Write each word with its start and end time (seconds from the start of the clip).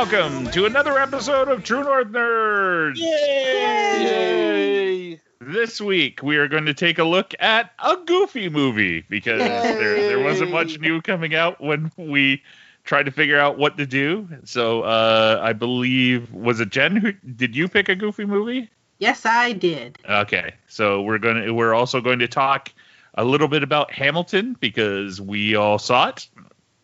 Welcome 0.00 0.50
to 0.52 0.64
another 0.64 0.98
episode 0.98 1.48
of 1.48 1.62
True 1.62 1.84
North 1.84 2.06
Nerds. 2.06 2.96
Yay! 2.96 5.10
Yay! 5.10 5.20
This 5.42 5.78
week 5.78 6.22
we 6.22 6.38
are 6.38 6.48
going 6.48 6.64
to 6.64 6.72
take 6.72 6.98
a 6.98 7.04
look 7.04 7.34
at 7.38 7.72
a 7.78 7.98
Goofy 8.06 8.48
movie 8.48 9.04
because 9.10 9.40
there, 9.40 9.96
there 9.96 10.18
wasn't 10.18 10.52
much 10.52 10.80
new 10.80 11.02
coming 11.02 11.34
out 11.34 11.60
when 11.60 11.92
we 11.98 12.42
tried 12.82 13.02
to 13.02 13.10
figure 13.10 13.38
out 13.38 13.58
what 13.58 13.76
to 13.76 13.84
do. 13.84 14.26
So 14.44 14.84
uh, 14.84 15.38
I 15.42 15.52
believe 15.52 16.32
was 16.32 16.60
it 16.60 16.70
Jen 16.70 16.96
who 16.96 17.12
did 17.12 17.54
you 17.54 17.68
pick 17.68 17.90
a 17.90 17.94
Goofy 17.94 18.24
movie? 18.24 18.70
Yes, 19.00 19.26
I 19.26 19.52
did. 19.52 19.98
Okay, 20.08 20.54
so 20.66 21.02
we're 21.02 21.18
going 21.18 21.44
to 21.44 21.52
we're 21.52 21.74
also 21.74 22.00
going 22.00 22.20
to 22.20 22.28
talk 22.28 22.72
a 23.16 23.24
little 23.26 23.48
bit 23.48 23.62
about 23.62 23.92
Hamilton 23.92 24.56
because 24.60 25.20
we 25.20 25.56
all 25.56 25.78
saw 25.78 26.08
it 26.08 26.26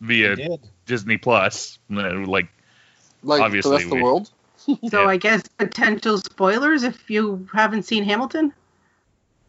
via. 0.01 0.35
Disney 0.85 1.17
Plus. 1.17 1.79
Uh, 1.91 2.13
Like 2.13 2.47
Like 3.27 3.41
Obviously, 3.41 3.69
the 3.69 3.75
rest 3.75 3.85
of 3.85 3.91
we- 3.91 3.97
the 3.99 4.03
world. 4.03 4.29
So 4.89 5.03
Yeah. 5.03 5.07
I 5.07 5.17
guess 5.17 5.43
potential 5.57 6.17
spoilers 6.17 6.83
if 6.83 7.09
you 7.09 7.47
haven't 7.53 7.83
seen 7.83 8.03
Hamilton. 8.03 8.51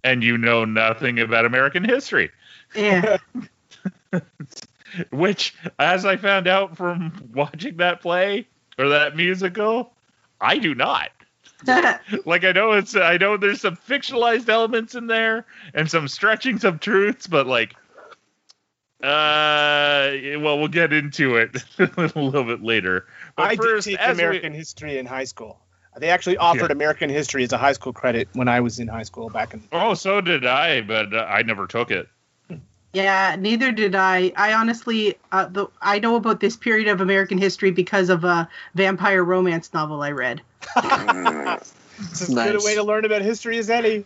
and 0.04 0.22
you 0.22 0.38
know 0.38 0.64
nothing 0.64 1.18
about 1.18 1.44
American 1.44 1.82
history. 1.84 2.30
Yeah. 2.74 3.16
Which, 5.10 5.54
as 5.78 6.04
I 6.04 6.16
found 6.16 6.46
out 6.46 6.76
from 6.76 7.30
watching 7.34 7.76
that 7.78 8.00
play 8.00 8.46
or 8.78 8.88
that 8.90 9.16
musical, 9.16 9.92
I 10.40 10.58
do 10.58 10.74
not. 10.74 11.10
Like 12.24 12.44
I 12.44 12.52
know 12.52 12.72
it's 12.72 12.94
I 12.94 13.16
know 13.16 13.36
there's 13.36 13.60
some 13.62 13.76
fictionalized 13.76 14.48
elements 14.48 14.94
in 14.94 15.08
there 15.08 15.44
and 15.74 15.90
some 15.90 16.06
stretchings 16.06 16.62
of 16.64 16.78
truths, 16.78 17.26
but 17.26 17.46
like 17.48 17.74
uh 19.02 20.10
well 20.40 20.58
we'll 20.58 20.68
get 20.68 20.92
into 20.92 21.36
it 21.36 21.64
a 21.78 22.12
little 22.14 22.44
bit 22.44 22.62
later. 22.62 23.06
But 23.38 23.50
I 23.52 23.56
first, 23.56 23.86
did 23.86 23.92
teach 23.92 24.00
as 24.00 24.16
we- 24.16 24.22
American 24.24 24.52
history 24.52 24.98
in 24.98 25.06
high 25.06 25.24
school. 25.24 25.60
They 25.96 26.10
actually 26.10 26.36
offered 26.36 26.70
Yeah. 26.70 26.72
American 26.72 27.08
history 27.08 27.44
as 27.44 27.52
a 27.52 27.58
high 27.58 27.72
school 27.72 27.92
credit 27.92 28.28
when 28.32 28.48
I 28.48 28.60
was 28.60 28.78
in 28.80 28.88
high 28.88 29.02
school 29.04 29.30
back 29.30 29.54
in. 29.54 29.62
Oh, 29.72 29.94
so 29.94 30.20
did 30.20 30.44
I, 30.46 30.80
but 30.82 31.14
uh, 31.14 31.24
I 31.28 31.42
never 31.42 31.66
took 31.66 31.90
it. 31.90 32.08
yeah, 32.92 33.36
neither 33.38 33.70
did 33.72 33.94
I. 33.94 34.32
I 34.36 34.52
honestly, 34.54 35.16
uh, 35.32 35.46
the, 35.46 35.66
I 35.80 35.98
know 36.00 36.16
about 36.16 36.40
this 36.40 36.56
period 36.56 36.88
of 36.88 37.00
American 37.00 37.38
history 37.38 37.70
because 37.70 38.10
of 38.10 38.24
a 38.24 38.48
vampire 38.74 39.22
romance 39.24 39.72
novel 39.72 40.02
I 40.02 40.10
read. 40.12 40.42
It's 40.76 42.22
as 42.22 42.28
good 42.28 42.38
a 42.38 42.52
Nice. 42.52 42.64
way 42.64 42.74
to 42.76 42.82
learn 42.84 43.04
about 43.04 43.22
history 43.22 43.58
as 43.58 43.70
any. 43.70 44.04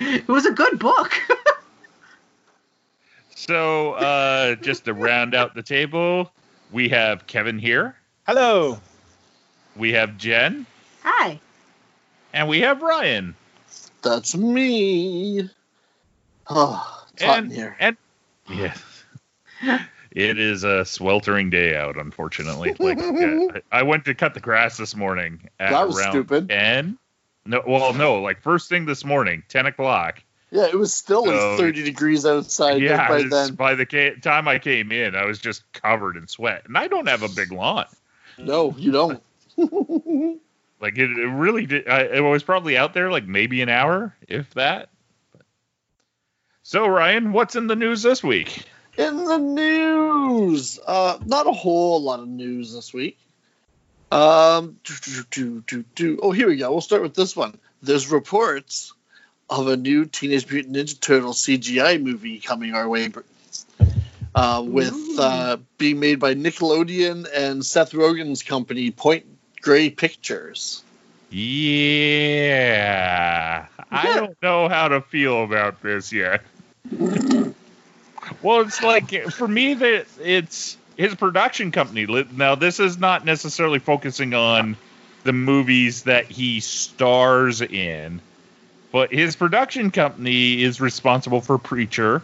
It 0.00 0.26
was 0.28 0.46
a 0.46 0.52
good 0.52 0.78
book. 0.78 1.12
So, 3.36 3.92
uh, 3.94 4.54
just 4.56 4.84
to 4.84 4.94
round 4.94 5.34
out 5.34 5.54
the 5.54 5.62
table, 5.62 6.30
we 6.72 6.88
have 6.90 7.26
Kevin 7.26 7.58
here, 7.58 7.96
Hello. 8.34 8.78
we 9.74 9.94
have 9.94 10.16
Jen, 10.16 10.64
Hi. 11.02 11.40
and 12.32 12.46
we 12.46 12.60
have 12.60 12.80
Ryan. 12.80 13.34
That's 14.02 14.36
me. 14.36 15.50
Oh, 16.48 17.04
it's 17.12 17.24
hot 17.24 17.38
in 17.38 17.44
And, 17.46 17.52
here. 17.52 17.76
and 17.80 17.96
yeah, 18.48 18.74
it 20.12 20.38
is 20.38 20.62
a 20.62 20.84
sweltering 20.84 21.50
day 21.50 21.74
out. 21.76 21.96
Unfortunately, 21.98 22.72
like 22.78 22.98
uh, 23.00 23.58
I 23.72 23.82
went 23.82 24.04
to 24.04 24.14
cut 24.14 24.34
the 24.34 24.40
grass 24.40 24.76
this 24.76 24.94
morning 24.94 25.48
at 25.58 25.70
That 25.72 25.88
was 25.88 25.98
around 25.98 26.12
stupid. 26.12 26.48
ten. 26.50 26.98
No, 27.44 27.64
well, 27.66 27.92
no, 27.94 28.20
like 28.22 28.42
first 28.42 28.68
thing 28.68 28.86
this 28.86 29.04
morning, 29.04 29.42
ten 29.48 29.66
o'clock. 29.66 30.22
Yeah, 30.52 30.66
it 30.66 30.78
was 30.78 30.94
still 30.94 31.26
like 31.26 31.34
So- 31.36 31.56
30 31.56 31.82
degrees 31.82 32.24
outside 32.24 32.80
yeah, 32.80 33.08
by 33.08 33.24
then. 33.24 33.54
by 33.56 33.74
the 33.74 33.86
ca- 33.86 34.14
time 34.20 34.46
I 34.46 34.60
came 34.60 34.92
in, 34.92 35.16
I 35.16 35.24
was 35.24 35.40
just 35.40 35.64
covered 35.72 36.16
in 36.16 36.28
sweat, 36.28 36.62
and 36.66 36.78
I 36.78 36.86
don't 36.86 37.08
have 37.08 37.24
a 37.24 37.28
big 37.28 37.50
lawn. 37.50 37.86
No, 38.42 38.74
you 38.76 38.92
don't. 38.92 39.22
Like 40.82 40.96
it, 40.96 41.10
it 41.10 41.26
really 41.26 41.66
did. 41.66 41.86
I, 41.86 42.04
it 42.04 42.20
was 42.20 42.42
probably 42.42 42.78
out 42.78 42.94
there 42.94 43.10
like 43.10 43.26
maybe 43.26 43.60
an 43.60 43.68
hour, 43.68 44.16
if 44.26 44.54
that. 44.54 44.88
So 46.62 46.86
Ryan, 46.86 47.34
what's 47.34 47.54
in 47.54 47.66
the 47.66 47.76
news 47.76 48.00
this 48.00 48.22
week? 48.22 48.64
in 49.00 49.24
the 49.24 49.38
news, 49.38 50.78
uh, 50.86 51.18
not 51.24 51.46
a 51.46 51.52
whole 51.52 52.02
lot 52.02 52.20
of 52.20 52.28
news 52.28 52.72
this 52.74 52.92
week. 52.92 53.18
Um, 54.10 54.78
do, 54.84 55.24
do, 55.30 55.64
do, 55.66 55.84
do. 55.94 56.18
Oh, 56.22 56.32
here 56.32 56.48
we 56.48 56.56
go. 56.56 56.70
We'll 56.70 56.80
start 56.80 57.02
with 57.02 57.14
this 57.14 57.36
one. 57.36 57.58
There's 57.82 58.10
reports 58.10 58.92
of 59.48 59.68
a 59.68 59.76
new 59.76 60.04
Teenage 60.04 60.50
Mutant 60.50 60.76
Ninja 60.76 61.00
Turtle 61.00 61.32
CGI 61.32 62.02
movie 62.02 62.40
coming 62.40 62.74
our 62.74 62.88
way, 62.88 63.08
uh, 64.34 64.62
with 64.64 64.94
uh, 65.18 65.56
being 65.78 66.00
made 66.00 66.20
by 66.20 66.34
Nickelodeon 66.34 67.26
and 67.34 67.64
Seth 67.64 67.92
Rogen's 67.92 68.42
company, 68.42 68.90
Point 68.90 69.26
Grey 69.60 69.90
Pictures. 69.90 70.82
Yeah, 71.30 72.46
I 73.90 74.14
don't 74.14 74.36
know 74.42 74.68
how 74.68 74.88
to 74.88 75.00
feel 75.00 75.44
about 75.44 75.80
this 75.80 76.12
yet. 76.12 76.42
well, 78.42 78.62
it's 78.62 78.82
like 78.82 79.30
for 79.30 79.46
me 79.46 79.74
that 79.74 80.06
it's 80.20 80.76
his 80.96 81.14
production 81.14 81.70
company. 81.70 82.26
Now, 82.32 82.56
this 82.56 82.80
is 82.80 82.98
not 82.98 83.24
necessarily 83.24 83.78
focusing 83.78 84.34
on 84.34 84.76
the 85.22 85.32
movies 85.32 86.02
that 86.04 86.26
he 86.26 86.58
stars 86.60 87.62
in, 87.62 88.20
but 88.90 89.12
his 89.12 89.36
production 89.36 89.92
company 89.92 90.62
is 90.62 90.80
responsible 90.80 91.40
for 91.40 91.58
Preacher, 91.58 92.22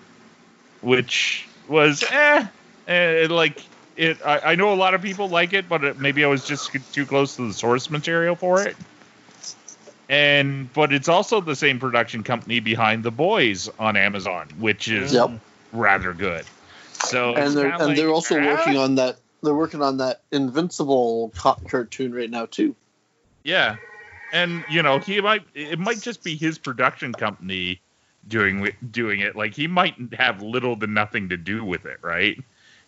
which 0.81 1.47
was 1.69 2.03
eh, 2.10 2.47
eh 2.87 3.27
like 3.31 3.62
it. 3.97 4.19
I, 4.25 4.38
I 4.41 4.54
know 4.54 4.72
a 4.72 4.77
lot 4.77 4.94
of 4.94 5.03
people 5.03 5.28
like 5.28 5.53
it, 5.53 5.69
but 5.69 5.84
it, 5.84 5.99
maybe 5.99 6.25
I 6.25 6.28
was 6.28 6.44
just 6.44 6.71
too 6.93 7.06
close 7.06 7.37
to 7.37 7.47
the 7.49 7.54
source 7.54 7.91
material 7.91 8.37
for 8.37 8.62
it 8.62 8.77
and 10.09 10.72
but 10.72 10.93
it's 10.93 11.09
also 11.09 11.41
the 11.41 11.56
same 11.56 11.78
production 11.78 12.22
company 12.22 12.60
behind 12.60 13.03
the 13.03 13.10
boys 13.10 13.69
on 13.78 13.97
amazon 13.97 14.49
which 14.59 14.88
is 14.88 15.12
Yep. 15.12 15.41
rather 15.72 16.12
good 16.12 16.44
so 16.93 17.34
and 17.34 17.56
they're 17.56 17.71
kinda 17.71 17.84
and 17.87 17.97
they're 17.97 18.10
also 18.10 18.37
ah, 18.37 18.47
working 18.47 18.76
on 18.76 18.94
that. 18.97 19.19
They're 19.43 19.55
working 19.55 19.82
on 19.82 19.99
that 19.99 20.22
Invincible 20.32 21.32
co- 21.37 21.59
cartoon 21.69 22.15
right 22.15 22.31
now 22.31 22.47
too. 22.47 22.75
yeah 23.44 23.76
and 24.32 24.65
you 24.69 24.82
know 24.82 24.99
he 24.99 25.21
might 25.21 25.44
it 25.55 25.78
might 25.78 26.00
just 26.00 26.22
be 26.25 26.37
his 26.37 26.59
production 26.59 27.12
company 27.15 27.81
doing 28.28 28.69
doing 28.91 29.20
it 29.20 29.37
like 29.37 29.54
he 29.54 29.66
might 29.66 29.94
have 30.14 30.42
little 30.42 30.76
to 30.76 30.87
nothing 30.87 31.28
to 31.28 31.37
do 31.37 31.64
with 31.64 31.87
it 31.87 31.98
right 32.03 32.38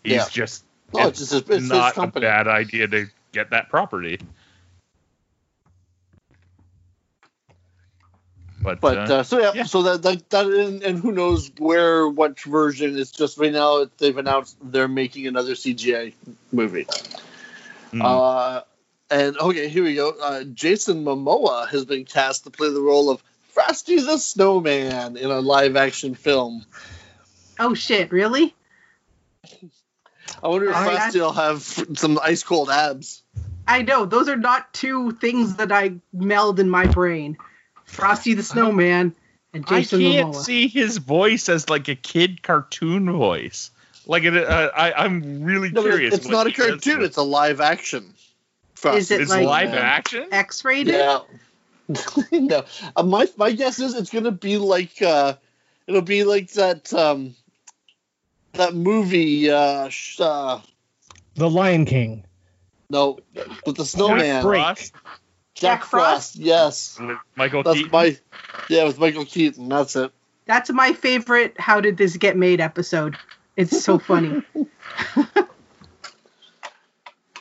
he's 0.04 0.12
Yeah. 0.12 0.28
just 0.28 0.64
No, 0.94 1.06
it's, 1.08 1.18
just 1.18 1.32
it's 1.32 1.48
his 1.48 1.70
not 1.70 1.96
a 1.98 2.06
bad 2.06 2.48
idea 2.48 2.88
to 2.88 3.06
get 3.32 3.50
that 3.50 3.68
property 3.68 4.18
but, 8.60 8.80
But 8.80 8.98
uh, 8.98 9.00
uh, 9.10 9.22
so 9.22 9.38
yeah, 9.38 9.52
yeah. 9.54 9.62
so 9.64 9.82
that 9.82 10.02
that, 10.02 10.30
that 10.30 10.46
and, 10.46 10.82
and 10.82 10.98
who 10.98 11.12
knows 11.12 11.50
where 11.58 12.08
what 12.08 12.40
version? 12.40 12.98
It's 12.98 13.10
just 13.10 13.38
right 13.38 13.52
now 13.52 13.86
they've 13.98 14.16
announced 14.16 14.56
they're 14.62 14.88
making 14.88 15.26
another 15.26 15.52
CGI 15.52 16.12
movie. 16.52 16.86
mm, 17.92 18.02
Uh, 18.04 18.62
and 19.10 19.38
okay, 19.38 19.68
here 19.68 19.84
we 19.84 19.94
go. 19.94 20.10
Uh, 20.20 20.44
Jason 20.44 21.04
Momoa 21.04 21.68
has 21.68 21.84
been 21.84 22.04
cast 22.04 22.44
to 22.44 22.50
play 22.50 22.70
the 22.70 22.80
role 22.80 23.10
of 23.10 23.22
Frosty 23.64 23.98
the 24.00 24.18
Snowman 24.18 25.16
in 25.16 25.30
a 25.30 25.40
live 25.40 25.74
action 25.74 26.14
film. 26.14 26.64
Oh 27.58 27.74
shit! 27.74 28.12
Really? 28.12 28.54
I 30.42 30.46
wonder 30.48 30.70
if 30.70 30.76
Oh, 30.76 30.80
yeah. 30.84 30.96
Frosty 30.98 31.20
will 31.20 31.32
have 31.32 31.62
some 31.98 32.20
ice 32.22 32.44
cold 32.44 32.70
abs. 32.70 33.22
I 33.66 33.82
know 33.82 34.04
those 34.04 34.28
are 34.28 34.36
not 34.36 34.72
two 34.72 35.10
things 35.12 35.56
that 35.56 35.72
I 35.72 35.94
meld 36.12 36.60
in 36.60 36.70
my 36.70 36.86
brain. 36.86 37.36
Frosty 37.84 38.34
the 38.34 38.44
Snowman 38.44 39.14
and 39.52 39.66
Jason 39.66 40.00
I 40.02 40.12
can't 40.12 40.34
Momoa. 40.34 40.44
see 40.44 40.68
his 40.68 40.98
voice 40.98 41.48
as 41.48 41.68
like 41.68 41.88
a 41.88 41.96
kid 41.96 42.42
cartoon 42.44 43.10
voice. 43.10 43.72
Like 44.06 44.22
it, 44.22 44.36
uh, 44.36 44.70
I, 44.74 44.92
I'm 44.92 45.42
really 45.42 45.70
No, 45.70 45.82
curious. 45.82 46.14
it's 46.14 46.28
not 46.28 46.46
a 46.46 46.52
cartoon; 46.52 47.02
it's 47.02 47.16
a 47.16 47.22
live 47.22 47.60
action. 47.60 48.14
Frosty 48.76 48.98
Is 49.00 49.10
it 49.10 49.16
the 49.16 49.22
It's 49.22 49.30
like- 49.32 49.46
live 49.46 49.74
action? 49.74 50.28
X-rated. 50.30 50.94
Yeah. 50.94 51.20
no, 52.32 52.64
uh, 52.96 53.02
my 53.02 53.26
my 53.36 53.52
guess 53.52 53.78
is 53.78 53.94
it's 53.94 54.10
gonna 54.10 54.30
be 54.30 54.58
like 54.58 55.00
uh, 55.00 55.34
it'll 55.86 56.02
be 56.02 56.24
like 56.24 56.52
that 56.52 56.92
um, 56.92 57.34
that 58.52 58.74
movie. 58.74 59.50
Uh, 59.50 59.88
sh- 59.88 60.20
uh, 60.20 60.60
The 61.34 61.48
Lion 61.48 61.86
King. 61.86 62.24
no, 62.90 63.18
with 63.64 63.76
the 63.76 63.84
snowman. 63.84 64.42
Break. 64.42 64.62
Frost 64.62 64.92
Jack 65.54 65.80
Jack 65.80 65.84
Frost? 65.84 66.34
Frost. 66.34 66.36
Yes, 66.36 67.00
Michael 67.36 67.62
that's 67.62 67.78
Keaton. 67.78 67.90
my. 67.90 68.16
Yeah, 68.68 68.84
with 68.84 68.98
Michael 68.98 69.24
Keaton. 69.24 69.68
That's 69.68 69.96
it. 69.96 70.12
That's 70.44 70.70
my 70.70 70.92
favorite 70.92 71.58
How 71.60 71.80
Did 71.80 71.96
This 71.96 72.16
Get 72.16 72.36
Made 72.36 72.60
episode. 72.60 73.16
It's 73.56 73.82
so 73.82 73.98
funny. 73.98 74.42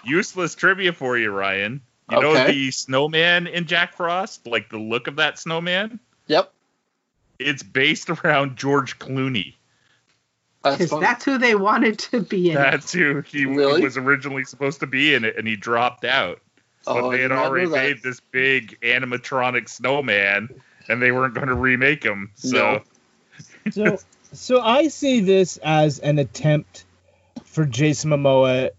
Useless 0.03 0.55
trivia 0.55 0.93
for 0.93 1.17
you, 1.17 1.31
Ryan. 1.31 1.81
You 2.09 2.21
know 2.21 2.47
the 2.47 2.71
snowman 2.71 3.47
in 3.47 3.65
Jack 3.65 3.93
Frost, 3.93 4.47
like 4.47 4.69
the 4.69 4.77
look 4.77 5.07
of 5.07 5.17
that 5.17 5.37
snowman. 5.39 5.99
Yep, 6.27 6.51
It's 7.39 7.63
based 7.63 8.09
around 8.09 8.55
George 8.57 8.97
Clooney. 8.99 9.55
that's 10.63 10.77
Because 10.77 10.89
funny. 10.91 11.01
that's 11.05 11.25
who 11.25 11.37
they 11.37 11.55
wanted 11.55 11.99
to 11.99 12.21
be 12.21 12.49
in. 12.49 12.55
That's 12.55 12.91
who 12.93 13.21
he 13.21 13.45
Really? 13.45 13.81
was 13.81 13.97
originally 13.97 14.43
supposed 14.45 14.79
to 14.81 14.87
be 14.87 15.13
in 15.13 15.25
it, 15.25 15.37
and 15.37 15.47
he 15.47 15.55
dropped 15.55 16.05
out. 16.05 16.39
But 16.85 16.97
Oh, 17.03 17.11
I 17.11 17.17
they 17.17 17.23
had 17.23 17.31
already 17.33 17.67
made 17.67 18.01
this 18.01 18.19
big 18.21 18.77
animatronic 18.81 19.67
snowman, 19.67 20.49
and 20.87 21.01
they 21.01 21.11
weren't 21.11 21.33
going 21.33 21.47
to 21.47 21.53
remake 21.55 22.03
him. 22.03 22.31
So 22.35 22.83
So, 23.71 23.97
so 24.31 24.61
I 24.61 24.87
see 24.87 25.19
this 25.19 25.57
as 25.57 25.99
an 25.99 26.19
attempt 26.19 26.85
for 27.43 27.65
Jason 27.65 28.11
Momoa 28.11 28.69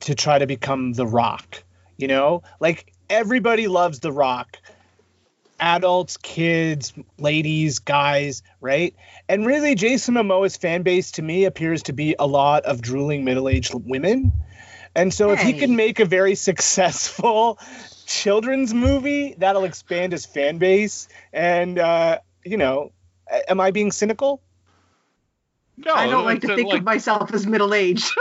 to 0.00 0.14
try 0.14 0.38
to 0.38 0.46
become 0.46 0.92
The 0.92 1.06
Rock. 1.06 1.62
You 1.98 2.08
know, 2.08 2.42
like 2.60 2.92
everybody 3.10 3.68
loves 3.68 4.00
The 4.00 4.12
Rock. 4.12 4.56
Adults, 5.60 6.16
kids, 6.18 6.92
ladies, 7.18 7.80
guys, 7.80 8.44
right? 8.60 8.94
And 9.28 9.44
really, 9.44 9.74
Jason 9.74 10.14
Momoa's 10.14 10.56
fan 10.56 10.82
base 10.82 11.10
to 11.12 11.22
me 11.22 11.46
appears 11.46 11.82
to 11.84 11.92
be 11.92 12.14
a 12.16 12.28
lot 12.28 12.64
of 12.64 12.80
drooling 12.80 13.24
middle-aged 13.24 13.74
women. 13.74 14.32
And 14.94 15.12
so, 15.12 15.32
if 15.32 15.40
he 15.40 15.54
can 15.54 15.74
make 15.74 15.98
a 15.98 16.04
very 16.04 16.34
successful 16.36 17.58
children's 18.06 18.72
movie, 18.72 19.34
that'll 19.36 19.64
expand 19.64 20.12
his 20.12 20.24
fan 20.24 20.58
base. 20.58 21.08
And 21.32 21.76
uh, 21.76 22.20
you 22.44 22.56
know, 22.56 22.92
am 23.48 23.60
I 23.60 23.72
being 23.72 23.90
cynical? 23.90 24.40
no, 25.76 25.94
I 25.94 26.06
don't 26.06 26.24
like 26.24 26.40
to 26.42 26.52
a- 26.52 26.56
think 26.56 26.72
of 26.72 26.84
myself 26.84 27.32
as 27.34 27.46
middle 27.46 27.74
aged. 27.74 28.12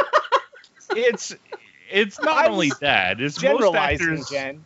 it's 0.91 1.35
it's 1.91 2.19
not 2.21 2.45
I'm 2.45 2.51
only 2.53 2.71
that. 2.81 3.21
It's 3.21 3.41
most 3.41 3.75
actors. 3.75 4.29
Jen. 4.29 4.63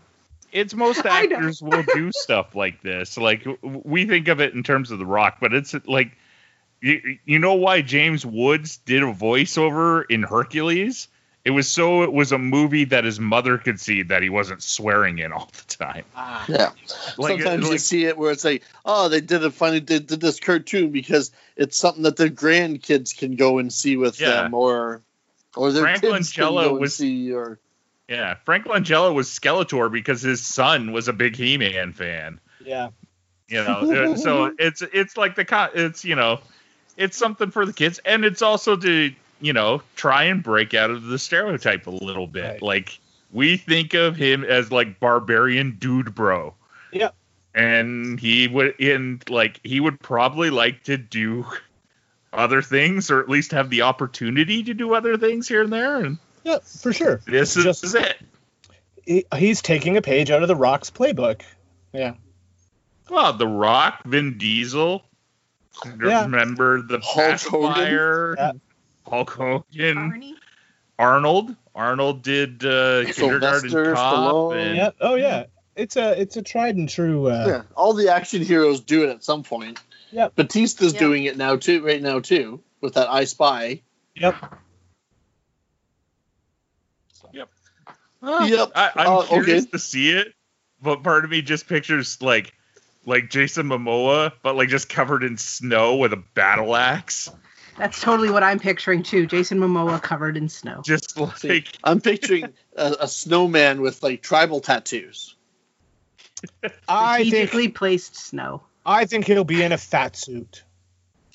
It's 0.51 0.73
most 0.73 1.05
actors 1.05 1.61
will 1.61 1.83
do 1.93 2.11
stuff 2.15 2.55
like 2.55 2.81
this. 2.81 3.17
Like 3.17 3.45
we 3.61 4.05
think 4.05 4.27
of 4.27 4.41
it 4.41 4.53
in 4.53 4.63
terms 4.63 4.91
of 4.91 4.99
The 4.99 5.05
Rock, 5.05 5.37
but 5.39 5.53
it's 5.53 5.73
like 5.85 6.11
you, 6.81 7.17
you 7.25 7.39
know 7.39 7.53
why 7.53 7.81
James 7.81 8.25
Woods 8.25 8.77
did 8.77 9.03
a 9.03 9.13
voiceover 9.13 10.03
in 10.09 10.23
Hercules? 10.23 11.07
It 11.43 11.51
was 11.51 11.67
so 11.67 12.03
it 12.03 12.13
was 12.13 12.31
a 12.31 12.37
movie 12.37 12.85
that 12.85 13.03
his 13.03 13.19
mother 13.19 13.57
could 13.57 13.79
see 13.79 14.03
that 14.03 14.21
he 14.21 14.29
wasn't 14.29 14.61
swearing 14.61 15.17
in 15.17 15.31
all 15.31 15.49
the 15.51 15.75
time. 15.75 16.03
Yeah. 16.47 16.69
Like, 17.17 17.39
uh, 17.41 17.43
Sometimes 17.43 17.69
you 17.69 17.77
see 17.79 18.05
it 18.05 18.15
where 18.15 18.31
it's 18.31 18.45
like, 18.45 18.63
oh, 18.85 19.09
they 19.09 19.21
did 19.21 19.43
it 19.43 19.53
funny. 19.53 19.79
They 19.79 19.97
did 19.99 20.21
this 20.21 20.39
cartoon 20.39 20.91
because 20.91 21.31
it's 21.55 21.77
something 21.77 22.03
that 22.03 22.15
their 22.17 22.29
grandkids 22.29 23.17
can 23.17 23.37
go 23.37 23.57
and 23.57 23.73
see 23.73 23.97
with 23.97 24.19
Yeah. 24.19 24.43
them, 24.43 24.53
or 24.53 25.01
or 25.55 25.71
their 25.71 25.83
Frank 25.83 26.01
kids 26.01 26.33
Langella 26.33 26.79
was- 26.79 26.95
see. 26.97 27.31
Or 27.33 27.59
Yeah, 28.07 28.35
Frank 28.45 28.65
Langella 28.65 29.13
was 29.13 29.27
Skeletor 29.29 29.91
because 29.91 30.21
his 30.21 30.45
son 30.45 30.91
was 30.91 31.07
a 31.07 31.13
big 31.13 31.35
He-Man 31.35 31.93
fan. 31.93 32.39
Yeah. 32.63 32.89
You 33.47 33.63
know, 33.63 34.11
uh, 34.13 34.15
so 34.17 34.53
it's 34.59 34.81
it's 34.81 35.17
like 35.17 35.35
the 35.35 35.43
co- 35.45 35.69
it's 35.73 36.05
you 36.05 36.15
know, 36.15 36.39
it's 36.97 37.17
something 37.17 37.51
for 37.51 37.65
the 37.65 37.73
kids, 37.73 37.99
and 38.05 38.23
it's 38.23 38.41
also 38.41 38.75
to 38.77 39.13
you 39.41 39.53
know 39.53 39.81
try 39.95 40.25
and 40.25 40.41
break 40.41 40.73
out 40.73 40.89
of 40.91 41.03
the 41.03 41.19
stereotype 41.19 41.87
a 41.87 41.89
little 41.89 42.27
bit. 42.27 42.43
Right. 42.45 42.61
Like 42.61 42.99
we 43.33 43.57
think 43.57 43.93
of 43.93 44.15
him 44.15 44.43
as 44.45 44.71
like 44.71 44.99
barbarian 44.99 45.77
dude 45.79 46.13
bro. 46.15 46.53
Yeah, 46.93 47.09
And 47.55 48.19
he 48.19 48.47
would 48.47 48.75
in 48.79 49.21
like 49.29 49.59
he 49.63 49.79
would 49.81 49.99
probably 49.99 50.49
like 50.49 50.83
to 50.83 50.97
do 50.97 51.45
other 52.33 52.61
things 52.61 53.11
or 53.11 53.19
at 53.19 53.29
least 53.29 53.51
have 53.51 53.69
the 53.69 53.81
opportunity 53.81 54.63
to 54.63 54.73
do 54.73 54.93
other 54.93 55.17
things 55.17 55.47
here 55.47 55.61
and 55.63 55.71
there 55.73 55.97
and 55.97 56.17
Yeah, 56.43 56.59
for 56.63 56.93
sure. 56.93 57.21
this 57.25 57.57
is, 57.57 57.63
Just- 57.63 57.83
is 57.83 57.95
it 57.95 58.17
He, 59.05 59.25
he's 59.35 59.61
taking 59.61 59.97
a 59.97 60.01
page 60.01 60.31
out 60.31 60.41
of 60.41 60.47
the 60.47 60.55
Rock's 60.55 60.89
playbook. 60.91 61.41
Yeah. 61.93 62.13
Well, 63.09 63.33
The 63.33 63.47
Rock, 63.47 64.03
Vin 64.05 64.37
Diesel. 64.37 65.03
Yeah. 66.03 66.23
Remember 66.23 66.81
the 66.81 66.99
Hulk 67.03 67.39
Hogan. 67.41 67.73
pacifier, 67.73 68.35
Yeah. 68.37 68.51
Hulk 69.07 69.29
Hogan, 69.31 69.63
Arnie? 69.97 70.33
Arnold. 70.99 71.55
Arnold 71.73 72.21
did 72.21 72.63
uh, 72.63 73.05
Kindergarten 73.11 73.69
Sylvester 73.69 73.93
Cop. 73.95 74.53
And, 74.53 74.75
Yeah. 74.77 74.91
Oh 75.01 75.15
yeah. 75.15 75.45
It's 75.75 75.95
a 75.95 76.19
it's 76.19 76.35
a 76.37 76.41
tried 76.41 76.75
and 76.75 76.87
true. 76.87 77.29
Uh, 77.29 77.45
yeah, 77.47 77.61
all 77.75 77.93
the 77.93 78.09
action 78.09 78.41
heroes 78.43 78.81
do 78.81 79.03
it 79.03 79.09
at 79.09 79.23
some 79.23 79.41
point. 79.43 79.79
Yep. 80.11 80.35
Bautista's 80.35 80.93
Yep. 80.93 80.99
doing 80.99 81.23
it 81.25 81.37
now 81.37 81.55
too, 81.55 81.85
right 81.85 82.01
now 82.01 82.19
too, 82.19 82.61
with 82.81 82.95
that 82.95 83.09
I 83.09 83.25
Spy. 83.25 83.81
Yep. 84.15 84.35
Huh. 88.23 88.45
Yep. 88.47 88.71
I, 88.75 88.91
I'm 88.95 89.07
Uh, 89.07 89.25
curious 89.25 89.63
okay. 89.63 89.71
to 89.71 89.79
see 89.79 90.11
it, 90.11 90.33
but 90.81 91.03
part 91.03 91.25
of 91.25 91.31
me 91.31 91.41
just 91.41 91.67
pictures 91.67 92.21
like 92.21 92.53
like 93.05 93.29
Jason 93.29 93.67
Momoa, 93.67 94.31
but 94.43 94.55
like 94.55 94.69
just 94.69 94.89
covered 94.89 95.23
in 95.23 95.37
snow 95.37 95.95
with 95.95 96.13
a 96.13 96.23
battle 96.35 96.75
axe. 96.75 97.29
That's 97.77 97.99
totally 97.99 98.29
what 98.29 98.43
I'm 98.43 98.59
picturing 98.59 99.01
too. 99.01 99.25
Jason 99.25 99.59
Momoa 99.59 100.01
covered 100.01 100.37
in 100.37 100.49
snow. 100.49 100.81
Just 100.85 101.17
like 101.17 101.37
See, 101.39 101.63
I'm 101.83 101.99
picturing 101.99 102.53
a, 102.75 102.97
a 103.01 103.07
snowman 103.07 103.81
with 103.81 104.03
like 104.03 104.21
tribal 104.21 104.59
tattoos. 104.59 105.35
I 106.87 107.23
think 107.23 107.49
Strategically 107.49 107.67
placed 107.69 108.15
snow. 108.17 108.61
I 108.85 109.05
think 109.05 109.25
he'll 109.25 109.43
be 109.43 109.61
in 109.61 109.71
a 109.71 109.77
fat 109.77 110.15
suit. 110.15 110.63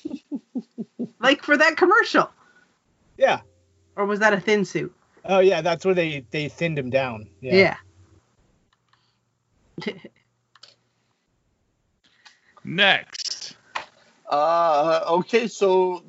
Like 1.19 1.43
for 1.43 1.57
that 1.57 1.77
commercial. 1.77 2.29
Yeah. 3.17 3.41
Or 3.95 4.05
was 4.05 4.19
that 4.19 4.33
a 4.33 4.39
thin 4.39 4.65
suit? 4.65 4.93
Oh 5.25 5.39
yeah, 5.39 5.61
that's 5.61 5.83
where 5.83 5.95
they 5.95 6.25
they 6.29 6.47
thinned 6.47 6.77
him 6.77 6.89
down. 6.89 7.27
Yeah. 7.41 7.75
Yeah. 9.85 9.93
next. 12.63 13.55
Uh, 14.29 15.03
okay, 15.07 15.47
so 15.47 16.03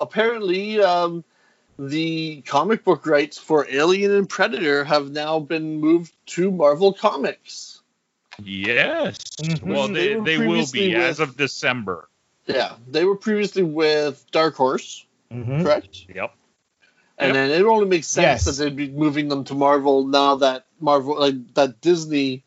apparently 0.00 0.80
um, 0.80 1.24
the 1.78 2.42
comic 2.42 2.84
book 2.84 3.06
rights 3.06 3.38
for 3.38 3.66
Alien 3.68 4.12
and 4.12 4.28
Predator 4.28 4.84
have 4.84 5.10
now 5.10 5.40
been 5.40 5.80
moved 5.80 6.12
to 6.26 6.50
Marvel 6.50 6.92
Comics. 6.92 7.75
Yes. 8.42 9.18
Mhm. 9.40 9.62
Well, 9.62 9.88
They 9.88 10.14
they, 10.14 10.20
they 10.20 10.38
will 10.38 10.46
previously 10.46 10.88
be 10.88 10.94
as 10.94 11.20
of 11.20 11.36
December. 11.36 12.08
Yeah, 12.46 12.74
they 12.88 13.04
were 13.04 13.16
previously 13.16 13.62
with 13.62 14.24
Dark 14.30 14.54
Horse, 14.54 15.04
Mhm. 15.32 15.62
correct? 15.62 16.04
Yep. 16.08 16.32
And 17.18 17.28
Yep. 17.28 17.34
then 17.34 17.50
it 17.50 17.64
only 17.64 17.86
makes 17.86 18.06
sense 18.08 18.44
Yes. 18.46 18.56
that 18.56 18.62
they'd 18.62 18.76
be 18.76 18.88
moving 18.88 19.28
them 19.28 19.44
to 19.44 19.54
Marvel 19.54 20.06
now 20.06 20.36
that 20.36 20.66
Marvel, 20.80 21.18
like 21.18 21.54
that 21.54 21.80
Disney 21.80 22.44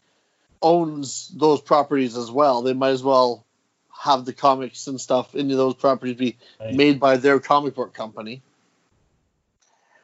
owns 0.62 1.30
those 1.30 1.62
properties 1.62 2.16
as 2.18 2.30
well. 2.30 2.62
They 2.62 2.74
might 2.74 2.90
as 2.92 3.04
well 3.04 3.46
have 3.92 4.26
the 4.26 4.34
comics 4.34 4.88
and 4.88 5.02
stuff 5.02 5.36
into 5.36 5.56
those 5.56 5.74
properties 5.76 6.16
be 6.16 6.38
Right. 6.60 6.74
made 6.76 7.00
by 7.00 7.18
their 7.18 7.40
comic 7.40 7.76
book 7.76 7.94
company. 7.94 8.42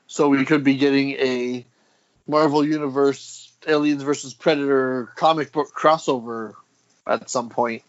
So 0.07 0.29
we 0.29 0.43
could 0.45 0.63
be 0.63 0.75
getting 0.75 1.11
a 1.11 1.65
Marvel 2.27 2.65
Universe 2.65 3.34
Aliens 3.67 4.03
versus 4.03 4.33
Predator 4.33 5.11
comic 5.15 5.51
book 5.51 5.69
crossover 5.75 6.53
at 7.07 7.29
some 7.29 7.49
point. 7.49 7.83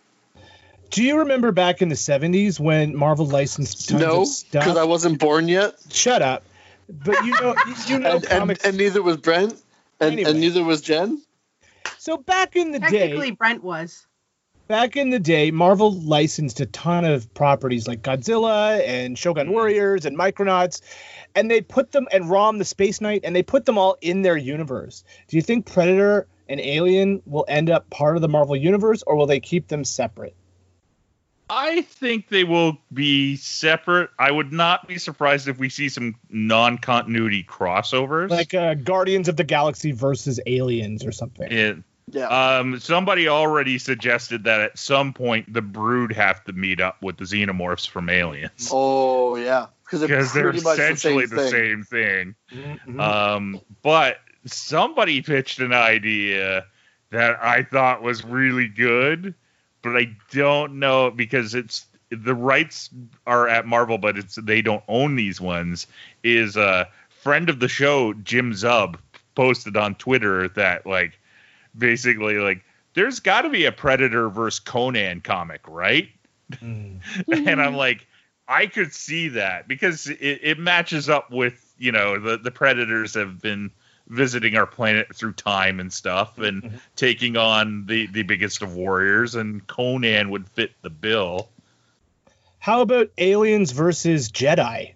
Do 0.90 1.02
you 1.02 1.18
remember 1.18 1.52
back 1.52 1.82
in 1.82 1.88
the 1.88 1.94
'70s 1.94 2.60
when 2.60 2.94
Marvel 2.96 3.26
licensed 3.26 3.88
tons 3.88 4.00
no, 4.00 4.22
of 4.22 4.28
stuff? 4.28 4.64
because 4.64 4.76
I 4.76 4.84
wasn't 4.84 5.18
born 5.18 5.48
yet, 5.48 5.74
Shut 5.90 6.22
up. 6.22 6.44
But 6.88 7.24
you 7.24 7.32
know, 7.32 7.56
you 7.86 7.98
know 7.98 8.10
and, 8.16 8.24
and, 8.24 8.26
comics. 8.26 8.64
and 8.64 8.76
neither 8.76 9.02
was 9.02 9.16
Brent, 9.16 9.52
and, 10.00 10.12
Anyway. 10.12 10.30
and 10.30 10.40
neither 10.40 10.62
was 10.62 10.80
Jen. 10.80 11.20
so 11.98 12.16
back 12.16 12.54
in 12.54 12.70
the 12.70 12.78
day. 12.78 12.86
Technically, 13.00 13.30
day, 13.30 13.36
Brent 13.36 13.64
was. 13.64 14.06
Back 14.68 14.96
in 14.96 15.10
the 15.10 15.18
day, 15.18 15.50
Marvel 15.50 15.92
licensed 15.92 16.60
a 16.60 16.66
ton 16.66 17.04
of 17.04 17.32
properties 17.34 17.86
like 17.86 18.02
Godzilla 18.02 18.80
and 18.86 19.18
Shogun 19.18 19.50
Warriors 19.50 20.04
and 20.04 20.16
Micronauts, 20.18 20.80
and 21.34 21.50
they 21.50 21.60
put 21.60 21.92
them 21.92 22.06
and 22.12 22.30
Rom 22.30 22.58
the 22.58 22.64
Space 22.64 23.00
Knight, 23.00 23.22
and 23.24 23.34
they 23.34 23.42
put 23.42 23.64
them 23.64 23.78
all 23.78 23.96
in 24.00 24.22
their 24.22 24.36
universe. 24.36 25.04
Do 25.28 25.36
you 25.36 25.42
think 25.42 25.66
Predator 25.66 26.26
and 26.48 26.60
Alien 26.60 27.22
will 27.26 27.44
end 27.48 27.70
up 27.70 27.90
part 27.90 28.16
of 28.16 28.22
the 28.22 28.28
Marvel 28.28 28.56
universe, 28.56 29.02
or 29.06 29.16
will 29.16 29.26
they 29.26 29.40
keep 29.40 29.68
them 29.68 29.84
separate? 29.84 30.36
I 31.48 31.82
think 31.82 32.28
they 32.28 32.42
will 32.42 32.78
be 32.92 33.36
separate. 33.36 34.10
I 34.18 34.32
would 34.32 34.52
not 34.52 34.88
be 34.88 34.98
surprised 34.98 35.46
if 35.46 35.58
we 35.58 35.68
see 35.68 35.88
some 35.88 36.16
non-continuity 36.28 37.44
crossovers. 37.44 38.30
Like 38.30 38.52
uh, 38.52 38.74
Guardians 38.74 39.28
of 39.28 39.36
the 39.36 39.44
Galaxy 39.44 39.92
versus 39.92 40.40
Aliens 40.46 41.04
or 41.04 41.12
something. 41.12 41.50
It- 41.50 41.78
Yeah. 42.12 42.58
um, 42.58 42.78
somebody 42.78 43.26
already 43.28 43.78
suggested 43.78 44.44
that 44.44 44.60
at 44.60 44.78
some 44.78 45.12
point 45.12 45.52
the 45.52 45.62
Brood 45.62 46.12
have 46.12 46.44
to 46.44 46.52
meet 46.52 46.80
up 46.80 47.02
with 47.02 47.16
the 47.16 47.24
xenomorphs 47.24 47.88
from 47.88 48.08
Aliens. 48.08 48.68
oh 48.72 49.34
yeah. 49.36 49.66
because 49.84 50.00
they're 50.00 50.24
they're 50.24 50.50
pretty 50.52 50.62
much 50.62 50.76
the 50.76 50.82
essentially 50.84 51.26
same 51.26 51.36
the 51.36 51.42
thing. 51.42 51.50
same 51.50 51.82
thing. 51.84 52.34
Mhm. 52.86 53.00
Um, 53.00 53.60
but 53.82 54.18
somebody 54.44 55.20
pitched 55.22 55.58
an 55.58 55.72
idea 55.72 56.66
that 57.10 57.42
I 57.42 57.62
thought 57.64 58.02
was 58.02 58.24
really 58.24 58.68
good, 58.68 59.34
but 59.82 59.96
I 59.96 60.16
don't 60.30 60.78
know 60.78 61.10
because 61.10 61.54
it's 61.56 61.86
the 62.10 62.34
rights 62.36 62.88
are 63.26 63.48
at 63.48 63.66
Marvel, 63.66 63.98
but 63.98 64.16
it's 64.16 64.36
they 64.36 64.62
don't 64.62 64.84
own 64.86 65.16
these 65.16 65.40
ones. 65.40 65.88
Is 66.22 66.56
a 66.56 66.88
friend 67.22 67.50
of 67.50 67.58
the 67.58 67.68
show 67.68 68.12
Jim 68.14 68.52
Zub 68.52 68.96
posted 69.34 69.76
on 69.76 69.96
Twitter 69.96 70.46
that 70.50 70.86
like 70.86 71.18
basically 71.76 72.38
like 72.38 72.62
there's 72.94 73.20
got 73.20 73.42
to 73.42 73.50
be 73.50 73.66
a 73.66 73.72
Predator 73.72 74.28
versus 74.28 74.60
Conan 74.60 75.20
comic, 75.20 75.60
right? 75.68 76.08
Mm. 76.52 77.00
and 77.48 77.60
I'm 77.60 77.74
like, 77.76 78.06
I 78.48 78.66
could 78.66 78.92
see 78.92 79.28
that 79.28 79.68
because 79.68 80.06
it, 80.08 80.40
it 80.42 80.58
matches 80.58 81.08
up 81.08 81.30
with 81.30 81.74
you 81.78 81.92
know 81.92 82.18
the 82.18 82.38
the 82.38 82.50
predators 82.50 83.14
have 83.14 83.40
been 83.42 83.70
visiting 84.08 84.56
our 84.56 84.66
planet 84.66 85.14
through 85.14 85.32
time 85.32 85.80
and 85.80 85.92
stuff 85.92 86.38
and 86.38 86.62
Mhm. 86.62 86.80
taking 86.94 87.36
on 87.36 87.86
the 87.86 88.06
the 88.06 88.22
biggest 88.22 88.62
of 88.62 88.74
warriors 88.74 89.34
and 89.34 89.66
Conan 89.66 90.30
would 90.30 90.48
fit 90.48 90.72
the 90.82 90.90
bill. 90.90 91.50
How 92.60 92.80
about 92.82 93.10
aliens 93.18 93.72
versus 93.72 94.30
Jedi? 94.30 94.94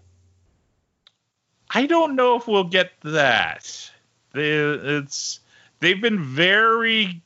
I 1.72 1.86
don't 1.86 2.16
know 2.16 2.36
if 2.36 2.48
we'll 2.48 2.64
get 2.64 2.92
that. 3.02 3.90
It's 4.34 5.40
they've 5.80 6.00
been 6.00 6.22
very 6.22 7.20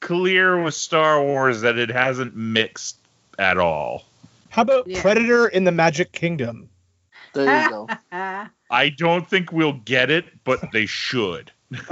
clear 0.00 0.62
with 0.62 0.74
Star 0.74 1.22
Wars 1.22 1.60
that 1.60 1.78
it 1.78 1.90
hasn't 1.90 2.34
mixed 2.36 2.96
at 3.38 3.58
all. 3.58 4.04
How 4.50 4.62
about 4.62 4.86
Yeah. 4.86 5.00
Predator 5.00 5.48
in 5.48 5.64
the 5.64 5.72
Magic 5.72 6.12
Kingdom? 6.12 6.68
There 7.32 7.62
you 7.62 7.70
go. 7.70 7.88
I 8.70 8.88
don't 8.96 9.28
think 9.28 9.52
we'll 9.52 9.74
get 9.84 10.10
it, 10.10 10.24
but 10.44 10.72
they 10.72 10.86
should. 10.86 11.52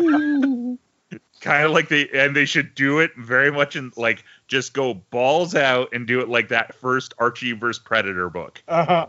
kind 1.41 1.65
of 1.65 1.71
like 1.71 1.89
they 1.89 2.09
and 2.09 2.35
they 2.35 2.45
should 2.45 2.75
do 2.75 2.99
it 2.99 3.13
very 3.17 3.51
much 3.53 3.77
in 3.77 3.93
like 3.97 4.25
just 4.49 4.75
go 4.75 4.95
balls 4.95 5.55
out 5.55 5.89
and 5.93 6.07
do 6.07 6.21
it 6.21 6.29
like 6.29 6.49
that 6.49 6.75
first 6.75 7.15
Archie 7.19 7.53
versus 7.53 7.83
Predator 7.83 8.29
book. 8.29 8.63
Uh-huh. 8.67 9.07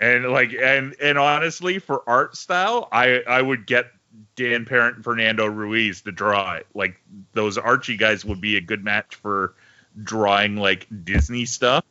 And 0.00 0.30
like 0.30 0.52
and 0.52 0.96
and 1.00 1.16
honestly, 1.18 1.78
for 1.78 2.02
art 2.08 2.36
style, 2.36 2.88
I 2.90 3.22
I 3.28 3.40
would 3.40 3.66
get 3.66 3.86
Dan 4.36 4.64
Parent 4.64 4.96
and 4.96 5.04
Fernando 5.04 5.46
Ruiz 5.46 6.02
to 6.02 6.12
draw 6.12 6.54
it. 6.54 6.66
Like 6.74 7.00
those 7.32 7.56
Archie 7.58 7.96
guys 7.96 8.24
would 8.24 8.40
be 8.40 8.56
a 8.56 8.60
good 8.60 8.84
match 8.84 9.14
for 9.16 9.54
drawing 10.02 10.56
like 10.56 10.86
Disney 11.04 11.44
stuff. 11.44 11.84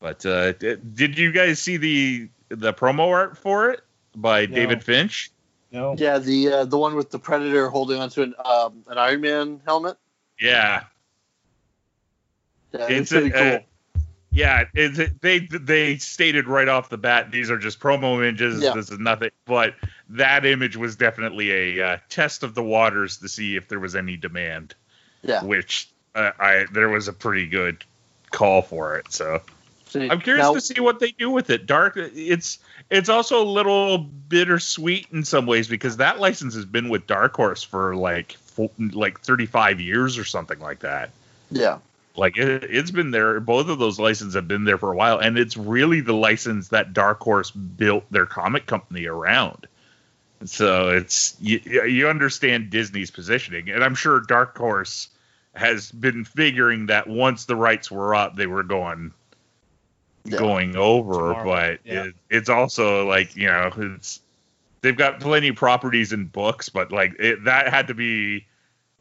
But 0.00 0.24
uh, 0.24 0.52
d- 0.52 0.76
did 0.94 1.18
you 1.18 1.32
guys 1.32 1.58
see 1.58 1.76
the 1.76 2.28
the 2.48 2.72
promo 2.72 3.08
art 3.12 3.36
for 3.36 3.70
it 3.70 3.80
by 4.14 4.46
No. 4.46 4.54
David 4.54 4.84
Finch? 4.84 5.30
No. 5.72 5.94
Yeah, 5.98 6.18
the 6.18 6.48
uh, 6.52 6.64
the 6.64 6.78
one 6.78 6.94
with 6.94 7.10
the 7.10 7.18
predator 7.18 7.68
holding 7.68 8.00
onto 8.00 8.22
an 8.22 8.34
um, 8.44 8.84
an 8.88 8.96
Iron 8.98 9.20
Man 9.20 9.60
helmet. 9.66 9.96
Yeah, 10.40 10.84
Yeah, 12.72 12.86
It's 12.88 12.90
it's 12.90 13.10
pretty 13.10 13.30
a- 13.30 13.32
cool. 13.32 13.66
uh, 13.96 14.00
yeah. 14.30 14.64
It's, 14.74 15.00
they 15.20 15.40
they 15.40 15.96
stated 15.96 16.46
right 16.46 16.68
off 16.68 16.88
the 16.90 16.98
bat 16.98 17.30
these 17.32 17.50
are 17.50 17.58
just 17.58 17.80
promo 17.80 18.14
images. 18.16 18.62
Yeah. 18.62 18.74
This 18.74 18.90
is 18.90 18.98
nothing. 18.98 19.30
But 19.46 19.74
that 20.10 20.46
image 20.46 20.76
was 20.76 20.96
definitely 20.96 21.78
a 21.78 21.86
uh, 21.86 21.96
test 22.08 22.42
of 22.42 22.54
the 22.54 22.62
waters 22.62 23.18
to 23.18 23.28
see 23.28 23.56
if 23.56 23.68
there 23.68 23.80
was 23.80 23.94
any 23.94 24.16
demand. 24.16 24.74
yeah. 25.22 25.42
Which 25.44 25.88
uh, 26.14 26.32
I 26.38 26.66
there 26.72 26.88
was 26.88 27.08
a 27.08 27.12
pretty 27.12 27.46
good 27.46 27.84
call 28.30 28.62
for 28.62 28.96
it. 28.98 29.12
So 29.12 29.42
See, 29.86 30.08
I'm 30.08 30.20
curious 30.20 30.44
now- 30.46 30.54
to 30.54 30.60
see 30.60 30.80
what 30.80 31.00
they 31.00 31.12
do 31.12 31.30
with 31.30 31.50
it. 31.50 31.66
Dark. 31.66 31.94
It's 31.96 32.58
it's 32.90 33.08
also 33.08 33.42
a 33.42 33.44
little 33.48 33.98
bittersweet 33.98 35.08
in 35.12 35.24
some 35.24 35.46
ways 35.46 35.68
because 35.68 35.98
that 35.98 36.18
license 36.18 36.54
has 36.54 36.64
been 36.64 36.88
with 36.88 37.06
Dark 37.06 37.34
Horse 37.36 37.62
for 37.62 37.94
like 37.96 38.36
like 38.78 39.20
35 39.20 39.80
years 39.80 40.18
or 40.18 40.24
something 40.24 40.58
like 40.58 40.80
that. 40.80 41.10
Yeah, 41.50 41.78
Like 42.16 42.36
it, 42.36 42.64
it's 42.64 42.90
been 42.90 43.10
there. 43.12 43.40
Both 43.40 43.68
of 43.68 43.78
those 43.78 43.98
licenses 43.98 44.34
have 44.34 44.48
been 44.48 44.64
there 44.64 44.78
for 44.78 44.92
a 44.92 44.96
while, 44.96 45.18
and 45.18 45.38
it's 45.38 45.56
really 45.56 46.00
the 46.00 46.12
license 46.12 46.68
that 46.68 46.92
Dark 46.92 47.20
Horse 47.20 47.50
built 47.50 48.04
their 48.10 48.26
comic 48.26 48.66
company 48.66 49.06
around. 49.06 49.66
So 50.44 50.90
it's 50.90 51.36
you, 51.40 51.60
you 51.84 52.08
understand 52.08 52.70
Disney's 52.70 53.10
positioning, 53.10 53.70
and 53.70 53.82
I'm 53.82 53.94
sure 53.94 54.20
Dark 54.20 54.56
Horse 54.56 55.08
has 55.54 55.90
been 55.90 56.24
figuring 56.24 56.86
that 56.86 57.08
once 57.08 57.46
the 57.46 57.56
rights 57.56 57.90
were 57.90 58.14
up, 58.14 58.36
they 58.36 58.46
were 58.46 58.62
going 58.62 59.12
Yeah. 60.24 60.38
going 60.38 60.76
over. 60.76 61.12
Tomorrow, 61.14 61.44
But 61.44 61.80
yeah. 61.84 62.04
it, 62.04 62.14
it's 62.30 62.48
also 62.48 63.06
like 63.08 63.34
you 63.34 63.48
know 63.48 63.72
it's 63.76 64.20
they've 64.80 64.96
got 64.96 65.18
plenty 65.20 65.48
of 65.48 65.56
properties 65.56 66.12
and 66.12 66.30
books, 66.30 66.68
but 66.68 66.92
like 66.92 67.16
it, 67.18 67.44
that 67.44 67.68
had 67.68 67.88
to 67.88 67.94
be. 67.94 68.46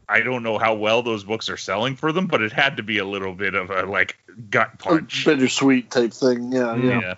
I 0.09 0.21
don't 0.21 0.41
know 0.41 0.57
how 0.57 0.73
well 0.73 1.03
those 1.03 1.25
books 1.25 1.49
are 1.49 1.57
selling 1.57 1.97
for 1.97 2.13
them, 2.13 2.27
but 2.27 2.41
it 2.41 2.53
had 2.53 2.77
to 2.77 2.83
be 2.83 2.97
a 2.99 3.05
little 3.05 3.33
bit 3.35 3.55
of 3.55 3.69
a 3.69 3.83
like 3.85 4.17
gut 4.49 4.71
a 4.75 4.77
punch. 4.77 5.25
bittersweet 5.25 5.91
type 5.91 6.13
thing. 6.13 6.53
Yeah, 6.53 6.75
yeah. 6.77 6.99
Yeah. 7.01 7.13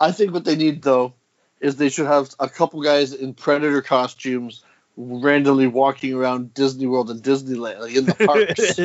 I 0.00 0.10
think 0.12 0.32
what 0.34 0.44
they 0.44 0.56
need 0.56 0.82
though 0.82 1.14
is 1.60 1.76
they 1.76 1.88
should 1.88 2.06
have 2.06 2.34
a 2.38 2.48
couple 2.48 2.82
guys 2.82 3.12
in 3.12 3.34
predator 3.34 3.82
costumes 3.82 4.62
randomly 4.96 5.66
walking 5.66 6.14
around 6.14 6.54
Disney 6.54 6.86
World 6.86 7.10
and 7.10 7.22
Disneyland, 7.22 7.80
like 7.80 7.94
in 7.94 8.06
the 8.06 8.14
parks. 8.14 8.80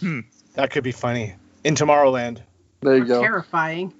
that 0.54 0.70
could 0.70 0.84
be 0.84 0.92
funny. 0.92 1.34
In 1.64 1.74
Tomorrowland. 1.74 2.40
there 2.80 2.96
you 2.96 3.04
go. 3.04 3.20
Terrifying. 3.20 3.92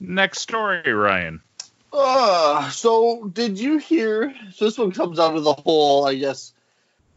Next 0.00 0.40
story, 0.40 0.92
Ryan. 0.92 1.40
Uh, 1.92 2.70
so 2.70 3.28
did 3.32 3.58
you 3.58 3.78
hear? 3.78 4.34
So 4.52 4.64
this 4.64 4.76
one 4.76 4.92
comes 4.92 5.18
out 5.18 5.36
of 5.36 5.44
the 5.44 5.54
whole, 5.54 6.06
I 6.06 6.14
guess, 6.14 6.52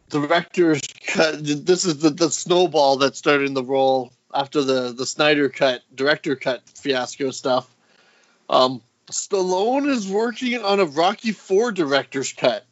director's 0.09 0.81
cut. 1.05 1.43
This 1.43 1.85
is 1.85 1.97
the, 1.97 2.11
the 2.11 2.29
snowball 2.29 2.97
that 2.97 3.15
started 3.15 3.47
in 3.47 3.53
the 3.55 3.63
role 3.63 4.13
after 4.33 4.61
the 4.61 4.93
the 4.93 5.05
Snyder 5.05 5.49
cut, 5.49 5.81
director 5.93 6.35
cut 6.35 6.61
fiasco 6.69 7.31
stuff. 7.31 7.67
Um, 8.49 8.81
Stallone 9.11 9.87
is 9.89 10.07
working 10.09 10.63
on 10.63 10.79
a 10.79 10.85
Rocky 10.85 11.31
Four 11.31 11.71
director's 11.71 12.33
cut. 12.33 12.65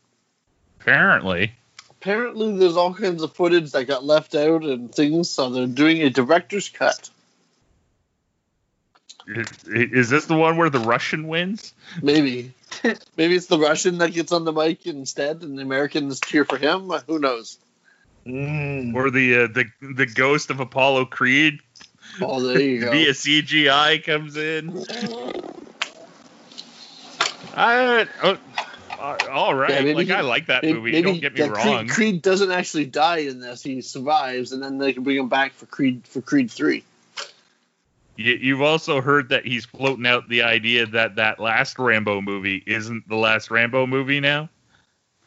Apparently, 0.79 1.53
Apparently, 1.89 2.57
there's 2.57 2.77
all 2.77 2.93
kinds 2.93 3.23
of 3.23 3.33
footage 3.33 3.71
that 3.71 3.85
got 3.85 4.03
left 4.03 4.35
out 4.35 4.63
and 4.63 4.93
things, 4.93 5.29
so 5.29 5.49
they're 5.49 5.65
doing 5.65 6.01
a 6.03 6.09
director's 6.11 6.69
cut. 6.69 7.09
is, 9.27 9.47
is 9.67 10.09
this 10.11 10.25
the 10.25 10.35
one 10.35 10.57
where 10.57 10.69
the 10.69 10.79
Russian 10.79 11.27
wins? 11.27 11.73
Maybe, 12.03 12.53
maybe 13.17 13.35
it's 13.35 13.47
the 13.47 13.57
Russian 13.57 13.97
that 13.99 14.13
gets 14.13 14.31
on 14.31 14.45
the 14.45 14.53
mic 14.53 14.85
instead, 14.85 15.41
and 15.41 15.57
the 15.57 15.63
Americans 15.63 16.19
cheer 16.19 16.45
for 16.45 16.57
him. 16.57 16.91
Who 17.07 17.17
knows? 17.17 17.57
Mm. 18.27 18.93
Or 18.93 19.09
the 19.09 19.43
uh, 19.43 19.47
the 19.47 19.65
the 19.81 20.05
ghost 20.05 20.49
of 20.51 20.59
Apollo 20.59 21.05
Creed 21.05 21.59
Oh, 22.21 22.41
there 22.41 22.59
you 22.59 22.79
go. 22.85 22.91
via 22.91 23.11
CGI 23.11 24.03
comes 24.03 24.37
in? 24.37 24.71
I, 27.55 28.07
uh, 28.21 28.37
uh, 28.99 29.17
all 29.31 29.53
right, 29.55 29.85
Yeah, 29.85 29.93
like 29.93 30.07
he- 30.07 30.13
I 30.13 30.21
like 30.21 30.47
that 30.47 30.63
Maybe, 30.63 30.73
movie. 30.73 30.91
maybe 30.91 31.03
Don't 31.03 31.21
get 31.21 31.33
me 31.33 31.39
yeah, 31.41 31.47
wrong. 31.47 31.87
Creed, 31.87 32.21
doesn't 32.21 32.51
actually 32.51 32.85
die 32.85 33.19
in 33.19 33.39
this; 33.39 33.63
he 33.63 33.81
survives, 33.81 34.51
and 34.51 34.61
then 34.61 34.77
they 34.77 34.93
can 34.93 35.03
bring 35.03 35.17
him 35.17 35.29
back 35.29 35.53
for 35.53 35.65
Creed 35.65 36.05
for 36.07 36.21
Creed 36.21 36.51
Three. 36.51 36.83
You, 38.17 38.33
you've 38.33 38.61
also 38.61 39.01
heard 39.01 39.29
that 39.29 39.45
he's 39.45 39.65
floating 39.65 40.05
out 40.07 40.29
the 40.29 40.43
idea 40.43 40.85
that 40.87 41.15
that 41.15 41.39
last 41.39 41.77
Rambo 41.79 42.21
movie 42.21 42.63
isn't 42.65 43.07
the 43.07 43.15
last 43.17 43.51
Rambo 43.51 43.85
movie 43.87 44.19
now. 44.21 44.49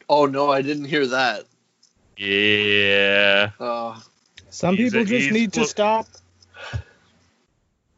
Oh 0.07 0.25
no, 0.25 0.51
I 0.51 0.61
didn't 0.61 0.85
hear 0.85 1.05
that. 1.07 1.45
Yeah, 2.17 3.51
Uh, 3.59 3.99
Some 4.49 4.75
people 4.75 5.01
a- 5.01 5.05
just 5.05 5.25
he's 5.25 5.31
need 5.31 5.53
to 5.53 5.65
stop. 5.65 6.07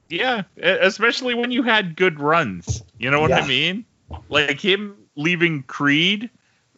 yeah, 0.10 0.44
especially 0.58 1.34
when 1.34 1.52
you 1.52 1.64
had 1.64 1.96
good 1.96 2.20
runs. 2.20 2.84
You 3.00 3.10
know 3.10 3.20
what 3.22 3.32
I 3.32 3.48
mean? 3.48 3.86
Like 4.30 4.60
him 4.60 4.96
leaving 5.16 5.64
Creed 5.64 6.30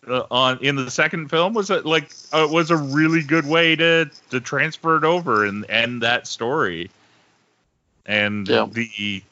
uh, 0.07 0.23
on 0.31 0.59
in 0.61 0.75
the 0.75 0.89
second 0.89 1.29
film 1.29 1.53
was 1.53 1.69
a, 1.69 1.81
like 1.81 2.11
uh, 2.31 2.47
was 2.49 2.71
a 2.71 2.77
really 2.77 3.21
good 3.23 3.45
way 3.45 3.75
to 3.75 4.09
to 4.31 4.39
transfer 4.39 4.97
it 4.97 5.03
over 5.03 5.45
and 5.45 5.65
end 5.69 6.01
that 6.01 6.27
story. 6.27 6.89
And 8.05 8.47
Yeah. 8.47 8.67
the 8.71 9.23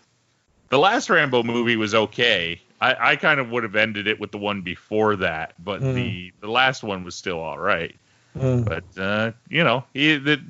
the 0.69 0.79
last 0.79 1.09
Rambo 1.09 1.43
movie 1.43 1.75
was 1.75 1.93
okay. 1.93 2.61
I, 2.79 3.11
I 3.11 3.15
kind 3.15 3.39
of 3.39 3.49
would 3.51 3.63
have 3.63 3.75
ended 3.75 4.07
it 4.07 4.19
with 4.19 4.31
the 4.31 4.37
one 4.37 4.61
before 4.61 5.15
that, 5.17 5.53
but 5.63 5.81
Mhm. 5.81 5.93
the 5.93 6.31
the 6.41 6.49
last 6.49 6.83
one 6.83 7.03
was 7.03 7.15
still 7.15 7.39
all 7.39 7.59
right. 7.59 7.95
Mm. 8.37 8.65
But 8.65 8.83
uh, 8.97 9.31
you 9.49 9.63
know, 9.63 9.83
he, 9.93 10.17
the, 10.17 10.41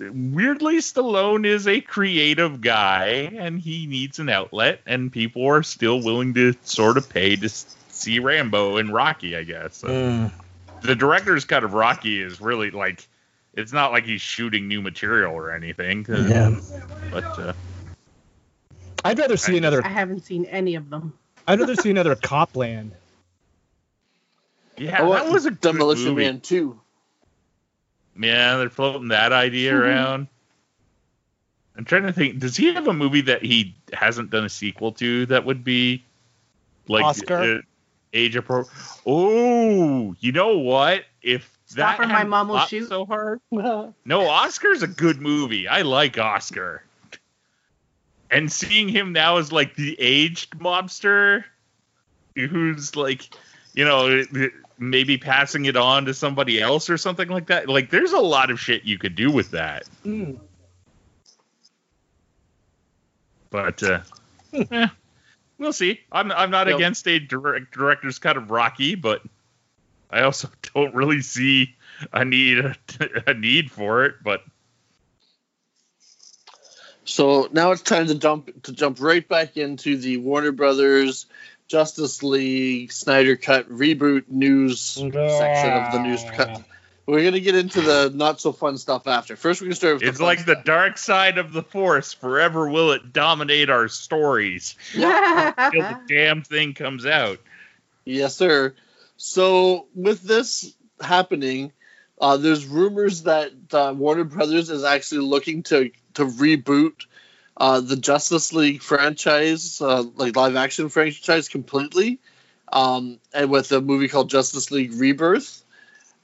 weirdly, 0.00 0.78
Stallone 0.78 1.44
is 1.46 1.66
a 1.66 1.80
creative 1.80 2.60
guy, 2.60 3.30
and 3.36 3.60
he 3.60 3.86
needs 3.86 4.18
an 4.18 4.28
outlet, 4.28 4.80
and 4.86 5.12
people 5.12 5.46
are 5.46 5.62
still 5.62 6.02
willing 6.02 6.34
to 6.34 6.54
sort 6.62 6.96
of 6.96 7.08
pay 7.08 7.36
to 7.36 7.48
see 7.48 8.18
Rambo 8.18 8.76
and 8.78 8.92
Rocky, 8.92 9.36
I 9.36 9.42
guess. 9.44 9.76
So 9.78 9.88
Mm. 9.88 10.32
The 10.82 10.96
director's 10.96 11.44
cut 11.44 11.62
of 11.62 11.74
Rocky 11.74 12.20
is 12.20 12.40
really 12.40 12.70
like 12.72 13.06
it's 13.54 13.72
not 13.72 13.92
like 13.92 14.04
he's 14.04 14.20
shooting 14.20 14.66
new 14.66 14.82
material 14.82 15.32
or 15.32 15.52
anything. 15.52 16.04
Yeah. 16.08 16.58
But 17.12 17.38
uh, 17.38 17.52
I'd 19.04 19.18
rather 19.18 19.36
see 19.36 19.54
I- 19.54 19.58
another. 19.58 19.84
I 19.84 19.88
haven't 19.88 20.24
seen 20.24 20.44
any 20.46 20.74
of 20.74 20.90
them. 20.90 21.12
I'd 21.46 21.60
rather 21.60 21.76
see 21.76 21.90
another 21.90 22.16
Copland. 22.16 22.92
yeah, 24.76 25.04
I 25.04 25.08
that 25.22 25.30
was 25.32 25.46
a 25.46 25.50
good 25.50 25.60
Demolition 25.60 26.10
movie. 26.10 26.24
Man 26.24 26.40
2. 26.40 26.80
Yeah, 28.18 28.56
they're 28.58 28.70
floating 28.70 29.08
that 29.08 29.32
idea 29.32 29.72
Mhm. 29.72 29.80
around. 29.80 30.26
I'm 31.76 31.84
trying 31.84 32.02
to 32.02 32.12
think. 32.12 32.38
Does 32.38 32.56
he 32.56 32.72
have 32.74 32.86
a 32.86 32.92
movie 32.92 33.22
that 33.22 33.42
he 33.42 33.74
hasn't 33.92 34.30
done 34.30 34.44
a 34.44 34.48
sequel 34.50 34.92
to 34.92 35.26
that 35.26 35.44
would 35.46 35.64
be 35.64 36.04
like 36.88 37.04
Oscar? 37.04 37.58
uh, 37.58 37.60
age 38.12 38.36
appropriate? 38.36 38.76
Oh, 39.06 40.14
you 40.20 40.32
know 40.32 40.58
what? 40.58 41.04
If 41.22 41.50
Stop 41.64 41.98
that 41.98 42.08
My 42.08 42.24
Mom 42.24 42.48
Will 42.48 42.58
Shoot? 42.66 42.88
so 42.88 43.06
hard, 43.06 43.40
no, 43.50 44.28
Oscar's 44.28 44.82
a 44.82 44.86
good 44.86 45.22
movie. 45.22 45.66
I 45.66 45.80
like 45.82 46.18
Oscar. 46.18 46.84
And 48.30 48.52
seeing 48.52 48.88
him 48.88 49.12
now 49.12 49.38
as 49.38 49.52
like 49.52 49.74
the 49.76 49.96
aged 49.98 50.58
mobster 50.58 51.44
who's 52.34 52.96
like, 52.96 53.28
you 53.74 53.84
know, 53.86 54.24
maybe 54.90 55.18
passing 55.18 55.66
it 55.66 55.76
on 55.76 56.06
to 56.06 56.14
somebody 56.14 56.60
else 56.60 56.90
or 56.90 56.98
something 56.98 57.28
like 57.28 57.46
that. 57.48 57.68
Like 57.68 57.90
there's 57.90 58.12
a 58.12 58.18
lot 58.20 58.50
of 58.50 58.60
shit 58.60 58.84
you 58.84 58.98
could 58.98 59.14
do 59.14 59.30
with 59.30 59.52
that. 59.52 59.84
Mm. 60.04 60.40
But 63.50 63.82
uh 63.82 64.00
eh, 64.70 64.88
we'll 65.58 65.72
see. 65.72 66.00
I'm 66.10 66.32
I'm 66.32 66.50
not 66.50 66.68
Yep. 66.68 66.76
against 66.76 67.06
a 67.08 67.18
direct, 67.18 67.72
director's 67.72 68.18
cut 68.18 68.36
of 68.36 68.50
Rocky, 68.50 68.94
but 68.96 69.22
I 70.10 70.22
also 70.22 70.48
don't 70.74 70.94
really 70.94 71.22
see 71.22 71.74
a 72.12 72.24
need 72.24 72.58
a 73.26 73.34
need 73.34 73.70
for 73.70 74.04
it, 74.06 74.16
but 74.22 74.42
So 77.04 77.48
now 77.52 77.72
it's 77.72 77.82
time 77.82 78.06
to 78.08 78.14
jump 78.14 78.64
to 78.64 78.72
jump 78.72 79.00
right 79.00 79.26
back 79.26 79.56
into 79.56 79.96
the 79.96 80.18
Warner 80.18 80.52
Brothers 80.52 81.26
Justice 81.72 82.22
League 82.22 82.92
Snyder 82.92 83.34
Cut 83.34 83.66
reboot 83.70 84.24
news 84.28 84.78
section 84.78 85.12
of 85.14 85.92
the 85.92 86.02
news 86.02 86.22
cut. 86.34 86.62
We're 87.06 87.24
gonna 87.24 87.40
get 87.40 87.54
into 87.54 87.80
the 87.80 88.12
not 88.14 88.42
so 88.42 88.52
fun 88.52 88.76
stuff 88.76 89.06
after. 89.06 89.36
First, 89.36 89.62
we're 89.62 89.68
gonna 89.68 89.76
start 89.76 89.94
with 89.94 90.02
it's 90.02 90.20
like 90.20 90.44
the 90.44 90.60
dark 90.66 90.98
side 90.98 91.38
of 91.38 91.54
the 91.54 91.62
force. 91.62 92.12
Forever 92.12 92.68
will 92.68 92.92
it 92.92 93.14
dominate 93.14 93.70
our 93.70 93.88
stories 93.88 94.74
Yeah. 94.94 95.70
till 95.72 95.80
the 95.80 96.00
damn 96.08 96.42
thing 96.42 96.74
comes 96.74 97.06
out. 97.06 97.38
Yes, 98.04 98.36
sir. 98.36 98.74
So 99.16 99.86
with 99.94 100.20
this 100.22 100.74
happening, 101.00 101.72
uh, 102.20 102.36
there's 102.36 102.66
rumors 102.66 103.22
that 103.22 103.50
uh, 103.72 103.94
Warner 103.96 104.24
Brothers 104.24 104.68
is 104.68 104.84
actually 104.84 105.22
looking 105.22 105.62
to 105.64 105.90
to 106.14 106.26
reboot 106.26 107.06
uh, 107.56 107.80
the 107.80 107.96
Justice 107.96 108.52
League 108.52 108.82
franchise, 108.82 109.80
uh, 109.80 110.02
like 110.16 110.36
live 110.36 110.56
action 110.56 110.88
franchise, 110.88 111.48
completely, 111.48 112.18
um, 112.72 113.18
and 113.34 113.50
with 113.50 113.70
a 113.72 113.80
movie 113.80 114.08
called 114.08 114.30
Justice 114.30 114.70
League 114.70 114.92
Rebirth, 114.94 115.62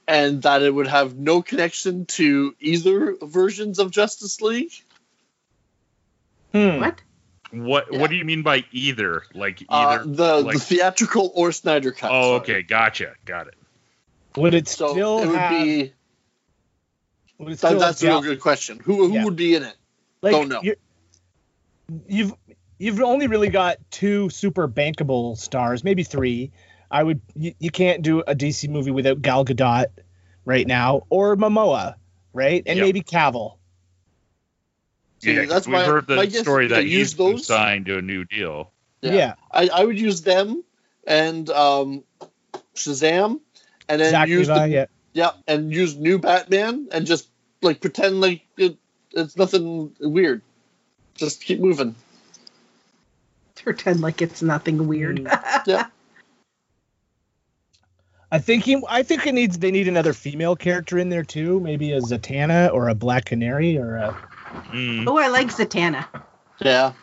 and 0.07 0.41
that 0.41 0.61
it 0.63 0.73
would 0.73 0.87
have 0.87 1.15
no 1.17 1.41
connection 1.41 2.05
to 2.07 2.55
either 2.59 3.15
versions 3.21 3.79
of 3.79 3.91
Justice 3.91 4.41
League. 4.41 4.73
Hmm. 6.53 6.79
what? 6.79 7.01
What 7.51 7.87
Yeah. 7.91 7.99
what 7.99 8.09
do 8.09 8.15
you 8.15 8.25
mean 8.25 8.43
by 8.43 8.63
either? 8.71 9.23
Like 9.33 9.63
Uh, 9.69 9.75
either 10.01 10.03
the 10.05 10.41
like- 10.41 10.53
the 10.55 10.59
theatrical 10.59 11.31
or 11.35 11.51
Snyder 11.51 11.91
cut. 11.91 12.11
Oh, 12.11 12.21
sorry. 12.21 12.35
okay, 12.41 12.61
gotcha. 12.63 13.13
Got 13.25 13.47
it. 13.47 13.55
Would 14.35 14.53
it 14.53 14.67
So 14.67 14.91
still 14.93 15.19
it 15.23 15.27
would 15.27 15.35
have? 15.37 15.51
be 15.63 15.93
would 17.39 17.53
it 17.53 17.59
that, 17.59 17.67
still 17.69 17.79
that's 17.79 18.03
a 18.03 18.07
real 18.07 18.21
good 18.21 18.39
question. 18.39 18.79
Who 18.83 19.07
who 19.07 19.13
Yeah. 19.15 19.23
would 19.25 19.35
be 19.35 19.55
in 19.55 19.63
it? 19.63 19.75
like, 20.21 20.31
Don't 20.33 20.49
know. 20.49 20.61
You're- 21.89 22.01
You've 22.07 22.33
you've 22.77 23.01
only 23.01 23.27
really 23.27 23.49
got 23.49 23.77
two 23.91 24.29
super 24.29 24.67
bankable 24.67 25.37
stars, 25.37 25.83
maybe 25.83 26.03
three. 26.03 26.51
I 26.89 27.03
would 27.03 27.19
you, 27.35 27.53
you 27.59 27.69
can't 27.71 28.01
do 28.01 28.21
a 28.21 28.33
DC 28.33 28.69
movie 28.69 28.91
without 28.91 29.21
Gal 29.21 29.43
Gadot 29.45 29.87
right 30.45 30.65
now 30.65 31.03
or 31.09 31.35
Momoa, 31.35 31.95
right? 32.33 32.63
And 32.65 32.77
Yep. 32.77 32.85
maybe 32.85 33.01
Cavill. 33.01 33.57
See, 35.19 35.33
yeah, 35.33 35.45
that's 35.45 35.67
we've 35.67 35.73
my- 35.73 35.83
heard 35.85 36.07
the 36.07 36.15
my 36.15 36.27
story 36.29 36.67
that 36.67 36.75
they 36.75 36.87
he's 36.87 37.13
been 37.13 37.31
those. 37.33 37.45
signed 37.47 37.85
to 37.87 37.97
a 37.97 38.01
new 38.01 38.23
deal. 38.25 38.71
Yeah. 39.01 39.35
I, 39.51 39.67
I 39.69 39.83
would 39.85 39.99
use 39.99 40.21
them 40.21 40.63
and 41.05 41.49
um, 41.49 42.03
Shazam, 42.75 43.39
and 43.89 44.01
then 44.01 44.11
Zach 44.11 44.27
use 44.29 44.47
Levi, 44.47 44.67
the, 44.67 44.73
yeah. 44.73 44.85
yeah, 45.13 45.31
and 45.47 45.73
use 45.73 45.95
new 45.97 46.17
Batman, 46.19 46.87
and 46.91 47.05
just 47.05 47.29
like 47.61 47.81
pretend 47.81 48.21
like 48.21 48.41
it, 48.57 48.77
it's 49.11 49.35
nothing 49.35 49.95
weird. 49.99 50.41
Just 51.19 51.43
keep 51.43 51.59
moving. 51.59 51.95
Pretend 53.63 53.99
like 54.01 54.21
it's 54.21 54.41
nothing 54.41 54.87
weird. 54.87 55.19
Yeah, 55.67 55.87
I 58.31 58.39
think 58.39 58.63
he 58.63 58.81
I 58.89 59.03
think 59.03 59.27
it 59.27 59.33
needs 59.33 59.59
they 59.59 59.71
need 59.71 59.87
another 59.87 60.13
female 60.13 60.55
character 60.55 60.97
in 60.97 61.09
there 61.09 61.23
too, 61.23 61.59
maybe 61.59 61.91
a 61.91 61.99
Zatanna 61.99 62.73
or 62.73 62.89
a 62.89 62.95
Black 62.95 63.25
Canary 63.25 63.77
or 63.77 63.95
a 63.97 64.17
Mm. 64.73 65.07
oh, 65.07 65.15
I 65.19 65.27
like 65.27 65.49
Zatanna. 65.49 66.05
yeah. 66.59 66.93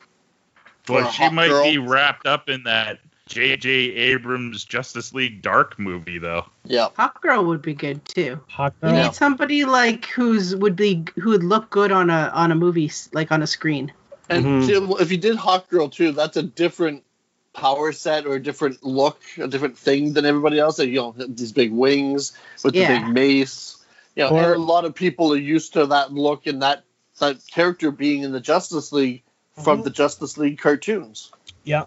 Or 0.88 1.02
But 1.02 1.11
she 1.12 1.29
might 1.31 1.46
girl. 1.48 1.62
be 1.62 1.79
wrapped 1.79 2.26
up 2.26 2.48
in 2.48 2.64
that 2.64 2.98
J.J. 3.29 3.68
Abrams 3.70 4.64
Justice 4.64 5.14
League 5.14 5.42
Dark 5.42 5.79
movie, 5.79 6.18
though. 6.18 6.46
Yeah, 6.64 6.88
Hawk 6.96 7.22
Girl 7.22 7.44
would 7.44 7.62
be 7.62 7.74
good 7.74 8.05
too. 8.05 8.40
Hawk 8.48 8.74
You 8.83 8.88
Girl. 8.88 8.96
Yeah. 8.96 9.02
need 9.05 9.14
somebody 9.14 9.64
like 9.64 10.07
who's 10.07 10.57
would 10.57 10.74
be 10.74 11.05
who 11.16 11.31
would 11.31 11.44
look 11.44 11.70
good 11.70 11.92
on 11.92 12.11
a 12.11 12.33
on 12.35 12.50
a 12.50 12.57
movie 12.57 12.90
like 13.12 13.31
on 13.31 13.42
a 13.42 13.46
screen. 13.46 13.92
And 14.29 14.45
Mhm. 14.45 14.67
see, 14.67 15.03
if 15.03 15.11
you 15.11 15.17
did 15.19 15.37
Hawk 15.37 15.69
Girl 15.69 15.89
too, 15.89 16.12
that's 16.12 16.37
a 16.37 16.43
different 16.43 17.05
power 17.53 17.93
set 17.93 18.27
or 18.27 18.35
a 18.35 18.43
different 18.43 18.85
look, 18.85 19.21
a 19.39 19.49
different 19.49 19.79
thing 19.79 20.12
than 20.12 20.27
everybody 20.27 20.59
else. 20.59 20.79
Like, 20.79 20.89
you 20.89 20.97
know, 20.97 21.15
these 21.17 21.53
big 21.53 21.73
wings 21.73 22.33
with 22.62 22.75
Yeah. 22.75 22.93
the 22.93 23.01
big 23.01 23.15
mace. 23.15 23.77
You 24.15 24.25
know, 24.25 24.31
Or- 24.31 24.53
and 24.53 24.55
a 24.55 24.65
lot 24.65 24.85
of 24.85 24.95
people 24.95 25.33
are 25.33 25.39
used 25.39 25.73
to 25.75 25.87
that 25.87 26.12
look 26.12 26.47
and 26.47 26.62
that 26.62 26.85
that 27.19 27.39
character 27.47 27.91
being 27.91 28.25
in 28.25 28.33
the 28.33 28.41
Justice 28.41 28.93
League 28.93 29.23
from 29.62 29.81
Mhm. 29.81 29.85
the 29.85 29.91
Justice 29.91 30.37
League 30.37 30.59
cartoons. 30.59 31.31
Yeah. 31.65 31.85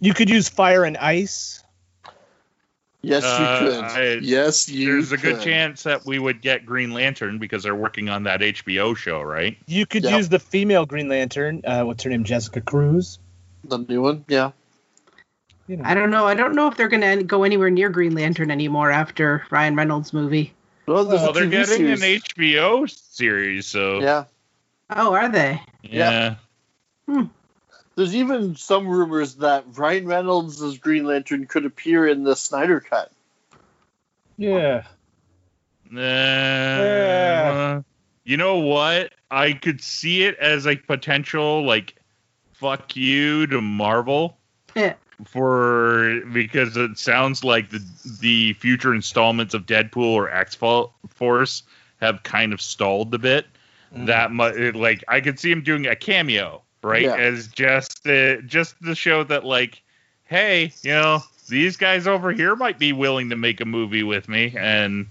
You 0.00 0.12
could 0.12 0.28
use 0.28 0.50
fire 0.50 0.84
and 0.84 0.98
ice. 0.98 1.62
Yes, 3.02 3.24
Uh, 3.24 3.60
you 3.62 3.70
could. 3.70 3.84
I- 3.84 4.18
yes, 4.22 4.68
you. 4.68 4.92
There's 4.92 5.12
a 5.12 5.16
good 5.16 5.40
chance 5.40 5.84
that 5.84 6.04
we 6.04 6.18
would 6.18 6.42
get 6.42 6.66
Green 6.66 6.92
Lantern 6.92 7.38
because 7.38 7.62
they're 7.62 7.74
working 7.74 8.08
on 8.10 8.24
that 8.24 8.40
HBO 8.42 8.94
show, 8.94 9.22
right? 9.22 9.56
You 9.66 9.86
could 9.86 10.04
Yep. 10.04 10.12
use 10.18 10.28
the 10.28 10.38
female 10.38 10.84
Green 10.84 11.08
Lantern. 11.08 11.62
Uh, 11.64 11.84
what's 11.84 12.02
her 12.02 12.10
name? 12.10 12.24
Jessica 12.24 12.60
Cruz. 12.60 13.18
The 13.64 13.78
new 13.78 14.02
one, 14.02 14.24
yeah. 14.28 14.50
You 15.66 15.76
know. 15.78 15.84
I 15.86 15.94
don't 15.94 16.10
know. 16.10 16.26
I 16.26 16.34
don't 16.34 16.54
know 16.54 16.66
if 16.66 16.76
they're 16.76 16.88
gonna 16.88 17.22
go 17.22 17.44
anywhere 17.44 17.70
near 17.70 17.88
Green 17.88 18.14
Lantern 18.14 18.50
anymore 18.50 18.90
after 18.90 19.46
Ryan 19.50 19.76
Reynolds' 19.76 20.12
movie. 20.12 20.52
Well, 20.86 21.06
Well, 21.06 21.32
they're 21.32 21.44
TV 21.44 21.50
getting 21.50 21.96
series. 21.96 22.02
an 22.02 22.08
HBO 22.08 22.86
series, 22.86 23.66
so 23.66 24.00
Yeah. 24.00 24.24
Oh, 24.90 25.14
are 25.14 25.28
they? 25.28 25.62
yeah. 25.82 26.34
There's 28.00 28.16
even 28.16 28.56
some 28.56 28.88
rumors 28.88 29.34
that 29.34 29.66
Ryan 29.76 30.06
Reynolds' 30.06 30.62
as 30.62 30.78
Green 30.78 31.04
Lantern 31.04 31.44
could 31.44 31.66
appear 31.66 32.06
in 32.06 32.24
the 32.24 32.34
Snyder 32.34 32.80
Cut. 32.80 33.12
Yeah. 34.38 34.84
Uh, 35.94 37.82
You 38.24 38.38
know 38.38 38.56
what? 38.60 39.12
I 39.30 39.52
could 39.52 39.82
see 39.82 40.22
it 40.22 40.38
as 40.38 40.66
a 40.66 40.76
potential 40.76 41.62
like 41.66 41.94
fuck 42.54 42.96
you 42.96 43.46
to 43.48 43.60
Marvel 43.60 44.38
Yeah. 44.74 44.94
for 45.26 46.22
because 46.32 46.78
it 46.78 46.96
sounds 46.96 47.44
like 47.44 47.68
the 47.68 47.84
the 48.22 48.54
future 48.54 48.94
installments 48.94 49.52
of 49.52 49.66
Deadpool 49.66 50.12
or 50.12 50.30
X 50.30 50.54
Force 50.54 51.64
have 52.00 52.22
kind 52.22 52.54
of 52.54 52.62
stalled 52.62 53.12
a 53.12 53.18
bit. 53.18 53.44
Mm. 53.94 54.06
That 54.06 54.32
much, 54.32 54.54
like 54.74 55.04
I 55.06 55.20
could 55.20 55.38
see 55.38 55.50
him 55.50 55.62
doing 55.62 55.86
a 55.86 55.96
cameo, 55.96 56.62
right? 56.82 57.02
Yeah. 57.02 57.16
As 57.16 57.48
just 57.48 58.06
uh, 58.06 58.40
just 58.42 58.74
to 58.84 58.94
show 58.94 59.24
that 59.24 59.44
like, 59.44 59.82
hey, 60.24 60.72
you 60.82 60.92
know, 60.92 61.22
these 61.48 61.76
guys 61.76 62.06
over 62.06 62.32
here 62.32 62.56
might 62.56 62.78
be 62.78 62.92
willing 62.92 63.30
to 63.30 63.36
make 63.36 63.60
a 63.60 63.64
movie 63.64 64.02
with 64.02 64.28
me, 64.28 64.54
and 64.56 65.06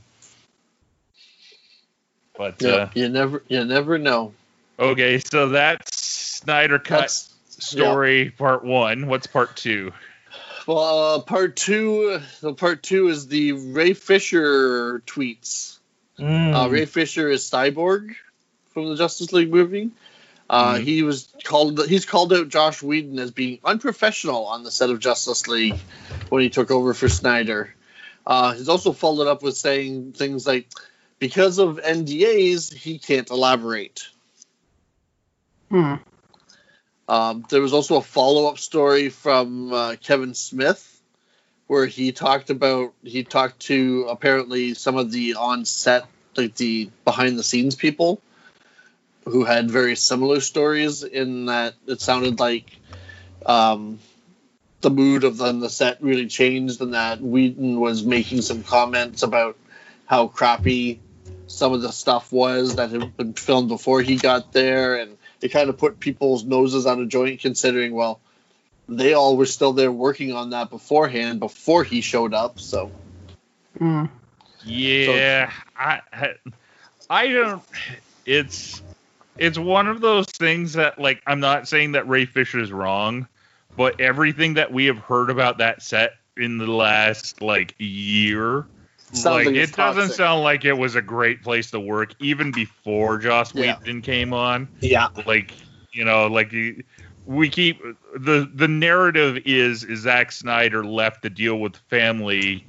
but 2.37 2.61
Yeah, 2.61 2.69
uh, 2.69 2.89
you 2.95 3.09
never, 3.09 3.43
you 3.47 3.63
never 3.65 3.97
know. 3.97 4.33
okay, 4.79 5.19
so 5.19 5.49
that's 5.49 5.97
Snyder 6.01 6.79
Cut 6.79 7.01
That's 7.01 7.35
story 7.59 8.29
part 8.31 8.63
one. 8.63 9.07
What's 9.07 9.27
part 9.27 9.55
two? 9.57 9.91
well. 10.65 11.15
Uh, 11.15 11.19
part 11.21 11.55
two. 11.57 12.21
The 12.41 12.53
part 12.53 12.81
two 12.83 13.09
is 13.09 13.27
the 13.27 13.51
Ray 13.51 13.93
Fisher 13.93 15.01
tweets. 15.05 15.77
Mm. 16.17 16.53
Uh, 16.55 16.69
Ray 16.69 16.85
Fisher 16.85 17.29
is 17.29 17.43
Cyborg 17.49 18.15
from 18.73 18.89
the 18.89 18.95
Justice 18.95 19.33
League 19.33 19.51
movie. 19.51 19.89
Uh, 20.49 20.75
Mhm. 20.75 20.83
He 20.83 21.03
was 21.03 21.27
called. 21.43 21.87
He's 21.87 22.05
called 22.05 22.33
out 22.33 22.49
Joss 22.49 22.81
Whedon 22.81 23.19
as 23.19 23.31
being 23.31 23.59
unprofessional 23.63 24.45
on 24.45 24.63
the 24.63 24.71
set 24.71 24.89
of 24.89 24.99
Justice 24.99 25.47
League 25.47 25.79
when 26.29 26.41
he 26.41 26.49
took 26.49 26.71
over 26.71 26.93
for 26.93 27.07
Snyder. 27.07 27.75
Uh, 28.25 28.53
he's 28.53 28.69
also 28.69 28.91
followed 28.91 29.27
up 29.27 29.43
with 29.43 29.57
saying 29.57 30.13
things 30.13 30.45
like, 30.45 30.67
because 31.19 31.57
of 31.59 31.79
NDAs, 31.79 32.73
he 32.73 32.99
can't 32.99 33.29
elaborate. 33.29 34.07
Hmm. 35.69 35.95
Um, 37.07 37.45
there 37.49 37.61
was 37.61 37.73
also 37.73 37.97
a 37.97 38.01
follow 38.01 38.47
up 38.47 38.59
story 38.59 39.09
from 39.09 39.73
uh, 39.73 39.95
Kevin 40.01 40.33
Smith 40.35 41.01
where 41.67 41.85
he 41.85 42.11
talked 42.11 42.49
about 42.49 42.93
he 43.03 43.23
talked 43.23 43.59
to 43.59 44.07
apparently 44.09 44.73
some 44.73 44.97
of 44.97 45.11
the 45.11 45.35
on 45.35 45.65
set 45.65 46.05
like 46.35 46.55
the 46.55 46.89
behind 47.05 47.37
the 47.37 47.43
scenes 47.43 47.75
people 47.75 48.21
who 49.29 49.43
had 49.43 49.69
very 49.69 49.95
similar 49.95 50.41
stories 50.41 51.03
in 51.03 51.45
that 51.45 51.75
it 51.87 52.01
sounded 52.01 52.39
like 52.39 52.77
um, 53.45 53.99
the 54.81 54.89
mood 54.89 55.23
of 55.23 55.37
the, 55.37 55.51
the 55.53 55.69
set 55.69 56.01
really 56.01 56.27
changed 56.27 56.81
and 56.81 56.93
that 56.93 57.21
Whedon 57.21 57.79
was 57.79 58.03
making 58.03 58.41
some 58.41 58.63
comments 58.63 59.23
about 59.23 59.57
how 60.05 60.27
crappy 60.27 60.99
some 61.47 61.73
of 61.73 61.81
the 61.81 61.91
stuff 61.91 62.31
was 62.31 62.75
that 62.75 62.91
had 62.91 63.15
been 63.17 63.33
filmed 63.33 63.69
before 63.69 64.01
he 64.01 64.17
got 64.17 64.53
there 64.53 64.95
and 64.95 65.17
it 65.41 65.49
kind 65.49 65.69
of 65.69 65.77
put 65.77 65.99
people's 65.99 66.43
noses 66.43 66.85
on 66.85 67.01
a 67.01 67.05
joint 67.05 67.39
considering 67.39 67.93
well 67.93 68.19
they 68.87 69.13
all 69.13 69.37
were 69.37 69.45
still 69.45 69.73
there 69.73 69.91
working 69.91 70.33
on 70.33 70.51
that 70.51 70.69
beforehand 70.69 71.39
before 71.39 71.83
he 71.83 72.01
showed 72.01 72.33
up 72.33 72.59
so 72.59 72.91
Hmm. 73.77 74.05
Yeah, 74.65 75.51
I 75.75 76.01
I 77.09 77.27
don't. 77.27 77.63
It's 78.25 78.81
it's 79.39 79.57
one 79.57 79.87
of 79.87 80.01
those 80.01 80.25
things 80.27 80.73
that 80.73 80.99
like 80.99 81.21
I'm 81.27 81.39
not 81.39 81.67
saying 81.67 81.93
that 81.93 82.07
Ray 82.07 82.25
Fisher 82.25 82.59
is 82.59 82.71
wrong, 82.71 83.27
but 83.75 83.99
everything 83.99 84.53
that 84.55 84.71
we 84.71 84.85
have 84.85 84.97
heard 84.99 85.29
about 85.29 85.57
that 85.59 85.81
set 85.81 86.13
in 86.37 86.57
the 86.57 86.67
last 86.67 87.41
like 87.41 87.75
year, 87.77 88.65
Sounds 89.11 89.25
like, 89.25 89.45
like 89.47 89.55
it 89.55 89.59
it's 89.61 89.71
doesn't 89.71 90.11
sound 90.11 90.43
like 90.43 90.65
it 90.65 90.73
was 90.73 90.95
a 90.95 91.01
great 91.01 91.41
place 91.41 91.71
to 91.71 91.79
work 91.79 92.13
even 92.19 92.51
before 92.51 93.17
Joss 93.17 93.53
Yeah. 93.55 93.77
Whedon 93.79 94.01
came 94.01 94.33
on. 94.33 94.67
Yeah. 94.81 95.07
Like 95.25 95.53
you 95.91 96.05
know, 96.05 96.27
like 96.27 96.53
we 97.25 97.49
keep 97.49 97.81
the 98.15 98.49
the 98.53 98.67
narrative 98.67 99.39
is 99.45 99.83
is 99.83 100.01
Zack 100.01 100.31
Snyder 100.31 100.83
left 100.83 101.23
to 101.23 101.29
deal 101.29 101.59
with 101.59 101.75
family 101.89 102.65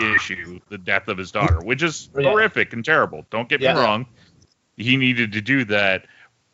issue, 0.00 0.58
the 0.68 0.78
death 0.78 1.08
of 1.08 1.18
his 1.18 1.30
daughter, 1.30 1.60
which 1.62 1.82
is 1.82 2.08
Yeah. 2.18 2.28
horrific 2.30 2.72
and 2.72 2.84
terrible. 2.84 3.24
Don't 3.30 3.48
get 3.48 3.60
Yeah. 3.60 3.74
me 3.74 3.80
wrong. 3.80 4.06
He 4.76 4.96
needed 4.96 5.32
to 5.32 5.40
do 5.40 5.64
that, 5.66 6.06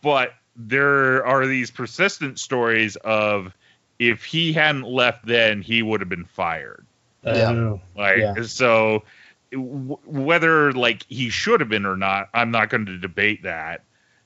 but 0.03 0.35
there 0.57 1.25
are 1.25 1.47
these 1.47 1.71
persistent 1.71 2.39
stories 2.39 2.97
of 2.97 3.55
if 3.99 4.25
he 4.25 4.53
hadn't 4.53 4.85
left 4.85 5.27
then, 5.27 5.63
he 5.63 5.83
would 5.83 6.01
have 6.01 6.09
been 6.09 6.25
fired. 6.25 6.85
Yeah. 7.25 7.77
Like 7.97 8.19
Yeah. 8.19 8.43
so, 8.43 9.05
w- 9.53 9.99
whether 10.05 10.73
like 10.73 11.05
he 11.09 11.29
should 11.31 11.61
have 11.61 11.69
been 11.69 11.87
or 11.87 11.97
not, 11.97 12.29
I'm 12.35 12.51
not 12.51 12.71
going 12.71 12.87
to 12.87 12.99
debate 12.99 13.43
that. 13.43 13.83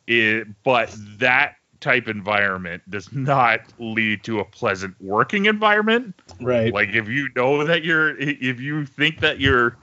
It, 0.06 0.48
but 0.62 0.94
that 1.18 1.56
type 1.80 2.08
environment 2.08 2.82
does 2.88 3.12
not 3.12 3.60
lead 3.78 4.22
to 4.24 4.40
a 4.40 4.44
pleasant 4.44 4.94
working 5.00 5.46
environment. 5.46 6.14
Right. 6.40 6.72
Like 6.72 6.90
if 6.90 7.08
you 7.08 7.28
know 7.34 7.64
that 7.64 7.84
you're, 7.84 8.16
if 8.18 8.60
you 8.60 8.86
think 8.86 9.20
that 9.20 9.40
your 9.40 9.76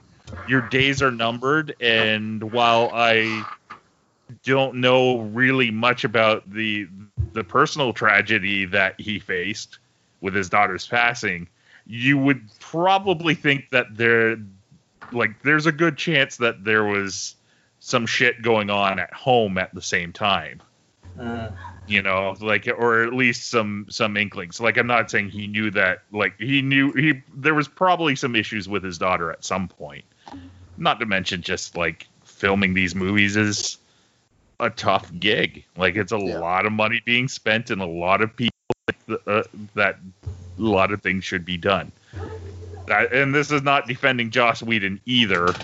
your 0.48 0.62
days 0.62 1.02
are 1.02 1.10
numbered, 1.10 1.74
and 1.80 2.52
while 2.52 2.90
I 2.94 3.44
don't 4.42 4.76
know 4.76 5.20
really 5.20 5.70
much 5.70 6.04
about 6.04 6.50
the 6.50 6.88
the 7.32 7.44
personal 7.44 7.92
tragedy 7.92 8.64
that 8.66 9.00
he 9.00 9.18
faced 9.18 9.78
with 10.20 10.34
his 10.34 10.48
daughter's 10.48 10.86
passing, 10.86 11.48
you 11.86 12.18
would 12.18 12.42
probably 12.60 13.34
think 13.34 13.70
that 13.70 13.86
there 13.96 14.36
like 15.12 15.42
there's 15.42 15.66
a 15.66 15.72
good 15.72 15.96
chance 15.96 16.36
that 16.38 16.64
there 16.64 16.84
was 16.84 17.36
some 17.80 18.06
shit 18.06 18.42
going 18.42 18.70
on 18.70 18.98
at 18.98 19.12
home 19.12 19.58
at 19.58 19.74
the 19.74 19.82
same 19.82 20.12
time. 20.12 20.62
Uh, 21.18 21.50
you 21.86 22.00
know 22.00 22.34
like 22.40 22.66
or 22.66 23.02
at 23.02 23.12
least 23.12 23.50
some 23.50 23.86
some 23.90 24.16
inklings. 24.16 24.60
Like 24.60 24.76
i'm 24.78 24.86
not 24.86 25.10
saying 25.10 25.30
he 25.30 25.46
knew 25.46 25.70
that 25.72 26.02
like 26.12 26.38
he 26.38 26.62
knew 26.62 26.92
he 26.92 27.22
there 27.34 27.54
was 27.54 27.68
probably 27.68 28.16
some 28.16 28.36
issues 28.36 28.68
with 28.68 28.82
his 28.84 28.98
daughter 28.98 29.30
at 29.30 29.44
some 29.44 29.68
point. 29.68 30.04
Not 30.78 31.00
to 31.00 31.06
mention 31.06 31.42
just 31.42 31.76
like 31.76 32.06
filming 32.24 32.74
these 32.74 32.94
movies 32.94 33.36
is 33.36 33.78
a 34.62 34.70
tough 34.70 35.10
gig 35.18 35.64
like 35.76 35.96
it's 35.96 36.12
a 36.12 36.18
Yeah. 36.18 36.38
lot 36.38 36.64
of 36.66 36.72
money 36.72 37.02
being 37.04 37.28
spent 37.28 37.70
and 37.70 37.82
a 37.82 37.86
lot 37.86 38.22
of 38.22 38.34
people 38.36 38.50
uh, 39.26 39.42
that 39.74 39.96
a 40.26 40.62
lot 40.62 40.92
of 40.92 41.02
things 41.02 41.24
should 41.24 41.44
be 41.44 41.56
done 41.56 41.92
that, 42.86 43.12
and 43.12 43.34
this 43.34 43.50
is 43.52 43.62
not 43.62 43.86
defending 43.86 44.30
Joss 44.30 44.62
Whedon 44.62 45.00
either. 45.06 45.54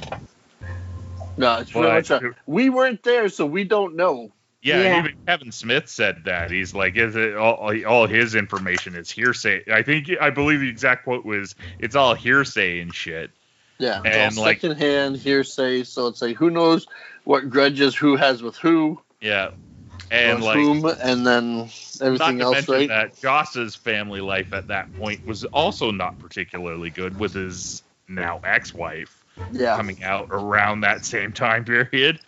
no 1.37 1.59
it's 1.59 1.73
But- 1.73 2.23
a, 2.25 2.35
we 2.47 2.71
weren't 2.71 3.03
there 3.03 3.29
so 3.29 3.47
we 3.47 3.65
don't 3.65 3.97
know 3.97 4.33
Yeah, 4.61 4.83
Yeah. 4.83 4.99
even 4.99 5.17
Kevin 5.25 5.53
Smith 5.53 5.89
said 5.89 6.23
that. 6.25 6.51
He's 6.51 6.75
like, 6.75 6.97
is 6.97 7.15
it 7.15 7.37
all, 7.37 7.73
all 7.87 8.07
his 8.09 8.35
information 8.35 8.97
is 8.97 9.09
hearsay? 9.09 9.63
I 9.73 9.83
think 9.85 10.11
I 10.21 10.31
believe 10.31 10.59
the 10.59 10.69
exact 10.69 11.05
quote 11.05 11.25
was, 11.25 11.55
"It's 11.79 11.95
all 11.95 12.15
hearsay 12.17 12.81
and 12.81 12.93
shit." 12.93 13.31
Yeah 13.79 14.01
And, 14.05 14.37
like- 14.37 14.61
secondhand 14.61 15.17
hearsay 15.17 15.85
so 15.85 16.07
it's 16.09 16.23
like 16.23 16.37
who 16.37 16.51
knows 16.51 16.87
what 17.25 17.51
grudges 17.51 17.95
who 17.95 18.17
has 18.17 18.43
with 18.43 18.57
who 18.57 19.01
Yeah, 19.21 19.51
and 20.11 20.43
like 20.43 20.57
whom 20.57 20.85
and 20.85 21.27
then 21.27 21.59
not 21.59 22.01
everything 22.01 22.39
to 22.39 22.45
else 22.45 22.55
mention 22.55 22.75
right 22.75 22.89
that 22.89 23.21
Joss's 23.21 23.75
family 23.75 24.21
life 24.21 24.53
at 24.53 24.69
that 24.69 24.95
point 24.99 25.27
was 25.27 25.45
also 25.45 25.91
not 25.91 26.19
particularly 26.19 26.91
good 26.91 27.19
with 27.19 27.35
his 27.35 27.83
now 28.09 28.41
ex-wife 28.45 29.23
yeah 29.53 29.77
coming 29.77 30.03
out 30.03 30.29
around 30.31 30.81
that 30.81 31.05
same 31.05 31.33
time 31.33 31.65
period, 31.65 32.19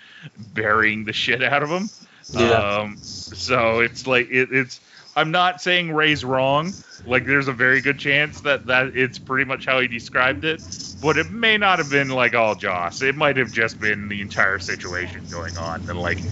burying 0.55 1.05
the 1.05 1.13
shit 1.13 1.43
out 1.43 1.63
of 1.63 1.69
him. 1.69 1.89
Yeah. 2.33 2.51
Um, 2.53 2.99
so 3.01 3.81
it's 3.81 4.07
like 4.07 4.31
it, 4.31 4.53
it's. 4.53 4.81
I'm 5.17 5.33
not 5.33 5.61
saying 5.61 5.93
Ray's 5.93 6.25
wrong. 6.25 6.73
Like 7.07 7.27
there's 7.27 7.49
a 7.49 7.53
very 7.53 7.81
good 7.81 7.99
chance 7.99 8.41
that 8.43 8.67
that 8.67 8.93
it's 8.95 9.19
pretty 9.19 9.45
much 9.45 9.67
how 9.67 9.81
he 9.81 9.89
described 9.89 10.45
it, 10.45 10.61
but 11.03 11.17
it 11.17 11.31
may 11.31 11.57
not 11.57 11.79
have 11.79 11.91
been 11.91 12.09
like 12.09 12.35
all 12.35 12.55
Joss. 12.55 13.03
It 13.03 13.17
might 13.17 13.37
have 13.37 13.53
just 13.53 13.81
been 13.81 14.09
the 14.09 14.21
entire 14.21 14.59
situation 14.59 15.23
going 15.31 15.57
on, 15.57 15.83
and 15.89 15.99
like 15.99 16.23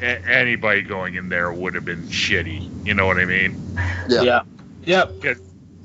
a- 0.00 0.28
anybody 0.28 0.82
going 0.82 1.14
in 1.14 1.28
there 1.28 1.52
would 1.52 1.74
have 1.74 1.84
been 1.84 2.04
shitty. 2.04 2.68
You 2.84 2.94
know 2.94 3.06
what 3.06 3.18
I 3.18 3.24
mean? 3.24 3.56
Yeah. 4.08 4.22
yeah. 4.22 4.42
Yep. 4.84 5.38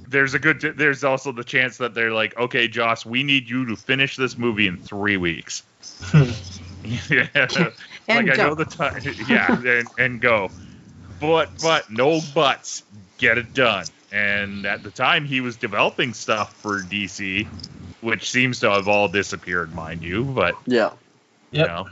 There's 0.08 0.34
a 0.34 0.40
good. 0.40 0.62
There's 0.62 1.04
also 1.04 1.32
the 1.32 1.44
chance 1.44 1.78
that 1.78 1.94
they're 1.94 2.12
like, 2.12 2.38
okay, 2.38 2.68
Joss, 2.68 3.06
we 3.06 3.24
need 3.24 3.50
you 3.50 3.66
to 3.66 3.76
finish 3.76 4.16
this 4.16 4.38
movie 4.38 4.68
in 4.68 4.78
three 4.78 5.18
weeks. 5.18 5.64
yeah. 7.10 7.28
And 8.08 8.28
like 8.28 8.40
I 8.40 8.44
know 8.44 8.56
the 8.56 8.66
time. 8.66 9.02
Yeah, 9.28 9.52
and, 9.66 9.88
and 9.98 10.22
go. 10.22 10.52
But 11.20 11.52
but 11.62 11.90
no 11.90 12.22
buts. 12.34 12.84
Get 13.18 13.38
it 13.38 13.54
done. 13.54 13.86
And 14.16 14.66
at 14.66 14.82
the 14.82 14.92
time, 14.92 15.26
he 15.26 15.42
was 15.42 15.58
developing 15.58 16.14
stuff 16.14 16.56
for 16.56 16.80
DC, 16.80 17.46
which 18.00 18.32
seems 18.32 18.62
to 18.62 18.72
have 18.72 18.88
all 18.88 19.10
disappeared, 19.10 19.76
mind 19.76 20.04
you. 20.04 20.24
But 20.24 20.56
yeah 20.66 20.92
you 21.52 21.60
Yep. 21.60 21.68
know. 21.68 21.88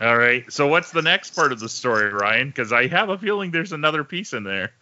All 0.00 0.16
right. 0.16 0.50
So 0.52 0.66
what's 0.66 0.90
the 0.90 1.02
next 1.02 1.34
part 1.36 1.52
of 1.52 1.60
the 1.60 1.68
story, 1.68 2.12
Ryan? 2.12 2.48
Because 2.48 2.72
I 2.72 2.88
have 2.88 3.08
a 3.08 3.18
feeling 3.18 3.52
there's 3.52 3.72
another 3.72 4.02
piece 4.02 4.32
in 4.32 4.42
there. 4.44 4.72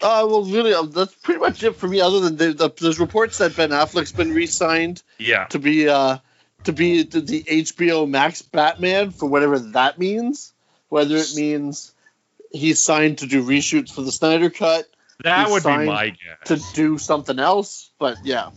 Uh, 0.00 0.26
well, 0.28 0.44
really, 0.44 0.72
uh, 0.74 0.82
that's 0.82 1.14
pretty 1.14 1.40
much 1.40 1.62
it 1.62 1.76
for 1.76 1.88
me. 1.88 2.00
Other 2.00 2.20
than 2.20 2.36
the, 2.36 2.52
the, 2.52 2.70
there's 2.80 3.00
reports 3.00 3.38
that 3.38 3.56
Ben 3.56 3.70
Affleck's 3.70 4.12
been 4.12 4.32
re-signed 4.32 5.02
Yeah. 5.18 5.46
to 5.46 5.58
be 5.58 5.88
uh, 5.88 6.18
to 6.64 6.72
be 6.72 7.02
the, 7.02 7.20
the 7.20 7.42
HBO 7.42 8.08
Max 8.08 8.42
Batman 8.42 9.10
for 9.10 9.26
whatever 9.26 9.58
that 9.58 9.98
means. 9.98 10.52
Whether 10.88 11.16
it 11.16 11.34
means 11.34 11.92
he's 12.56 12.82
signed 12.82 13.18
to 13.18 13.26
do 13.26 13.44
reshoots 13.44 13.90
for 13.92 14.02
the 14.02 14.12
Snyder 14.12 14.50
Cut, 14.50 14.86
That 15.22 15.44
He's 15.44 15.52
would 15.52 15.62
be 15.64 15.86
my 15.86 16.10
guess. 16.10 16.46
to 16.46 16.74
do 16.74 16.98
something 16.98 17.38
else. 17.38 17.90
But 17.98 18.18
yeah, 18.24 18.50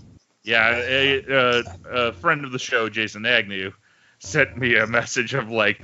Yeah, 0.44 0.76
a, 0.78 1.24
a, 1.30 1.64
a 1.92 2.14
friend 2.14 2.46
of 2.46 2.52
the 2.52 2.60
show, 2.60 2.90
Jason 2.90 3.26
Agnew, 3.26 3.72
sent 4.20 4.58
me 4.58 4.76
a 4.76 4.88
message 4.88 5.34
of 5.34 5.50
like, 5.50 5.80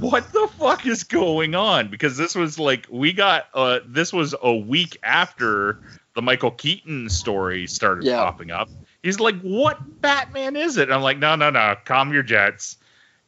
"What 0.00 0.32
the 0.32 0.48
fuck 0.58 0.86
is 0.86 1.04
going 1.04 1.54
on?" 1.54 1.88
Because 1.90 2.16
this 2.16 2.34
was 2.34 2.58
like 2.58 2.86
we 2.90 3.12
got 3.12 3.46
uh, 3.54 3.80
this 3.86 4.12
was 4.12 4.34
a 4.42 4.54
week 4.54 4.98
after 5.02 5.80
the 6.14 6.22
Michael 6.22 6.50
Keaton 6.50 7.08
story 7.10 7.66
started 7.66 8.04
Yeah. 8.04 8.22
popping 8.24 8.50
up. 8.50 8.68
He's 9.02 9.20
like, 9.20 9.40
"What 9.42 9.78
Batman 10.00 10.56
is 10.56 10.76
it?" 10.78 10.90
I'm 10.90 11.02
like, 11.02 11.18
"No, 11.18 11.36
no, 11.36 11.50
no, 11.50 11.76
calm 11.84 12.12
your 12.12 12.22
jets." 12.24 12.76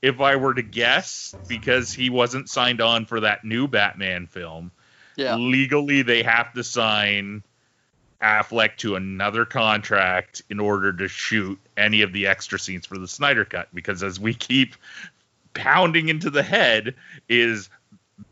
If 0.01 0.21
I 0.21 0.37
were 0.37 0.55
to 0.55 0.63
guess, 0.63 1.35
because 1.49 1.93
he 1.93 2.09
wasn't 2.11 2.49
signed 2.49 2.81
on 2.81 3.05
for 3.07 3.21
that 3.21 3.45
new 3.45 3.67
Batman 3.67 4.27
film, 4.27 4.71
yeah, 5.17 5.37
legally 5.37 6.03
they 6.03 6.23
have 6.23 6.53
to 6.55 6.63
sign 6.63 7.43
Affleck 8.23 8.77
to 8.79 8.95
another 8.97 9.45
contract 9.45 10.43
in 10.51 10.61
order 10.61 10.93
to 10.93 11.09
shoot 11.09 11.59
any 11.77 12.03
of 12.03 12.13
the 12.13 12.27
extra 12.29 12.59
scenes 12.59 12.87
for 12.87 12.99
the 12.99 13.09
Snyder 13.09 13.45
Cut. 13.45 13.69
Because 13.75 14.03
as 14.03 14.21
we 14.21 14.35
keep 14.35 14.77
pounding 15.55 16.09
into 16.09 16.31
the 16.31 16.43
head, 16.43 16.95
is 17.29 17.69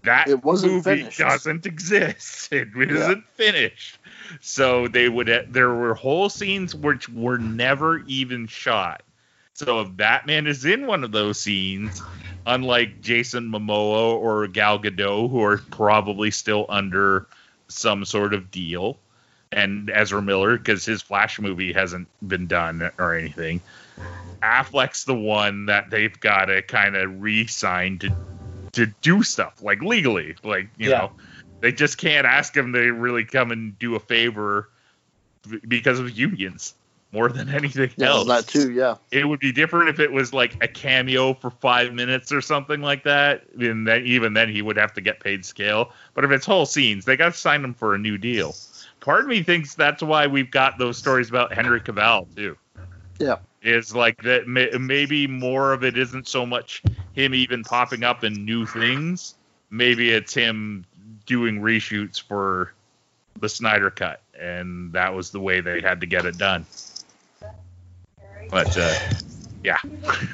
that 0.03 0.29
It 0.29 0.45
wasn't 0.45 0.73
movie 0.75 0.99
finished. 1.01 1.19
doesn't 1.19 1.67
exist. 1.67 2.49
It 2.53 2.69
isn't 2.77 3.25
finished. 3.35 3.99
So 4.41 4.89
they 4.89 5.09
would 5.09 5.49
there 5.51 5.73
were 5.75 5.95
whole 5.95 6.29
scenes 6.29 6.75
which 6.75 7.09
were 7.09 7.39
never 7.39 7.99
even 8.07 8.47
shot 8.47 9.03
So 9.57 9.81
if 9.81 9.97
Batman 9.97 10.47
is 10.47 10.67
in 10.67 10.87
one 10.87 11.03
of 11.03 11.13
those 11.13 11.41
scenes, 11.41 12.03
unlike 12.45 13.01
Jason 13.01 13.51
Momoa 13.51 14.15
or 14.15 14.47
Gal 14.49 14.79
Gadot, 14.79 15.31
who 15.31 15.43
are 15.43 15.57
probably 15.71 16.31
still 16.31 16.67
under 16.69 17.27
some 17.71 18.05
sort 18.05 18.35
of 18.35 18.51
deal, 18.51 18.99
and 19.53 19.89
Ezra 19.89 20.21
Miller, 20.21 20.59
because 20.59 20.85
his 20.85 21.01
Flash 21.01 21.41
movie 21.41 21.73
hasn't 21.73 22.07
been 22.29 22.47
done 22.47 22.91
or 22.99 23.15
anything, 23.15 23.63
Affleck's 24.43 25.05
the 25.05 25.15
one 25.15 25.67
that 25.67 25.89
they've 25.89 26.21
got 26.21 26.47
to 26.47 26.61
kind 26.61 26.95
of 26.95 27.23
re-sign 27.23 27.99
to 28.01 28.11
to 28.75 28.87
do 29.01 29.23
stuff 29.23 29.63
like 29.63 29.81
legally, 29.81 30.37
like 30.45 30.69
you 30.77 30.91
Yeah. 30.91 30.99
know, 30.99 31.13
they 31.63 31.73
just 31.73 31.97
can't 31.97 32.27
ask 32.27 32.55
him 32.55 32.75
to 32.75 32.93
really 32.93 33.25
come 33.25 33.51
and 33.53 33.79
do 33.79 33.95
a 33.95 34.01
favor 34.01 34.69
because 35.67 35.99
of 35.99 36.11
unions 36.11 36.75
more 37.17 37.31
than 37.31 37.49
anything 37.49 37.91
Yeah, 37.97 38.09
else 38.09 38.29
that 38.29 38.47
too. 38.47 38.71
Yeah. 38.73 38.97
it 39.11 39.25
would 39.25 39.41
be 39.41 39.51
different 39.51 39.89
if 39.89 39.99
it 40.01 40.13
was 40.13 40.35
like 40.35 40.63
a 40.63 40.69
cameo 40.69 41.33
for 41.33 41.51
five 41.51 41.95
minutes 41.95 42.31
or 42.31 42.43
something 42.43 42.83
like 42.83 43.05
that. 43.05 43.45
And 43.59 43.89
then 43.89 44.05
even 44.05 44.35
then 44.35 44.51
he 44.51 44.61
would 44.61 44.77
have 44.77 44.93
to 44.95 45.01
get 45.01 45.21
paid 45.21 45.45
scale. 45.45 45.93
But 46.15 46.25
if 46.25 46.31
it's 46.31 46.45
whole 46.45 46.67
scenes, 46.67 47.07
they 47.07 47.17
got 47.17 47.33
to 47.33 47.39
sign 47.39 47.65
him 47.65 47.73
for 47.73 47.95
a 47.95 47.99
new 47.99 48.19
deal. 48.19 48.55
Part 49.01 49.23
of 49.23 49.29
me 49.29 49.43
thinks 49.43 49.75
that's 49.75 50.03
why 50.03 50.27
we've 50.27 50.51
got 50.51 50.79
those 50.79 50.99
stories 50.99 51.31
about 51.31 51.55
Henry 51.55 51.81
Cavill 51.81 52.27
too. 52.37 52.57
Yeah. 53.19 53.37
Is 53.63 53.95
like 53.95 54.23
that 54.23 54.47
may, 54.47 54.69
maybe 54.79 55.27
more 55.27 55.73
of 55.73 55.83
it 55.85 55.97
isn't 55.97 56.29
so 56.29 56.45
much 56.45 56.83
him 57.15 57.35
even 57.35 57.65
popping 57.65 58.05
up 58.05 58.25
in 58.25 58.45
new 58.45 58.67
things. 58.67 59.35
Maybe 59.71 60.11
it's 60.11 60.35
him 60.35 60.85
doing 61.25 61.61
reshoots 61.61 62.23
for 62.23 62.75
the 63.41 63.49
Snyder 63.49 63.91
cut, 63.91 64.21
and 64.39 64.93
that 64.93 65.15
was 65.15 65.31
the 65.31 65.41
way 65.41 65.61
they 65.61 65.81
had 65.81 66.01
to 66.01 66.07
get 66.07 66.25
it 66.27 66.39
done. 66.39 66.65
But 68.51 68.77
uh, 68.77 68.95
yeah. 69.65 69.79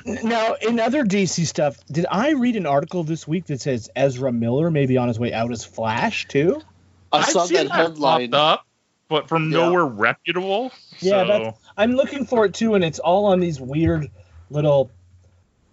Now, 0.05 0.55
in 0.55 0.79
other 0.81 1.05
DC 1.05 1.47
stuff, 1.47 1.77
did 1.91 2.07
I 2.11 2.33
read 2.33 2.57
an 2.57 2.67
article 2.67 3.05
this 3.05 3.27
week 3.27 3.47
that 3.47 3.61
says 3.61 3.91
Ezra 3.97 4.33
Miller 4.33 4.71
may 4.71 4.87
be 4.87 4.97
on 4.99 5.09
his 5.09 5.19
way 5.19 5.33
out 5.33 5.51
as 5.51 5.65
Flash 5.65 6.29
too? 6.29 6.61
I 7.13 7.19
I've 7.19 7.27
saw 7.27 7.45
seen 7.47 7.67
that 7.69 7.71
headline. 7.71 8.31
popped 8.31 8.61
up, 8.61 8.67
but 9.09 9.29
from 9.29 9.51
Yeah. 9.51 9.59
nowhere 9.59 9.85
reputable. 9.85 10.73
Yeah, 11.01 11.23
so, 11.23 11.27
that's- 11.27 11.55
I'm 11.77 11.93
looking 11.93 12.27
for 12.27 12.45
it 12.45 12.55
too, 12.55 12.75
and 12.75 12.85
it's 12.85 12.99
all 12.99 13.27
on 13.27 13.41
these 13.41 13.61
weird 13.61 14.11
little 14.51 14.91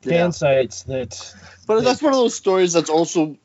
fan 0.02 0.14
Yeah. 0.14 0.30
sites 0.32 0.84
that. 0.84 1.34
But 1.68 1.84
that's 1.84 2.02
one 2.02 2.14
of 2.14 2.20
those 2.20 2.36
stories 2.36 2.74
that's 2.74 2.90
also 2.90 3.36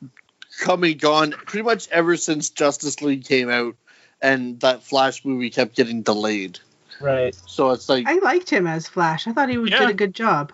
come 0.60 0.84
and 0.84 0.98
gone 1.00 1.32
pretty 1.32 1.64
much 1.64 1.88
ever 1.88 2.16
since 2.16 2.50
Justice 2.50 3.02
League 3.02 3.24
came 3.24 3.50
out 3.50 3.74
and 4.22 4.60
that 4.60 4.84
Flash 4.84 5.24
movie 5.24 5.50
kept 5.50 5.74
getting 5.76 6.02
delayed. 6.02 6.60
Right. 7.00 7.34
So 7.46 7.70
it's 7.70 7.88
like, 7.88 8.06
I 8.06 8.14
liked 8.18 8.48
him 8.50 8.66
as 8.66 8.88
Flash. 8.88 9.26
I 9.26 9.32
thought 9.32 9.48
he 9.48 9.56
Yeah. 9.56 9.78
did 9.80 9.90
a 9.90 9.94
good 9.94 10.14
job. 10.14 10.52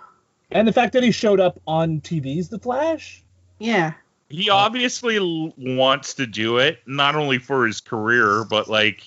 And 0.51 0.67
the 0.67 0.73
fact 0.73 0.93
that 0.95 1.03
he 1.03 1.11
showed 1.13 1.39
up 1.41 1.61
on 1.67 2.01
TV's 2.01 2.49
The 2.49 2.59
Flash. 2.59 3.23
Yeah. 3.59 3.93
he 4.31 4.49
obviously 4.49 5.17
l- 5.17 5.53
wants 5.59 6.15
to 6.15 6.27
do 6.27 6.59
it, 6.59 6.81
not 6.87 7.15
only 7.17 7.39
for 7.39 7.67
his 7.67 7.81
career, 7.81 8.45
but 8.49 8.69
like 8.69 9.03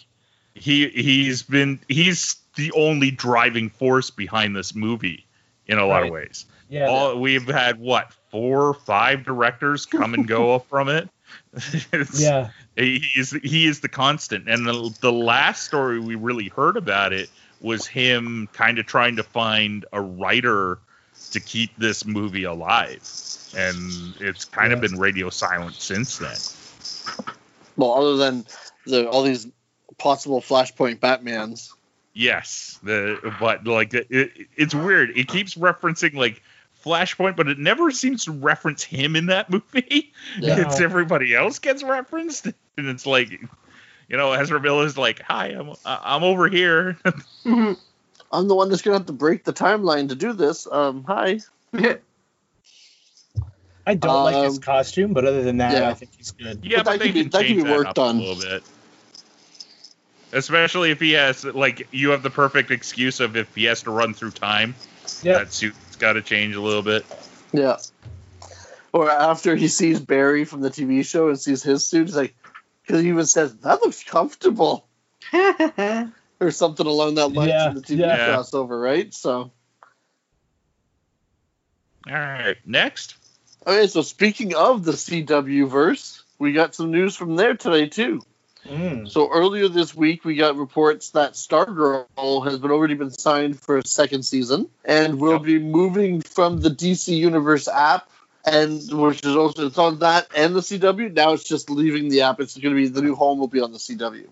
he 0.53 0.89
he's 0.89 1.41
been 1.43 1.79
he's 1.87 2.35
the 2.55 2.71
only 2.73 3.09
driving 3.09 3.69
force 3.69 4.09
behind 4.11 4.55
this 4.55 4.75
movie 4.75 5.25
in 5.65 5.77
a 5.79 5.85
lot 5.85 6.03
of 6.03 6.09
ways. 6.11 6.45
Yeah. 6.69 6.87
All 6.87 7.19
we've 7.19 7.47
had 7.47 7.79
what 7.79 8.13
four 8.31 8.67
or 8.67 8.73
five 8.73 9.23
directors 9.23 9.85
come 9.85 10.13
and 10.13 10.27
go 10.27 10.59
from 10.69 10.89
it. 10.89 11.09
Yeah. 12.15 12.49
He 12.75 13.03
is 13.15 13.31
he 13.43 13.67
is 13.67 13.81
the 13.81 13.89
constant. 13.89 14.49
And 14.49 14.65
the, 14.65 14.95
the 15.01 15.11
last 15.11 15.63
story 15.63 15.99
we 15.99 16.15
really 16.15 16.49
heard 16.49 16.77
about 16.77 17.13
it 17.13 17.29
was 17.61 17.87
him 17.87 18.49
kind 18.53 18.79
of 18.79 18.85
trying 18.85 19.15
to 19.15 19.23
find 19.23 19.85
a 19.93 20.01
writer 20.01 20.79
to 21.31 21.39
keep 21.39 21.75
this 21.77 22.05
movie 22.05 22.43
alive. 22.43 23.01
And 23.55 24.15
it's 24.19 24.45
kind 24.45 24.73
of 24.73 24.81
been 24.81 24.97
radio 24.99 25.29
silent 25.29 25.75
since 25.75 26.17
then. 26.17 26.37
Well, 27.77 27.93
other 27.93 28.17
than 28.17 28.45
the 28.85 29.09
all 29.09 29.23
these 29.23 29.47
possible 29.97 30.41
Flashpoint 30.41 30.99
Batmans. 30.99 31.71
yes 32.13 32.79
the 32.83 33.35
but 33.39 33.65
like 33.65 33.93
it, 33.93 34.07
it's 34.55 34.75
weird. 34.75 35.15
It 35.17 35.27
keeps 35.27 35.55
referencing 35.55 36.15
like 36.15 36.41
flashpoint 36.83 37.35
but 37.35 37.47
it 37.47 37.57
never 37.57 37.91
seems 37.91 38.25
to 38.25 38.31
reference 38.31 38.83
him 38.83 39.15
in 39.15 39.27
that 39.27 39.49
movie 39.49 40.11
Yeah. 40.39 40.59
it's 40.67 40.81
everybody 40.81 41.33
else 41.35 41.59
gets 41.59 41.83
referenced 41.83 42.45
and 42.45 42.87
it's 42.87 43.05
like 43.05 43.31
you 43.31 43.47
know 44.17 44.33
ezra 44.33 44.59
miller's 44.59 44.97
like 44.97 45.21
hi 45.21 45.47
i'm 45.47 45.73
i'm 45.85 46.23
over 46.23 46.47
here. 46.49 46.97
I'm 48.35 48.47
the 48.47 48.55
one 48.55 48.69
that's 48.69 48.81
gonna 48.81 48.97
have 48.97 49.05
to 49.05 49.13
break 49.13 49.43
the 49.43 49.53
timeline 49.53 50.09
to 50.09 50.15
do 50.15 50.33
this. 50.33 50.65
Um, 50.71 51.03
hi. 51.03 51.39
I 53.85 53.95
don't 53.95 54.23
like 54.23 54.43
his 54.45 54.55
Um, 54.57 54.61
costume, 54.63 55.13
but 55.13 55.25
other 55.25 55.43
than 55.43 55.57
that, 55.57 55.73
yeah. 55.73 55.89
I 55.89 55.93
think 55.93 56.11
he's 56.17 56.31
good. 56.31 56.63
Yeah, 56.63 56.77
But 56.77 56.85
but, 56.85 56.91
that 56.93 56.99
they 56.99 57.05
could 57.07 57.13
be- 57.13 57.21
can 57.23 57.29
that 57.31 57.37
could 57.39 57.47
change 57.47 57.63
be 57.63 57.69
that 57.69 57.77
worked 57.77 57.89
up 57.89 57.97
on. 57.99 58.15
a 58.17 58.19
little 58.19 58.41
bit. 58.41 58.63
Especially 60.31 60.89
if 60.91 60.99
he 60.99 61.11
has 61.11 61.43
like 61.45 61.87
you 61.91 62.09
have 62.11 62.23
the 62.23 62.29
perfect 62.29 62.71
excuse 62.71 63.19
of 63.19 63.35
if 63.37 63.53
he 63.53 63.65
has 63.65 63.83
to 63.83 63.91
run 63.91 64.13
through 64.13 64.31
time, 64.31 64.73
Yeah. 65.21 65.39
that 65.39 65.53
suit's 65.53 65.77
got 66.03 66.13
to 66.13 66.21
change 66.21 66.53
a 66.55 66.61
little 66.61 66.81
bit. 66.81 67.05
Yeah. 67.53 67.77
Or 68.91 69.09
after 69.09 69.55
he 69.55 69.69
sees 69.69 70.01
Barry 70.01 70.43
from 70.43 70.59
the 70.59 70.69
TV 70.69 71.05
show 71.05 71.29
and 71.29 71.39
sees 71.39 71.63
his 71.63 71.85
suit, 71.85 72.07
he's 72.07 72.15
like, 72.15 72.35
because 72.85 73.01
he 73.01 73.07
even 73.07 73.25
says 73.25 73.55
that 73.59 73.81
looks 73.81 74.03
comfortable 74.03 74.85
or 75.33 76.51
something 76.51 76.85
along 76.85 77.15
that 77.15 77.29
line 77.29 77.47
Yeah, 77.47 77.67
from 77.67 77.75
the 77.75 77.81
TV 77.81 77.99
yeah. 77.99 78.17
crossover, 78.17 78.83
right? 78.83 79.13
So, 79.13 79.51
All 82.05 82.13
right, 82.13 82.57
next. 82.65 83.15
okay. 83.65 83.87
So 83.87 84.01
speaking 84.01 84.55
of 84.55 84.83
the 84.83 84.91
CW 84.91 85.69
verse, 85.69 86.21
we 86.37 86.51
got 86.51 86.75
some 86.75 86.91
news 86.91 87.15
from 87.15 87.37
there 87.37 87.53
today 87.55 87.87
too. 87.87 88.21
Mm. 88.67 89.09
So 89.11 89.29
earlier 89.31 89.67
this 89.67 89.93
week, 89.95 90.23
we 90.23 90.35
got 90.35 90.55
reports 90.55 91.09
that 91.11 91.33
Stargirl 91.33 92.45
has 92.45 92.59
been 92.59 92.71
already 92.71 92.93
been 92.93 93.11
signed 93.11 93.59
for 93.59 93.77
a 93.77 93.85
second 93.85 94.23
season 94.23 94.69
and 94.85 95.19
will 95.19 95.33
Yep. 95.33 95.43
be 95.43 95.59
moving 95.59 96.21
from 96.21 96.61
the 96.61 96.69
DC 96.69 97.15
Universe 97.17 97.67
app, 97.67 98.09
and 98.45 98.81
which 98.91 99.25
is 99.25 99.35
also 99.35 99.67
it's 99.67 99.77
on 99.77 99.99
that 99.99 100.27
and 100.35 100.55
the 100.55 100.61
CW. 100.61 101.13
Now 101.13 101.33
it's 101.33 101.43
just 101.43 101.69
leaving 101.69 102.09
the 102.09 102.21
app. 102.21 102.39
It's 102.39 102.57
going 102.57 102.73
to 102.73 102.81
be 102.81 102.87
the 102.87 103.01
new 103.01 103.15
home 103.15 103.39
will 103.39 103.47
be 103.47 103.59
on 103.59 103.71
the 103.71 103.79
CW. 103.79 104.27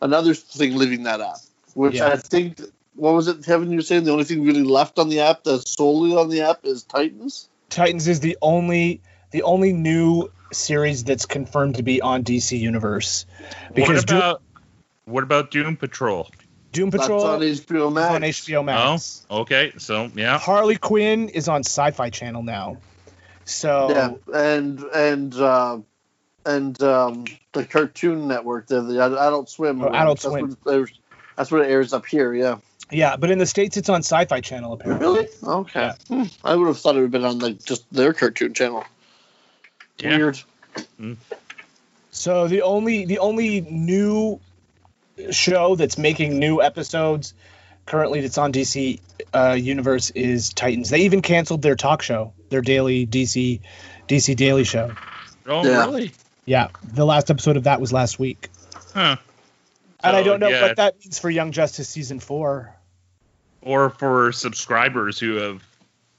Another 0.00 0.34
thing 0.34 0.76
leaving 0.76 1.02
that 1.04 1.20
app, 1.20 1.38
which 1.74 1.96
Yeah. 1.96 2.08
I 2.08 2.16
think. 2.16 2.60
What 2.96 3.14
was 3.14 3.28
it, 3.28 3.44
Kevin? 3.44 3.70
You 3.70 3.76
were 3.78 3.82
saying 3.82 4.04
the 4.04 4.10
only 4.12 4.24
thing 4.24 4.44
really 4.44 4.64
left 4.64 4.98
on 4.98 5.08
the 5.08 5.20
app 5.20 5.44
that's 5.44 5.70
solely 5.70 6.14
on 6.16 6.28
the 6.28 6.42
app 6.42 6.64
is 6.64 6.82
Titans. 6.82 7.48
Titans 7.70 8.08
is 8.08 8.20
the 8.20 8.36
only 8.42 9.00
the 9.30 9.42
only 9.44 9.72
new 9.72 10.28
series 10.52 11.04
that's 11.04 11.26
confirmed 11.26 11.76
to 11.76 11.82
be 11.82 12.00
on 12.00 12.24
DC 12.24 12.58
Universe. 12.58 13.26
Because 13.74 14.04
what 14.04 14.10
about 14.10 14.42
what 15.04 15.24
about 15.24 15.50
Doom 15.50 15.76
Patrol? 15.76 16.24
Doom, 16.24 16.30
Doom 16.72 16.90
That's 16.90 17.04
Patrol 17.04 17.26
on 17.26 17.42
is 17.42 17.60
HBO 17.60 17.92
Max. 17.92 18.14
on 18.14 18.22
HBO 18.22 18.64
Max. 18.64 19.26
Oh, 19.28 19.40
Okay, 19.40 19.72
so 19.78 20.10
yeah, 20.14 20.38
Harley 20.38 20.76
Quinn 20.76 21.28
is 21.28 21.48
on 21.48 21.60
Sci-Fi 21.60 22.10
Channel 22.10 22.42
now. 22.42 22.78
So 23.44 23.90
Yeah, 23.90 24.12
and 24.32 24.80
and 24.94 25.34
uh, 25.34 25.78
and 26.46 26.80
um, 26.82 27.24
the 27.52 27.64
Cartoon 27.64 28.28
Network, 28.28 28.68
the, 28.68 28.82
the 28.82 29.02
Adult 29.02 29.50
Swim. 29.50 29.82
Oh, 29.82 29.88
Adult 29.88 30.20
that's 30.20 30.32
Swim. 30.32 30.56
What, 30.62 30.90
that's 31.36 31.50
what 31.50 31.62
it 31.62 31.70
airs 31.70 31.92
up 31.92 32.06
here. 32.06 32.32
Yeah. 32.32 32.58
yeah, 32.90 33.16
but 33.16 33.30
in 33.30 33.38
the 33.38 33.46
states 33.46 33.76
it's 33.76 33.88
on 33.88 34.00
Sci-Fi 34.00 34.40
Channel 34.40 34.74
apparently. 34.74 35.06
Really? 35.06 35.28
Okay. 35.42 35.92
Hmm. 36.08 36.24
I 36.44 36.54
would 36.54 36.68
have 36.68 36.78
thought 36.78 36.94
it 36.94 36.98
would 36.98 37.04
have 37.04 37.10
been 37.10 37.24
on 37.24 37.38
like 37.40 37.64
just 37.64 37.90
their 37.92 38.12
cartoon 38.12 38.54
channel. 38.54 38.84
Yeah. 40.02 40.16
Weird. 40.16 40.40
So 42.10 42.48
the 42.48 42.62
only 42.62 43.04
the 43.04 43.18
only 43.18 43.60
new 43.60 44.40
show 45.30 45.76
that's 45.76 45.98
making 45.98 46.38
new 46.38 46.60
episodes 46.62 47.34
currently 47.86 48.20
that's 48.20 48.38
on 48.38 48.52
DC 48.52 49.00
uh, 49.34 49.56
Universe 49.58 50.10
is 50.10 50.52
Titans. 50.52 50.90
They 50.90 51.00
even 51.00 51.22
canceled 51.22 51.62
their 51.62 51.76
talk 51.76 52.02
show, 52.02 52.32
their 52.48 52.62
daily 52.62 53.06
DC 53.06 53.60
DC 54.08 54.36
Daily 54.36 54.64
Show. 54.64 54.92
Oh, 55.46 55.64
Yeah. 55.64 55.84
really? 55.86 56.12
Yeah, 56.46 56.68
the 56.82 57.06
last 57.06 57.30
episode 57.30 57.56
of 57.56 57.64
that 57.64 57.80
was 57.80 57.92
last 57.92 58.18
week, 58.18 58.48
Huh. 58.92 59.16
and 60.02 60.16
I 60.16 60.22
don't 60.22 60.40
know 60.40 60.48
yeah, 60.48 60.62
what 60.62 60.76
that 60.76 60.98
means 60.98 61.18
for 61.18 61.30
Young 61.30 61.52
Justice 61.52 61.88
season 61.88 62.18
four. 62.18 62.74
Or 63.62 63.90
for 63.90 64.32
subscribers 64.32 65.18
who 65.18 65.36
have 65.36 65.62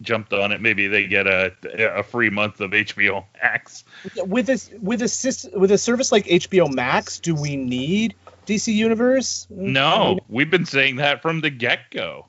jumped 0.01 0.33
on 0.33 0.51
it, 0.51 0.61
maybe 0.61 0.87
they 0.87 1.07
get 1.07 1.27
a 1.27 1.53
a 1.97 2.03
free 2.03 2.29
month 2.29 2.59
of 2.61 2.71
HBO 2.71 3.25
Max. 3.41 3.83
With 4.25 4.49
a 4.49 4.59
with 4.81 5.01
a 5.01 5.05
sys- 5.05 5.51
with 5.55 5.71
a 5.71 5.77
service 5.77 6.11
like 6.11 6.25
HBO 6.25 6.73
Max, 6.73 7.19
do 7.19 7.35
we 7.35 7.55
need 7.55 8.15
DC 8.45 8.73
Universe? 8.73 9.47
I 9.51 9.53
No, 9.55 10.09
mean, 10.09 10.19
we've 10.29 10.49
been 10.51 10.65
saying 10.65 10.97
that 10.97 11.21
from 11.21 11.41
the 11.41 11.49
get 11.49 11.91
go. 11.91 12.27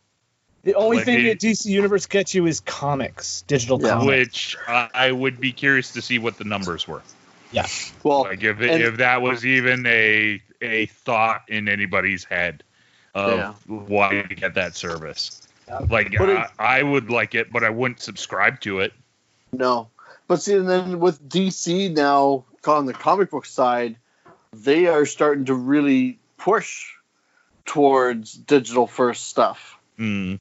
the 0.65 0.75
only 0.75 0.99
like 0.99 1.07
thing 1.07 1.23
they- 1.25 1.29
that 1.31 1.41
DC 1.41 1.67
Universe 1.67 2.07
gets 2.07 2.35
you 2.35 2.47
is 2.47 2.61
comics, 2.61 3.43
digital 3.49 3.81
Yeah. 3.83 3.89
comics. 3.91 4.07
which 4.07 4.57
I 4.69 4.89
I 4.95 5.13
would 5.13 5.41
be 5.41 5.53
curious 5.53 5.93
to 5.95 6.03
see 6.03 6.19
what 6.19 6.39
the 6.39 6.45
numbers 6.45 6.87
were. 6.87 7.03
Yeah, 7.51 7.67
well, 8.03 8.23
Like 8.23 8.43
if 8.43 8.61
and- 8.61 8.83
if 8.83 8.97
that 8.99 9.21
was 9.23 9.45
even 9.45 9.85
a 9.87 10.41
a 10.61 10.87
thought 10.87 11.43
in 11.49 11.69
anybody's 11.69 12.25
head 12.25 12.63
of 13.15 13.39
Yeah. 13.39 13.53
why 13.67 14.23
to 14.23 14.35
get 14.35 14.55
that 14.55 14.75
service. 14.77 15.42
Like 15.89 16.15
But 16.19 16.31
I, 16.31 16.51
I 16.59 16.83
would 16.83 17.11
like 17.11 17.35
it, 17.35 17.53
but 17.53 17.65
I 17.65 17.71
wouldn't 17.71 18.01
subscribe 18.01 18.61
to 18.61 18.81
it. 18.81 18.93
No, 19.53 19.89
but 20.29 20.43
see, 20.43 20.55
and 20.55 20.69
then 20.69 21.01
with 21.01 21.29
DC 21.29 21.95
now 21.95 22.45
on 22.67 22.87
the 22.87 22.93
comic 22.93 23.31
book 23.31 23.45
side, 23.47 23.97
they 24.53 24.87
are 24.87 25.05
starting 25.07 25.45
to 25.47 25.55
really 25.55 26.19
push 26.39 26.93
towards 27.65 28.33
digital 28.35 28.87
first 28.87 29.29
stuff, 29.29 29.79
Mm. 29.99 30.39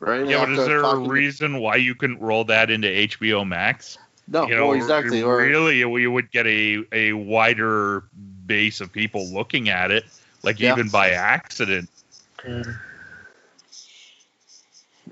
right? 0.00 0.26
Yeah, 0.26 0.44
but 0.44 0.50
is 0.58 0.66
there 0.66 0.78
a 0.80 0.82
talking- 0.82 1.08
reason 1.08 1.58
why 1.58 1.76
you 1.76 1.94
couldn't 1.94 2.20
roll 2.20 2.44
that 2.44 2.70
into 2.70 2.88
HBO 2.88 3.44
Max? 3.46 3.98
No, 4.26 4.46
you 4.48 4.56
know, 4.56 4.68
well, 4.68 4.76
exactly. 4.76 5.22
Or 5.22 5.36
really, 5.36 5.84
we 5.84 6.06
would 6.06 6.30
get 6.30 6.46
a 6.46 6.84
a 6.92 7.12
wider 7.12 8.04
base 8.46 8.80
of 8.80 8.90
people 8.90 9.26
looking 9.28 9.68
at 9.68 9.90
it, 9.90 10.04
like 10.42 10.58
Yeah. 10.58 10.72
even 10.72 10.88
by 10.88 11.10
accident. 11.10 11.90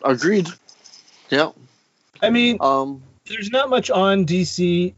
Agreed. 0.04 0.48
Yeah. 1.30 1.50
I 2.22 2.30
mean, 2.30 2.58
Um. 2.60 3.02
there's 3.26 3.50
not 3.50 3.68
much 3.70 3.90
on 3.90 4.26
DC 4.26 4.94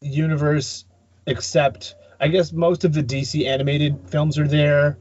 universe 0.00 0.84
except 1.26 1.94
I 2.20 2.28
guess 2.28 2.52
most 2.52 2.84
of 2.84 2.92
the 2.92 3.02
DC 3.02 3.46
animated 3.46 3.98
films 4.08 4.38
are 4.38 4.46
there. 4.48 4.98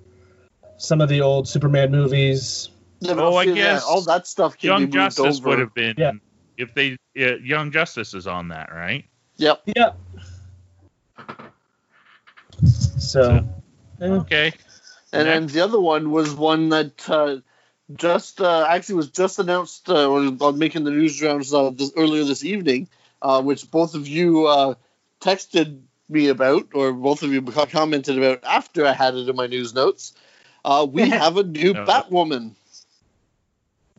Some 0.78 1.00
of 1.02 1.10
the 1.10 1.22
old 1.22 1.48
Superman 1.48 1.92
movies. 1.92 2.70
yeah, 3.00 3.14
Oh, 3.18 3.36
I 3.36 3.46
see, 3.46 3.50
yeah, 3.52 3.56
guess 3.56 3.84
all 3.84 4.02
that 4.04 4.28
stuff 4.28 4.58
can 4.58 4.68
Young 4.68 4.80
be 4.80 4.86
moved 4.86 4.94
Justice 5.16 5.38
over. 5.40 5.50
would 5.50 5.60
have 5.60 5.74
been 5.74 5.96
Yeah. 5.98 6.12
if 6.58 6.74
they 6.74 6.94
uh, 7.18 7.36
Young 7.42 7.72
Justice 7.72 8.14
is 8.14 8.28
on 8.28 8.50
that, 8.50 8.72
right? 8.74 9.06
Yep. 9.38 9.62
Yep. 9.76 9.98
So, 12.98 13.46
eh, 14.02 14.06
Okay. 14.08 14.54
And 15.12 15.28
then 15.28 15.48
the 15.48 15.62
other 15.62 15.80
one 15.80 16.10
was 16.12 16.34
one 16.34 16.70
that 16.70 17.08
uh, 17.10 17.38
just 17.96 18.42
uh, 18.42 18.66
actually 18.70 18.96
was 18.96 19.10
just 19.10 19.40
announced 19.40 19.90
uh, 19.90 20.12
on 20.12 20.58
making 20.58 20.84
the 20.84 20.92
news 20.92 21.22
rounds 21.22 21.54
uh, 21.54 21.70
this, 21.72 21.92
earlier 21.98 22.24
this 22.24 22.44
evening, 22.44 22.88
uh, 23.22 23.42
which 23.42 23.70
both 23.70 23.96
of 23.96 24.08
you 24.08 24.48
uh, 24.48 24.76
texted 25.22 25.82
me 26.10 26.28
about, 26.28 26.70
or 26.74 26.94
both 26.94 27.24
of 27.24 27.32
you 27.32 27.42
commented 27.42 28.18
about 28.18 28.44
after 28.44 28.86
I 28.86 28.94
had 28.94 29.16
it 29.16 29.30
in 29.30 29.36
my 29.36 29.48
news 29.48 29.74
notes. 29.74 30.14
Uh, 30.64 30.88
we 30.90 31.10
have 31.10 31.38
a 31.38 31.44
new 31.44 31.74
Uh, 31.74 31.86
Batwoman. 31.86 32.56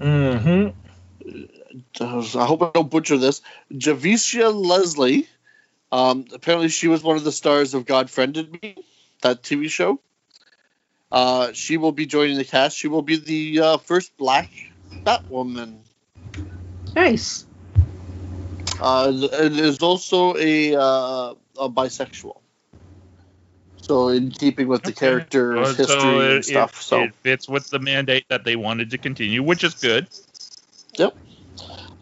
mhm. 0.01 0.75
Uh, 2.01 2.18
I 2.38 2.47
hope 2.47 2.62
I 2.62 2.70
don't 2.75 2.90
butcher 2.90 3.18
this. 3.18 3.42
Javicia 3.73 4.53
Leslie. 4.55 5.29
Um, 5.92 6.27
apparently, 6.33 6.68
she 6.68 6.88
was 6.88 7.03
one 7.03 7.16
of 7.16 7.25
the 7.25 7.33
stars 7.33 7.75
of 7.75 7.87
God 7.87 8.11
Friended 8.11 8.61
Me, 8.62 8.77
that 9.23 9.42
TV 9.42 9.70
show. 9.70 10.01
Uh, 11.14 11.53
she 11.53 11.77
will 11.77 11.92
be 11.92 12.07
joining 12.07 12.37
the 12.37 12.44
cast. 12.44 12.77
She 12.77 12.88
will 12.88 13.03
be 13.03 13.14
the 13.14 13.61
uh, 13.61 13.77
first 13.77 14.16
black 14.16 14.50
Batwoman. 15.07 15.77
Nice. 16.96 17.46
Uh, 18.81 19.29
and 19.33 19.61
is 19.61 19.79
also 19.79 20.37
a, 20.37 20.74
uh, 20.74 21.35
a 21.61 21.68
bisexual. 21.68 22.40
So, 23.83 24.09
in 24.09 24.33
keeping 24.33 24.66
with 24.66 24.83
the 24.83 24.90
Okay. 24.90 24.98
character's 24.98 25.55
Well, 25.55 25.64
history 25.66 25.87
so 25.87 26.18
and 26.35 26.44
stuff. 26.44 26.81
it- 26.81 26.83
so, 26.83 27.03
it 27.03 27.14
fits 27.22 27.48
with 27.48 27.70
the 27.70 27.79
mandate 27.79 28.24
that 28.29 28.42
they 28.42 28.57
wanted 28.57 28.90
to 28.90 28.98
continue, 28.98 29.44
which 29.44 29.62
is 29.62 29.74
good. 29.74 30.09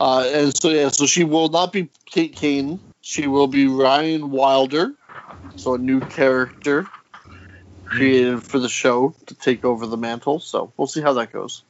Uh, 0.00 0.28
and 0.32 0.56
so 0.56 0.70
yeah, 0.70 0.88
so 0.88 1.06
she 1.06 1.22
will 1.22 1.48
not 1.48 1.72
be 1.72 1.88
Kate 2.06 2.34
Kane. 2.34 2.80
She 3.02 3.28
will 3.28 3.46
be 3.46 3.68
Ryan 3.68 4.30
Wilder, 4.30 4.94
so 5.56 5.74
a 5.74 5.78
new 5.78 6.00
character 6.00 6.88
created 7.92 8.42
for 8.42 8.58
the 8.58 8.68
show 8.68 9.14
to 9.26 9.34
take 9.34 9.64
over 9.64 9.86
the 9.86 9.96
mantle. 9.96 10.40
So 10.40 10.72
we'll 10.76 10.86
see 10.86 11.00
how 11.00 11.12
that 11.14 11.32
goes. 11.32 11.62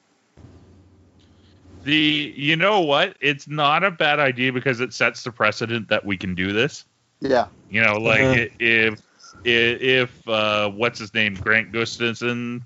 The 1.84 2.32
you 2.36 2.56
know 2.56 2.80
what? 2.80 3.16
It's 3.20 3.48
not 3.48 3.82
a 3.82 3.90
bad 3.90 4.20
idea 4.20 4.52
because 4.52 4.80
it 4.80 4.92
sets 4.92 5.24
the 5.24 5.32
precedent 5.32 5.88
that 5.88 6.04
we 6.04 6.16
can 6.16 6.34
do 6.34 6.52
this. 6.52 6.84
Yeah, 7.20 7.46
You 7.68 7.82
know, 7.82 7.94
like 7.98 8.20
i 8.20 8.50
if 8.58 9.02
if, 9.44 9.80
if 9.80 10.28
uh, 10.28 10.70
what's 10.70 10.98
his 10.98 11.14
name, 11.14 11.34
Grant 11.34 11.72
Gustafson 11.72 12.64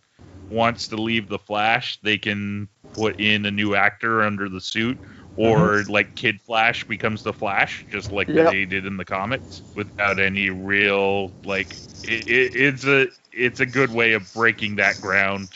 wants 0.51 0.89
to 0.89 0.97
leave 0.97 1.29
the 1.29 1.39
Flash, 1.39 1.99
they 2.03 2.19
can 2.19 2.69
put 2.93 3.21
in 3.21 3.47
a 3.47 3.51
new 3.51 3.75
actor 3.75 4.23
under 4.23 4.49
the 4.49 4.61
suit, 4.61 4.99
or 5.37 5.81
uh-huh. 5.81 5.93
like 5.93 6.15
Kid 6.17 6.41
Flash 6.41 6.85
becomes 6.85 7.23
the 7.23 7.33
Flash, 7.33 7.87
just 7.91 8.13
like 8.13 8.29
Yep. 8.29 8.53
they 8.53 8.65
did 8.65 8.87
in 8.87 8.97
the 8.97 9.05
comics, 9.05 9.63
without 9.75 10.19
any 10.19 10.51
real 10.51 11.33
like. 11.45 11.77
It, 12.03 12.29
it, 12.29 12.53
it's 12.55 12.85
a 12.87 13.09
it's 13.33 13.61
a 13.61 13.67
good 13.67 13.93
way 13.93 14.13
of 14.13 14.33
breaking 14.35 14.77
that 14.77 15.01
ground, 15.01 15.49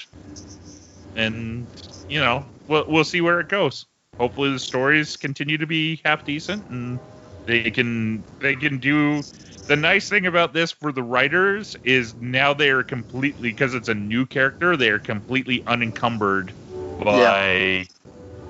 and 1.14 1.68
you 2.08 2.20
know 2.20 2.46
we'll 2.68 2.84
we'll 2.88 3.04
see 3.04 3.20
where 3.20 3.40
it 3.40 3.48
goes. 3.48 3.86
Hopefully 4.18 4.52
the 4.52 4.58
stories 4.58 5.16
continue 5.16 5.56
to 5.58 5.66
be 5.66 6.00
half 6.04 6.24
decent 6.24 6.68
and 6.68 7.00
they 7.46 7.70
can 7.70 8.24
they 8.40 8.54
can 8.54 8.78
do 8.78 9.22
the 9.66 9.76
nice 9.76 10.08
thing 10.08 10.26
about 10.26 10.52
this 10.52 10.72
for 10.72 10.92
the 10.92 11.02
writers 11.02 11.76
is 11.84 12.14
now 12.20 12.52
they 12.52 12.70
are 12.70 12.82
completely 12.82 13.50
because 13.50 13.74
it's 13.74 13.88
a 13.88 13.94
new 13.94 14.26
character 14.26 14.76
they 14.76 14.90
are 14.90 14.98
completely 14.98 15.62
unencumbered 15.66 16.52
by 17.02 17.88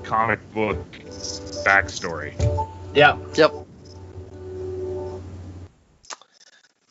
comic 0.02 0.40
book 0.52 0.99
backstory 1.64 2.32
Yeah. 2.94 3.16
yep. 3.34 3.52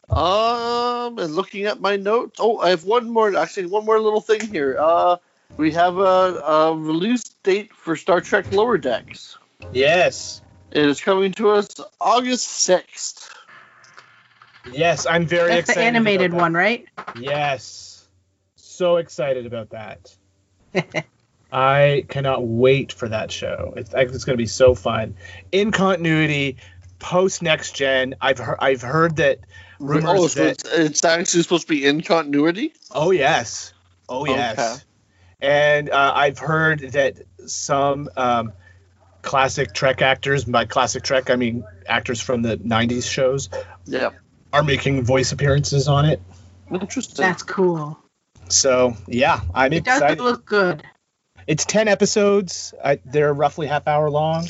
Um, 0.09 1.19
and 1.19 1.35
looking 1.35 1.65
at 1.65 1.79
my 1.79 1.95
notes, 1.95 2.39
oh, 2.39 2.57
I 2.59 2.69
have 2.71 2.83
one 2.83 3.09
more. 3.09 3.35
Actually, 3.35 3.67
one 3.67 3.85
more 3.85 3.99
little 3.99 4.21
thing 4.21 4.41
here. 4.41 4.75
Uh, 4.79 5.17
we 5.57 5.71
have 5.73 5.97
a, 5.97 6.01
a 6.01 6.75
release 6.75 7.23
date 7.43 7.71
for 7.75 7.95
Star 7.95 8.19
Trek 8.19 8.51
Lower 8.51 8.77
Decks. 8.79 9.37
Yes. 9.71 10.41
It 10.71 10.85
is 10.85 10.99
coming 10.99 11.31
to 11.33 11.49
us 11.51 11.69
August 12.01 12.47
sixth. 12.47 13.31
Yes, 14.71 15.05
I'm 15.05 15.25
very 15.27 15.49
That's 15.49 15.67
the 15.67 15.71
excited. 15.73 15.87
animated 15.87 16.27
about 16.31 16.37
that. 16.37 16.41
one, 16.43 16.53
right? 16.55 16.85
Yes. 17.19 18.07
So 18.55 18.97
excited 18.97 19.45
about 19.45 19.69
that. 19.71 20.15
I 21.51 22.05
cannot 22.07 22.45
wait 22.45 22.91
for 22.93 23.09
that 23.09 23.31
show. 23.31 23.73
It's, 23.75 23.91
it's 23.93 24.23
going 24.23 24.37
to 24.37 24.41
be 24.41 24.45
so 24.45 24.75
fun. 24.75 25.15
In 25.51 25.71
continuity, 25.71 26.57
post 26.99 27.41
next 27.41 27.75
gen. 27.75 28.15
I've 28.21 28.37
heard. 28.37 28.57
I've 28.59 28.81
heard 28.81 29.15
that. 29.17 29.39
Rumors 29.79 30.19
oh, 30.19 30.27
so 30.27 30.43
that- 30.43 30.51
it's, 30.51 30.63
it's 30.71 31.03
actually 31.05 31.43
supposed 31.43 31.63
to 31.67 31.73
be 31.73 31.85
in 31.85 32.01
continuity. 32.01 32.73
Oh 32.91 33.11
yes. 33.11 33.73
Oh 34.09 34.25
yes. 34.25 34.59
Okay. 34.59 34.83
And 35.41 35.89
uh, 35.89 36.11
I've 36.15 36.37
heard 36.37 36.79
that 36.91 37.19
some 37.45 38.09
um, 38.17 38.51
classic 39.21 39.73
Trek 39.73 40.01
actors, 40.01 40.43
by 40.43 40.65
classic 40.65 41.03
Trek 41.03 41.29
I 41.29 41.37
mean 41.37 41.63
actors 41.87 42.19
from 42.19 42.41
the 42.41 42.57
'90s 42.57 43.09
shows, 43.09 43.49
Yeah, 43.85 44.09
are 44.51 44.63
making 44.63 45.03
voice 45.05 45.31
appearances 45.31 45.87
on 45.87 46.03
it. 46.05 46.21
interesting. 46.69 47.23
That's 47.23 47.43
cool. 47.43 47.97
So 48.49 48.97
yeah, 49.07 49.39
I'm 49.55 49.71
It 49.71 49.85
does 49.85 50.01
excited. 50.01 50.21
look 50.21 50.45
good. 50.45 50.83
It's 51.49 51.65
ten 51.65 51.87
episodes. 51.87 52.75
I, 52.85 52.99
they're 53.05 53.33
roughly 53.33 53.65
half 53.65 53.87
hour 53.87 54.07
long. 54.11 54.47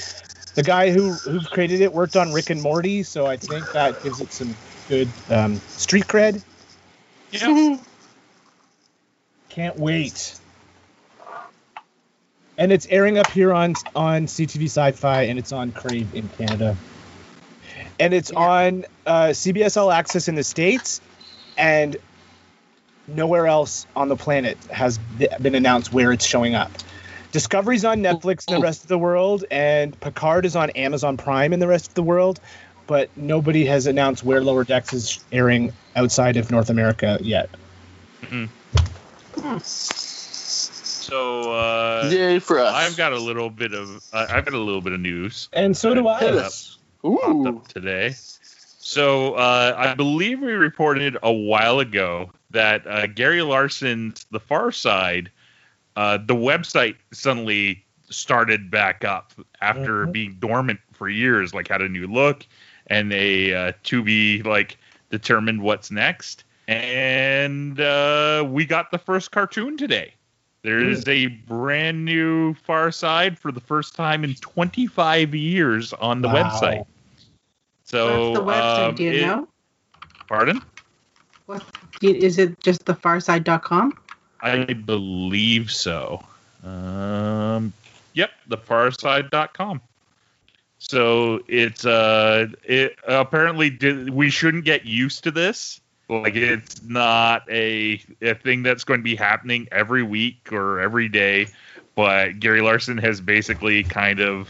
The 0.56 0.64
guy 0.64 0.92
who 0.92 1.14
who 1.14 1.40
created 1.40 1.80
it 1.80 1.94
worked 1.94 2.18
on 2.18 2.34
Rick 2.34 2.50
and 2.50 2.62
Morty, 2.62 3.04
so 3.04 3.26
I 3.26 3.38
think 3.38 3.72
that 3.72 4.04
gives 4.04 4.20
it 4.20 4.34
some 4.34 4.54
good 4.90 5.08
um, 5.30 5.56
street 5.70 6.08
cred. 6.08 6.44
yeah 7.32 7.78
Can't 9.50 9.78
wait. 9.80 10.38
And 12.58 12.74
it's 12.74 12.86
airing 12.90 13.18
up 13.18 13.28
here 13.28 13.54
on 13.54 13.76
on 13.96 14.26
CTV 14.26 14.66
Sci-Fi, 14.66 15.22
and 15.24 15.40
it's 15.40 15.54
on 15.54 15.72
Crave 15.72 16.14
in 16.14 16.28
Canada, 16.28 16.76
and 17.98 18.14
it's 18.14 18.30
Yeah. 18.30 18.40
on 18.40 18.86
uh, 19.06 19.28
CBS 19.30 19.78
All 19.78 19.90
Access 19.90 20.28
in 20.28 20.36
the 20.36 20.44
states, 20.44 21.00
and 21.58 21.96
nowhere 23.08 23.48
else 23.48 23.88
on 23.96 24.10
the 24.10 24.18
planet 24.18 24.58
has 24.70 24.98
been 24.98 25.56
announced 25.56 25.94
where 25.94 26.12
it's 26.12 26.26
showing 26.26 26.56
up. 26.56 26.72
Discovery's 27.32 27.86
on 27.86 28.00
Netflix 28.00 28.47
in 28.49 28.56
the 28.56 28.62
rest 28.62 28.82
of 28.84 28.88
the 28.88 28.97
world, 28.97 29.45
and 29.51 29.99
Picard 29.99 30.45
is 30.45 30.56
on 30.56 30.70
Amazon 30.72 31.16
Prime 31.18 31.53
in 31.53 31.60
the 31.60 31.68
rest 31.68 31.89
of 31.89 31.93
the 31.93 32.03
world, 32.03 32.39
but 32.88 33.10
nobody 33.16 33.66
has 33.66 33.86
announced 33.86 34.24
where 34.24 34.41
Lower 34.41 34.64
Decks 34.64 34.93
is 34.93 35.20
airing 35.32 35.72
outside 35.95 36.38
of 36.38 36.49
North 36.49 36.70
America 36.70 37.20
yet. 37.22 37.49
so 39.62 41.51
uh 41.51 42.10
Yay 42.12 42.39
for 42.39 42.60
us. 42.60 42.74
i've 42.76 42.97
got 42.97 43.14
a 43.14 43.20
little 43.20 43.49
bit 43.49 43.74
of 43.74 44.03
uh, 44.14 44.28
i've 44.30 44.45
got 44.45 44.53
a 44.53 44.60
little 44.60 44.82
bit 44.82 44.93
of 44.93 44.99
news 44.99 45.49
And 45.53 45.76
so 45.76 45.93
do 45.93 46.01
Hit 46.20 46.36
I. 46.36 46.38
us. 46.38 46.78
popped 47.01 47.24
Ooh. 47.26 47.47
up 47.47 47.68
today. 47.70 48.14
So 48.82 49.36
uh, 49.36 49.76
I 49.78 49.93
believe 49.93 50.39
we 50.39 50.51
reported 50.53 51.16
a 51.22 51.32
while 51.32 51.80
ago 51.80 52.32
that 52.51 52.88
uh, 52.88 53.06
Gary 53.08 53.41
Larson's 53.43 54.26
The 54.32 54.39
Far 54.39 54.72
Side, 54.72 55.30
uh, 55.96 56.18
the 56.18 56.36
website 56.36 56.96
suddenly 57.12 57.84
started 58.10 58.72
back 58.72 59.04
up 59.06 59.34
after 59.62 60.08
Mhm. 60.08 60.12
being 60.12 60.34
dormant 60.40 60.80
for 60.94 61.10
years, 61.10 61.54
like 61.54 61.68
had 61.68 61.82
a 61.82 61.90
new 61.90 62.08
look 62.08 62.46
and 62.88 63.14
a 63.14 63.54
uh, 63.54 63.72
to 63.84 64.02
be 64.04 64.42
like 64.44 64.78
determined 65.10 65.62
what's 65.62 65.92
next. 65.92 66.44
And 66.68 67.80
uh, 67.80 68.46
we 68.48 68.66
got 68.66 68.92
the 68.92 68.98
first 69.00 69.32
cartoon 69.32 69.78
today. 69.78 70.14
There 70.62 70.80
is 70.80 71.08
a 71.08 71.28
brand 71.28 72.04
new 72.04 72.54
Far 72.54 72.92
Side 72.92 73.40
for 73.40 73.52
the 73.52 73.62
first 73.62 73.96
time 73.96 74.24
in 74.24 74.34
25 74.36 75.34
years 75.34 75.94
on 75.94 76.22
the 76.22 76.28
Wow. 76.28 76.44
website. 76.44 76.86
So, 77.86 78.32
What's 78.32 78.40
the 78.40 78.46
website? 78.46 78.90
um, 78.90 78.96
Do 78.96 79.04
you 79.04 79.12
it- 79.12 79.22
know? 79.22 79.48
Pardon? 80.28 80.62
What, 81.46 81.64
do 82.00 82.08
you- 82.10 82.16
is 82.16 82.38
it 82.38 82.60
just 82.60 82.86
thefarside.com? 82.86 83.94
I 84.42 84.74
believe 84.74 85.72
so. 85.72 86.24
Um, 86.64 87.74
yep, 88.14 88.32
thefarside.com. 88.50 89.82
So 90.80 91.42
it's 91.48 91.86
uh, 91.86 92.48
it 92.64 92.98
apparently 93.06 93.70
did, 93.70 94.10
we 94.10 94.30
shouldn't 94.30 94.64
get 94.64 94.86
used 94.86 95.24
to 95.26 95.32
this. 95.32 95.82
Like 96.08 96.36
it's 96.36 96.82
not 96.84 97.44
a 97.50 98.02
a 98.22 98.34
thing 98.34 98.64
that's 98.64 98.84
going 98.84 99.00
to 99.00 99.04
be 99.04 99.16
happening 99.16 99.68
every 99.72 100.04
week 100.04 100.52
or 100.52 100.80
every 100.80 101.08
day. 101.08 101.48
But 101.96 102.40
Gary 102.40 102.62
Larson 102.62 102.98
has 102.98 103.22
basically 103.22 103.84
kind 103.84 104.20
of 104.20 104.50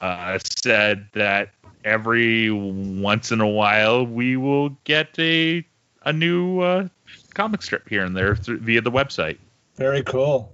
uh, 0.00 0.38
said 0.62 1.08
that 1.14 1.50
every 1.84 2.50
once 2.50 3.32
in 3.32 3.40
a 3.40 3.48
while 3.48 4.06
we 4.06 4.36
will 4.36 4.70
get 4.84 5.18
a 5.18 5.64
a 6.04 6.12
new 6.12 6.60
uh, 6.60 6.88
comic 7.34 7.62
strip 7.62 7.88
here 7.88 8.04
and 8.04 8.16
there 8.16 8.36
through, 8.36 8.58
via 8.58 8.80
the 8.80 8.90
website. 8.90 9.38
Very 9.76 10.02
cool. 10.02 10.52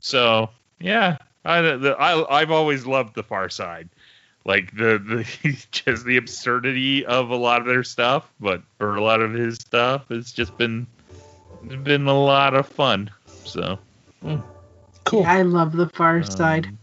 So 0.00 0.50
yeah, 0.80 1.18
I, 1.44 1.60
the, 1.60 1.96
I 1.98 2.40
I've 2.40 2.50
always 2.50 2.86
loved 2.86 3.14
the 3.14 3.22
Far 3.22 3.48
Side, 3.48 3.88
like 4.44 4.74
the 4.76 4.98
the 4.98 5.66
just 5.70 6.04
the 6.04 6.16
absurdity 6.16 7.04
of 7.04 7.30
a 7.30 7.36
lot 7.36 7.60
of 7.60 7.66
their 7.66 7.84
stuff, 7.84 8.30
but 8.40 8.62
or 8.80 8.96
a 8.96 9.02
lot 9.02 9.20
of 9.20 9.32
his 9.32 9.56
stuff 9.56 10.10
It's 10.10 10.32
just 10.32 10.56
been 10.56 10.86
been 11.84 12.06
a 12.06 12.18
lot 12.18 12.54
of 12.54 12.66
fun. 12.66 13.10
So 13.44 13.78
Cool. 15.04 15.22
Yeah, 15.22 15.32
I 15.32 15.42
love 15.42 15.72
the 15.72 15.88
Far 15.88 16.22
Side. 16.22 16.66
um, 16.66 16.78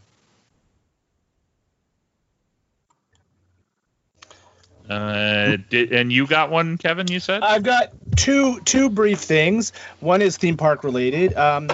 Uh, 4.90 5.58
did, 5.70 5.94
and 5.94 6.12
you 6.12 6.26
got 6.26 6.50
one, 6.50 6.78
Kevin? 6.78 7.08
You 7.08 7.20
said. 7.20 7.44
I've 7.44 7.64
got 7.64 7.90
two 8.16 8.60
two 8.62 8.90
brief 8.90 9.20
things. 9.20 9.72
One 10.00 10.22
is 10.22 10.38
theme 10.38 10.58
park 10.58 10.84
related. 10.84 11.36
Um, 11.36 11.70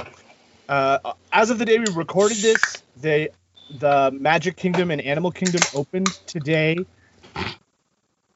uh, 0.68 1.14
as 1.32 1.50
of 1.50 1.58
the 1.60 1.66
day 1.66 1.80
we 1.80 1.86
recorded 1.94 2.38
this, 2.38 2.84
they 2.98 3.30
the 3.70 4.12
Magic 4.12 4.58
Kingdom 4.58 4.92
and 4.92 5.02
Animal 5.02 5.32
Kingdom 5.32 5.62
opened 5.74 6.08
today 6.28 6.78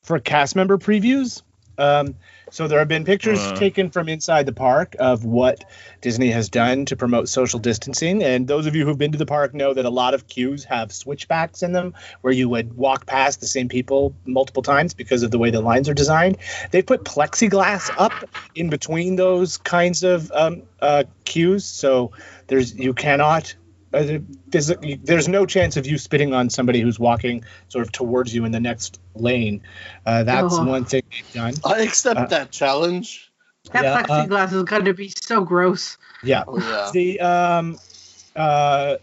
for 0.04 0.20
cast 0.20 0.56
member 0.56 0.78
previews. 0.78 1.42
Um, 1.78 2.16
so 2.52 2.68
there 2.68 2.80
have 2.80 2.88
been 2.88 3.06
pictures 3.06 3.40
Uh. 3.40 3.56
taken 3.56 3.90
from 3.90 4.10
inside 4.10 4.46
the 4.46 4.54
park 4.54 4.96
of 5.00 5.26
what 5.26 5.64
Disney 6.02 6.30
has 6.32 6.50
done 6.50 6.86
to 6.86 6.96
promote 6.96 7.30
social 7.30 7.60
distancing. 7.60 8.24
And 8.24 8.48
those 8.48 8.66
of 8.66 8.76
you 8.76 8.86
who've 8.86 8.98
been 8.98 9.12
to 9.12 9.18
the 9.18 9.26
park 9.26 9.54
know 9.54 9.74
that 9.74 9.86
a 9.86 9.90
lot 9.90 10.14
of 10.14 10.28
queues 10.28 10.64
have 10.66 10.92
switchbacks 10.92 11.64
in 11.64 11.72
them 11.72 11.94
where 12.22 12.34
you 12.34 12.50
would 12.50 12.76
walk 12.76 13.06
past 13.06 13.40
the 13.42 13.48
same 13.48 13.68
people 13.70 14.14
multiple 14.26 14.64
times 14.64 14.94
because 14.94 15.24
of 15.24 15.32
the 15.32 15.38
way 15.38 15.52
the 15.52 15.62
lines 15.62 15.90
are 15.90 15.94
designed. 15.94 16.38
They've 16.72 16.86
put 16.86 17.04
plexiglass 17.04 17.92
up 17.98 18.14
in 18.56 18.70
between 18.70 19.16
those 19.16 19.58
kinds 19.58 20.04
of 20.04 20.32
um, 20.32 20.64
uh, 20.82 21.04
queues, 21.26 21.66
so 21.66 22.12
there's 22.48 22.74
you 22.76 22.94
cannot. 22.94 23.56
Uh, 23.94 24.20
there's, 24.48 24.72
there's 25.04 25.28
no 25.28 25.46
chance 25.46 25.76
of 25.78 25.88
you 25.88 25.98
spitting 25.98 26.34
on 26.34 26.50
somebody 26.50 26.80
who's 26.82 27.00
walking 27.00 27.44
sort 27.70 27.86
of 27.86 27.92
towards 27.92 28.34
you 28.34 28.46
in 28.46 28.52
the 28.52 28.60
next 28.60 29.00
lane. 29.16 29.62
Uh, 30.06 30.24
that's 30.24 30.54
Oh. 30.54 30.66
one 30.66 30.86
thing 30.86 31.02
they've 31.12 31.34
done. 31.34 31.54
I 31.66 31.82
accept 31.82 32.20
Uh, 32.20 32.26
that 32.28 32.52
challenge. 32.52 33.32
That 33.72 33.84
yeah, 33.84 33.94
uh, 33.96 34.04
plexiglass 34.28 34.54
is 34.54 34.64
going 34.64 34.86
to 34.86 34.94
be 34.94 35.10
so 35.10 35.44
gross. 35.44 35.98
Yeah. 36.24 36.44
Oh 36.48 36.60
yeah. 36.60 36.90
The 36.94 37.20
um, 37.20 37.78
uh, 38.36 38.96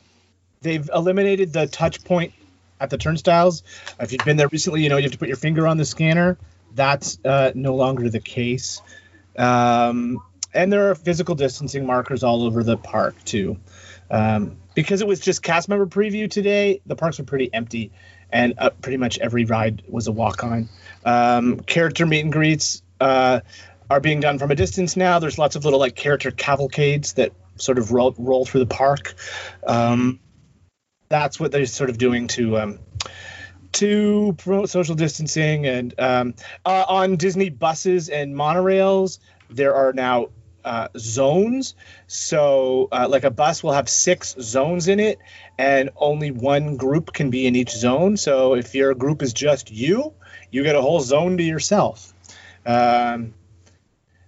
they've 0.62 0.88
eliminated 0.92 1.52
the 1.52 1.66
touch 1.66 2.02
point 2.04 2.32
at 2.80 2.90
the 2.90 2.98
turnstiles. 2.98 3.62
If 4.00 4.12
you've 4.12 4.24
been 4.24 4.36
there 4.36 4.48
recently, 4.48 4.82
you 4.82 4.88
know 4.88 4.96
you 4.96 5.04
have 5.04 5.12
to 5.12 5.18
put 5.18 5.28
your 5.28 5.36
finger 5.36 5.66
on 5.66 5.76
the 5.76 5.84
scanner. 5.84 6.38
That's 6.74 7.18
uh, 7.24 7.52
no 7.54 7.74
longer 7.74 8.08
the 8.08 8.20
case. 8.20 8.82
Um, 9.36 10.22
and 10.54 10.72
there 10.72 10.90
are 10.90 10.94
physical 10.94 11.34
distancing 11.34 11.86
markers 11.86 12.22
all 12.22 12.42
over 12.44 12.62
the 12.62 12.76
park 12.76 13.14
too. 13.24 13.58
Um, 14.10 14.56
because 14.76 15.00
it 15.00 15.08
was 15.08 15.18
just 15.18 15.42
cast 15.42 15.68
member 15.70 15.86
preview 15.86 16.30
today, 16.30 16.82
the 16.84 16.94
parks 16.94 17.18
were 17.18 17.24
pretty 17.24 17.52
empty, 17.52 17.90
and 18.30 18.54
uh, 18.58 18.70
pretty 18.70 18.98
much 18.98 19.18
every 19.18 19.46
ride 19.46 19.82
was 19.88 20.06
a 20.06 20.12
walk 20.12 20.44
on. 20.44 20.68
Um, 21.04 21.60
character 21.60 22.04
meet 22.04 22.20
and 22.20 22.32
greets 22.32 22.82
uh, 23.00 23.40
are 23.90 24.00
being 24.00 24.20
done 24.20 24.38
from 24.38 24.50
a 24.50 24.54
distance 24.54 24.94
now. 24.94 25.18
There's 25.18 25.38
lots 25.38 25.56
of 25.56 25.64
little 25.64 25.80
like 25.80 25.96
character 25.96 26.30
cavalcades 26.30 27.14
that 27.14 27.32
sort 27.56 27.78
of 27.78 27.90
roll, 27.90 28.14
roll 28.18 28.44
through 28.44 28.60
the 28.60 28.66
park. 28.66 29.14
Um, 29.66 30.20
that's 31.08 31.40
what 31.40 31.52
they're 31.52 31.64
sort 31.64 31.88
of 31.88 31.96
doing 31.96 32.28
to 32.28 32.58
um, 32.58 32.78
to 33.72 34.34
promote 34.36 34.68
social 34.68 34.94
distancing. 34.94 35.64
And 35.64 35.94
um, 35.98 36.34
uh, 36.66 36.84
on 36.86 37.16
Disney 37.16 37.48
buses 37.48 38.10
and 38.10 38.34
monorails, 38.34 39.20
there 39.48 39.74
are 39.74 39.94
now 39.94 40.28
uh, 40.66 40.88
zones. 40.98 41.74
So, 42.08 42.88
uh, 42.90 43.06
like 43.08 43.24
a 43.24 43.30
bus 43.30 43.62
will 43.62 43.72
have 43.72 43.88
six 43.88 44.34
zones 44.40 44.88
in 44.88 45.00
it, 45.00 45.18
and 45.56 45.90
only 45.96 46.32
one 46.32 46.76
group 46.76 47.12
can 47.12 47.30
be 47.30 47.46
in 47.46 47.54
each 47.54 47.70
zone. 47.70 48.16
So, 48.16 48.54
if 48.54 48.74
your 48.74 48.94
group 48.94 49.22
is 49.22 49.32
just 49.32 49.70
you, 49.70 50.12
you 50.50 50.64
get 50.64 50.74
a 50.74 50.82
whole 50.82 51.00
zone 51.00 51.36
to 51.38 51.42
yourself. 51.42 52.12
Um, 52.66 53.34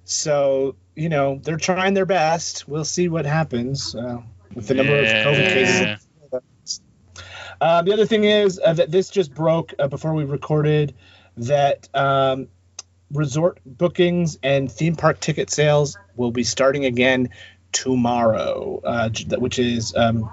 so, 0.04 0.76
you 0.94 1.08
know, 1.08 1.40
they're 1.42 1.56
trying 1.56 1.94
their 1.94 2.06
best. 2.06 2.68
We'll 2.68 2.84
see 2.84 3.08
what 3.08 3.26
happens 3.26 3.94
uh, 3.94 4.22
with 4.54 4.68
the 4.68 4.74
number 4.74 4.96
of 4.96 5.04
COVID 5.04 5.52
cases. 5.52 6.06
Um, 7.60 7.84
the 7.84 7.92
other 7.92 8.06
thing 8.06 8.22
is 8.22 8.60
uh, 8.64 8.74
that 8.74 8.92
this 8.92 9.10
just 9.10 9.34
broke 9.34 9.74
uh, 9.80 9.88
before 9.88 10.14
we 10.14 10.24
recorded 10.24 10.94
that 11.38 11.88
um, 11.92 12.48
resort 13.12 13.58
bookings 13.64 14.38
and 14.42 14.70
theme 14.70 14.96
park 14.96 15.20
ticket 15.20 15.50
sales 15.50 15.96
will 16.16 16.30
be 16.30 16.44
starting 16.44 16.84
again 16.84 17.30
tomorrow, 17.72 18.80
uh, 18.84 19.10
which 19.38 19.58
is 19.58 19.94
um, 19.94 20.30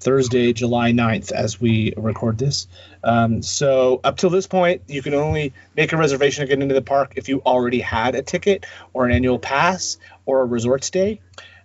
Thursday, 0.00 0.52
July 0.52 0.92
9th, 0.92 1.32
as 1.32 1.60
we 1.60 1.94
record 1.96 2.38
this. 2.38 2.68
Um, 3.02 3.42
so, 3.42 4.00
up 4.04 4.16
till 4.16 4.30
this 4.30 4.46
point, 4.46 4.82
you 4.88 5.02
can 5.02 5.14
only 5.14 5.52
make 5.74 5.92
a 5.92 5.96
reservation 5.96 6.42
to 6.42 6.48
get 6.48 6.60
into 6.62 6.74
the 6.74 6.82
park 6.82 7.14
if 7.16 7.28
you 7.28 7.42
already 7.44 7.80
had 7.80 8.14
a 8.14 8.22
ticket 8.22 8.66
or 8.92 9.06
an 9.06 9.12
annual 9.12 9.38
pass 9.38 9.98
or 10.24 10.40
a 10.42 10.44
resort 10.44 10.84
stay. 10.84 11.20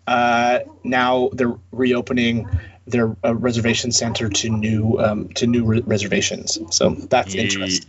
Uh, 0.07 0.59
now 0.83 1.29
they're 1.33 1.57
reopening 1.71 2.49
their 2.87 3.15
uh, 3.23 3.35
reservation 3.35 3.91
center 3.91 4.29
to 4.29 4.49
new 4.49 4.97
um, 4.99 5.29
to 5.29 5.47
new 5.47 5.63
re- 5.63 5.83
reservations. 5.85 6.57
So 6.71 6.89
that's 6.89 7.35
interesting. 7.35 7.87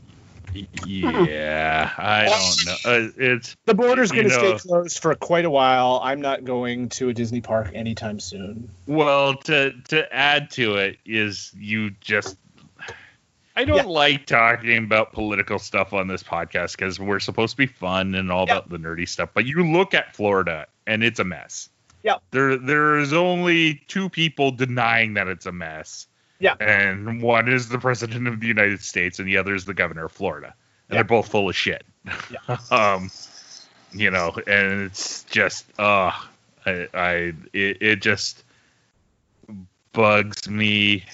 Yeah, 0.87 1.91
I 1.97 2.25
don't 2.27 2.67
know. 2.67 3.07
Uh, 3.07 3.11
it's 3.17 3.57
The 3.65 3.75
border's 3.75 4.11
You 4.11 4.17
going 4.23 4.29
to 4.29 4.59
stay 4.59 4.69
closed 4.69 4.99
for 5.01 5.15
quite 5.15 5.45
a 5.45 5.51
while. 5.51 6.01
I'm 6.03 6.21
not 6.21 6.45
going 6.45 6.89
to 6.91 7.09
a 7.09 7.15
Disney 7.15 7.41
park 7.41 7.71
anytime 7.75 8.21
soon. 8.21 8.69
well 8.87 9.35
to 9.45 9.73
to 9.89 10.15
add 10.15 10.51
to 10.53 10.77
it 10.77 10.99
is 11.07 11.53
you 11.57 11.91
just. 12.01 12.37
I 13.55 13.65
don't 13.65 13.77
Yeah. 13.77 13.83
like 13.83 14.25
talking 14.25 14.79
about 14.79 15.13
political 15.13 15.59
stuff 15.59 15.93
on 15.93 16.09
this 16.09 16.23
podcast 16.23 16.73
because 16.73 16.99
we're 16.99 17.21
supposed 17.21 17.53
to 17.53 17.57
be 17.59 17.67
fun 17.67 18.15
and 18.15 18.33
all 18.33 18.47
Yeah. 18.47 18.55
about 18.57 18.71
the 18.71 18.79
nerdy 18.79 19.07
stuff. 19.07 19.29
But 19.35 19.45
you 19.45 19.63
look 19.71 19.93
at 19.93 20.17
Florida 20.17 20.67
and 20.87 21.05
it's 21.05 21.19
a 21.21 21.25
mess. 21.25 21.69
Yeah. 22.03 22.17
There 22.31 22.57
there 22.57 22.99
is 22.99 23.13
only 23.13 23.83
two 23.89 24.09
people 24.09 24.51
denying 24.53 25.15
that 25.15 25.29
it's 25.29 25.47
a 25.47 25.53
mess. 25.53 26.07
Yeah. 26.43 26.57
And 26.59 27.23
one 27.23 27.49
is 27.49 27.69
the 27.69 27.79
president 27.79 28.27
of 28.27 28.41
the 28.41 28.49
United 28.49 28.83
States 28.83 29.21
and 29.21 29.29
the 29.29 29.37
other 29.37 29.55
is 29.55 29.65
the 29.65 29.75
governor 29.75 30.07
of 30.07 30.13
Florida. 30.13 30.55
And 30.89 30.97
Yeah. 30.97 30.97
they're 30.97 31.05
both 31.05 31.29
full 31.29 31.49
of 31.49 31.57
shit. 31.57 31.85
Yeah. 32.29 32.57
um 32.71 33.11
you 33.93 34.11
know, 34.11 34.33
and 34.47 34.83
it's 34.83 35.23
just 35.25 35.67
uh 35.79 36.11
I, 36.67 36.89
I 36.93 37.13
it, 37.53 37.79
it 37.81 38.03
just 38.03 38.43
bugs 39.93 40.49
me 40.49 41.05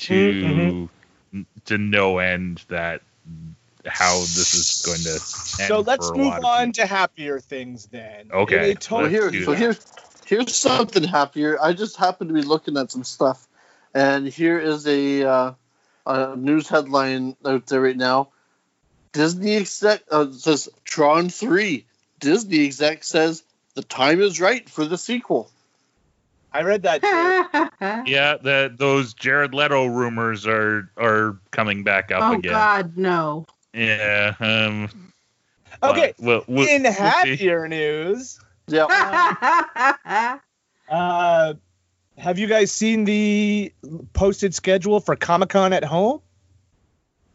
to 0.00 0.90
to 1.64 1.78
no 1.78 2.18
end 2.18 2.62
that 2.68 3.00
how 3.86 4.12
this 4.18 4.54
is 4.54 4.82
going 4.84 4.98
to 5.00 5.10
end 5.10 5.68
So 5.68 5.80
let's 5.80 6.08
for 6.08 6.14
a 6.14 6.18
move 6.18 6.26
on 6.44 6.72
to 6.72 6.86
happier 6.86 7.40
things 7.40 7.86
then. 7.86 8.30
Okay, 8.32 8.56
In 8.56 8.70
a 8.72 8.74
So 8.80 9.06
here, 9.06 9.32
so 9.32 9.52
that. 9.52 9.58
here, 9.58 9.76
here's 10.26 10.54
something 10.54 11.04
happier. 11.04 11.58
I 11.60 11.72
just 11.72 11.96
happened 11.96 12.28
to 12.28 12.34
be 12.34 12.42
looking 12.42 12.76
at 12.76 12.90
some 12.90 13.04
stuff, 13.04 13.46
and 13.94 14.26
here 14.26 14.58
is 14.58 14.86
a, 14.86 15.22
uh, 15.22 15.52
a 16.06 16.36
news 16.36 16.68
headline 16.68 17.36
out 17.44 17.66
there 17.66 17.80
right 17.80 17.96
now. 17.96 18.28
Disney 19.12 19.56
exec 19.56 20.02
uh, 20.10 20.32
says 20.32 20.68
Tron 20.84 21.28
three. 21.28 21.86
Disney 22.20 22.66
exec 22.66 23.04
says 23.04 23.42
the 23.74 23.82
time 23.82 24.20
is 24.20 24.40
right 24.40 24.68
for 24.68 24.84
the 24.84 24.98
sequel. 24.98 25.50
I 26.52 26.62
read 26.62 26.82
that 26.82 27.02
too. 27.02 27.70
Yeah, 28.10 28.36
the 28.36 28.72
those 28.74 29.14
Jared 29.14 29.54
Leto 29.54 29.86
rumors 29.86 30.46
are 30.46 30.90
are 30.96 31.38
coming 31.50 31.84
back 31.84 32.10
up 32.10 32.22
oh 32.22 32.38
again. 32.38 32.52
Oh 32.52 32.56
God, 32.56 32.96
no. 32.96 33.46
Yeah. 33.72 34.34
Um, 34.40 35.12
Okay, 35.82 36.14
but 36.18 36.24
we'll, 36.24 36.44
we'll, 36.48 36.68
in 36.68 36.82
we'll 36.84 36.92
see. 36.92 36.98
happier 36.98 37.68
news, 37.68 38.38
Yeah, 38.68 38.84
uh, 40.88 41.54
Have 42.16 42.38
you 42.38 42.46
guys 42.46 42.70
seen 42.70 43.04
the 43.04 43.72
posted 44.12 44.54
schedule 44.54 45.00
for 45.00 45.16
Comic 45.16 45.50
Con 45.50 45.72
at 45.72 45.84
home? 45.84 46.20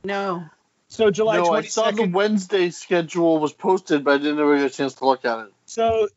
No. 0.03 0.45
So 0.88 1.11
July 1.11 1.38
no, 1.38 1.53
I 1.53 1.61
saw 1.61 1.91
the. 1.91 2.07
Wednesday 2.07 2.69
schedule 2.71 3.39
was 3.39 3.53
posted, 3.53 4.03
but 4.03 4.15
I 4.15 4.17
didn't 4.17 4.39
ever 4.39 4.57
get 4.57 4.65
a 4.65 4.69
chance 4.69 4.95
to 4.95 5.05
look 5.05 5.25
at 5.25 5.39
it. 5.39 5.53
So, 5.65 6.07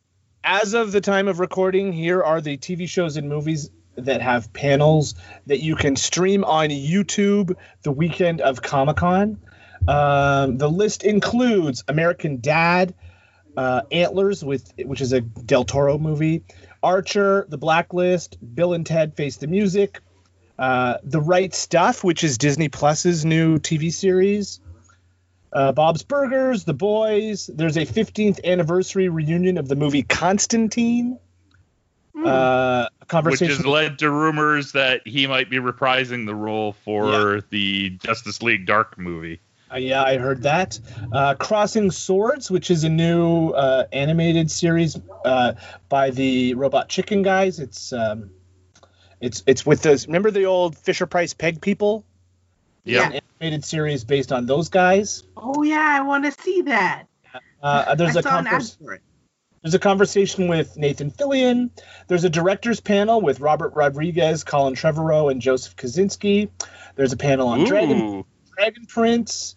as 0.43 0.73
of 0.73 0.91
the 0.91 1.01
time 1.01 1.27
of 1.27 1.39
recording, 1.39 1.93
here 1.93 2.23
are 2.23 2.41
the 2.41 2.57
TV 2.57 2.87
shows 2.87 3.17
and 3.17 3.29
movies 3.29 3.69
that 3.95 4.21
have 4.21 4.51
panels 4.51 5.13
that 5.45 5.59
you 5.59 5.75
can 5.75 5.95
stream 5.95 6.43
on 6.43 6.69
YouTube 6.69 7.55
the 7.83 7.91
weekend 7.91 8.41
of 8.41 8.61
Comic 8.61 8.97
Con. 8.97 9.39
Um, 9.87 10.57
the 10.57 10.69
list 10.69 11.03
includes 11.03 11.83
American 11.87 12.39
Dad, 12.39 12.95
uh, 13.55 13.81
Antlers, 13.91 14.43
with 14.43 14.73
which 14.77 15.01
is 15.01 15.13
a 15.13 15.21
Del 15.21 15.65
Toro 15.65 15.97
movie, 15.97 16.43
Archer, 16.83 17.45
The 17.49 17.57
Blacklist, 17.57 18.37
Bill 18.55 18.73
and 18.73 18.85
Ted 18.85 19.15
Face 19.15 19.37
the 19.37 19.47
Music, 19.47 20.01
uh, 20.59 20.97
The 21.03 21.21
Right 21.21 21.53
Stuff, 21.53 22.03
which 22.03 22.23
is 22.23 22.37
Disney 22.37 22.69
Plus's 22.69 23.25
new 23.25 23.57
TV 23.57 23.91
series, 23.91 24.59
uh, 25.51 25.71
Bob's 25.71 26.03
Burgers, 26.03 26.65
The 26.65 26.73
Boys. 26.73 27.47
There's 27.47 27.77
a 27.77 27.85
15th 27.85 28.43
anniversary 28.43 29.09
reunion 29.09 29.57
of 29.57 29.67
the 29.67 29.75
movie 29.75 30.03
Constantine. 30.03 31.17
Hmm. 32.13 32.25
Uh, 32.27 32.87
a 33.09 33.21
Which 33.23 33.39
has 33.39 33.65
led 33.65 33.99
to 33.99 34.09
rumors 34.09 34.73
that 34.73 35.07
he 35.07 35.27
might 35.27 35.49
be 35.49 35.57
reprising 35.57 36.25
the 36.25 36.35
role 36.35 36.73
for 36.73 37.41
the 37.49 37.89
Justice 37.89 38.41
League 38.41 38.65
Dark 38.65 38.97
movie. 38.97 39.39
Uh, 39.73 39.77
yeah, 39.77 40.03
I 40.03 40.17
heard 40.17 40.43
that. 40.43 40.79
Uh, 41.11 41.33
Crossing 41.35 41.89
Swords, 41.89 42.51
which 42.51 42.69
is 42.69 42.83
a 42.83 42.89
new 42.89 43.49
uh, 43.49 43.85
animated 43.91 44.51
series 44.51 44.99
uh, 45.25 45.53
by 45.89 46.11
the 46.11 46.53
Robot 46.53 46.89
Chicken 46.89 47.23
guys. 47.23 47.59
It's 47.59 47.91
um, 47.91 48.31
it's 49.19 49.41
it's 49.47 49.65
with 49.65 49.81
those. 49.81 50.05
Remember 50.05 50.29
the 50.29 50.45
old 50.45 50.77
Fisher 50.77 51.07
Price 51.07 51.33
Peg 51.33 51.59
people? 51.61 52.05
Yeah. 52.83 53.07
An 53.09 53.21
animated 53.41 53.65
series 53.65 54.03
based 54.03 54.31
on 54.31 54.45
those 54.45 54.69
guys. 54.69 55.23
Oh 55.35 55.63
yeah, 55.63 55.97
I 55.97 56.01
want 56.01 56.25
to 56.25 56.31
see 56.31 56.61
that. 56.63 57.05
Uh, 57.61 57.95
there's 57.95 58.15
I 58.15 58.19
a 58.19 58.23
saw 58.23 58.37
an 58.39 58.47
ad 58.47 58.63
for 58.79 58.93
it. 58.93 59.01
There's 59.63 59.73
a 59.73 59.79
conversation 59.79 60.49
with 60.49 60.75
Nathan 60.75 61.09
Fillion. 61.09 61.69
There's 62.09 62.25
a 62.25 62.29
director's 62.29 62.81
panel 62.81 63.21
with 63.21 63.39
Robert 63.39 63.73
Rodriguez, 63.75 64.43
Colin 64.43 64.75
Trevorrow, 64.75 65.31
and 65.31 65.41
Joseph 65.41 65.77
Kosinski. 65.77 66.49
There's 66.95 67.13
a 67.13 67.17
panel 67.17 67.47
on 67.47 67.63
Dragon 67.63 68.25
Dragon 68.57 68.85
Prince, 68.85 69.55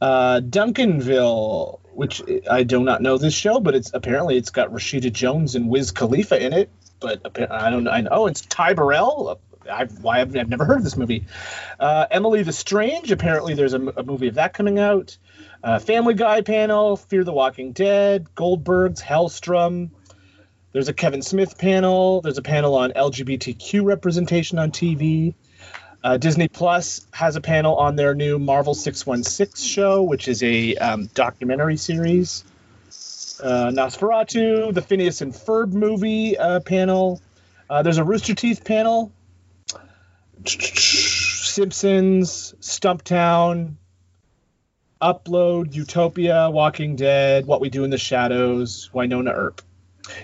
uh, 0.00 0.40
Duncanville, 0.40 1.80
which 1.92 2.22
I 2.50 2.62
do 2.62 2.82
not 2.82 3.02
know 3.02 3.18
this 3.18 3.34
show, 3.34 3.60
but 3.60 3.74
it's 3.74 3.92
apparently 3.92 4.36
it's 4.36 4.50
got 4.50 4.72
Rashida 4.72 5.12
Jones 5.12 5.54
and 5.54 5.68
Wiz 5.68 5.90
Khalifa 5.90 6.42
in 6.42 6.52
it. 6.52 6.70
But 7.00 7.50
I 7.50 7.70
don't 7.70 7.84
know. 7.84 7.90
I 7.90 8.02
know 8.02 8.10
oh, 8.12 8.26
it's 8.26 8.42
Ty 8.42 8.74
Burrell. 8.74 9.40
I've, 9.70 10.00
why 10.00 10.20
I've, 10.20 10.34
I've 10.36 10.48
never 10.48 10.64
heard 10.64 10.78
of 10.78 10.84
this 10.84 10.96
movie. 10.96 11.26
Uh, 11.78 12.06
Emily 12.10 12.42
the 12.42 12.52
Strange. 12.52 13.10
Apparently, 13.10 13.54
there's 13.54 13.74
a, 13.74 13.80
a 13.80 14.02
movie 14.02 14.28
of 14.28 14.34
that 14.34 14.52
coming 14.52 14.78
out. 14.78 15.16
Uh, 15.62 15.78
Family 15.78 16.14
Guy 16.14 16.42
panel. 16.42 16.96
Fear 16.96 17.24
the 17.24 17.32
Walking 17.32 17.72
Dead. 17.72 18.34
Goldberg's 18.34 19.02
Hellstrom. 19.02 19.90
There's 20.72 20.88
a 20.88 20.94
Kevin 20.94 21.22
Smith 21.22 21.58
panel. 21.58 22.20
There's 22.20 22.38
a 22.38 22.42
panel 22.42 22.76
on 22.76 22.92
LGBTQ 22.92 23.84
representation 23.84 24.58
on 24.58 24.70
TV. 24.70 25.34
Uh, 26.02 26.16
Disney 26.16 26.48
Plus 26.48 27.06
has 27.12 27.36
a 27.36 27.40
panel 27.40 27.76
on 27.76 27.94
their 27.94 28.14
new 28.14 28.38
Marvel 28.38 28.74
616 28.74 29.62
show, 29.62 30.02
which 30.02 30.28
is 30.28 30.42
a 30.42 30.74
um, 30.76 31.10
documentary 31.14 31.76
series. 31.76 32.44
Uh, 33.42 33.70
Nosferatu, 33.70 34.72
the 34.72 34.82
Phineas 34.82 35.20
and 35.20 35.34
Ferb 35.34 35.72
movie 35.72 36.38
uh, 36.38 36.60
panel. 36.60 37.20
Uh, 37.68 37.82
there's 37.82 37.98
a 37.98 38.04
Rooster 38.04 38.34
Teeth 38.34 38.64
panel. 38.64 39.12
Simpsons, 40.46 42.54
Stumptown, 42.60 43.74
Upload, 45.02 45.74
Utopia, 45.74 46.50
Walking 46.50 46.96
Dead, 46.96 47.46
What 47.46 47.60
We 47.60 47.68
Do 47.68 47.84
in 47.84 47.90
the 47.90 47.98
Shadows, 47.98 48.90
Wynonna 48.94 49.34
Earp. 49.34 49.60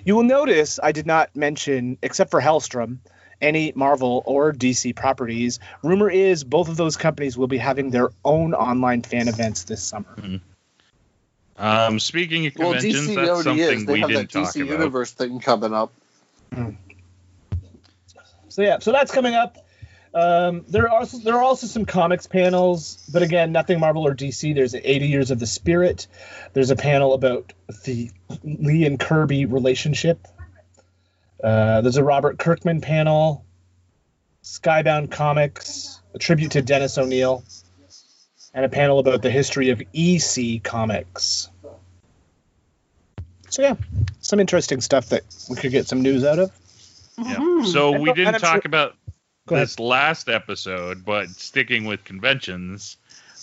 You 0.05 0.17
will 0.17 0.23
notice 0.23 0.81
I 0.83 0.93
did 0.93 1.07
not 1.07 1.37
mention, 1.37 1.99
except 2.03 2.31
for 2.31 2.41
Hellstrom, 2.41 2.99
any 3.41 3.73
Marvel 3.75 4.23
or 4.27 4.53
DC 4.53 4.95
properties. 4.95 5.59
Rumor 5.83 6.11
is 6.11 6.45
both 6.45 6.69
of 6.69 6.77
those 6.77 6.97
companies 6.97 7.37
will 7.37 7.47
be 7.49 7.59
having 7.59 7.91
their 7.91 8.11
own 8.25 8.55
online 8.55 9.03
fan 9.03 9.29
events 9.29 9.65
this 9.65 9.83
summer. 9.83 10.41
Um, 11.59 11.99
speaking 12.01 12.47
of 12.47 12.55
Well, 12.57 12.73
conventions, 12.73 13.09
DC 13.09 13.15
that's 13.17 13.45
something 13.45 13.59
is. 13.59 13.85
They 13.87 13.93
we 13.95 14.01
have 14.01 14.09
didn't 14.11 14.33
that 14.33 14.45
talk 14.45 14.55
DC 14.55 14.63
about. 14.63 14.73
Universe 14.73 15.13
thing 15.13 15.41
coming 15.41 15.73
up. 15.73 15.93
So 18.49 18.63
yeah, 18.63 18.79
so 18.79 18.93
that's 18.93 19.13
coming 19.13 19.35
up. 19.35 19.59
Um, 20.15 20.65
there 20.69 20.85
are 20.85 20.89
also, 20.89 21.19
there 21.19 21.35
are 21.35 21.43
also 21.43 21.67
some 21.67 21.85
comics 21.85 22.27
panels, 22.27 23.07
but 23.13 23.23
again, 23.23 23.53
nothing 23.53 23.79
Marvel 23.81 24.07
or 24.07 24.15
DC. 24.15 24.55
There's 24.55 24.75
80 24.75 25.09
Years 25.09 25.31
of 25.31 25.39
the 25.39 25.47
Spirit. 25.47 26.07
There's 26.55 26.71
a 26.71 26.77
panel 26.77 27.13
about 27.13 27.53
the 27.85 28.11
Lee 28.43 28.87
and 28.87 28.99
Kirby 28.99 29.45
relationship. 29.45 30.27
Uh, 31.43 31.81
there's 31.83 31.97
a 31.97 32.05
Robert 32.05 32.39
Kirkman 32.39 32.81
panel. 32.81 33.45
Skybound 34.43 35.11
Comics, 35.11 36.01
a 36.15 36.19
tribute 36.19 36.53
to 36.53 36.63
Dennis 36.63 36.97
O'Neil, 36.99 37.43
and 38.55 38.65
a 38.65 38.69
panel 38.69 39.01
about 39.01 39.21
the 39.21 39.31
history 39.31 39.71
of 39.71 39.83
EC 39.93 40.63
Comics. 40.63 41.49
So 43.49 43.63
yeah, 43.63 43.75
some 44.21 44.39
interesting 44.39 44.81
stuff 44.81 45.09
that 45.09 45.23
we 45.51 45.57
could 45.57 45.73
get 45.73 45.89
some 45.89 46.03
news 46.03 46.25
out 46.25 46.39
of. 46.39 46.53
Yeah. 47.19 47.35
Mhm. 47.37 47.67
So 47.67 47.99
we 47.99 48.13
didn't 48.13 48.39
talk 48.39 48.63
sure- 48.63 48.63
about 48.67 48.97
this 49.49 49.79
last 49.81 50.29
episode, 50.29 51.05
but 51.05 51.29
sticking 51.31 51.85
with 51.85 52.05
conventions, 52.05 52.99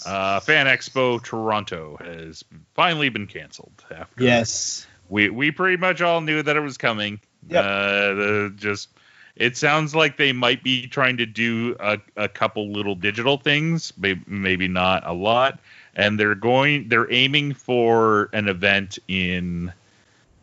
uh, 0.05 0.39
Fan 0.39 0.67
Expo 0.67 1.21
Toronto 1.23 1.97
has 2.03 2.43
finally 2.75 3.09
been 3.09 3.27
canceled. 3.27 3.83
After 3.91 4.23
Yes. 4.23 4.85
we 5.09 5.29
we 5.29 5.51
pretty 5.51 5.77
much 5.77 6.01
all 6.01 6.21
knew 6.21 6.41
that 6.43 6.55
it 6.55 6.61
was 6.61 6.77
coming. 6.77 7.19
Yep. 7.49 7.65
Uh, 7.65 8.13
the, 8.13 8.53
just 8.55 8.89
it 9.35 9.57
sounds 9.57 9.95
like 9.95 10.17
they 10.17 10.31
might 10.31 10.63
be 10.63 10.87
trying 10.87 11.17
to 11.17 11.25
do 11.25 11.75
a, 11.79 11.99
a 12.15 12.29
couple 12.29 12.71
little 12.71 12.95
digital 12.95 13.37
things, 13.37 13.93
maybe 14.27 14.67
not 14.67 15.05
a 15.05 15.13
lot, 15.13 15.59
and 15.95 16.19
they're 16.19 16.35
going 16.35 16.87
they're 16.89 17.11
aiming 17.11 17.53
for 17.53 18.29
an 18.33 18.47
event 18.47 18.99
in 19.07 19.73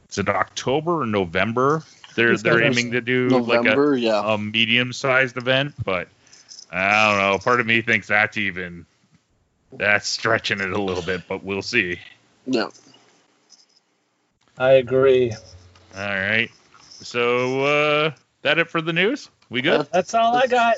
is 0.09 0.19
it 0.19 0.29
October 0.29 1.03
or 1.03 1.07
November? 1.07 1.85
They're 2.17 2.33
It's 2.33 2.43
they're 2.43 2.63
aiming 2.63 2.93
to 2.93 3.01
do 3.01 3.29
like 3.29 3.61
a, 3.61 3.63
November, 3.63 3.97
yeah. 3.97 4.23
a 4.25 4.37
medium 4.37 4.93
sized 4.93 5.37
event, 5.37 5.75
but 5.85 6.09
I 6.71 7.09
don't 7.11 7.19
know. 7.19 7.39
Part 7.39 7.61
of 7.61 7.67
me 7.67 7.83
thinks 7.83 8.09
that's 8.09 8.37
even 8.37 8.87
that's 9.73 10.09
stretching 10.09 10.61
it 10.61 10.71
a 10.71 10.83
little 10.83 11.03
bit, 11.03 11.23
but 11.29 11.45
we'll 11.45 11.63
see. 11.63 12.01
yeah. 12.47 12.69
I 14.59 14.73
agree. 14.73 15.33
All 15.97 16.05
right. 16.05 16.51
So 17.03 17.65
uh 17.65 18.11
that 18.43 18.59
it 18.59 18.69
for 18.71 18.81
the 18.81 18.93
news? 18.93 19.31
We 19.49 19.63
good? 19.63 19.87
That's 19.93 20.15
all 20.15 20.35
I 20.37 20.47
got. 20.47 20.77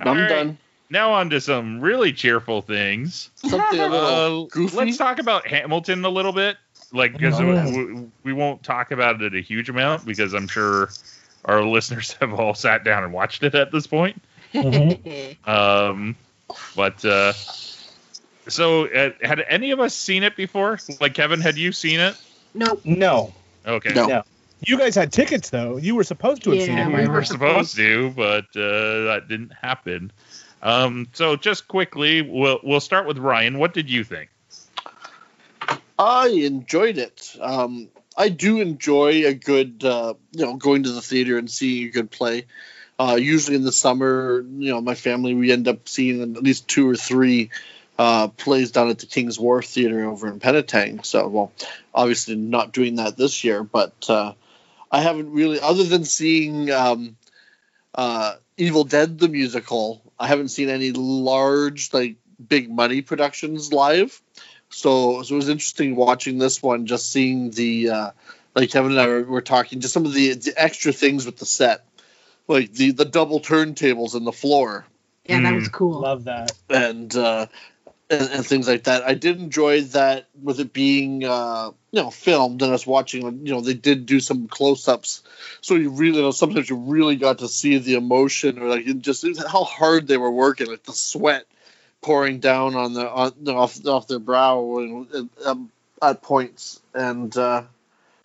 I'm 0.00 0.08
All 0.08 0.14
right. 0.14 0.28
done. 0.28 0.58
Now 0.88 1.12
on 1.14 1.30
to 1.30 1.40
some 1.40 1.80
really 1.80 2.12
cheerful 2.12 2.62
things. 2.62 3.30
Something 3.36 3.80
a 3.80 3.88
little 3.88 4.44
Uh, 4.44 4.46
goofy. 4.50 4.76
let's 4.76 4.96
talk 4.96 5.18
about 5.18 5.46
Hamilton 5.46 6.04
a 6.04 6.08
little 6.08 6.32
bit. 6.32 6.56
Like 6.92 7.12
because 7.12 7.40
Oh. 7.40 7.70
we, 7.70 8.06
we 8.22 8.32
won't 8.32 8.62
talk 8.62 8.92
about 8.92 9.20
it 9.22 9.34
a 9.34 9.40
huge 9.40 9.68
amount 9.68 10.06
because 10.06 10.32
I'm 10.34 10.46
sure 10.48 10.90
our 11.44 11.62
listeners 11.64 12.12
have 12.20 12.32
all 12.34 12.54
sat 12.54 12.84
down 12.84 13.02
and 13.04 13.12
watched 13.12 13.42
it 13.42 13.54
at 13.54 13.72
this 13.72 13.86
point. 13.86 14.22
Um, 15.44 16.16
but 16.76 17.04
uh, 17.04 17.32
so 18.48 18.86
uh, 18.86 19.10
had 19.22 19.44
any 19.48 19.72
of 19.72 19.80
us 19.80 19.94
seen 19.94 20.22
it 20.22 20.36
before? 20.36 20.78
Like 21.00 21.14
Kevin, 21.14 21.40
had 21.40 21.56
you 21.56 21.72
seen 21.72 22.00
it? 22.00 22.16
No. 22.54 22.80
No. 22.84 23.32
Okay. 23.66 23.92
No. 23.92 24.06
No. 24.06 24.22
You 24.60 24.78
guys 24.78 24.94
had 24.94 25.12
tickets 25.12 25.50
though. 25.50 25.76
You 25.76 25.94
were 25.94 26.04
supposed 26.04 26.44
to 26.44 26.50
have 26.50 26.62
seen 26.62 26.78
it. 26.78 26.88
we 26.88 26.94
we 26.94 27.06
were 27.06 27.14
were 27.14 27.24
supposed 27.24 27.76
to, 27.76 28.10
but 28.10 28.46
uh, 28.56 29.04
that 29.04 29.26
didn't 29.28 29.52
happen. 29.52 30.12
Um, 30.62 31.08
so 31.12 31.36
just 31.36 31.68
quickly, 31.68 32.22
we'll 32.22 32.60
we'll 32.62 32.80
start 32.80 33.06
with 33.06 33.18
Ryan. 33.18 33.58
What 33.58 33.74
did 33.74 33.90
you 33.90 34.02
think? 34.02 34.30
I 35.98 36.28
enjoyed 36.28 36.98
it. 36.98 37.36
Um, 37.40 37.88
I 38.16 38.28
do 38.30 38.60
enjoy 38.60 39.26
a 39.26 39.34
good, 39.34 39.84
uh, 39.84 40.14
you 40.32 40.44
know, 40.44 40.56
going 40.56 40.84
to 40.84 40.92
the 40.92 41.02
theater 41.02 41.38
and 41.38 41.50
seeing 41.50 41.86
a 41.86 41.90
good 41.90 42.10
play. 42.10 42.46
Uh, 42.98 43.18
usually 43.20 43.56
in 43.56 43.62
the 43.62 43.72
summer, 43.72 44.40
you 44.40 44.70
know, 44.70 44.80
my 44.80 44.94
family 44.94 45.34
we 45.34 45.52
end 45.52 45.68
up 45.68 45.86
seeing 45.86 46.22
at 46.22 46.42
least 46.42 46.66
two 46.66 46.88
or 46.88 46.96
three 46.96 47.50
uh, 47.98 48.28
plays 48.28 48.70
down 48.70 48.88
at 48.88 48.98
the 48.98 49.06
King's 49.06 49.38
Wharf 49.38 49.66
Theater 49.66 50.04
over 50.04 50.28
in 50.28 50.40
Penetang. 50.40 51.04
So, 51.04 51.28
well, 51.28 51.52
obviously 51.94 52.36
not 52.36 52.72
doing 52.72 52.96
that 52.96 53.16
this 53.16 53.44
year, 53.44 53.62
but 53.62 53.94
uh, 54.08 54.32
I 54.90 55.02
haven't 55.02 55.32
really, 55.32 55.60
other 55.60 55.84
than 55.84 56.04
seeing 56.04 56.70
um, 56.70 57.16
uh, 57.94 58.36
Evil 58.56 58.84
Dead 58.84 59.18
the 59.18 59.28
musical, 59.28 60.02
I 60.18 60.26
haven't 60.28 60.48
seen 60.48 60.68
any 60.70 60.92
large 60.92 61.92
like 61.92 62.16
big 62.48 62.70
money 62.70 63.02
productions 63.02 63.72
live. 63.72 64.20
So, 64.70 65.22
so 65.22 65.34
it 65.34 65.36
was 65.36 65.48
interesting 65.48 65.96
watching 65.96 66.38
this 66.38 66.62
one, 66.62 66.86
just 66.86 67.10
seeing 67.12 67.50
the 67.50 67.90
uh, 67.90 68.10
like 68.54 68.70
Kevin 68.70 68.92
and 68.92 69.00
I 69.00 69.06
were, 69.06 69.22
were 69.24 69.42
talking, 69.42 69.80
just 69.80 69.94
some 69.94 70.06
of 70.06 70.14
the, 70.14 70.34
the 70.34 70.54
extra 70.56 70.92
things 70.92 71.26
with 71.26 71.38
the 71.38 71.46
set. 71.46 71.84
like 72.48 72.72
the 72.72 72.92
the 72.92 73.04
double 73.04 73.40
turntables 73.40 74.14
in 74.14 74.24
the 74.24 74.32
floor 74.32 74.86
Yeah, 75.26 75.40
that 75.40 75.52
Mm. 75.52 75.56
was 75.56 75.68
cool. 75.68 76.00
Love 76.00 76.24
that. 76.24 76.52
and 76.70 77.14
uh, 77.16 77.46
and, 78.10 78.30
and 78.30 78.46
things 78.46 78.68
like 78.68 78.84
that. 78.84 79.04
I 79.04 79.14
did 79.14 79.40
enjoy 79.40 79.82
that 79.82 80.26
with 80.42 80.60
it 80.60 80.72
being 80.72 81.24
uh, 81.24 81.70
you 81.90 82.02
know 82.02 82.10
filmed 82.10 82.62
and 82.62 82.72
us 82.72 82.86
watching. 82.86 83.46
You 83.46 83.54
know, 83.54 83.60
they 83.60 83.74
did 83.74 84.06
do 84.06 84.20
some 84.20 84.48
close 84.48 84.88
ups, 84.88 85.22
so 85.60 85.74
you 85.74 85.90
really 85.90 86.18
you 86.18 86.22
know 86.22 86.30
sometimes 86.30 86.70
you 86.70 86.76
really 86.76 87.16
got 87.16 87.38
to 87.38 87.48
see 87.48 87.78
the 87.78 87.94
emotion 87.94 88.58
or 88.58 88.68
like 88.68 88.98
just 89.00 89.24
how 89.48 89.64
hard 89.64 90.06
they 90.06 90.16
were 90.16 90.30
working, 90.30 90.68
like 90.68 90.84
the 90.84 90.92
sweat 90.92 91.46
pouring 92.00 92.38
down 92.38 92.76
on 92.76 92.92
the 92.92 93.08
on 93.08 93.32
off 93.48 93.84
off 93.86 94.06
their 94.06 94.18
brow 94.18 94.78
and, 94.78 95.30
um, 95.44 95.70
at 96.00 96.22
points. 96.22 96.80
And 96.94 97.36
uh, 97.36 97.64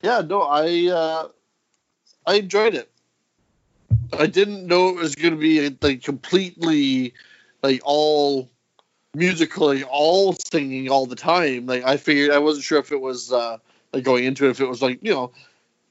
yeah, 0.02 0.22
no, 0.22 0.42
I 0.44 0.88
uh, 0.88 1.28
I 2.26 2.36
enjoyed 2.36 2.76
it. 2.76 2.90
I 4.14 4.28
didn't 4.28 4.68
know 4.68 4.90
it 4.90 4.96
was 4.96 5.16
going 5.16 5.34
to 5.34 5.40
be 5.40 5.76
like 5.82 6.04
completely 6.04 7.14
like 7.64 7.82
all 7.84 8.51
musically 9.14 9.84
all 9.84 10.34
singing 10.34 10.90
all 10.90 11.06
the 11.06 11.16
time. 11.16 11.66
Like 11.66 11.84
i 11.84 11.98
figured 11.98 12.32
i 12.32 12.40
wasn't 12.40 12.66
sure 12.66 12.80
if 12.80 12.92
it 12.92 13.02
was 13.02 13.32
uh 13.32 13.58
like 13.94 14.04
going 14.04 14.24
into 14.24 14.46
it 14.46 14.52
if 14.52 14.62
it 14.62 14.68
was 14.68 14.82
like 14.82 15.00
you 15.02 15.12
know 15.12 15.32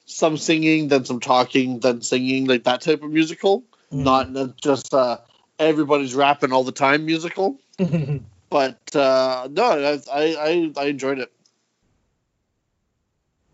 some 0.07 0.37
singing 0.37 0.89
then 0.89 1.05
some 1.05 1.21
talking 1.21 1.81
then 1.81 2.03
singing 2.03 2.47
like 2.47 2.65
that 2.65 2.81
type 2.81 3.03
of 3.03 3.11
musical. 3.11 3.65
Mm. 3.93 4.05
not 4.05 4.31
not 4.33 4.57
just 4.57 4.95
uh 4.95 5.19
everybody's 5.59 6.15
rapping 6.15 6.53
all 6.53 6.65
the 6.65 6.73
time 6.73 7.07
musical. 7.07 7.59
But 8.51 8.97
uh 8.97 9.47
no 9.49 9.63
i 9.65 9.93
i 10.13 10.35
i, 10.35 10.73
I 10.77 10.85
enjoyed 10.87 11.21
it. 11.21 11.31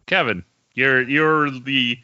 Kevin, 0.07 0.43
you're 0.73 1.03
you're 1.03 1.51
the 1.51 1.99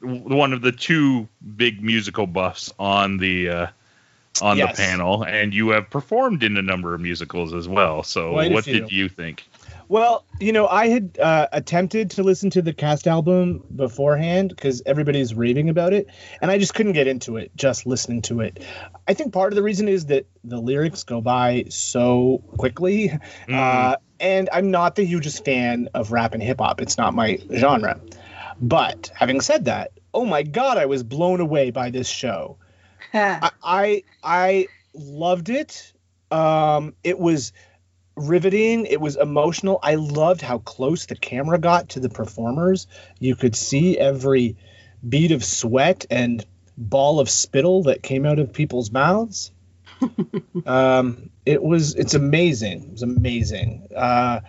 one 0.00 0.52
of 0.52 0.62
the 0.62 0.72
two 0.72 1.28
big 1.56 1.82
musical 1.82 2.26
buffs 2.26 2.72
on 2.78 3.18
the 3.18 3.48
uh, 3.48 3.66
on 4.42 4.56
Yes. 4.58 4.76
the 4.76 4.82
panel, 4.82 5.22
and 5.24 5.52
you 5.54 5.70
have 5.70 5.90
performed 5.90 6.42
in 6.42 6.56
a 6.56 6.62
number 6.62 6.94
of 6.94 7.00
musicals 7.00 7.54
as 7.54 7.68
well. 7.68 8.02
So, 8.02 8.32
Quite 8.32 8.52
what 8.52 8.64
did 8.64 8.92
you 8.92 9.08
think? 9.08 9.46
Well, 9.88 10.24
you 10.40 10.52
know, 10.52 10.66
I 10.66 10.88
had 10.88 11.16
uh, 11.20 11.46
attempted 11.52 12.10
to 12.12 12.24
listen 12.24 12.50
to 12.50 12.62
the 12.62 12.72
cast 12.72 13.06
album 13.06 13.62
beforehand 13.74 14.48
because 14.48 14.82
everybody's 14.84 15.32
raving 15.32 15.68
about 15.68 15.92
it, 15.92 16.08
and 16.42 16.50
I 16.50 16.58
just 16.58 16.74
couldn't 16.74 16.92
get 16.94 17.06
into 17.06 17.36
it 17.36 17.52
just 17.54 17.86
listening 17.86 18.22
to 18.22 18.40
it. 18.40 18.64
I 19.06 19.14
think 19.14 19.32
part 19.32 19.52
of 19.52 19.56
the 19.56 19.62
reason 19.62 19.86
is 19.86 20.06
that 20.06 20.26
the 20.42 20.58
lyrics 20.58 21.04
go 21.04 21.20
by 21.20 21.66
so 21.68 22.42
quickly, 22.56 23.12
uh, 23.48 23.96
and 24.18 24.48
I'm 24.52 24.72
not 24.72 24.96
the 24.96 25.04
hugest 25.04 25.44
fan 25.44 25.88
of 25.94 26.10
rap 26.10 26.34
and 26.34 26.42
hip 26.42 26.58
hop. 26.58 26.80
It's 26.80 26.98
not 26.98 27.14
my 27.14 27.38
genre. 27.54 28.00
But 28.60 29.12
having 29.14 29.40
said 29.40 29.66
that, 29.66 29.92
oh 30.12 30.24
my 30.24 30.42
god, 30.42 30.78
I 30.78 30.86
was 30.86 31.02
blown 31.04 31.40
away 31.40 31.70
by 31.70 31.90
this 31.90 32.08
show. 32.08 32.56
I 33.12 33.50
I, 33.62 34.02
I 34.22 34.66
loved 34.94 35.48
it. 35.48 35.92
Um, 36.30 36.94
it 37.04 37.18
was 37.18 37.52
riveting. 38.16 38.86
It 38.86 39.00
was 39.00 39.16
emotional. 39.16 39.78
I 39.82 39.96
loved 39.96 40.40
how 40.40 40.58
close 40.58 41.06
the 41.06 41.16
camera 41.16 41.58
got 41.58 41.90
to 41.90 42.00
the 42.00 42.08
performers. 42.08 42.86
You 43.18 43.36
could 43.36 43.54
see 43.54 43.98
every 43.98 44.56
bead 45.06 45.32
of 45.32 45.44
sweat 45.44 46.06
and 46.10 46.44
ball 46.76 47.20
of 47.20 47.30
spittle 47.30 47.84
that 47.84 48.02
came 48.02 48.26
out 48.26 48.38
of 48.38 48.52
people's 48.52 48.90
mouths. 48.90 49.52
um, 50.66 51.30
it 51.44 51.62
was 51.62 51.94
it's 51.94 52.14
amazing. 52.14 52.84
It 52.84 52.92
was 52.92 53.02
amazing. 53.02 53.88
Uh, 53.94 54.40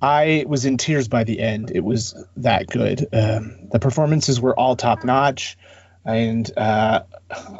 I 0.00 0.44
was 0.46 0.64
in 0.64 0.76
tears 0.76 1.08
by 1.08 1.24
the 1.24 1.40
end. 1.40 1.72
It 1.74 1.80
was 1.80 2.14
that 2.36 2.66
good. 2.66 3.06
Um, 3.12 3.68
the 3.72 3.78
performances 3.78 4.40
were 4.40 4.58
all 4.58 4.76
top 4.76 5.04
notch, 5.04 5.56
and 6.06 6.50
uh, 6.56 7.02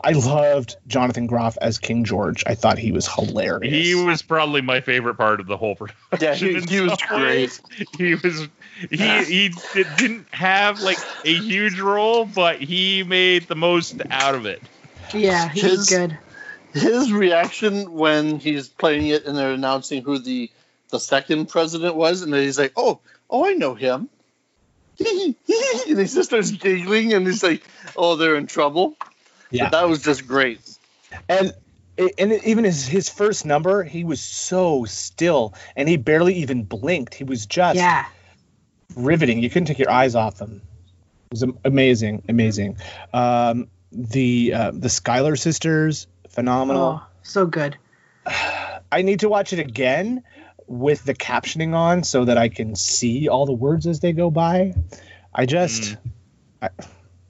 I 0.04 0.12
loved 0.12 0.76
Jonathan 0.86 1.26
Groff 1.26 1.58
as 1.60 1.78
King 1.78 2.04
George. 2.04 2.44
I 2.46 2.54
thought 2.54 2.78
he 2.78 2.92
was 2.92 3.06
hilarious. 3.12 3.74
He 3.74 3.94
was 3.94 4.22
probably 4.22 4.60
my 4.62 4.80
favorite 4.80 5.16
part 5.16 5.40
of 5.40 5.46
the 5.46 5.56
whole 5.56 5.74
production. 6.10 6.20
yeah 6.54 6.60
he, 6.60 6.76
he 6.76 6.80
was 6.80 6.96
great. 7.08 7.60
He 7.98 8.14
was 8.14 8.48
he 8.90 9.24
he 9.24 9.48
di- 9.48 9.84
didn't 9.98 10.26
have 10.30 10.80
like 10.80 10.98
a 11.24 11.34
huge 11.34 11.78
role, 11.80 12.24
but 12.24 12.60
he 12.62 13.02
made 13.02 13.48
the 13.48 13.56
most 13.56 14.00
out 14.10 14.34
of 14.34 14.46
it. 14.46 14.62
yeah, 15.12 15.48
he 15.48 15.62
was 15.62 15.88
His- 15.88 15.90
good. 15.90 16.18
his 16.72 17.12
reaction 17.12 17.92
when 17.94 18.38
he's 18.38 18.68
playing 18.68 19.08
it 19.08 19.24
and 19.26 19.36
they're 19.36 19.52
announcing 19.52 20.02
who 20.02 20.18
the 20.18 20.50
the 20.90 21.00
second 21.00 21.46
president 21.46 21.96
was, 21.96 22.22
and 22.22 22.32
then 22.32 22.42
he's 22.42 22.58
like, 22.60 22.72
"Oh, 22.76 23.00
oh, 23.28 23.44
I 23.44 23.54
know 23.54 23.74
him," 23.74 24.08
and 25.00 25.34
he 25.84 25.94
just 25.94 26.24
starts 26.24 26.52
giggling, 26.52 27.12
and 27.12 27.26
he's 27.26 27.42
like, 27.42 27.64
"Oh, 27.96 28.16
they're 28.16 28.36
in 28.36 28.46
trouble." 28.46 28.94
Yeah. 29.50 29.70
that 29.70 29.88
was 29.88 30.02
just 30.02 30.26
great. 30.26 30.60
and 31.28 31.52
and 32.18 32.32
even 32.44 32.64
his 32.64 32.86
his 32.86 33.08
first 33.08 33.46
number, 33.46 33.82
he 33.82 34.04
was 34.04 34.20
so 34.20 34.84
still, 34.84 35.54
and 35.76 35.88
he 35.88 35.96
barely 35.96 36.34
even 36.36 36.64
blinked. 36.64 37.14
He 37.14 37.24
was 37.24 37.46
just 37.46 37.76
Yeah. 37.76 38.04
riveting. 38.94 39.38
You 39.42 39.48
couldn't 39.50 39.66
take 39.66 39.78
your 39.78 39.90
eyes 39.90 40.14
off 40.14 40.40
him. 40.40 40.62
It 41.30 41.40
was 41.40 41.44
amazing, 41.64 42.22
amazing. 42.28 42.76
Um, 43.12 43.68
the 43.92 44.52
uh, 44.54 44.70
the 44.74 44.88
Schuyler 44.88 45.36
sisters, 45.36 46.06
phenomenal. 46.28 47.00
Oh, 47.02 47.06
so 47.22 47.46
good. 47.46 47.76
I 48.92 49.02
need 49.02 49.20
to 49.20 49.28
watch 49.28 49.52
it 49.52 49.58
again 49.58 50.22
with 50.66 51.04
the 51.04 51.14
captioning 51.14 51.74
on 51.74 52.02
so 52.04 52.24
that 52.24 52.36
I 52.38 52.48
can 52.48 52.74
see 52.76 53.28
all 53.28 53.46
the 53.46 53.52
words 53.52 53.86
as 53.86 54.00
they 54.00 54.12
go 54.12 54.30
by. 54.30 54.74
I 55.34 55.46
just, 55.46 55.96
I, 56.60 56.70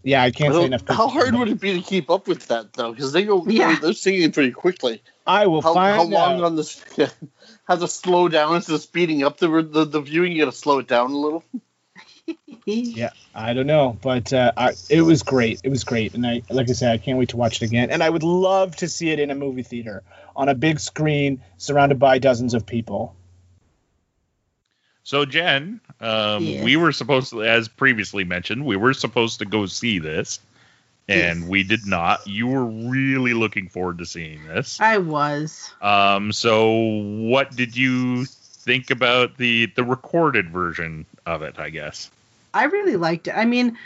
yeah, 0.07 0.23
I 0.23 0.31
can't 0.31 0.55
say 0.55 0.65
enough. 0.67 0.87
How 0.87 1.09
hard 1.09 1.35
would 1.35 1.49
it 1.49 1.61
be 1.61 1.75
to 1.75 1.81
keep 1.81 2.11
up 2.11 2.29
with 2.29 2.47
that 2.47 2.73
though? 2.75 2.93
Because 2.93 3.13
they 3.13 3.25
go, 3.25 3.45
Yeah. 3.45 3.77
they're 3.81 3.93
singing 3.93 4.31
pretty 4.31 4.53
quickly. 4.53 5.03
I 5.27 5.49
will 5.49 5.63
How, 5.63 5.75
find 5.75 5.97
how 5.97 6.05
long 6.05 6.39
out. 6.39 6.45
on 6.45 6.57
this? 6.57 6.81
Yeah, 6.97 7.09
have 7.67 7.81
to 7.81 7.89
slow 7.89 8.29
down 8.29 8.55
instead 8.55 8.77
of 8.77 8.83
speeding 8.83 9.25
up 9.25 9.39
the 9.39 9.49
the, 9.63 9.85
the 9.85 10.01
viewing. 10.01 10.31
You 10.31 10.45
got 10.45 10.53
to 10.53 10.57
slow 10.57 10.79
it 10.79 10.87
down 10.87 11.11
a 11.11 11.17
little. 11.17 11.45
Yeah, 12.65 13.11
I 13.33 13.53
don't 13.53 13.69
know, 13.69 13.97
but 14.03 14.33
uh, 14.33 14.51
I, 14.57 14.73
it 14.91 15.03
was 15.03 15.23
great. 15.23 15.61
It 15.63 15.69
was 15.69 15.85
great, 15.85 16.15
and 16.15 16.27
I, 16.27 16.43
like 16.51 16.69
I 16.69 16.73
said, 16.73 16.91
I 16.93 16.99
can't 16.99 17.17
wait 17.17 17.29
to 17.29 17.37
watch 17.37 17.63
it 17.63 17.67
again. 17.67 17.91
And 17.91 18.03
I 18.03 18.11
would 18.11 18.25
love 18.25 18.75
to 18.77 18.89
see 18.89 19.11
it 19.11 19.21
in 19.21 19.31
a 19.31 19.37
movie 19.37 19.63
theater 19.63 20.03
on 20.35 20.49
a 20.49 20.55
big 20.55 20.81
screen, 20.81 21.41
surrounded 21.59 22.01
by 22.01 22.19
dozens 22.19 22.55
of 22.55 22.67
people. 22.67 23.15
So 25.05 25.25
Jen, 25.25 25.81
um, 26.01 26.63
we 26.63 26.77
were 26.77 26.93
supposed 26.93 27.31
to, 27.31 27.43
as 27.43 27.69
previously 27.69 28.25
mentioned, 28.25 28.65
we 28.65 28.77
were 28.77 28.95
supposed 28.95 29.39
to 29.39 29.45
go 29.45 29.67
see 29.67 29.99
this, 29.99 30.41
and 31.09 31.41
Yes. 31.41 31.49
we 31.49 31.63
did 31.63 31.87
not. 31.87 32.27
You 32.27 32.49
were 32.49 32.65
really 32.65 33.33
looking 33.35 33.69
forward 33.69 33.99
to 33.99 34.07
seeing 34.07 34.47
this. 34.47 34.81
I 34.81 34.99
was. 34.99 35.73
Um, 35.81 36.33
so 36.33 36.73
what 36.73 37.55
did 37.57 37.77
you 37.77 38.27
think 38.27 38.91
about 38.91 39.37
the 39.37 39.67
the 39.75 39.85
recorded 39.85 40.51
version 40.51 41.07
of 41.25 41.43
it? 41.43 41.59
I 41.59 41.71
guess. 41.71 42.11
I 42.53 42.65
really 42.65 42.97
liked 42.97 43.29
it. 43.29 43.35
I 43.37 43.45
mean, 43.45 43.79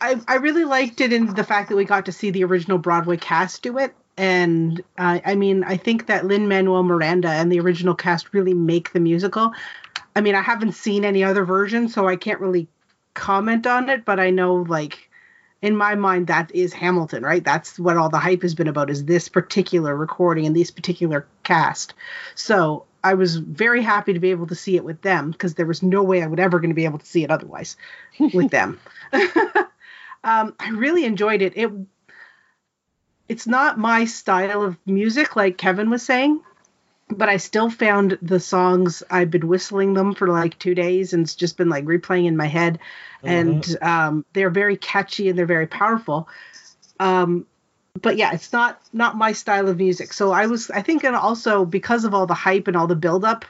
I 0.00 0.20
I 0.28 0.36
really 0.36 0.64
liked 0.64 1.00
it 1.00 1.12
in 1.12 1.34
the 1.34 1.44
fact 1.44 1.68
that 1.70 1.76
we 1.76 1.84
got 1.84 2.06
to 2.06 2.12
see 2.12 2.30
the 2.30 2.44
original 2.44 2.78
Broadway 2.78 3.16
cast 3.16 3.62
do 3.62 3.78
it. 3.78 3.94
And 4.16 4.82
uh, 4.98 5.20
I 5.24 5.34
mean, 5.34 5.64
I 5.64 5.78
think 5.78 6.06
that 6.06 6.26
Lin 6.26 6.48
Manuel 6.48 6.82
Miranda 6.82 7.28
and 7.28 7.50
the 7.50 7.60
original 7.60 7.94
cast 7.94 8.34
really 8.34 8.52
make 8.52 8.92
the 8.92 9.00
musical. 9.00 9.52
I 10.20 10.22
mean, 10.22 10.34
I 10.34 10.42
haven't 10.42 10.72
seen 10.72 11.06
any 11.06 11.24
other 11.24 11.46
version, 11.46 11.88
so 11.88 12.06
I 12.06 12.14
can't 12.14 12.42
really 12.42 12.68
comment 13.14 13.66
on 13.66 13.88
it. 13.88 14.04
But 14.04 14.20
I 14.20 14.28
know, 14.28 14.56
like, 14.56 15.08
in 15.62 15.74
my 15.74 15.94
mind, 15.94 16.26
that 16.26 16.54
is 16.54 16.74
Hamilton, 16.74 17.22
right? 17.22 17.42
That's 17.42 17.78
what 17.78 17.96
all 17.96 18.10
the 18.10 18.18
hype 18.18 18.42
has 18.42 18.54
been 18.54 18.68
about 18.68 18.90
is 18.90 19.06
this 19.06 19.30
particular 19.30 19.96
recording 19.96 20.44
and 20.44 20.54
this 20.54 20.70
particular 20.70 21.26
cast. 21.42 21.94
So 22.34 22.84
I 23.02 23.14
was 23.14 23.36
very 23.36 23.80
happy 23.80 24.12
to 24.12 24.20
be 24.20 24.30
able 24.30 24.46
to 24.48 24.54
see 24.54 24.76
it 24.76 24.84
with 24.84 25.00
them 25.00 25.30
because 25.30 25.54
there 25.54 25.64
was 25.64 25.82
no 25.82 26.02
way 26.02 26.22
I 26.22 26.26
would 26.26 26.38
ever 26.38 26.60
going 26.60 26.68
to 26.68 26.74
be 26.74 26.84
able 26.84 26.98
to 26.98 27.06
see 27.06 27.24
it 27.24 27.30
otherwise 27.30 27.78
with 28.34 28.50
them. 28.50 28.78
um, 30.22 30.54
I 30.60 30.68
really 30.74 31.06
enjoyed 31.06 31.40
it. 31.40 31.54
It 31.56 31.72
it's 33.26 33.46
not 33.46 33.78
my 33.78 34.04
style 34.04 34.62
of 34.62 34.76
music, 34.84 35.34
like 35.34 35.56
Kevin 35.56 35.88
was 35.88 36.02
saying, 36.02 36.42
but 37.10 37.28
I 37.28 37.36
still 37.36 37.70
found 37.70 38.18
the 38.22 38.40
songs 38.40 39.02
I've 39.10 39.30
been 39.30 39.48
whistling 39.48 39.94
them 39.94 40.14
for 40.14 40.28
like 40.28 40.58
two 40.58 40.74
days 40.74 41.12
and 41.12 41.22
it's 41.22 41.34
just 41.34 41.56
been 41.56 41.68
like 41.68 41.84
replaying 41.84 42.26
in 42.26 42.36
my 42.36 42.46
head, 42.46 42.78
and 43.22 43.76
um, 43.82 44.24
they're 44.32 44.50
very 44.50 44.76
catchy 44.76 45.28
and 45.28 45.38
they're 45.38 45.46
very 45.46 45.66
powerful. 45.66 46.28
Um, 46.98 47.46
but 48.00 48.16
yeah, 48.16 48.32
it's 48.32 48.52
not 48.52 48.80
not 48.92 49.16
my 49.16 49.32
style 49.32 49.68
of 49.68 49.76
music. 49.76 50.12
So 50.12 50.32
I 50.32 50.46
was 50.46 50.70
I 50.70 50.82
think 50.82 51.04
and 51.04 51.16
also 51.16 51.64
because 51.64 52.04
of 52.04 52.14
all 52.14 52.26
the 52.26 52.34
hype 52.34 52.68
and 52.68 52.76
all 52.76 52.86
the 52.86 52.96
buildup, 52.96 53.44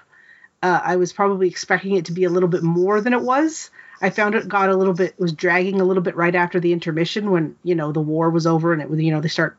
uh, 0.63 0.81
I 0.83 0.97
was 0.97 1.13
probably 1.13 1.49
expecting 1.49 1.95
it 1.97 2.07
to 2.07 2.13
be 2.13 2.25
a 2.25 2.31
little 2.31 2.49
bit 2.49 2.63
more 2.63 3.01
than 3.01 3.13
it 3.13 3.21
was. 3.21 3.71
I 4.03 4.11
found 4.11 4.35
it 4.35 4.49
got 4.49 4.71
a 4.71 4.77
little 4.77 4.95
bit 4.95 5.19
was 5.19 5.33
dragging 5.33 5.81
a 5.81 5.85
little 5.85 6.03
bit 6.03 6.17
right 6.17 6.35
after 6.35 6.59
the 6.59 6.73
intermission 6.73 7.31
when 7.31 7.57
you 7.63 7.75
know 7.75 7.93
the 7.93 8.01
war 8.01 8.31
was 8.31 8.47
over 8.47 8.73
and 8.73 8.81
it 8.81 8.89
was 8.89 9.01
you 9.01 9.13
know 9.13 9.21
they 9.21 9.29
start 9.29 9.59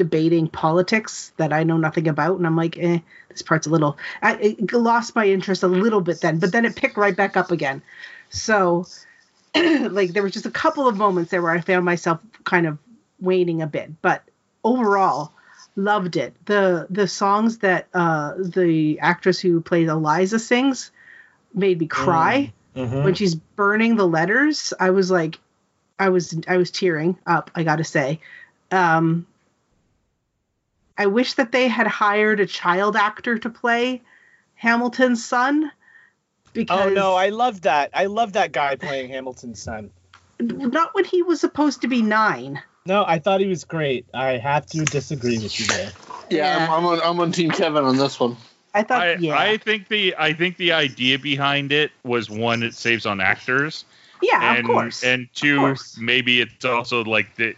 debating 0.00 0.48
politics 0.48 1.32
that 1.36 1.52
I 1.52 1.62
know 1.64 1.76
nothing 1.76 2.08
about 2.08 2.38
and 2.38 2.46
I'm 2.46 2.56
like 2.56 2.76
eh 2.78 2.98
this 3.28 3.42
part's 3.42 3.66
a 3.66 3.70
little 3.70 3.96
I 4.22 4.34
it 4.58 4.72
lost 4.72 5.14
my 5.14 5.26
interest 5.26 5.62
a 5.62 5.68
little 5.68 6.00
bit 6.00 6.20
then 6.20 6.38
but 6.38 6.52
then 6.52 6.64
it 6.64 6.74
picked 6.74 6.96
right 6.96 7.16
back 7.16 7.36
up 7.36 7.50
again 7.50 7.82
so 8.30 8.86
like 9.54 10.12
there 10.12 10.22
was 10.22 10.32
just 10.32 10.46
a 10.46 10.50
couple 10.50 10.88
of 10.88 10.96
moments 10.96 11.30
there 11.30 11.42
where 11.42 11.52
I 11.52 11.60
found 11.60 11.84
myself 11.84 12.20
kind 12.44 12.66
of 12.66 12.78
waning 13.20 13.62
a 13.62 13.66
bit, 13.66 14.00
but 14.00 14.22
overall, 14.62 15.32
loved 15.76 16.16
it. 16.16 16.34
the 16.46 16.86
The 16.88 17.08
songs 17.08 17.58
that 17.58 17.88
uh, 17.92 18.34
the 18.38 19.00
actress 19.00 19.40
who 19.40 19.60
plays 19.60 19.88
Eliza 19.88 20.38
sings 20.38 20.90
made 21.52 21.80
me 21.80 21.86
cry 21.86 22.52
Mhm. 22.76 23.02
when 23.02 23.14
she's 23.14 23.34
burning 23.34 23.96
the 23.96 24.06
letters. 24.06 24.72
I 24.78 24.90
was 24.90 25.10
like, 25.10 25.38
I 25.98 26.10
was 26.10 26.38
I 26.46 26.56
was 26.56 26.70
tearing 26.70 27.18
up. 27.26 27.50
I 27.54 27.64
got 27.64 27.76
to 27.76 27.84
say. 27.84 28.20
Um, 28.70 29.26
I 31.00 31.06
wish 31.06 31.32
that 31.34 31.50
they 31.50 31.66
had 31.66 31.86
hired 31.86 32.40
a 32.40 32.46
child 32.46 32.94
actor 32.94 33.38
to 33.38 33.48
play 33.48 34.02
Hamilton's 34.54 35.24
son. 35.24 35.72
Because 36.52 36.88
Oh 36.88 36.90
no, 36.90 37.14
I 37.14 37.30
love 37.30 37.62
that. 37.62 37.88
I 37.94 38.04
love 38.04 38.34
that 38.34 38.52
guy 38.52 38.76
playing 38.76 39.08
Hamilton's 39.08 39.62
son. 39.62 39.92
not 40.38 40.94
when 40.94 41.06
he 41.06 41.22
was 41.22 41.40
supposed 41.40 41.80
to 41.80 41.88
be 41.88 42.02
nine. 42.02 42.62
No, 42.84 43.02
I 43.06 43.18
thought 43.18 43.40
he 43.40 43.46
was 43.46 43.64
great. 43.64 44.04
I 44.12 44.32
have 44.32 44.66
to 44.66 44.84
disagree 44.84 45.38
with 45.38 45.58
you 45.58 45.64
there. 45.68 45.90
Yeah, 46.28 46.58
Yeah. 46.58 46.64
I'm, 46.66 46.70
I'm 46.70 46.84
on 46.84 47.00
I'm 47.00 47.20
on 47.20 47.32
Team 47.32 47.50
Kevin 47.50 47.84
on 47.84 47.96
this 47.96 48.20
one. 48.20 48.36
I 48.74 48.82
thought, 48.82 49.00
I, 49.00 49.14
yeah, 49.14 49.38
I 49.38 49.56
think 49.56 49.88
the 49.88 50.14
I 50.18 50.34
think 50.34 50.58
the 50.58 50.72
idea 50.72 51.18
behind 51.18 51.72
it 51.72 51.92
was 52.04 52.28
one 52.28 52.62
it 52.62 52.74
saves 52.74 53.06
on 53.06 53.22
actors 53.22 53.86
yeah, 54.22 54.52
and 54.52 54.66
of 54.66 54.70
course. 54.70 55.02
and 55.02 55.28
two 55.34 55.56
course. 55.56 55.96
maybe 55.98 56.40
it's 56.40 56.64
also 56.64 57.04
like 57.04 57.36
that 57.36 57.56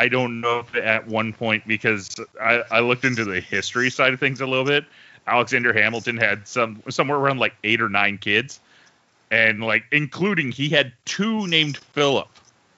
I 0.00 0.08
don't 0.08 0.40
know 0.40 0.60
if 0.60 0.74
at 0.74 1.06
one 1.06 1.34
point 1.34 1.66
because 1.66 2.16
I, 2.40 2.62
I 2.70 2.80
looked 2.80 3.04
into 3.04 3.22
the 3.22 3.38
history 3.38 3.90
side 3.90 4.14
of 4.14 4.18
things 4.18 4.40
a 4.40 4.46
little 4.46 4.64
bit. 4.64 4.86
Alexander 5.26 5.74
Hamilton 5.74 6.16
had 6.16 6.48
some 6.48 6.82
somewhere 6.88 7.18
around 7.18 7.38
like 7.38 7.54
eight 7.64 7.82
or 7.82 7.90
nine 7.90 8.16
kids, 8.16 8.60
and 9.30 9.62
like 9.62 9.84
including 9.92 10.52
he 10.52 10.70
had 10.70 10.94
two 11.04 11.46
named 11.48 11.76
Philip. 11.76 12.28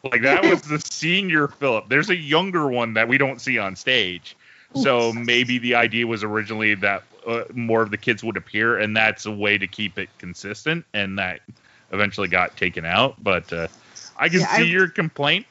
Like 0.03 0.23
that 0.23 0.45
was 0.45 0.63
the 0.63 0.81
senior 0.81 1.47
Philip. 1.47 1.89
There's 1.89 2.11
a 2.11 2.17
younger 2.17 2.67
one 2.67 2.95
that 2.95 3.07
we 3.07 3.19
don't 3.19 3.41
see 3.41 3.57
on 3.57 3.77
stage. 3.77 4.37
So 4.75 5.13
maybe 5.13 5.59
the 5.59 5.77
idea 5.77 6.07
was 6.09 6.25
originally 6.25 6.75
that 6.77 7.05
uh, 7.25 7.45
more 7.55 7.83
of 7.83 7.93
the 7.93 7.99
kids 7.99 8.25
would 8.25 8.37
appear, 8.37 8.79
and 8.79 8.97
that's 8.97 9.27
a 9.27 9.31
way 9.31 9.59
to 9.59 9.69
keep 9.69 9.97
it 9.97 10.09
consistent, 10.19 10.85
and 10.93 11.17
that 11.21 11.39
eventually 11.93 12.27
got 12.27 12.57
taken 12.57 12.85
out. 12.85 13.23
But 13.23 13.53
uh, 13.53 13.69
I 14.17 14.29
can 14.29 14.41
Yeah, 14.41 14.47
I- 14.51 14.57
see 14.57 14.65
your 14.69 14.89
complaint, 14.89 15.47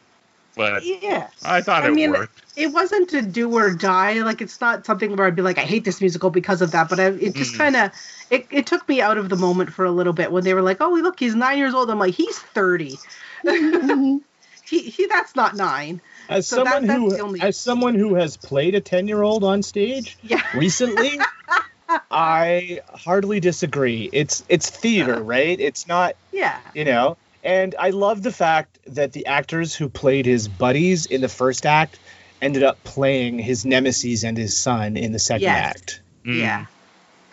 but 0.56 0.84
yeah. 0.86 1.28
I 1.46 1.62
thought 1.62 1.84
I 1.84 1.88
it 1.88 1.94
mean, 1.94 2.12
worked. 2.12 2.42
it 2.56 2.68
wasn't 2.68 3.12
a 3.14 3.22
do 3.22 3.54
or 3.56 3.74
die. 3.74 4.22
Like 4.22 4.42
it's 4.42 4.60
not 4.62 4.86
something 4.86 5.16
where 5.16 5.28
I'd 5.28 5.36
be 5.36 5.42
like, 5.42 5.58
I 5.58 5.62
hate 5.62 5.84
this 5.86 6.02
musical 6.02 6.30
because 6.30 6.62
of 6.62 6.72
that. 6.72 6.90
But 6.90 7.00
I, 7.00 7.06
it 7.08 7.36
just 7.36 7.54
Mhm. 7.54 7.58
kind 7.58 7.76
of 7.76 7.92
it, 8.30 8.48
it 8.52 8.66
took 8.68 8.88
me 8.90 9.02
out 9.02 9.18
of 9.18 9.30
the 9.30 9.36
moment 9.36 9.72
for 9.74 9.86
a 9.86 9.92
little 9.92 10.14
bit 10.14 10.32
when 10.32 10.44
they 10.44 10.54
were 10.54 10.62
like, 10.62 10.78
oh, 10.82 10.90
look, 10.92 11.20
he's 11.20 11.36
nine 11.36 11.58
years 11.58 11.74
old. 11.74 11.90
I'm 11.90 12.00
like, 12.00 12.14
he's 12.14 12.38
thirty. 12.40 12.98
he, 13.44 14.20
he 14.66 15.08
that's 15.08 15.36
not 15.36 15.56
nine. 15.56 16.02
As 16.30 16.48
So 16.48 16.64
that- 16.64 16.74
someone 16.84 16.88
that's 16.88 17.00
who 17.00 17.22
only- 17.22 17.42
as 17.42 17.58
someone 17.58 17.96
who 17.96 18.16
has 18.16 18.38
played 18.38 18.76
a 18.76 18.82
10-year-old 18.82 19.44
on 19.44 19.64
stage 19.64 20.18
Yeah. 20.24 20.42
recently, 20.56 21.20
I 22.12 22.82
hardly 22.94 23.40
disagree. 23.40 24.10
It's 24.14 24.44
it's 24.48 24.70
theater, 24.70 25.22
right? 25.22 25.60
It's 25.60 25.88
not, 25.88 26.16
Yeah. 26.32 26.58
you 26.74 26.86
know. 26.86 27.18
And 27.44 27.76
I 27.80 27.90
love 27.90 28.22
the 28.22 28.32
fact 28.32 28.80
that 28.88 29.14
the 29.14 29.26
actors 29.26 29.74
who 29.76 29.90
played 29.90 30.26
his 30.26 30.48
buddies 30.48 31.06
in 31.08 31.22
the 31.22 31.30
first 31.30 31.66
act 31.66 31.98
ended 32.42 32.64
up 32.64 32.84
playing 32.84 33.40
his 33.40 33.66
nemesis 33.66 34.24
and 34.24 34.38
his 34.38 34.56
son 34.58 34.98
in 34.98 35.12
the 35.12 35.20
second 35.20 35.44
Yes. 35.44 35.66
act. 35.76 36.02
Mm. 36.26 36.38
Yeah. 36.40 36.66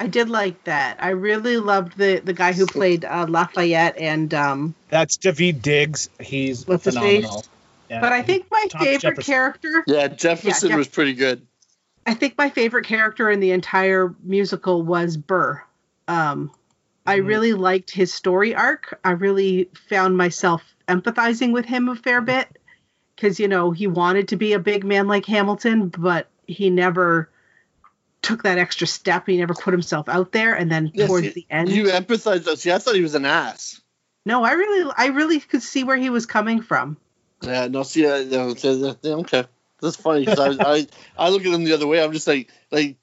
I 0.01 0.07
did 0.07 0.31
like 0.31 0.63
that. 0.65 0.99
I 1.03 1.09
really 1.11 1.57
loved 1.57 1.97
the 1.99 2.21
the 2.25 2.33
guy 2.33 2.53
who 2.53 2.67
played 2.67 3.05
uh, 3.05 3.27
Lafayette 3.29 3.99
and 3.99 4.33
um 4.33 4.75
That's 4.91 5.17
Daveed 5.19 5.61
Diggs. 5.61 6.09
He's 6.21 6.67
What's 6.67 6.85
his 6.85 6.95
phenomenal. 6.95 7.45
Yeah. 7.91 8.01
but 8.01 8.13
I 8.13 8.23
think 8.23 8.47
my 8.51 8.67
Thomas 8.71 8.87
favorite 8.87 9.01
Jefferson. 9.01 9.33
character 9.33 9.85
Yeah, 9.87 10.09
Jefferson 10.09 10.69
Yeah, 10.69 10.73
Jeff- 10.75 10.79
was 10.79 10.89
pretty 10.89 11.15
good. 11.15 11.43
I 12.07 12.15
think 12.15 12.39
my 12.39 12.49
favorite 12.49 12.87
character 12.87 13.31
in 13.31 13.41
the 13.41 13.51
entire 13.51 14.15
musical 14.23 14.83
was 14.83 15.17
Burr. 15.19 15.63
Um, 16.07 16.51
I 17.09 17.21
Mhm. 17.21 17.27
really 17.27 17.53
liked 17.55 17.91
his 17.91 18.13
story 18.13 18.55
arc. 18.55 19.01
I 19.03 19.13
really 19.13 19.71
found 19.89 20.17
myself 20.17 20.63
empathizing 20.87 21.53
with 21.53 21.65
him 21.65 21.89
a 21.89 21.97
fair 21.97 22.21
bit 22.21 22.59
because, 23.17 23.41
you 23.41 23.49
know, 23.49 23.71
he 23.71 23.87
wanted 23.87 24.29
to 24.29 24.37
be 24.37 24.53
a 24.53 24.59
big 24.59 24.85
man 24.85 25.09
like 25.09 25.25
Hamilton, 25.25 25.89
but 25.89 26.29
he 26.47 26.69
never 26.69 27.31
took 28.21 28.43
that 28.43 28.59
extra 28.59 28.87
step. 28.87 29.27
He 29.27 29.39
never 29.39 29.55
put 29.55 29.73
himself 29.73 30.09
out 30.09 30.33
there. 30.33 30.55
And 30.55 30.71
then 30.71 30.91
Yes, 30.93 31.09
towards 31.09 31.33
the 31.33 31.47
end, 31.49 31.71
You 31.71 31.85
empathize. 31.85 32.57
See, 32.59 32.71
I 32.71 32.79
thought 32.79 32.95
he 32.95 33.01
was 33.01 33.15
an 33.15 33.25
ass. 33.25 33.81
no, 34.27 34.45
I 34.45 34.53
really, 34.53 34.93
I 34.97 35.07
really 35.07 35.41
could 35.41 35.63
see 35.63 35.85
where 35.85 35.97
he 35.97 36.11
was 36.11 36.27
coming 36.27 36.61
from. 36.61 36.99
Yeah, 37.43 37.69
no, 37.69 37.85
see, 37.85 38.07
uh, 38.07 38.17
okay, 38.19 39.45
that's 39.81 39.97
funny 39.97 40.27
because 40.27 40.59
I, 40.59 40.75
I, 40.75 40.87
I 41.17 41.29
look 41.31 41.47
at 41.47 41.55
him 41.55 41.65
the 41.65 41.73
other 41.73 41.87
way. 41.87 42.03
I'm 42.03 42.13
just 42.13 42.27
like, 42.27 42.51
like 42.71 42.97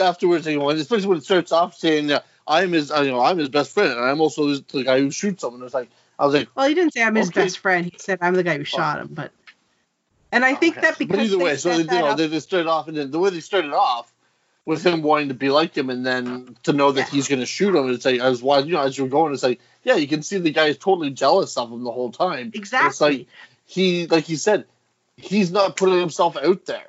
afterwards, 0.00 0.46
you 0.46 0.58
know, 0.58 0.70
especially 0.70 1.06
when 1.06 1.18
it 1.18 1.24
starts 1.24 1.52
off 1.52 1.76
saying, 1.76 2.10
uh, 2.10 2.20
"I'm 2.46 2.72
his, 2.72 2.90
uh, 2.90 3.00
you 3.02 3.10
know, 3.10 3.20
I'm 3.20 3.38
his 3.38 3.48
best 3.48 3.72
friend, 3.72 3.92
and 3.92 4.00
I'm 4.00 4.20
also 4.20 4.54
the 4.54 4.84
guy 4.84 5.00
who 5.00 5.10
shoots 5.10 5.42
someone." 5.42 5.62
It's 5.62 5.74
like, 5.74 5.90
I 6.18 6.24
was 6.26 6.34
like, 6.34 6.48
Well, 6.54 6.68
he 6.68 6.74
didn't 6.74 6.92
say 6.94 7.02
I'm 7.02 7.14
his 7.14 7.28
Okay. 7.28 7.42
best 7.42 7.58
friend. 7.58 7.84
He 7.86 7.92
said 7.98 8.18
I'm 8.22 8.34
the 8.34 8.42
guy 8.42 8.56
who 8.58 8.64
shot 8.64 9.00
him. 9.00 9.08
But, 9.12 9.32
and 10.32 10.44
I 10.44 10.54
think 10.54 10.74
okay. 10.76 10.82
that 10.82 10.98
because 10.98 11.16
but 11.16 11.24
either 11.24 11.38
way, 11.38 11.56
so 11.56 11.70
they, 11.76 11.96
you 11.96 12.00
know, 12.02 12.08
up- 12.08 12.18
they, 12.18 12.26
they 12.26 12.40
started 12.40 12.68
off, 12.68 12.88
and 12.88 12.96
then 12.96 13.10
the 13.10 13.18
way 13.18 13.30
they 13.30 13.40
started 13.40 13.72
off 13.72 14.12
with 14.64 14.84
him 14.84 15.02
wanting 15.02 15.28
to 15.28 15.34
be 15.34 15.48
like 15.48 15.76
him, 15.76 15.90
and 15.90 16.04
then 16.04 16.56
to 16.64 16.72
know 16.72 16.90
that 16.92 17.00
Yeah. 17.02 17.06
he's 17.06 17.28
going 17.28 17.40
to 17.40 17.46
shoot 17.46 17.74
him, 17.74 17.88
it's 17.90 18.04
like 18.04 18.20
as 18.20 18.42
while 18.42 18.66
you 18.66 18.72
know, 18.72 18.82
as 18.82 18.96
you're 18.98 19.08
going, 19.08 19.32
it's 19.32 19.42
like, 19.42 19.60
yeah, 19.84 19.94
you 19.94 20.08
can 20.08 20.22
see 20.22 20.38
the 20.38 20.50
guy 20.50 20.66
is 20.66 20.78
totally 20.78 21.10
jealous 21.10 21.56
of 21.56 21.70
him 21.70 21.84
the 21.84 21.92
whole 21.92 22.10
time. 22.10 22.50
exactly. 22.54 22.88
It's 22.88 23.00
like 23.00 23.26
he, 23.64 24.06
like 24.08 24.24
he 24.24 24.36
said, 24.36 24.64
he's 25.16 25.52
not 25.52 25.76
putting 25.76 26.00
himself 26.00 26.36
out 26.36 26.66
there. 26.66 26.88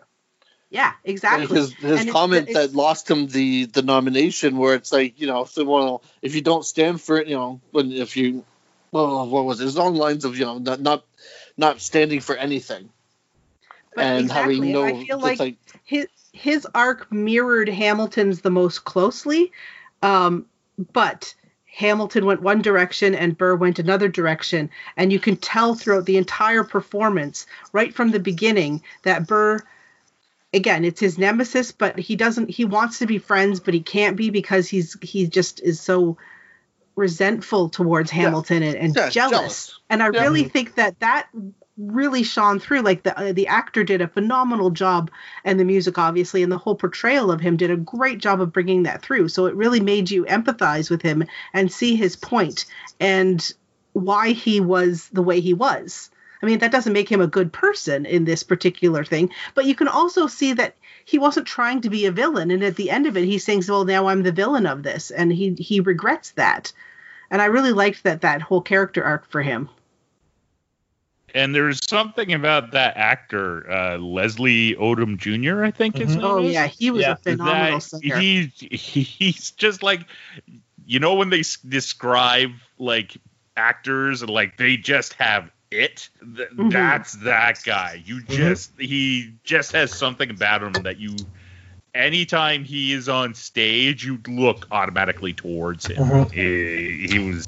Yeah, 0.69 0.93
exactly. 1.03 1.47
His, 1.47 1.73
his 1.73 1.83
And 1.83 1.99
it's- 2.01 2.11
comment 2.11 2.49
it's- 2.49 2.67
that 2.67 2.75
lost 2.75 3.09
him 3.09 3.27
the 3.27 3.65
the 3.65 3.81
nomination, 3.81 4.57
where 4.57 4.75
it's 4.75 4.91
like 4.91 5.19
you 5.19 5.27
know, 5.27 5.45
so, 5.45 5.63
well, 5.63 6.03
if 6.21 6.35
you 6.35 6.41
don't 6.41 6.65
stand 6.65 7.01
for 7.01 7.17
it, 7.17 7.27
you 7.27 7.35
know, 7.35 7.61
when 7.71 7.91
if 7.91 8.17
you, 8.17 8.43
well, 8.91 9.27
what 9.27 9.45
was 9.45 9.61
it? 9.61 9.65
His 9.65 9.77
own 9.77 9.95
lines 9.95 10.25
of 10.25 10.37
you 10.37 10.45
know, 10.45 10.57
not 10.57 10.81
not 10.81 11.05
not 11.57 11.81
standing 11.81 12.19
for 12.19 12.35
anything, 12.35 12.89
But 13.95 14.03
and 14.05 14.25
exactly, 14.25 14.55
and 14.55 14.73
no, 14.73 14.83
I 14.83 15.05
feel 15.05 15.19
just 15.21 15.39
like, 15.39 15.57
his 15.83 16.07
his 16.33 16.67
arc 16.75 17.11
mirrored 17.11 17.69
Hamilton's 17.69 18.41
the 18.41 18.51
most 18.51 18.83
closely, 18.83 19.51
um, 20.03 20.45
but 20.93 21.33
Hamilton 21.65 22.25
went 22.25 22.41
one 22.41 22.61
direction 22.61 23.15
and 23.15 23.37
Burr 23.37 23.55
went 23.55 23.79
another 23.79 24.07
direction, 24.07 24.69
and 24.97 25.11
you 25.13 25.19
can 25.19 25.37
tell 25.37 25.75
throughout 25.75 26.05
the 26.05 26.17
entire 26.17 26.63
performance, 26.63 27.47
right 27.71 27.93
from 27.93 28.11
the 28.11 28.19
beginning, 28.19 28.83
that 29.03 29.25
Burr. 29.27 29.59
Again, 30.53 30.85
it's 30.85 30.99
his 30.99 31.17
nemesis, 31.17 31.71
but 31.71 31.99
he 31.99 32.15
doesn't. 32.15 32.49
He 32.49 32.65
wants 32.65 32.99
to 32.99 33.05
be 33.05 33.17
friends, 33.17 33.59
but 33.59 33.73
he 33.73 33.81
can't 33.81 34.15
be 34.15 34.29
because 34.29 34.67
he's 34.67 34.97
he 35.01 35.27
just 35.27 35.61
is 35.61 35.79
so 35.81 36.17
resentful 36.95 37.69
towards 37.69 38.09
Hamilton 38.11 38.63
and, 38.63 38.75
and 38.77 38.95
Yeah, 38.95 39.09
jealous. 39.09 39.31
jealous. 39.31 39.79
And 39.89 40.01
I 40.01 40.07
Yeah. 40.07 40.21
really 40.21 40.45
think 40.45 40.75
that 40.75 40.99
that 40.99 41.27
really 41.77 42.23
shone 42.23 42.59
through. 42.59 42.81
Like 42.81 43.03
the 43.03 43.17
uh, 43.17 43.33
the 43.33 43.47
actor 43.47 43.83
did 43.83 44.01
a 44.01 44.07
phenomenal 44.07 44.69
job, 44.71 45.11
and 45.43 45.59
the 45.59 45.65
music 45.65 45.97
obviously, 45.97 46.43
and 46.43 46.51
the 46.51 46.57
whole 46.57 46.75
portrayal 46.75 47.31
of 47.31 47.41
him 47.41 47.57
did 47.57 47.69
a 47.69 47.77
great 47.77 48.19
job 48.19 48.41
of 48.41 48.53
bringing 48.53 48.83
that 48.83 49.01
through. 49.01 49.27
So 49.29 49.45
it 49.45 49.55
really 49.55 49.81
made 49.81 50.09
you 50.09 50.25
empathize 50.25 50.89
with 50.89 51.01
him 51.01 51.25
and 51.53 51.71
see 51.71 51.95
his 51.95 52.15
point 52.15 52.65
and 52.99 53.53
why 53.93 54.31
he 54.31 54.59
was 54.59 55.09
the 55.09 55.23
way 55.23 55.39
he 55.39 55.53
was. 55.53 56.09
I 56.41 56.45
mean, 56.45 56.59
that 56.59 56.71
doesn't 56.71 56.93
make 56.93 57.09
him 57.09 57.21
a 57.21 57.27
good 57.27 57.51
person 57.51 58.05
in 58.05 58.25
this 58.25 58.43
particular 58.43 59.03
thing, 59.03 59.31
but 59.55 59.65
you 59.65 59.75
can 59.75 59.87
also 59.87 60.27
see 60.27 60.53
that 60.53 60.75
he 61.05 61.17
wasn't 61.17 61.47
trying 61.47 61.81
to 61.81 61.89
be 61.89 62.05
a 62.05 62.11
villain. 62.11 62.51
And 62.51 62.63
at 62.63 62.75
the 62.75 62.91
end 62.91 63.07
of 63.07 63.17
it, 63.17 63.25
he 63.25 63.39
thinks, 63.39 63.69
"Well, 63.69 63.85
now 63.85 64.07
I'm 64.07 64.23
the 64.23 64.31
villain 64.31 64.65
of 64.67 64.83
this," 64.83 65.09
and 65.11 65.31
he 65.31 65.53
he 65.57 65.79
regrets 65.79 66.31
that. 66.31 66.71
And 67.31 67.41
I 67.41 67.45
really 67.45 67.73
liked 67.73 68.03
that 68.03 68.21
that 68.21 68.41
whole 68.41 68.61
character 68.61 69.03
arc 69.03 69.29
for 69.29 69.41
him. 69.41 69.69
And 71.35 71.53
there's 71.53 71.79
something 71.89 72.33
about 72.33 72.71
that 72.71 72.95
actor, 72.95 73.69
uh, 73.69 73.97
Leslie 73.97 74.75
Odom 74.75 75.17
Jr. 75.17 75.63
I 75.63 75.71
think 75.71 75.97
his 75.97 76.15
Mhm. 76.15 76.21
name 76.21 76.25
Oh 76.25 76.43
is. 76.43 76.53
yeah, 76.53 76.67
he 76.67 76.89
was 76.89 77.01
Yeah. 77.03 77.11
a 77.11 77.15
phenomenal 77.17 77.79
that 77.79 77.81
singer. 77.81 78.19
he, 78.19 78.45
he 78.59 79.03
he's 79.03 79.51
just 79.51 79.83
like 79.83 80.01
you 80.85 80.99
know 80.99 81.15
when 81.15 81.29
they 81.29 81.41
s- 81.41 81.57
describe 81.57 82.51
like 82.77 83.17
actors 83.57 84.21
and 84.21 84.29
like 84.31 84.55
they 84.57 84.77
just 84.77 85.13
have 85.15 85.51
it? 85.71 86.09
Th- 86.35 86.49
Mhm. 86.49 86.71
that's 86.71 87.13
that 87.23 87.59
guy. 87.63 88.01
You 88.05 88.21
just 88.23 88.71
he 88.79 89.33
just 89.43 89.71
has 89.73 89.91
something 89.93 90.29
about 90.29 90.63
him 90.63 90.73
that 90.83 90.97
you 90.99 91.15
anytime 91.95 92.63
he 92.63 92.93
is 92.93 93.09
on 93.09 93.33
stage 93.33 94.05
you 94.05 94.19
look 94.27 94.67
automatically 94.71 95.33
towards 95.33 95.87
him. 95.87 95.97
Mhm. 95.97 96.31
he, 96.31 97.07
he 97.07 97.19
was 97.19 97.45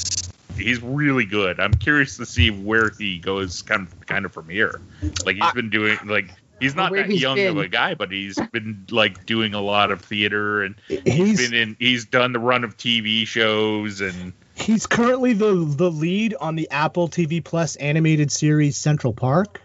he's 0.57 0.81
really 0.81 1.25
good. 1.25 1.59
I'm 1.59 1.73
curious 1.73 2.17
to 2.17 2.25
see 2.25 2.49
where 2.51 2.91
he 2.97 3.19
goes 3.19 3.61
kind 3.61 3.83
of 3.87 4.05
kind 4.07 4.25
of 4.25 4.33
from 4.33 4.49
here. 4.49 4.81
Like 5.25 5.35
he's 5.35 5.43
I- 5.45 5.53
been 5.53 5.69
doing 5.69 5.97
like 6.05 6.29
he's 6.59 6.75
not 6.75 6.91
that 6.93 7.09
he's 7.09 7.21
young 7.21 7.39
of 7.39 7.57
a 7.57 7.67
guy 7.69 7.93
but 7.93 8.11
he's 8.11 8.37
been 8.51 8.85
like 8.91 9.25
doing 9.25 9.53
a 9.53 9.61
lot 9.61 9.91
of 9.91 10.01
theater 10.01 10.61
and 10.63 10.75
He's 10.89 11.01
he's 11.05 11.49
been 11.49 11.53
in 11.57 11.75
he's 11.79 12.03
done 12.03 12.33
the 12.33 12.39
run 12.39 12.65
of 12.65 12.75
tv 12.75 13.25
shows 13.25 14.01
and 14.01 14.33
he's 14.59 14.85
currently 14.87 15.33
the 15.33 15.53
the 15.53 15.89
lead 15.89 16.35
on 16.39 16.55
the 16.55 16.69
Apple 16.71 17.07
TV 17.09 17.43
Plus 17.43 17.75
animated 17.77 18.31
series 18.31 18.77
Central 18.77 19.13
Park. 19.13 19.61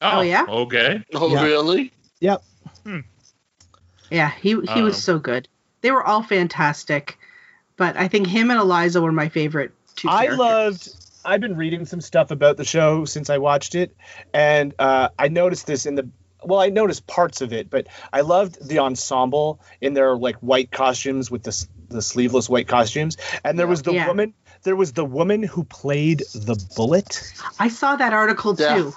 Oh, 0.00 0.20
yeah? 0.20 0.44
Okay. 0.48 1.02
Oh, 1.14 1.30
Yeah. 1.32 1.42
really? 1.42 1.92
Yeah, 4.10 4.30
he 4.30 4.50
he 4.50 4.56
Um, 4.68 4.84
was 4.84 5.02
so 5.02 5.18
good. 5.18 5.48
They 5.82 5.90
were 5.90 6.02
all 6.02 6.22
fantastic, 6.22 7.18
but 7.76 7.96
I 7.96 8.08
think 8.08 8.26
him 8.26 8.50
and 8.50 8.58
Eliza 8.58 9.02
were 9.02 9.12
my 9.12 9.28
favorite 9.28 9.72
two. 9.96 10.08
I 10.08 10.26
characters. 10.26 10.38
loved. 10.38 10.88
I've 11.24 11.40
been 11.42 11.56
reading 11.56 11.84
some 11.84 12.00
stuff 12.00 12.30
about 12.30 12.56
the 12.56 12.64
show 12.64 13.04
since 13.04 13.28
I 13.28 13.36
watched 13.38 13.74
it, 13.74 13.94
and 14.32 14.74
uh, 14.78 15.10
I 15.18 15.28
noticed 15.28 15.66
this 15.66 15.84
in 15.84 15.94
the. 15.94 16.08
Well, 16.42 16.60
I 16.60 16.68
noticed 16.68 17.06
parts 17.06 17.40
of 17.42 17.52
it, 17.52 17.68
but 17.68 17.88
I 18.12 18.20
loved 18.22 18.66
the 18.66 18.78
ensemble 18.78 19.60
in 19.80 19.92
their 19.92 20.16
like 20.16 20.36
white 20.36 20.70
costumes 20.70 21.30
with 21.30 21.42
the 21.42 21.48
s- 21.50 21.68
the 21.88 22.02
sleeveless 22.02 22.48
white 22.48 22.68
costumes, 22.68 23.16
and 23.44 23.58
there 23.58 23.66
was 23.66 23.82
the 23.82 23.92
Yeah. 23.92 24.06
woman. 24.06 24.34
There 24.64 24.76
was 24.76 24.92
the 24.92 25.04
woman 25.04 25.42
who 25.42 25.64
played 25.64 26.22
the 26.34 26.56
bullet. 26.76 27.22
I 27.58 27.68
saw 27.68 27.96
that 27.96 28.12
article 28.12 28.54
Yeah. 28.58 28.74
too. 28.74 28.94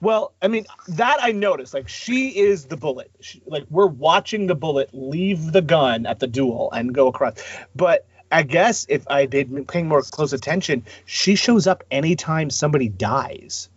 Well, 0.00 0.32
I 0.40 0.48
mean 0.48 0.66
that 0.88 1.16
I 1.20 1.32
noticed. 1.32 1.74
Like 1.74 1.88
she 1.88 2.28
is 2.38 2.66
the 2.66 2.76
bullet. 2.76 3.10
She, 3.20 3.42
like 3.46 3.64
we're 3.70 3.86
watching 3.86 4.46
the 4.46 4.54
bullet 4.54 4.90
leave 4.92 5.50
the 5.52 5.62
gun 5.62 6.06
at 6.06 6.20
the 6.20 6.26
duel 6.28 6.70
and 6.72 6.94
go 6.94 7.08
across. 7.08 7.34
But 7.74 8.06
I 8.30 8.42
guess 8.42 8.86
if 8.88 9.02
I 9.08 9.26
did 9.26 9.52
been 9.52 9.64
paying 9.64 9.88
more 9.88 10.02
close 10.02 10.32
attention, 10.32 10.84
she 11.06 11.34
shows 11.34 11.66
up 11.66 11.82
anytime 11.90 12.50
somebody 12.50 12.88
dies. 12.88 13.70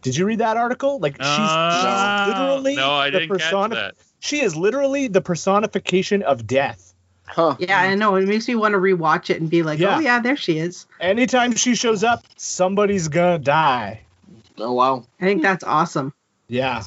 Did 0.00 0.16
you 0.16 0.24
read 0.24 0.38
that 0.38 0.56
article? 0.56 1.00
Like 1.00 1.16
she's, 1.16 1.26
Uh, 1.26 2.24
she's 2.26 2.38
literally 2.38 2.76
no, 2.76 2.90
I 2.92 3.10
the 3.10 3.18
didn't 3.20 3.36
catch 3.38 3.50
persona- 3.50 3.74
that. 3.74 3.94
She 4.20 4.40
is 4.40 4.56
literally 4.56 5.08
the 5.08 5.20
personification 5.20 6.22
of 6.22 6.46
death. 6.46 6.87
Huh. 7.28 7.56
Yeah, 7.58 7.78
I 7.78 7.94
know. 7.94 8.16
It 8.16 8.26
makes 8.26 8.48
me 8.48 8.54
want 8.54 8.72
to 8.72 8.78
rewatch 8.78 9.30
it 9.30 9.40
and 9.40 9.48
be 9.50 9.62
like, 9.62 9.78
Yeah. 9.78 9.96
oh 9.96 10.00
yeah, 10.00 10.20
there 10.20 10.36
she 10.36 10.58
is. 10.58 10.86
Anytime 11.00 11.54
she 11.54 11.74
shows 11.74 12.02
up, 12.02 12.24
somebody's 12.36 13.08
gonna 13.08 13.38
die. 13.38 14.00
Oh, 14.58 14.72
wow. 14.72 15.04
I 15.20 15.24
think 15.24 15.42
that's 15.42 15.64
awesome. 15.64 16.12
Yeah. 16.48 16.82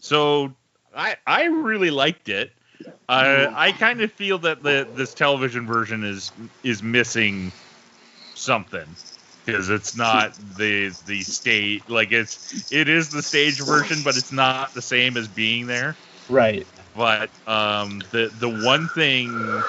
So 0.00 0.52
I 0.96 1.16
I 1.26 1.44
really 1.44 1.90
liked 1.90 2.28
it. 2.28 2.52
Uh, 3.08 3.52
I 3.54 3.72
kind 3.72 4.00
of 4.00 4.10
feel 4.12 4.38
that 4.38 4.62
the 4.62 4.88
this 4.94 5.14
television 5.14 5.66
version 5.66 6.02
is 6.02 6.32
is 6.62 6.82
missing 6.82 7.52
something 8.34 8.86
because 9.44 9.70
it's 9.70 9.96
not 9.96 10.34
the 10.56 10.88
the 11.06 11.22
stage 11.22 11.82
like 11.88 12.12
it's 12.12 12.72
it 12.72 12.88
is 12.88 13.10
the 13.10 13.22
stage 13.22 13.60
version, 13.60 13.98
but 14.02 14.16
it's 14.16 14.32
not 14.32 14.74
the 14.74 14.82
same 14.82 15.16
as 15.16 15.28
being 15.28 15.66
there. 15.66 15.96
Right. 16.28 16.66
But 16.96 17.30
um, 17.48 18.02
the 18.10 18.30
the 18.38 18.48
one 18.48 18.88
thing 18.88 19.62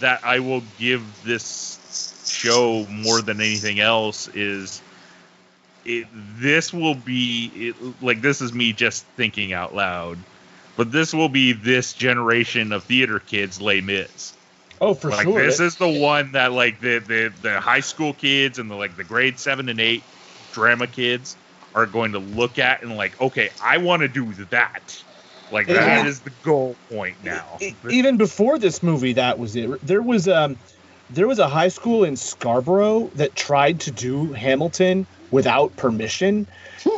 that 0.00 0.20
I 0.24 0.38
will 0.38 0.62
give 0.78 1.02
this 1.24 1.78
show 2.26 2.86
more 2.88 3.20
than 3.20 3.40
anything 3.40 3.80
else 3.80 4.28
is 4.28 4.80
it, 5.84 6.06
this 6.38 6.72
will 6.72 6.94
be 6.94 7.50
it, 7.54 8.02
like 8.02 8.20
this 8.20 8.40
is 8.40 8.52
me 8.52 8.72
just 8.72 9.04
thinking 9.16 9.52
out 9.52 9.74
loud, 9.74 10.18
but 10.76 10.92
this 10.92 11.12
will 11.12 11.28
be 11.28 11.52
this 11.52 11.92
generation 11.92 12.72
of 12.72 12.84
theater 12.84 13.18
kids 13.18 13.60
Les 13.60 13.80
Mis. 13.80 14.34
Oh, 14.80 14.94
for 14.94 15.10
like 15.10 15.24
sure. 15.24 15.42
this 15.42 15.58
is 15.58 15.76
the 15.76 15.88
one 15.88 16.32
that 16.32 16.52
like 16.52 16.80
the, 16.80 16.98
the 17.00 17.32
the 17.42 17.60
high 17.60 17.80
school 17.80 18.12
kids 18.12 18.58
and 18.58 18.70
the 18.70 18.76
like 18.76 18.96
the 18.96 19.04
grade 19.04 19.38
seven 19.40 19.68
and 19.68 19.80
eight 19.80 20.04
drama 20.52 20.86
kids 20.86 21.36
are 21.74 21.86
going 21.86 22.12
to 22.12 22.18
look 22.18 22.58
at 22.58 22.82
and 22.82 22.96
like 22.96 23.20
okay 23.20 23.50
I 23.62 23.78
want 23.78 24.02
to 24.02 24.08
do 24.08 24.32
that. 24.50 25.02
Like 25.50 25.68
Yeah. 25.68 25.84
that 25.84 26.06
is 26.06 26.20
the 26.20 26.30
goal 26.42 26.76
point 26.90 27.22
now. 27.22 27.58
Even 27.90 28.16
before 28.16 28.58
this 28.58 28.82
movie 28.82 29.14
that 29.14 29.38
was 29.38 29.56
it 29.56 29.70
there 29.82 30.02
was 30.02 30.28
um 30.28 30.56
there 31.10 31.26
was 31.26 31.38
a 31.38 31.48
high 31.48 31.68
school 31.68 32.04
in 32.04 32.16
scarborough 32.16 33.10
that 33.14 33.34
tried 33.34 33.80
to 33.80 33.90
do 33.90 34.32
hamilton 34.32 35.06
without 35.30 35.74
permission 35.76 36.46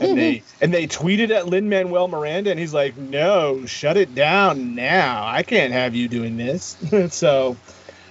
and 0.01 0.19
they 0.19 0.43
and 0.61 0.75
they 0.75 0.87
tweeted 0.87 1.31
at 1.31 1.47
lin 1.47 1.69
manuel 1.69 2.09
miranda 2.09 2.51
and 2.51 2.59
he's 2.59 2.75
like 2.75 2.97
no 2.97 3.65
shut 3.67 3.97
it 3.97 4.15
down 4.15 4.75
now 4.75 5.25
i 5.27 5.43
can't 5.43 5.73
have 5.73 5.95
you 5.95 6.09
doing 6.09 6.37
this 6.37 6.77
so 7.11 7.57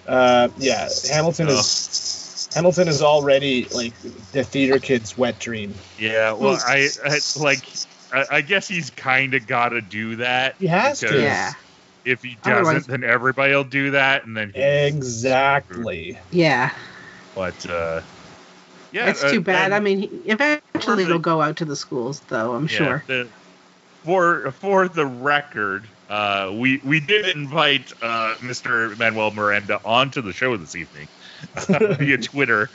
uh 0.07 0.47
yeah 0.57 0.87
hamilton 1.11 1.49
is 1.49 2.49
hamilton 2.53 2.87
is 2.87 3.01
already 3.01 3.67
like 3.71 3.93
the 4.31 4.43
theater 4.43 4.79
kid's 4.79 5.17
wet 5.17 5.37
dream 5.39 5.75
Yeah, 5.97 6.31
well, 6.33 6.57
I, 6.65 6.87
I 7.03 7.19
like. 7.35 7.67
I, 8.11 8.25
I 8.31 8.41
guess 8.41 8.67
he's 8.67 8.89
kind 8.89 9.33
of 9.33 9.47
got 9.47 9.69
to 9.69 9.81
do 9.81 10.17
that. 10.17 10.55
He 10.59 10.67
has 10.67 10.99
to. 11.01 11.21
Yeah. 11.21 11.53
If 12.05 12.23
he 12.23 12.37
doesn't, 12.43 12.87
then 12.87 13.03
everybody 13.03 13.53
will 13.53 13.63
do 13.63 13.91
that, 13.91 14.25
and 14.25 14.35
then. 14.35 14.51
He, 14.55 14.61
exactly 14.61 16.17
Yeah. 16.31 16.71
But 17.35 17.69
uh, 17.69 18.01
yeah, 18.91 19.09
it's 19.09 19.23
uh, 19.23 19.31
too 19.31 19.41
bad. 19.41 19.71
I 19.71 19.79
mean, 19.79 20.23
eventually 20.25 21.03
the- 21.03 21.09
it'll 21.09 21.19
go 21.19 21.41
out 21.41 21.57
to 21.57 21.65
the 21.65 21.75
schools, 21.75 22.19
though. 22.21 22.53
I'm 22.53 22.63
yeah, 22.63 22.69
sure. 22.69 23.03
the- 23.07 23.27
for 24.03 24.51
for 24.51 24.87
the 24.87 25.05
record, 25.05 25.83
uh, 26.09 26.51
we 26.53 26.77
we 26.83 26.99
did 26.99 27.35
invite 27.35 27.91
uh, 28.01 28.35
Mr. 28.39 28.97
Manuel 28.97 29.31
Miranda 29.31 29.79
onto 29.83 30.21
the 30.21 30.33
show 30.33 30.55
this 30.57 30.75
evening 30.75 31.07
uh, 31.57 31.93
via 31.99 32.17
Twitter. 32.17 32.69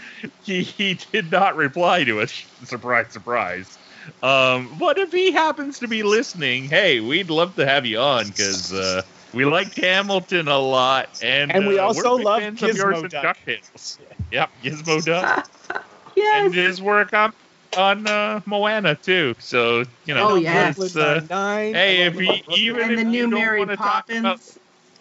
He 0.45 0.63
he 0.63 0.95
did 1.13 1.33
not 1.33 1.57
reply 1.57 2.05
to 2.05 2.21
us. 2.21 2.45
Surprise, 2.65 3.07
surprise. 3.11 3.79
Um, 4.23 4.77
but 4.79 4.99
if 4.99 5.13
he 5.13 5.33
happens 5.33 5.79
to 5.81 5.89
be 5.89 6.03
listening, 6.03 6.65
hey, 6.65 7.01
we'd 7.01 7.31
love 7.31 7.55
to 7.57 7.67
have 7.67 7.87
you 7.87 7.99
on 7.99 8.27
because 8.29 8.73
uh, 8.73 9.03
we 9.33 9.45
liked 9.45 9.77
Hamilton 9.79 10.49
a 10.49 10.59
lot, 10.59 11.09
and 11.23 11.51
And 11.53 11.67
we 11.67 11.79
uh, 11.79 11.87
also 11.87 12.17
love 12.17 12.41
fans 12.41 12.61
Gizmo 12.61 13.01
and 13.03 13.11
Duck. 13.11 13.37
DuckTales. 13.47 13.99
Yep, 14.31 14.51
Gizmoduck 14.63 15.45
Yes. 16.17 16.45
and 16.47 16.55
his 16.55 16.83
work 16.83 17.13
on 17.13 17.33
on 17.77 18.07
uh, 18.07 18.41
Moana 18.47 18.95
too. 18.95 19.35
So 19.39 19.85
you 20.05 20.15
know, 20.15 20.31
Oh, 20.31 20.35
yeah. 20.37 20.71
it's, 20.71 20.97
uh, 20.97 21.21
Nine-Nine. 21.29 21.75
hey, 21.75 22.03
if 22.07 22.15
love 22.15 22.25
he 22.25 22.67
even 22.67 22.83
and 22.83 22.93
if 22.93 22.99
the 22.99 23.05
you 23.05 23.11
new 23.11 23.31
don't 23.31 23.41
Mary 23.41 23.59
wanna 23.61 23.77
talk 23.77 23.87
Poppins. 24.09 24.21
about- 24.21 24.41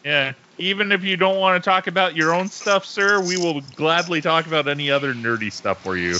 yeah, 0.05 0.33
even 0.57 0.91
if 0.91 1.03
you 1.05 1.15
don't 1.15 1.39
want 1.39 1.63
to 1.63 1.69
talk 1.69 1.87
about 1.87 2.13
your 2.13 2.33
own 2.33 2.49
stuff, 2.49 2.83
sir, 2.85 3.21
we 3.21 3.37
will 3.37 3.61
gladly 3.61 4.19
talk 4.19 4.45
about 4.47 4.67
any 4.67 4.91
other 4.91 5.13
nerdy 5.13 5.49
stuff 5.49 5.81
for 5.81 5.95
you. 5.95 6.17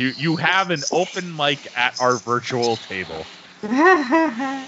You 0.00 0.14
you 0.16 0.36
have 0.36 0.70
an 0.70 0.82
open 0.92 1.36
mic 1.36 1.68
at 1.76 2.00
our 2.00 2.16
virtual 2.16 2.78
table. 2.78 3.26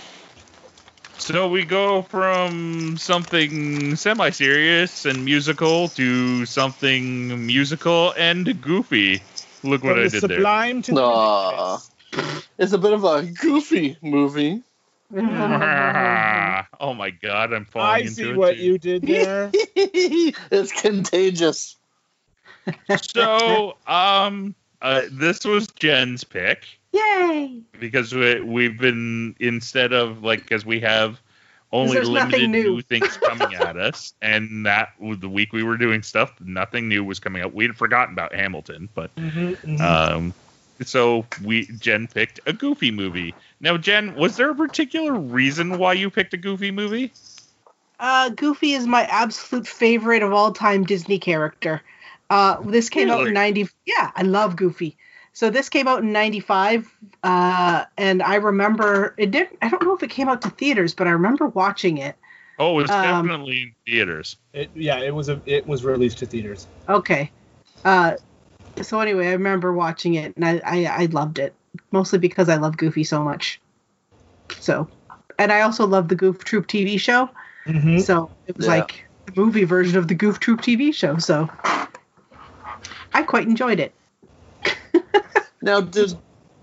So 1.18 1.48
we 1.48 1.64
go 1.64 2.02
from 2.02 2.96
something 2.98 3.94
semi-serious 3.94 5.06
and 5.06 5.24
musical 5.24 5.88
to 5.88 6.44
something 6.46 7.46
musical 7.46 8.12
and 8.18 8.60
goofy. 8.60 9.22
Look 9.62 9.84
what 9.84 9.92
From 9.92 10.00
I 10.00 10.02
the 10.02 10.10
did 10.10 10.22
there. 10.22 10.38
sublime 10.38 10.82
to 10.82 10.92
the 10.92 11.80
It's 12.58 12.72
a 12.72 12.78
bit 12.78 12.92
of 12.92 13.04
a 13.04 13.22
goofy 13.22 13.96
movie. 14.02 14.62
oh 15.16 16.92
my 16.92 17.10
god, 17.10 17.52
I'm 17.52 17.64
falling 17.66 17.88
into 18.00 18.00
it. 18.00 18.04
I 18.04 18.06
into 18.08 18.14
see 18.14 18.32
what 18.34 18.56
too. 18.56 18.62
you 18.64 18.78
did 18.78 19.02
there. 19.06 19.50
it's 19.54 20.72
contagious. 20.82 21.76
So, 23.14 23.76
um, 23.86 24.54
uh, 24.82 25.02
this 25.10 25.44
was 25.44 25.66
Jen's 25.68 26.24
pick 26.24 26.66
Yay! 26.92 27.62
because 27.78 28.14
we, 28.14 28.40
we've 28.40 28.78
been 28.78 29.34
instead 29.40 29.92
of 29.92 30.22
like 30.22 30.42
because 30.42 30.66
we 30.66 30.80
have 30.80 31.20
only 31.72 31.94
there's 31.94 32.08
limited 32.08 32.32
nothing 32.32 32.50
new. 32.50 32.74
new 32.74 32.82
things 32.82 33.16
coming 33.16 33.54
at 33.60 33.76
us, 33.78 34.12
and 34.20 34.66
that 34.66 34.90
the 35.00 35.28
week 35.28 35.52
we 35.52 35.62
were 35.62 35.76
doing 35.76 36.02
stuff. 36.02 36.32
Nothing 36.40 36.88
new 36.88 37.02
was 37.04 37.18
coming 37.18 37.42
up. 37.42 37.54
We 37.54 37.64
had 37.64 37.76
forgotten 37.76 38.12
about 38.12 38.34
Hamilton, 38.34 38.88
but 38.94 39.14
Mhm, 39.16 39.56
mhm. 39.64 39.80
um, 39.80 40.34
so 40.82 41.24
we 41.44 41.66
Jen 41.78 42.08
picked 42.08 42.40
a 42.46 42.52
Goofy 42.52 42.90
movie. 42.90 43.34
Now, 43.60 43.76
Jen, 43.76 44.14
was 44.16 44.36
there 44.36 44.50
a 44.50 44.54
particular 44.54 45.12
reason 45.14 45.78
why 45.78 45.94
you 45.94 46.10
picked 46.10 46.34
a 46.34 46.38
Goofy 46.38 46.70
movie? 46.70 47.12
Uh, 48.00 48.30
Goofy 48.30 48.72
is 48.72 48.86
my 48.86 49.04
absolute 49.04 49.66
favorite 49.66 50.22
of 50.22 50.32
all 50.32 50.52
time 50.52 50.84
Disney 50.84 51.18
character. 51.18 51.82
Uh, 52.32 52.62
this 52.62 52.88
came 52.88 53.10
out 53.10 53.26
in 53.26 53.34
90. 53.34 53.68
Yeah, 53.84 54.10
I 54.14 54.22
love 54.22 54.56
Goofy. 54.56 54.96
So 55.34 55.50
this 55.50 55.68
came 55.68 55.86
out 55.86 56.02
in 56.02 56.12
95. 56.12 56.90
Uh, 57.22 57.84
and 57.98 58.22
I 58.22 58.36
remember 58.36 59.14
it 59.18 59.30
didn't, 59.30 59.58
I 59.60 59.68
don't 59.68 59.82
know 59.82 59.94
if 59.94 60.02
it 60.02 60.08
came 60.08 60.30
out 60.30 60.40
to 60.42 60.50
theaters, 60.50 60.94
but 60.94 61.06
I 61.06 61.10
remember 61.10 61.48
watching 61.48 61.98
it. 61.98 62.16
Oh, 62.58 62.78
it 62.78 62.82
was 62.82 62.90
Um, 62.90 63.26
definitely 63.26 63.62
in 63.62 63.74
theaters. 63.86 64.36
It, 64.54 64.70
yeah, 64.74 65.00
it 65.00 65.14
was 65.14 65.28
a 65.28 65.42
it 65.44 65.66
was 65.66 65.84
released 65.84 66.18
to 66.18 66.26
theaters. 66.26 66.66
Okay. 66.88 67.30
Uh, 67.84 68.16
so 68.80 69.00
anyway, 69.00 69.28
I 69.28 69.32
remember 69.32 69.74
watching 69.74 70.14
it 70.14 70.34
and 70.34 70.44
I, 70.44 70.60
I, 70.64 70.84
I 70.86 71.04
loved 71.06 71.38
it 71.38 71.54
mostly 71.90 72.18
because 72.18 72.48
I 72.48 72.56
love 72.56 72.78
Goofy 72.78 73.04
so 73.04 73.22
much. 73.22 73.60
So, 74.58 74.88
and 75.38 75.52
I 75.52 75.60
also 75.62 75.86
love 75.86 76.08
the 76.08 76.14
Goof 76.14 76.44
Troop 76.44 76.66
TV 76.66 76.98
show. 76.98 77.28
Mm-hmm. 77.66 77.98
So 77.98 78.30
it 78.46 78.56
was 78.56 78.66
Yeah. 78.66 78.72
like 78.76 79.04
the 79.26 79.32
movie 79.36 79.64
version 79.64 79.98
of 79.98 80.08
the 80.08 80.14
Goof 80.14 80.40
Troop 80.40 80.62
TV 80.62 80.94
show. 80.94 81.18
So 81.18 81.50
I 83.14 83.22
quite 83.22 83.46
enjoyed 83.46 83.80
it. 83.80 83.92
Now, 85.64 85.80
did 85.80 86.14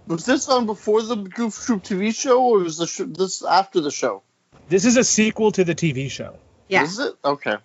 was 0.07 0.25
this 0.25 0.49
on 0.49 0.65
before 0.65 1.01
the 1.01 1.15
Goof 1.15 1.55
Troop 1.65 1.83
TV 1.83 2.13
show, 2.13 2.43
or 2.43 2.59
was 2.59 2.77
the 2.77 2.85
sh- 2.87 3.01
this 3.07 3.43
after 3.45 3.79
the 3.79 3.91
show? 3.91 4.23
This 4.67 4.83
is 4.83 4.97
a 4.97 5.03
sequel 5.05 5.53
to 5.53 5.63
the 5.63 5.73
TV 5.73 6.11
show. 6.11 6.35
Yeah. 6.67 6.83
Is 6.83 6.99
it 6.99 7.13
okay? 7.23 7.55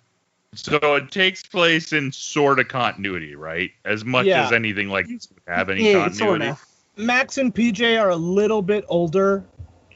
So 0.53 0.77
it 0.95 1.11
takes 1.11 1.43
place 1.43 1.91
in 1.91 2.13
sort 2.13 2.59
of 2.59 2.69
continuity, 2.69 3.35
right? 3.35 3.71
As 3.83 4.05
much 4.05 4.27
Yeah. 4.27 4.45
as 4.45 4.53
anything 4.53 4.87
like 4.87 5.07
this 5.09 5.27
would 5.29 5.41
have 5.53 5.69
any 5.69 5.91
Yeah, 5.91 6.05
continuity. 6.05 6.45
sort 6.45 6.51
of. 6.53 6.65
Max 6.95 7.37
and 7.37 7.53
PJ 7.53 8.01
are 8.01 8.09
a 8.11 8.15
little 8.15 8.61
bit 8.61 8.85
older 8.87 9.43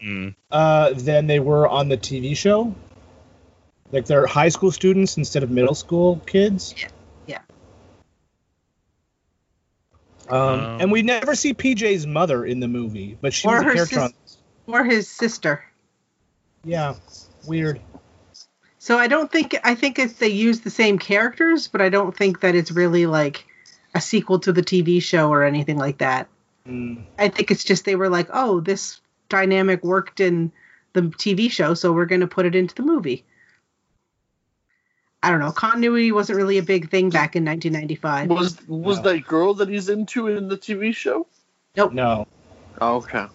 Mm. 0.03 0.35
uh, 0.51 0.91
than 0.93 1.27
they 1.27 1.39
were 1.39 1.67
on 1.69 1.87
the 1.87 1.95
TV 1.97 2.35
show. 2.35 2.75
Like 3.93 4.05
they're 4.07 4.27
high 4.27 4.49
school 4.49 4.71
students 4.73 5.15
instead 5.15 5.43
of 5.43 5.49
middle 5.49 5.75
school 5.75 6.21
kids. 6.25 6.75
Yeah, 6.77 6.87
yeah. 7.27 7.39
Um, 10.29 10.39
Um, 10.39 10.81
and 10.81 10.91
we 10.91 11.01
never 11.01 11.35
see 11.35 11.53
PJ's 11.53 12.05
mother 12.05 12.45
in 12.45 12.59
the 12.59 12.67
movie, 12.67 13.17
but 13.19 13.33
she 13.33 13.47
Or 13.47 13.55
was 13.55 13.61
a 13.61 13.63
her 13.65 13.73
character 13.73 13.99
on. 13.99 14.13
Or 14.67 14.83
his 14.83 15.07
sister. 15.07 15.63
Yeah, 16.63 16.95
weird. 17.47 17.79
So 18.77 18.97
I 18.97 19.07
don't 19.07 19.31
think 19.31 19.57
I 19.63 19.75
think 19.75 19.99
it's 19.99 20.13
they 20.13 20.29
use 20.29 20.61
the 20.61 20.69
same 20.69 20.99
characters, 20.99 21.67
but 21.67 21.81
I 21.81 21.89
don't 21.89 22.15
think 22.15 22.41
that 22.41 22.55
it's 22.55 22.71
really 22.71 23.05
like 23.05 23.45
a 23.93 24.01
sequel 24.01 24.39
to 24.39 24.53
the 24.53 24.61
TV 24.61 25.01
show 25.01 25.31
or 25.31 25.43
anything 25.43 25.77
like 25.77 25.97
that. 25.99 26.27
Mm. 26.67 27.03
I 27.17 27.29
think 27.29 27.51
it's 27.51 27.63
just 27.63 27.85
they 27.85 27.95
were 27.95 28.09
like, 28.09 28.29
oh, 28.31 28.59
this 28.59 29.01
dynamic 29.27 29.83
worked 29.83 30.19
in 30.19 30.51
the 30.93 31.01
TV 31.01 31.49
show, 31.51 31.73
so 31.73 31.91
we're 31.91 32.05
going 32.05 32.21
to 32.21 32.27
put 32.27 32.45
it 32.45 32.55
into 32.55 32.75
the 32.75 32.83
movie. 32.83 33.25
I 35.21 35.31
don't 35.31 35.39
know. 35.39 35.51
Continuity 35.51 36.11
wasn't 36.11 36.37
really 36.37 36.57
a 36.57 36.63
big 36.63 36.89
thing 36.89 37.09
back 37.09 37.35
in 37.35 37.43
1995. 37.43 38.29
Was 38.29 38.67
was 38.67 38.97
No. 38.97 39.03
that 39.03 39.27
girl 39.27 39.53
that 39.55 39.67
he's 39.67 39.89
into 39.89 40.27
in 40.27 40.47
the 40.47 40.57
TV 40.57 40.93
show? 40.95 41.27
Nope. 41.75 41.93
No. 41.93 42.27
Oh, 42.79 42.95
okay. 42.97 43.25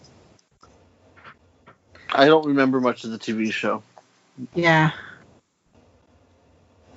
I 2.14 2.26
don't 2.26 2.46
remember 2.46 2.80
much 2.80 3.04
of 3.04 3.10
the 3.10 3.18
TV 3.18 3.52
show. 3.52 3.82
Yeah. 4.54 4.92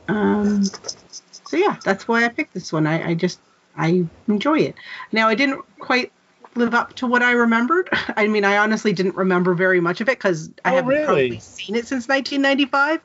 Um. 0.08 0.64
So 0.64 1.58
yeah, 1.58 1.78
that's 1.84 2.08
why 2.08 2.24
I 2.24 2.30
picked 2.30 2.54
this 2.54 2.72
one. 2.72 2.88
I, 2.88 3.10
I 3.10 3.14
just 3.14 3.40
I 3.76 4.06
enjoy 4.28 4.60
it. 4.60 4.76
Now 5.12 5.28
I 5.28 5.36
didn't 5.36 5.64
quite 5.80 6.12
live 6.56 6.74
up 6.74 6.94
to 6.96 7.08
what 7.08 7.22
I 7.22 7.32
remembered. 7.34 7.90
I 8.16 8.28
mean, 8.28 8.46
I 8.46 8.58
honestly 8.58 8.94
didn't 8.94 9.16
remember 9.16 9.54
very 9.54 9.82
much 9.82 10.00
of 10.00 10.08
it 10.08 10.18
because 10.18 10.50
I 10.64 10.72
Oh, 10.72 10.76
haven't 10.76 10.90
really? 10.90 11.06
probably 11.06 11.40
seen 11.40 11.76
it 11.76 11.88
since 11.88 12.08
1995. 12.08 13.02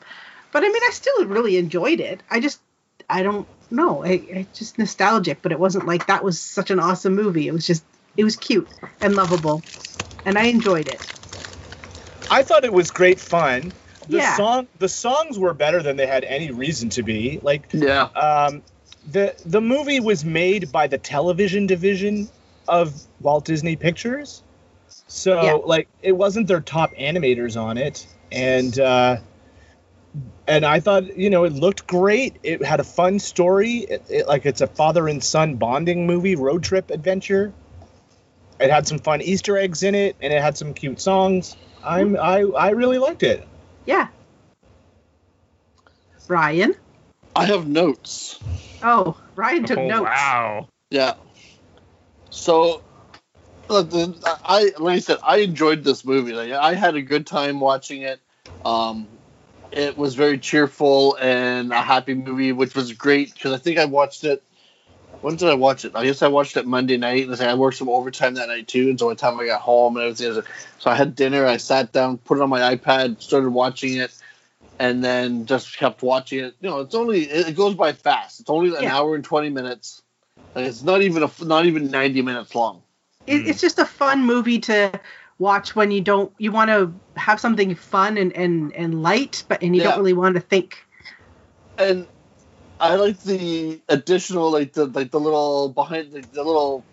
But 0.53 0.63
I 0.65 0.69
mean, 0.69 0.83
I 0.85 0.91
still 0.93 1.27
really 1.27 1.57
enjoyed 1.57 2.01
it. 2.01 2.21
I 2.31 2.41
just 2.41 2.61
I 3.09 3.23
don't 3.23 3.49
know. 3.71 4.05
I, 4.05 4.09
it's 4.09 4.59
just 4.59 4.79
nostalgic, 4.79 5.43
but 5.43 5.53
it 5.53 5.59
wasn't 5.59 5.87
like 5.87 6.07
that 6.07 6.23
was 6.23 6.41
such 6.41 6.71
an 6.71 6.79
awesome 6.79 7.15
movie. 7.15 7.49
It 7.49 7.53
was 7.53 7.67
just 7.67 7.85
it 8.17 8.25
was 8.25 8.37
cute 8.37 8.69
and 9.01 9.17
lovable, 9.17 9.63
and 10.25 10.39
I 10.39 10.45
enjoyed 10.45 10.87
it. 10.89 11.01
I 12.31 12.43
thought 12.43 12.65
it 12.65 12.73
was 12.73 12.91
great 12.91 13.21
fun. 13.21 13.73
The 14.09 14.19
Yeah. 14.19 14.37
song, 14.37 14.69
the 14.79 14.89
songs 14.89 15.39
were 15.39 15.55
better 15.55 15.83
than 15.83 15.97
they 15.97 16.07
had 16.07 16.25
any 16.25 16.51
reason 16.51 16.89
to 16.91 17.03
be. 17.03 17.41
Like 17.43 17.63
Yeah. 17.73 18.09
um, 18.15 18.63
the 19.11 19.35
the 19.47 19.61
movie 19.61 20.01
was 20.01 20.25
made 20.25 20.71
by 20.71 20.87
the 20.87 20.99
television 20.99 21.67
division 21.67 22.29
of 22.69 22.95
Walt 23.21 23.45
Disney 23.45 23.77
Pictures, 23.77 24.43
so 25.09 25.43
Yeah. 25.43 25.53
like 25.65 25.89
it 26.03 26.13
wasn't 26.13 26.47
their 26.47 26.61
top 26.61 26.95
animators 26.97 27.61
on 27.61 27.79
it, 27.79 28.07
and 28.31 28.79
uh, 28.79 29.17
and 30.47 30.65
I 30.65 30.81
thought 30.81 31.17
you 31.17 31.31
know 31.31 31.45
it 31.45 31.53
looked 31.53 31.87
great. 31.87 32.37
It 32.43 32.65
had 32.65 32.81
a 32.81 32.85
fun 32.85 33.19
story, 33.19 33.79
it, 33.79 34.05
it, 34.09 34.29
like 34.29 34.47
it's 34.47 34.61
a 34.61 34.67
father 34.67 35.09
and 35.09 35.23
son 35.23 35.57
bonding 35.57 36.07
movie, 36.07 36.37
road 36.37 36.63
trip 36.63 36.91
adventure. 36.91 37.53
It 38.61 38.71
had 38.71 38.87
some 38.87 38.99
fun 38.99 39.23
Easter 39.23 39.57
eggs 39.57 39.83
in 39.83 39.95
it, 39.95 40.17
and 40.21 40.33
it 40.33 40.41
had 40.41 40.57
some 40.57 40.75
cute 40.75 41.01
songs. 41.01 41.57
I'm 41.85 42.17
I 42.17 42.43
I 42.43 42.71
really 42.71 42.99
liked 42.99 43.23
it. 43.23 43.47
Yeah. 43.87 44.09
Ryan. 46.29 46.75
I 47.35 47.47
have 47.47 47.67
notes. 47.67 48.39
Oh, 48.83 49.19
Ryan 49.37 49.65
took 49.65 49.79
Oh, 49.79 49.89
notes. 49.89 50.03
wow. 50.05 50.69
Yeah. 50.91 51.15
So, 52.31 52.83
I 53.71 54.73
like 54.79 54.97
I 54.97 54.99
said, 54.99 55.19
I 55.23 55.39
enjoyed 55.39 55.83
this 55.85 56.05
movie. 56.05 56.33
Like, 56.33 56.53
I 56.53 56.75
had 56.75 56.95
a 56.95 57.03
good 57.03 57.27
time 57.27 57.61
watching 57.61 58.03
it. 58.03 58.21
Um, 58.65 59.09
it 59.73 59.97
was 59.97 60.15
very 60.15 60.39
cheerful 60.39 61.17
and 61.17 61.73
a 61.73 61.83
happy 61.83 62.15
movie, 62.15 62.53
which 62.53 62.75
was 62.75 62.93
great 62.93 63.35
because 63.35 63.53
I 63.53 63.59
think 63.59 63.79
I 63.79 63.87
watched 63.87 64.25
it. 64.25 64.43
When 65.21 65.37
did 65.37 65.49
I 65.49 65.55
watch 65.55 65.85
it? 65.85 65.93
I 65.95 66.05
guess 66.05 66.21
I 66.21 66.29
watched 66.29 66.57
it 66.57 66.67
Monday 66.67 66.97
night, 66.97 67.29
and 67.29 67.41
I 67.41 67.55
worked 67.55 67.77
some 67.77 67.89
overtime 67.89 68.35
that 68.35 68.49
night 68.49 68.67
too. 68.67 68.91
And 68.91 68.99
so 68.99 69.07
by 69.07 69.15
the 69.15 69.21
time 69.21 69.39
I 69.39 69.47
got 69.47 69.61
home 69.61 69.97
and 69.97 70.05
everything, 70.07 70.43
so 70.79 70.91
I 70.91 70.97
had 70.97 71.15
dinner. 71.15 71.47
I 71.47 71.59
sat 71.59 71.93
down, 71.93 72.19
put 72.19 72.39
it 72.39 72.43
on 72.43 72.51
my 72.51 72.75
iPad, 72.75 73.23
started 73.23 73.51
watching 73.51 73.97
it, 73.99 74.13
and 74.81 75.03
then 75.03 75.47
just 75.47 75.77
kept 75.79 76.03
watching 76.03 76.41
it. 76.41 76.57
You 76.61 76.71
know, 76.71 76.81
it's 76.81 76.95
only 76.95 77.23
it 77.23 77.57
goes 77.57 77.77
by 77.77 77.93
fast. 77.93 78.41
It's 78.41 78.51
only 78.51 78.77
an 78.77 78.83
Yeah. 78.85 78.97
hour 78.97 79.15
and 79.15 79.23
twenty 79.25 79.49
minutes. 79.49 80.03
Like, 80.55 80.67
it's 80.67 80.83
not 80.83 81.03
even 81.03 81.23
a 81.23 81.31
not 81.45 81.67
even 81.67 81.91
ninety 81.91 82.21
minutes 82.21 82.55
long. 82.55 82.83
It, 83.27 83.47
it's 83.47 83.61
just 83.61 83.79
a 83.79 83.85
fun 83.85 84.25
movie 84.25 84.59
to 84.61 85.01
watch 85.39 85.75
when 85.75 85.91
you 85.91 86.01
don't 86.01 86.33
you 86.39 86.53
want 86.53 86.71
to 86.71 86.93
have 87.17 87.41
something 87.41 87.75
fun 87.75 88.19
and 88.19 88.33
and 88.35 88.73
and 88.75 89.03
light, 89.03 89.45
but 89.49 89.63
and 89.63 89.75
you 89.75 89.83
Yeah. 89.83 89.91
don't 89.91 89.99
really 89.99 90.13
want 90.13 90.35
to 90.35 90.41
think. 90.41 90.85
and 91.79 92.09
I 92.81 92.97
like 92.97 93.21
the 93.21 93.81
additional 93.89 94.51
like 94.51 94.73
the 94.73 94.87
like 94.87 95.11
the 95.11 95.21
little 95.21 95.69
behind 95.69 96.13
the, 96.13 96.23
the 96.23 96.43
little 96.43 96.87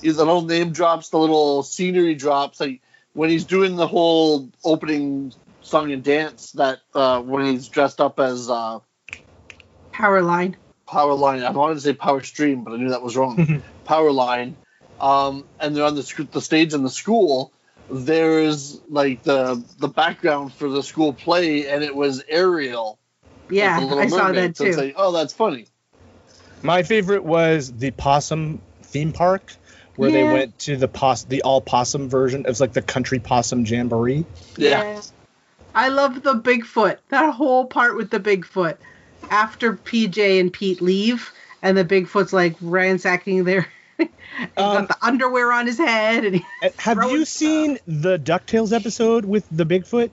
the 0.00 0.12
little 0.12 0.42
name 0.42 0.72
drops, 0.72 1.08
the 1.10 1.18
little 1.18 1.62
scenery 1.62 2.14
drops, 2.14 2.60
like 2.60 2.80
when 3.14 3.30
he's 3.30 3.46
doing 3.46 3.76
the 3.76 3.86
whole 3.86 4.50
opening 4.64 5.32
song 5.60 5.92
and 5.92 6.02
dance 6.04 6.52
that 6.52 6.80
uh 6.94 7.20
when 7.22 7.46
he's 7.46 7.68
dressed 7.68 8.00
up 8.00 8.18
as 8.20 8.50
uh 8.50 8.80
Powerline. 9.94 10.56
Powerline. 10.88 11.44
I 11.44 11.50
wanted 11.50 11.74
to 11.74 11.80
say 11.80 11.92
Power 11.94 12.22
Stream, 12.22 12.64
but 12.64 12.72
I 12.74 12.76
knew 12.76 12.90
that 12.90 13.02
was 13.02 13.16
wrong. 13.16 13.62
Powerline. 13.88 14.56
Um, 15.00 15.48
and 15.58 15.74
they're 15.74 15.84
on 15.84 15.94
the 15.94 16.28
the 16.32 16.40
stage 16.40 16.74
in 16.74 16.82
the 16.82 16.90
school. 16.90 17.52
There's 17.92 18.80
like 18.88 19.22
the 19.22 19.62
the 19.78 19.88
background 19.88 20.54
for 20.54 20.68
the 20.68 20.82
school 20.82 21.12
play, 21.12 21.68
and 21.68 21.84
it 21.84 21.94
was 21.94 22.24
Ariel. 22.26 22.98
Yeah, 23.50 23.78
the 23.78 23.86
Little 23.86 24.02
I 24.02 24.06
saw 24.06 24.28
Mermaid. 24.28 24.34
that 24.34 24.56
So 24.56 24.64
it's 24.64 24.76
too. 24.76 24.82
like, 24.82 24.94
oh, 24.96 25.12
that's 25.12 25.34
funny. 25.34 25.66
My 26.62 26.82
favorite 26.82 27.22
was 27.22 27.70
the 27.70 27.90
possum 27.90 28.62
theme 28.82 29.12
park, 29.12 29.52
where 29.96 30.10
they 30.10 30.24
went 30.24 30.58
to 30.60 30.76
the 30.76 30.88
pos 30.88 31.24
the 31.24 31.42
all 31.42 31.60
possum 31.60 32.08
version. 32.08 32.42
It 32.42 32.48
was 32.48 32.60
like 32.60 32.72
the 32.72 32.82
country 32.82 33.18
possum 33.18 33.64
jamboree. 33.66 34.24
Yeah. 34.56 35.02
I 35.74 35.88
love 35.88 36.22
the 36.22 36.34
Bigfoot. 36.34 36.98
That 37.08 37.34
whole 37.34 37.64
part 37.66 37.96
with 37.96 38.10
the 38.10 38.20
Bigfoot. 38.20 38.76
After 39.30 39.74
PJ 39.74 40.40
and 40.40 40.52
Pete 40.52 40.80
leave, 40.82 41.32
and 41.62 41.76
the 41.76 41.84
Bigfoot's 41.84 42.32
like 42.32 42.56
ransacking 42.60 43.44
their. 43.44 43.66
He's 43.98 44.08
Um, 44.56 44.86
got 44.86 44.88
the 44.88 44.96
underwear 45.06 45.52
on 45.52 45.66
his 45.66 45.78
head, 45.78 46.24
and 46.24 46.36
he, 46.36 46.44
Uh, 46.62 46.70
Have 46.78 46.96
Throwing 46.98 47.14
you 47.16 47.24
stuff. 47.24 47.38
seen 47.38 47.78
the 47.86 48.18
Ducktales 48.18 48.72
episode 48.72 49.24
with 49.24 49.44
the 49.50 49.64
Bigfoot? 49.64 50.10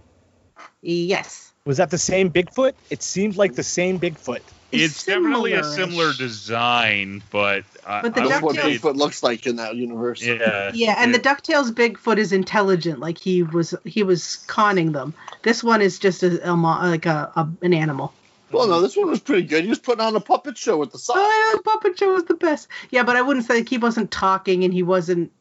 yes, 0.81 1.51
Was 1.65 1.77
that 1.77 1.89
the 1.91 1.97
same 1.97 2.31
Bigfoot? 2.31 2.73
It 2.89 3.03
seemed 3.03 3.35
like 3.37 3.53
the 3.55 3.63
same 3.63 3.99
Bigfoot. 3.99 4.41
It's 4.71 5.03
definitely 5.03 5.53
a 5.53 5.63
similar-ish. 5.63 6.17
design, 6.19 7.23
but 7.31 7.63
I, 7.87 8.01
But 8.03 8.13
the 8.13 8.21
I 8.21 8.27
That's 8.27 8.41
what 8.43 8.55
Bigfoot 8.55 8.95
looks 8.97 9.23
like 9.23 9.47
in 9.47 9.55
that 9.55 9.75
universe. 9.75 10.21
Yeah. 10.21 10.71
Yeah, 10.73 10.95
and 10.97 11.13
the 11.13 11.19
Ducktales 11.19 11.71
Bigfoot 11.71 12.17
is 12.17 12.31
intelligent, 12.31 12.99
like 12.99 13.17
he 13.17 13.41
was 13.43 13.73
he 13.85 14.03
was 14.03 14.37
conning 14.47 14.91
them. 14.91 15.13
This 15.41 15.63
one 15.63 15.81
is 15.81 15.97
just 15.97 16.21
a, 16.21 16.51
a 16.51 16.53
like 16.53 17.07
a, 17.07 17.31
a 17.35 17.47
an 17.63 17.73
animal. 17.73 18.13
Well, 18.51 18.67
no, 18.67 18.81
this 18.81 18.97
one 18.97 19.09
was 19.09 19.19
pretty 19.19 19.43
good. 19.47 19.63
He 19.63 19.69
was 19.69 19.79
putting 19.79 20.01
on 20.01 20.15
a 20.15 20.19
puppet 20.19 20.57
show 20.57 20.77
with 20.77 20.91
the 20.91 20.97
song. 20.99 21.17
Oh, 21.19 21.49
yeah, 21.51 21.57
the 21.57 21.63
Puppet 21.63 21.99
Show 21.99 22.13
was 22.13 22.23
the 22.25 22.33
best. 22.33 22.67
Yeah, 22.89 23.03
but 23.03 23.15
I 23.15 23.21
wouldn't 23.21 23.45
say 23.45 23.55
like, 23.55 23.69
he 23.69 23.77
wasn't 23.77 24.11
talking 24.11 24.63
and 24.63 24.73
he 24.73 24.83
wasn't. 24.83 25.31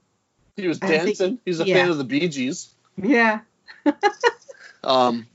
He 0.56 0.68
was 0.68 0.78
I 0.82 0.88
think- 0.88 1.04
dancing. 1.06 1.38
He's 1.44 1.61
a 1.61 1.66
yeah. 1.66 1.74
fan 1.76 1.90
of 1.90 1.98
the 1.98 2.04
Bee 2.04 2.28
Gees. 2.28 2.74
Yeah, 2.96 3.40
Um, 4.84 5.26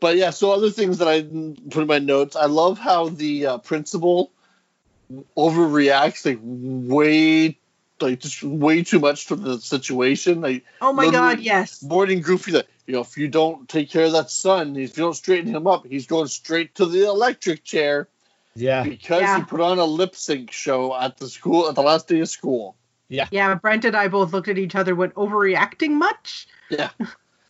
but 0.00 0.16
yeah, 0.16 0.30
so 0.30 0.52
other 0.52 0.70
things 0.70 0.98
that 0.98 1.08
I 1.08 1.22
put 1.70 1.82
in 1.82 1.86
my 1.86 1.98
notes. 1.98 2.36
I 2.36 2.46
love 2.46 2.78
how 2.78 3.08
the 3.08 3.46
uh, 3.46 3.58
principal 3.58 4.30
overreacts 5.36 6.24
like 6.26 6.38
way, 6.42 7.58
like 8.00 8.20
just 8.20 8.42
way 8.42 8.82
too 8.82 8.98
much 8.98 9.26
to 9.26 9.36
the 9.36 9.58
situation. 9.60 10.40
Like 10.40 10.64
Oh 10.80 10.92
my 10.92 11.10
God, 11.10 11.40
yes. 11.40 11.82
Morning 11.82 12.20
Goofy, 12.20 12.52
that 12.52 12.66
you 12.86 12.94
know, 12.94 13.00
if 13.00 13.16
you 13.16 13.28
don't 13.28 13.68
take 13.68 13.90
care 13.90 14.06
of 14.06 14.12
that 14.12 14.30
son, 14.30 14.76
if 14.76 14.96
you 14.96 15.04
don't 15.04 15.14
straighten 15.14 15.54
him 15.54 15.66
up, 15.66 15.86
he's 15.86 16.06
going 16.06 16.28
straight 16.28 16.74
to 16.76 16.86
the 16.86 17.06
electric 17.06 17.64
chair 17.64 18.08
Yeah. 18.54 18.82
because 18.82 19.22
Yeah. 19.22 19.38
he 19.38 19.44
put 19.44 19.60
on 19.60 19.78
a 19.78 19.84
lip 19.84 20.16
sync 20.16 20.50
show 20.50 20.94
at 20.96 21.16
the 21.16 21.28
school 21.28 21.68
at 21.68 21.74
the 21.74 21.82
last 21.82 22.08
day 22.08 22.20
of 22.20 22.28
school. 22.28 22.76
Yeah, 23.08 23.28
Yeah, 23.30 23.54
Brent 23.54 23.84
and 23.84 23.94
I 23.96 24.08
both 24.08 24.32
looked 24.32 24.48
at 24.48 24.56
each 24.58 24.74
other, 24.74 24.94
went 24.94 25.14
overreacting 25.14 25.90
much. 25.90 26.48
Yeah. 26.70 26.90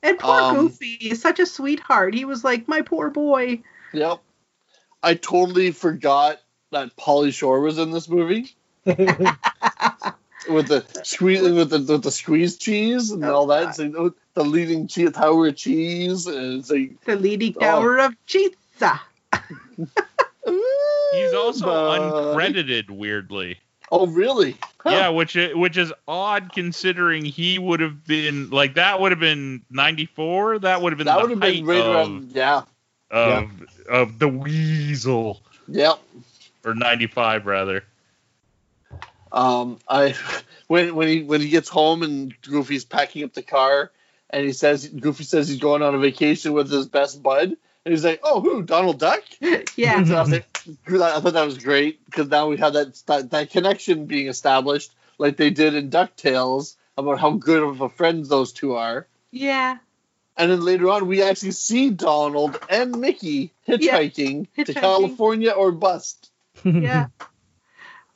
And 0.04 0.18
poor 0.18 0.40
Um, 0.40 0.56
Goofy 0.56 0.94
is 1.00 1.22
such 1.22 1.38
a 1.38 1.46
sweetheart. 1.46 2.12
He 2.12 2.24
was 2.24 2.42
like, 2.42 2.66
my 2.66 2.82
poor 2.82 3.08
boy. 3.08 3.62
Yep. 3.92 4.18
I 5.00 5.14
totally 5.14 5.70
forgot 5.70 6.40
that 6.72 6.96
Pauly 6.96 7.32
Shore 7.32 7.60
was 7.60 7.78
in 7.78 7.92
this 7.92 8.08
movie 8.08 8.52
with 10.48 10.68
the 10.68 10.84
squeeze 11.04 11.42
with 11.42 11.70
the, 11.70 11.78
with 11.80 12.02
the 12.02 12.10
squeeze 12.10 12.56
cheese 12.58 13.10
and 13.10 13.24
Oh, 13.24 13.34
all 13.34 13.46
that. 13.48 13.62
God. 13.62 13.68
It's 13.70 13.78
like, 13.78 13.94
oh, 13.96 14.14
the 14.34 14.44
leading 14.44 14.86
che- 14.88 15.10
tower 15.10 15.48
of 15.48 15.56
cheese, 15.56 16.26
and 16.26 16.60
it's 16.60 16.70
like 16.70 17.00
The 17.04 17.16
leading 17.16 17.54
Oh. 17.56 17.60
tower 17.60 17.98
of 17.98 18.14
pizza. 18.26 19.00
He's 21.12 21.34
also 21.34 21.68
Uh, 21.70 22.34
uncredited, 22.34 22.90
weirdly. 22.90 23.58
Oh, 23.90 24.06
really? 24.06 24.56
Yeah, 24.86 25.10
which 25.10 25.34
which 25.54 25.76
is 25.76 25.92
odd 26.08 26.50
considering 26.52 27.24
he 27.26 27.58
would 27.58 27.80
have 27.80 28.04
been 28.04 28.48
like 28.50 28.74
that 28.74 29.00
would 29.00 29.12
have 29.12 29.20
been 29.20 29.62
ninety 29.70 30.06
four. 30.06 30.58
That 30.58 30.80
would 30.80 30.92
have 30.92 30.98
been 30.98 31.06
that 31.06 31.20
would 31.20 31.30
have 31.30 31.40
been 31.40 31.64
right 31.66 31.78
of, 31.80 31.86
around. 31.94 32.32
Yeah. 32.34 32.62
of 33.10 33.50
of 33.88 34.18
the 34.18 34.28
Weasel 34.28 35.42
Yep. 35.68 36.00
or 36.64 36.74
ninety 36.74 37.06
five 37.06 37.44
rather. 37.46 37.84
Um, 39.32 39.78
I 39.88 40.14
when 40.68 40.94
when 40.94 41.08
he 41.08 41.22
when 41.22 41.40
he 41.40 41.48
gets 41.48 41.68
home 41.68 42.02
and 42.02 42.34
Goofy's 42.42 42.84
packing 42.84 43.24
up 43.24 43.32
the 43.32 43.42
car, 43.42 43.90
and 44.30 44.44
he 44.44 44.52
says 44.52 44.86
Goofy 44.86 45.24
says 45.24 45.48
he's 45.48 45.58
going 45.58 45.82
on 45.82 45.94
a 45.94 45.98
vacation 45.98 46.52
with 46.52 46.70
his 46.70 46.86
best 46.86 47.22
bud, 47.22 47.56
and 47.84 47.92
he's 47.92 48.04
like, 48.04 48.20
"Oh, 48.22 48.40
who? 48.40 48.62
Donald 48.62 48.98
Duck?" 48.98 49.22
yeah. 49.40 50.04
So 50.04 50.18
I, 50.18 50.24
think, 50.24 50.44
I 50.88 51.20
thought 51.20 51.32
that 51.32 51.46
was 51.46 51.58
great 51.58 52.04
because 52.04 52.28
now 52.28 52.48
we 52.48 52.58
have 52.58 52.74
that, 52.74 52.94
that 53.06 53.30
that 53.30 53.50
connection 53.50 54.06
being 54.06 54.28
established, 54.28 54.92
like 55.18 55.36
they 55.36 55.50
did 55.50 55.74
in 55.74 55.90
Ducktales, 55.90 56.76
about 56.96 57.18
how 57.18 57.30
good 57.30 57.62
of 57.62 57.80
a 57.80 57.88
friends 57.88 58.28
those 58.28 58.52
two 58.52 58.74
are. 58.74 59.06
Yeah. 59.30 59.78
And 60.36 60.50
then 60.50 60.60
later 60.60 60.88
on, 60.88 61.06
we 61.06 61.22
actually 61.22 61.50
see 61.52 61.90
Donald 61.90 62.58
and 62.70 62.98
Mickey 62.98 63.52
hitchhiking, 63.68 64.46
to 64.54 64.64
hitchhiking. 64.64 64.80
California 64.80 65.50
or 65.50 65.72
bust. 65.72 66.30
Yeah. 66.64 67.06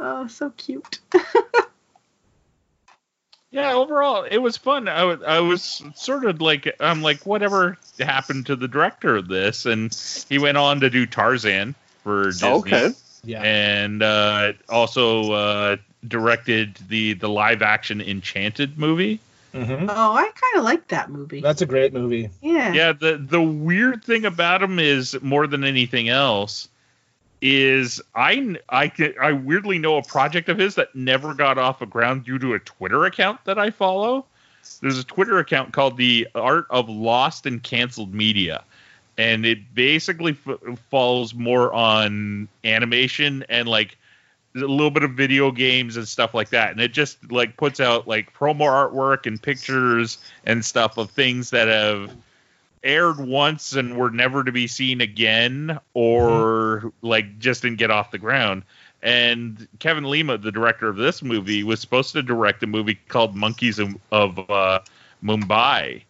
oh, 0.01 0.26
so 0.26 0.51
cute. 0.51 1.01
Yeah, 3.53 3.72
overall 3.72 4.24
it 4.24 4.38
was 4.38 4.57
fun. 4.57 4.86
I 4.88 5.05
was, 5.05 5.22
I 5.22 5.40
was 5.40 5.82
sort 5.94 6.26
of 6.26 6.42
like 6.42 6.76
I'm 6.80 7.01
like 7.01 7.24
whatever 7.24 7.78
happened 7.99 8.47
to 8.47 8.57
the 8.57 8.68
director 8.68 9.16
of 9.16 9.28
this, 9.28 9.64
and 9.64 9.97
he 10.28 10.38
went 10.38 10.59
on 10.59 10.80
to 10.80 10.90
do 10.90 11.07
Tarzan 11.07 11.74
for 12.03 12.24
Disney. 12.26 12.49
Okay. 12.51 12.90
yeah. 13.24 13.40
and 13.42 14.03
uh, 14.03 14.53
also 14.68 15.32
uh, 15.32 15.76
directed 16.07 16.76
the 16.88 17.14
the 17.14 17.28
live 17.28 17.62
action 17.62 18.01
Enchanted 18.03 18.78
movie. 18.78 19.20
Mhm. 19.55 19.86
Oh, 19.88 20.12
I 20.12 20.24
kind 20.24 20.59
of 20.59 20.64
like 20.64 20.88
that 20.88 21.09
movie. 21.09 21.40
That's 21.40 21.62
a 21.62 21.66
great 21.66 21.94
movie. 21.94 22.28
yeah. 22.42 22.74
Yeah, 22.74 22.92
the 22.92 23.16
the 23.16 23.40
weird 23.40 24.05
thing 24.05 24.26
about 24.26 24.62
him 24.62 24.78
is 24.78 25.16
more 25.22 25.47
than 25.47 25.64
anything 25.64 26.11
else 26.11 26.68
is 27.47 28.03
I 28.14 28.57
I 28.68 28.90
I 29.20 29.32
weirdly 29.32 29.78
know 29.78 29.99
a 29.99 30.03
project 30.03 30.49
of 30.49 30.59
his 30.59 30.74
that 30.74 30.94
never 30.97 31.32
got 31.32 31.59
off 31.59 31.78
the 31.78 31.86
ground 31.86 32.24
due 32.24 32.40
to 32.40 32.55
a 32.55 32.59
Twitter 32.59 33.05
account 33.05 33.44
that 33.44 33.57
I 33.57 33.70
follow. 33.70 34.26
There's 34.80 34.99
a 34.99 35.05
Twitter 35.05 35.38
account 35.38 35.72
called 35.72 35.97
the 35.97 36.26
Art 36.34 36.66
of 36.70 36.88
Lost 36.88 37.47
and 37.47 37.62
Cancelled 37.62 38.12
Media, 38.12 38.64
and 39.16 39.47
it 39.47 39.74
basically 39.74 40.36
f- 40.47 40.78
falls 40.90 41.34
more 41.34 41.72
on 41.72 42.49
animation 42.64 43.44
and 43.49 43.68
like 43.68 43.97
a 44.57 44.59
little 44.59 44.90
bit 44.90 45.05
of 45.05 45.12
video 45.12 45.53
games 45.53 45.97
and 45.97 46.09
stuff 46.09 46.34
like 46.34 46.49
that. 46.49 46.72
And 46.72 46.80
it 46.80 46.92
just 46.92 47.30
like 47.30 47.57
puts 47.57 47.78
out 47.78 48.09
like 48.09 48.34
promo 48.34 48.62
artwork 48.62 49.26
and 49.26 49.40
pictures 49.40 50.18
and 50.44 50.64
stuff 50.64 50.99
of 50.99 51.11
things 51.11 51.51
that 51.51 51.68
have 51.68 52.11
aired 52.87 53.18
once 53.18 53.74
and 53.74 53.97
were 53.97 54.11
never 54.11 54.45
to 54.45 54.53
be 54.53 54.66
seen 54.66 55.01
again 55.01 55.78
or 55.93 56.93
like 57.03 57.39
just 57.39 57.62
didn't 57.62 57.78
get 57.78 57.91
off 57.91 58.11
the 58.11 58.18
ground. 58.18 58.62
And 59.03 59.68
Kevin 59.78 60.05
Lima, 60.05 60.39
the 60.39 60.53
director 60.53 60.89
of 60.89 60.97
this 60.97 61.22
movie, 61.22 61.62
was 61.62 61.80
supposed 61.80 62.12
to 62.12 62.22
direct 62.22 62.62
a 62.62 62.66
movie 62.66 62.99
called 63.09 63.37
Monkeys 63.37 63.78
of, 63.78 63.97
of 64.11 64.51
uh, 64.51 64.80
Mumbai, 65.22 66.03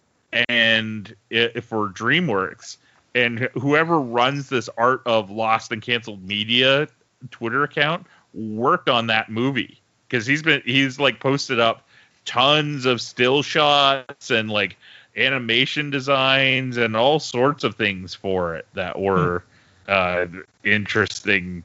and 0.48 1.14
it, 1.30 1.64
for 1.64 1.88
DreamWorks. 1.88 2.76
And 3.14 3.48
whoever 3.54 3.98
runs 3.98 4.48
this 4.48 4.68
Art 4.76 5.02
of 5.06 5.30
Lost 5.30 5.72
and 5.72 5.82
Canceled 5.82 6.22
Media 6.22 6.86
Twitter 7.30 7.64
account 7.64 8.06
worked 8.34 8.88
on 8.88 9.06
that 9.08 9.30
movie 9.30 9.80
because 10.08 10.26
he's 10.26 10.42
been 10.42 10.62
he's 10.64 11.00
like 11.00 11.18
posted 11.18 11.58
up 11.58 11.86
tons 12.26 12.84
of 12.86 13.00
still 13.00 13.42
shots 13.42 14.30
and 14.30 14.50
like 14.50 14.76
animation 15.16 15.90
designs 15.90 16.76
and 16.76 16.96
all 16.96 17.18
sorts 17.18 17.64
of 17.64 17.74
things 17.76 18.14
for 18.14 18.54
it 18.54 18.66
that 18.74 18.98
were 18.98 19.42
uh 19.88 20.26
interesting 20.64 21.62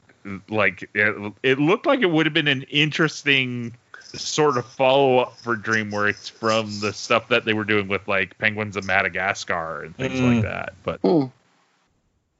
like 0.48 0.88
it, 0.94 1.32
it 1.42 1.58
looked 1.58 1.84
like 1.86 2.00
it 2.00 2.10
would 2.10 2.24
have 2.26 2.32
been 2.32 2.48
an 2.48 2.62
interesting 2.64 3.74
sort 4.14 4.56
of 4.56 4.64
follow 4.66 5.18
up 5.18 5.36
for 5.38 5.56
DreamWorks 5.56 6.30
from 6.30 6.70
the 6.80 6.92
stuff 6.92 7.28
that 7.28 7.44
they 7.44 7.52
were 7.52 7.64
doing 7.64 7.88
with 7.88 8.06
like 8.06 8.36
Penguins 8.38 8.76
of 8.76 8.84
Madagascar 8.84 9.82
and 9.82 9.96
things 9.96 10.20
Mm. 10.20 10.34
like 10.34 10.42
that 10.42 10.72
but 10.84 11.00
Hmm. 11.00 11.24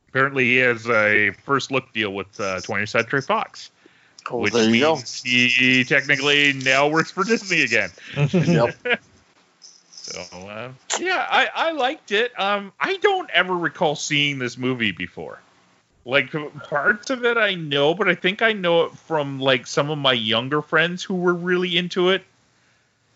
apparently 0.08 0.44
he 0.44 0.56
has 0.56 0.88
a 0.88 1.30
first 1.44 1.70
look 1.70 1.92
deal 1.92 2.14
with 2.14 2.28
uh, 2.40 2.60
20th 2.60 2.88
Century 2.90 3.22
Fox 3.22 3.70
Oh, 4.30 4.38
which 4.40 4.52
there 4.52 4.70
you 4.72 4.80
go. 4.80 4.94
means 4.94 5.20
he 5.22 5.82
technically 5.84 6.52
now 6.52 6.86
works 6.88 7.10
for 7.10 7.24
Disney 7.24 7.62
again. 7.62 7.90
Yep. 8.32 8.76
So 10.02 10.20
uh, 10.32 10.72
yeah, 10.98 11.26
I, 11.30 11.48
I 11.54 11.72
liked 11.72 12.10
it. 12.10 12.38
Um, 12.38 12.72
I 12.80 12.96
don't 12.96 13.30
ever 13.30 13.56
recall 13.56 13.94
seeing 13.94 14.38
this 14.38 14.58
movie 14.58 14.90
before. 14.92 15.38
Like 16.04 16.32
parts 16.64 17.10
of 17.10 17.24
it 17.24 17.36
I 17.36 17.54
know, 17.54 17.94
but 17.94 18.08
I 18.08 18.16
think 18.16 18.42
I 18.42 18.52
know 18.52 18.84
it 18.86 18.92
from 18.92 19.38
like 19.38 19.68
some 19.68 19.90
of 19.90 19.98
my 19.98 20.12
younger 20.12 20.60
friends 20.60 21.04
who 21.04 21.14
were 21.14 21.34
really 21.34 21.76
into 21.76 22.08
it. 22.10 22.24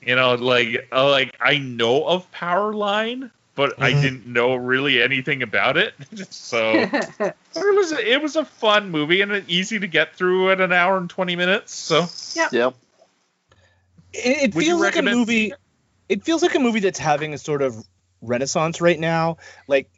You 0.01 0.15
know, 0.15 0.35
like 0.37 0.89
uh, 0.93 1.11
like 1.11 1.37
I 1.41 1.59
know 1.59 2.05
of 2.07 2.31
Powerline, 2.31 3.33
but 3.57 3.83
I 3.83 3.93
Mhm. 3.93 4.03
didn't 4.03 4.27
know 4.29 4.55
really 4.55 5.03
anything 5.03 5.43
about 5.43 5.77
it. 5.77 5.95
so 6.31 6.79
it 6.93 7.35
was 7.55 7.91
it 7.91 8.23
was 8.23 8.37
a 8.37 8.45
fun 8.45 8.91
movie 8.93 9.21
and 9.23 9.45
easy 9.51 9.81
to 9.81 9.89
get 9.89 10.15
through 10.15 10.53
at 10.53 10.61
an 10.61 10.73
hour 10.73 10.97
and 10.97 11.11
twenty 11.11 11.35
minutes. 11.35 11.75
So 11.75 12.07
Yep. 12.37 12.53
It, 14.13 14.51
it 14.51 14.55
feels 14.55 14.81
like 14.81 14.95
a 14.95 14.99
recommend 14.99 15.19
movie. 15.19 15.47
it? 15.49 15.59
It 16.09 16.25
feels 16.25 16.43
like 16.43 16.55
a 16.55 16.61
movie 16.61 16.81
that's 16.81 16.99
having 16.99 17.35
a 17.35 17.39
sort 17.39 17.63
of 17.63 17.77
renaissance 18.23 18.81
right 18.81 18.99
now. 18.99 19.39
Like 19.69 19.91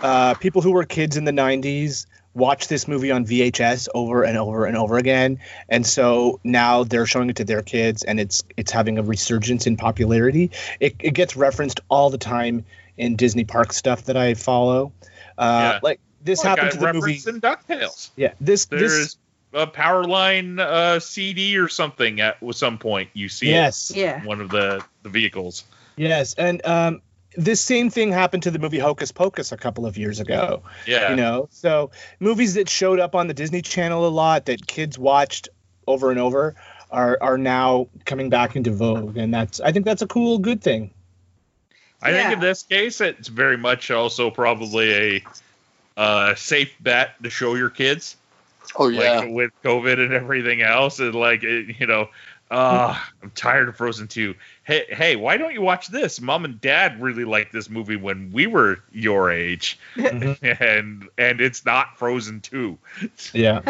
uh, 0.00 0.34
people 0.34 0.62
who 0.62 0.72
were 0.72 0.84
kids 0.84 1.16
in 1.16 1.24
the 1.24 1.32
'90s 1.32 2.06
watched 2.34 2.68
this 2.68 2.88
movie 2.88 3.12
on 3.12 3.24
VHS 3.24 3.88
over 3.94 4.24
and 4.24 4.36
over 4.36 4.64
and 4.66 4.76
over 4.76 4.96
again, 4.98 5.38
and 5.68 5.86
so 5.86 6.40
now 6.44 6.84
they're 6.84 7.06
showing 7.06 7.30
it 7.30 7.36
to 7.36 7.44
their 7.44 7.62
kids, 7.62 8.02
and 8.02 8.18
it's 8.18 8.42
it's 8.56 8.72
having 8.72 8.98
a 8.98 9.02
resurgence 9.02 9.66
in 9.66 9.76
popularity. 9.76 10.50
It, 10.80 10.96
it 11.00 11.14
gets 11.14 11.36
referenced 11.36 11.80
all 11.88 12.10
the 12.10 12.18
time 12.18 12.64
in 12.96 13.16
Disney 13.16 13.44
park 13.44 13.72
stuff 13.72 14.04
that 14.04 14.16
I 14.16 14.34
follow. 14.34 14.92
Uh, 15.38 15.72
Yeah. 15.74 15.80
Like 15.82 16.00
this 16.22 16.44
like 16.44 16.58
happened 16.58 16.72
to 16.72 16.78
the 16.78 16.92
movie. 16.92 17.20
in 17.26 17.40
Ducktales. 17.40 18.10
Yeah, 18.16 18.32
this 18.40 18.64
this 18.66 18.80
There's 18.80 19.16
a 19.54 19.66
Powerline 19.66 20.58
uh, 20.58 21.00
CD 21.00 21.56
or 21.56 21.68
something 21.68 22.20
at 22.20 22.36
some 22.52 22.78
point. 22.78 23.10
You 23.14 23.28
see 23.28 23.50
yes. 23.50 23.90
it 23.90 23.96
yeah. 23.96 24.24
one 24.24 24.40
of 24.40 24.50
the, 24.50 24.84
the 25.02 25.08
vehicles. 25.08 25.64
Yes, 25.96 26.34
and 26.34 26.64
um, 26.66 27.00
this 27.36 27.60
same 27.60 27.90
thing 27.90 28.12
happened 28.12 28.42
to 28.44 28.50
the 28.50 28.58
movie 28.58 28.78
Hocus 28.78 29.12
Pocus 29.12 29.52
a 29.52 29.56
couple 29.56 29.86
of 29.86 29.96
years 29.96 30.20
ago. 30.20 30.62
Yeah. 30.86 31.10
You 31.10 31.16
know, 31.16 31.48
so 31.50 31.90
movies 32.20 32.54
that 32.54 32.68
showed 32.68 32.98
up 32.98 33.14
on 33.14 33.28
the 33.28 33.34
Disney 33.34 33.62
Channel 33.62 34.06
a 34.06 34.08
lot 34.08 34.46
that 34.46 34.66
kids 34.66 34.98
watched 34.98 35.48
over 35.86 36.10
and 36.10 36.18
over 36.18 36.54
are 36.90 37.18
are 37.20 37.38
now 37.38 37.88
coming 38.04 38.30
back 38.30 38.56
into 38.56 38.70
vogue, 38.70 39.16
and 39.16 39.32
that's 39.32 39.60
I 39.60 39.72
think 39.72 39.84
that's 39.84 40.02
a 40.02 40.06
cool, 40.06 40.38
good 40.38 40.62
thing. 40.62 40.90
I 42.02 42.12
think 42.12 42.34
in 42.34 42.40
this 42.40 42.62
case, 42.62 43.00
it's 43.00 43.28
very 43.28 43.56
much 43.56 43.90
also 43.90 44.30
probably 44.30 44.92
a 44.92 45.24
uh, 45.96 46.34
safe 46.34 46.74
bet 46.80 47.22
to 47.22 47.30
show 47.30 47.54
your 47.54 47.70
kids. 47.70 48.16
Oh 48.78 48.88
yeah. 48.88 49.20
Like 49.20 49.30
with 49.30 49.50
COVID 49.62 49.98
and 50.02 50.12
everything 50.12 50.62
else, 50.62 51.00
and 51.00 51.14
like 51.14 51.42
it, 51.42 51.78
you 51.78 51.86
know, 51.86 52.08
uh, 52.50 52.98
I'm 53.22 53.30
tired 53.30 53.68
of 53.68 53.76
Frozen 53.76 54.08
2. 54.08 54.34
Hey, 54.64 54.84
hey, 54.88 55.16
why 55.16 55.36
don't 55.36 55.52
you 55.54 55.62
watch 55.62 55.88
this? 55.88 56.20
Mom 56.20 56.44
and 56.44 56.60
Dad 56.60 57.00
really 57.00 57.24
liked 57.24 57.52
this 57.52 57.68
movie 57.70 57.96
when 57.96 58.30
we 58.32 58.46
were 58.46 58.78
your 58.92 59.30
age, 59.30 59.78
Mhm. 59.96 60.38
and 60.60 61.08
and 61.18 61.40
it's 61.40 61.64
not 61.64 61.98
Frozen 61.98 62.40
2. 62.42 62.78
Yeah. 63.32 63.60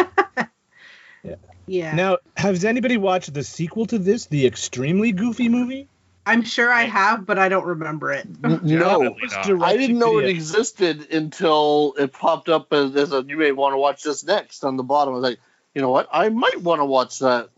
Yeah. 1.66 1.95
Now, 1.95 2.19
has 2.37 2.65
anybody 2.66 2.99
watched 2.99 3.33
the 3.33 3.43
sequel 3.43 3.87
to 3.87 3.99
this, 3.99 4.27
the 4.27 4.47
extremely 4.47 5.12
goofy 5.12 5.49
movie? 5.49 5.89
I'm 6.26 6.42
sure 6.42 6.72
I 6.72 6.84
have, 6.84 7.26
but 7.26 7.38
I 7.38 7.48
don't 7.48 7.66
remember 7.66 8.12
it. 8.12 8.26
No, 8.42 8.59
Definitely 8.59 9.22
It's 9.22 9.34
not. 9.34 9.44
direct 9.44 9.64
I 9.64 9.76
didn't 9.76 9.98
know 9.98 10.18
it 10.18 10.28
existed 10.28 11.12
until 11.12 11.94
it 11.98 12.12
popped 12.12 12.48
up 12.48 12.72
as, 12.72 12.96
as 12.96 13.12
a 13.12 13.24
you 13.26 13.36
may 13.36 13.52
want 13.52 13.74
to 13.74 13.78
watch 13.78 14.02
this 14.02 14.24
next 14.24 14.64
on 14.64 14.76
the 14.76 14.82
bottom. 14.82 15.12
I 15.12 15.16
was 15.16 15.22
like, 15.22 15.38
you 15.74 15.82
know 15.82 15.90
what? 15.90 16.09
I 16.12 16.28
might 16.30 16.60
want 16.60 16.80
to 16.80 16.84
watch 16.84 17.18
that. 17.18 17.51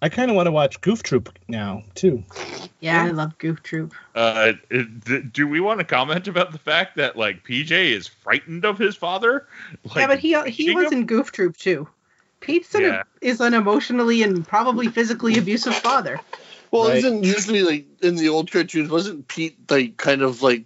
I 0.00 0.08
kind 0.08 0.30
of 0.30 0.36
want 0.36 0.46
to 0.46 0.52
watch 0.52 0.80
Goof 0.80 1.02
Troop 1.02 1.36
now 1.48 1.82
too. 1.94 2.22
Yeah, 2.80 3.02
I 3.02 3.10
love 3.10 3.36
Goof 3.38 3.62
Troop. 3.62 3.94
Uh, 4.14 4.52
do 5.32 5.48
we 5.48 5.60
want 5.60 5.80
to 5.80 5.84
comment 5.84 6.28
about 6.28 6.52
the 6.52 6.58
fact 6.58 6.96
that 6.96 7.16
like 7.16 7.44
PJ 7.44 7.70
is 7.70 8.06
frightened 8.06 8.64
of 8.64 8.78
his 8.78 8.94
father? 8.94 9.46
Like, 9.84 9.96
yeah, 9.96 10.06
but 10.06 10.18
he 10.20 10.50
he 10.50 10.74
was 10.74 10.92
him? 10.92 11.00
in 11.00 11.06
Goof 11.06 11.32
Troop 11.32 11.56
too. 11.56 11.88
Pete's 12.40 12.74
an, 12.74 12.82
Yeah. 12.82 13.02
is 13.20 13.40
an 13.40 13.54
emotionally 13.54 14.22
and 14.22 14.46
probably 14.46 14.88
physically 14.88 15.36
abusive 15.38 15.74
father. 15.74 16.20
Well, 16.70 16.88
Right. 16.88 16.98
isn't 16.98 17.24
usually 17.24 17.62
like 17.62 17.86
in 18.02 18.16
the 18.16 18.28
old 18.28 18.50
cartoons? 18.50 18.90
Wasn't 18.90 19.26
Pete 19.28 19.56
like 19.70 19.96
kind 19.96 20.22
of 20.22 20.42
like 20.42 20.64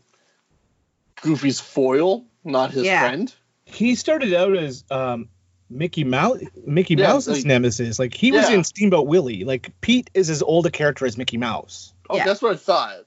Goofy's 1.22 1.60
foil, 1.60 2.24
not 2.44 2.72
his 2.72 2.84
Yeah. 2.84 3.00
friend? 3.00 3.34
He 3.64 3.94
started 3.94 4.34
out 4.34 4.56
as 4.56 4.84
um, 4.90 5.28
Mickey 5.70 6.04
Mouse 6.04 6.40
Mickey 6.66 6.94
Yeah, 6.94 7.08
Mouse's 7.08 7.38
like- 7.38 7.46
nemesis. 7.46 7.98
Like 7.98 8.14
he 8.14 8.32
was 8.32 8.48
in 8.50 8.64
Steamboat 8.64 9.06
Willie. 9.06 9.44
Like 9.44 9.70
Pete 9.80 10.10
is 10.14 10.28
as 10.28 10.42
old 10.42 10.66
a 10.66 10.70
character 10.70 11.06
as 11.06 11.16
Mickey 11.16 11.36
Mouse. 11.38 11.94
Oh, 12.10 12.16
Yeah. 12.16 12.24
that's 12.24 12.42
what 12.42 12.52
I 12.52 12.56
thought. 12.56 13.06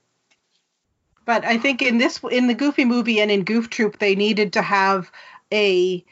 But 1.24 1.44
I 1.44 1.58
think 1.58 1.82
in 1.82 1.98
this 1.98 2.20
in 2.30 2.46
the 2.46 2.54
Goofy 2.54 2.84
movie 2.84 3.20
and 3.20 3.30
in 3.30 3.44
Goof 3.44 3.68
Troop 3.70 3.98
they 3.98 4.14
needed 4.14 4.54
to 4.54 4.62
have 4.62 5.10
a 5.52 6.04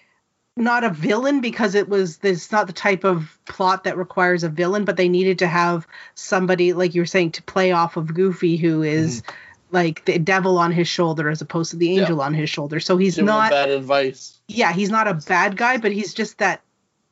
not 0.56 0.84
a 0.84 0.90
villain 0.90 1.40
because 1.40 1.74
it 1.74 1.88
was 1.88 2.18
this 2.18 2.52
not 2.52 2.66
the 2.68 2.72
type 2.72 3.04
of 3.04 3.36
plot 3.44 3.84
that 3.84 3.96
requires 3.96 4.44
a 4.44 4.48
villain, 4.48 4.84
but 4.84 4.96
they 4.96 5.08
needed 5.08 5.40
to 5.40 5.46
have 5.48 5.86
somebody 6.14 6.72
like 6.72 6.94
you 6.94 7.02
were 7.02 7.06
saying 7.06 7.32
to 7.32 7.42
play 7.42 7.72
off 7.72 7.96
of 7.96 8.14
Goofy 8.14 8.56
who 8.56 8.82
is 8.82 9.22
mm-hmm. 9.22 9.34
like 9.72 10.04
the 10.04 10.18
devil 10.18 10.58
on 10.58 10.70
his 10.70 10.86
shoulder 10.86 11.28
as 11.28 11.40
opposed 11.42 11.72
to 11.72 11.76
the 11.76 11.88
Yeah. 11.88 12.02
angel 12.02 12.20
on 12.20 12.34
his 12.34 12.50
shoulder. 12.50 12.78
So 12.78 12.96
he's 12.96 13.16
Give 13.16 13.24
not 13.24 13.50
bad 13.50 13.68
advice. 13.70 14.38
yeah, 14.46 14.72
he's 14.72 14.90
not 14.90 15.08
a 15.08 15.14
bad 15.14 15.56
guy, 15.56 15.78
but 15.78 15.90
he's 15.90 16.14
just 16.14 16.38
that 16.38 16.60